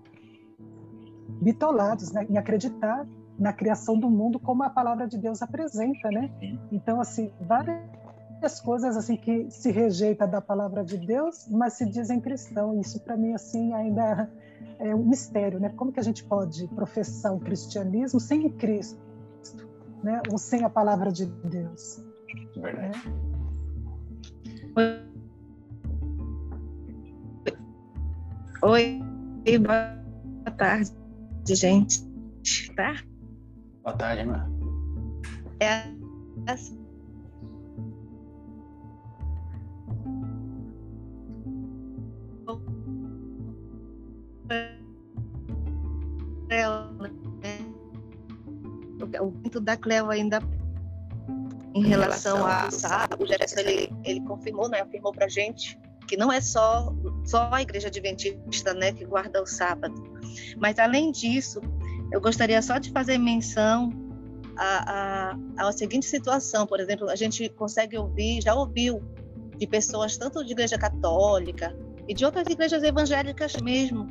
bitolados, 1.41 2.11
né? 2.11 2.25
Em 2.29 2.37
acreditar 2.37 3.05
na 3.37 3.53
criação 3.53 3.99
do 3.99 4.09
mundo 4.09 4.39
como 4.39 4.63
a 4.63 4.69
palavra 4.69 5.07
de 5.07 5.17
Deus 5.17 5.41
apresenta, 5.41 6.09
né? 6.09 6.31
Então, 6.71 6.99
assim, 6.99 7.31
várias 7.39 8.59
coisas 8.63 8.97
assim 8.97 9.15
que 9.15 9.49
se 9.49 9.71
rejeita 9.71 10.27
da 10.27 10.41
palavra 10.41 10.83
de 10.83 10.97
Deus, 10.97 11.47
mas 11.49 11.73
se 11.73 11.85
dizem 11.85 12.19
cristão. 12.19 12.79
Isso 12.79 12.99
para 13.01 13.15
mim 13.15 13.33
assim 13.33 13.73
ainda 13.73 14.29
é 14.79 14.93
um 14.93 15.05
mistério, 15.05 15.59
né? 15.59 15.69
Como 15.69 15.91
que 15.91 15.99
a 15.99 16.03
gente 16.03 16.23
pode 16.23 16.67
professar 16.69 17.33
o 17.33 17.39
cristianismo 17.39 18.19
sem 18.19 18.49
Cristo, 18.49 18.99
né? 20.03 20.21
Ou 20.31 20.37
sem 20.37 20.63
a 20.63 20.69
palavra 20.69 21.11
de 21.11 21.25
Deus? 21.25 22.03
Verdade. 22.55 22.97
Né? 24.75 25.03
Oi, 28.63 28.99
boa 29.59 30.55
tarde, 30.57 30.91
gente. 31.47 32.05
Tá? 32.75 32.95
Boa 33.87 33.97
tarde, 33.97 34.19
irmã. 34.19 34.45
É 35.61 35.87
o 49.21 49.31
ponto 49.31 49.61
da 49.61 49.77
Cleo 49.77 50.09
ainda 50.09 50.41
em 51.73 51.81
relação 51.81 52.45
a 52.45 52.67
o 53.17 53.25
Gerson 53.25 53.61
ele, 53.61 53.89
ele 54.03 54.19
confirmou, 54.25 54.67
né, 54.67 54.81
afirmou 54.81 55.13
para 55.13 55.29
gente 55.29 55.79
que 56.09 56.17
não 56.17 56.29
é 56.29 56.41
só 56.41 56.93
só 57.25 57.49
a 57.53 57.61
igreja 57.61 57.87
adventista, 57.87 58.73
né, 58.73 58.91
que 58.91 59.05
guarda 59.05 59.41
o 59.41 59.45
sábado, 59.45 59.95
mas 60.57 60.77
além 60.77 61.09
disso 61.13 61.61
eu 62.11 62.21
gostaria 62.21 62.61
só 62.61 62.77
de 62.77 62.91
fazer 62.91 63.17
menção 63.17 63.91
à, 64.55 65.33
à, 65.57 65.67
à 65.67 65.71
seguinte 65.71 66.05
situação, 66.05 66.65
por 66.65 66.79
exemplo, 66.79 67.09
a 67.09 67.15
gente 67.15 67.49
consegue 67.49 67.97
ouvir, 67.97 68.41
já 68.41 68.53
ouviu 68.53 69.01
de 69.57 69.67
pessoas 69.67 70.17
tanto 70.17 70.43
de 70.43 70.51
igreja 70.51 70.77
católica 70.77 71.75
e 72.07 72.13
de 72.13 72.25
outras 72.25 72.47
igrejas 72.47 72.83
evangélicas 72.83 73.55
mesmo, 73.57 74.07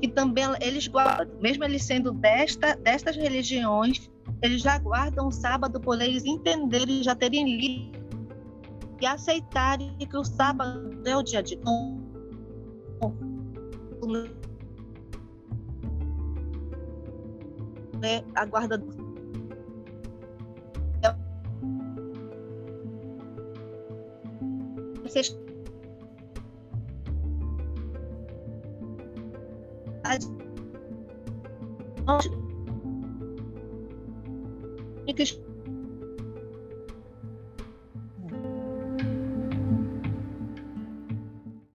que 0.00 0.08
também 0.08 0.44
eles 0.60 0.86
guardam, 0.86 1.36
mesmo 1.40 1.64
eles 1.64 1.84
sendo 1.84 2.12
desta, 2.12 2.76
destas 2.76 3.16
religiões, 3.16 4.10
eles 4.42 4.62
já 4.62 4.78
guardam 4.78 5.28
o 5.28 5.32
sábado 5.32 5.80
por 5.80 6.00
eles 6.00 6.24
entenderem, 6.24 7.02
já 7.02 7.14
terem 7.14 7.58
lido 7.58 8.00
e 9.00 9.06
aceitarem 9.06 9.96
que 9.98 10.16
o 10.16 10.24
sábado 10.24 11.02
é 11.04 11.16
o 11.16 11.22
dia 11.22 11.42
de 11.42 11.58
né, 18.00 18.24
a 18.34 18.44
guarda 18.46 18.82
vocês 25.02 25.36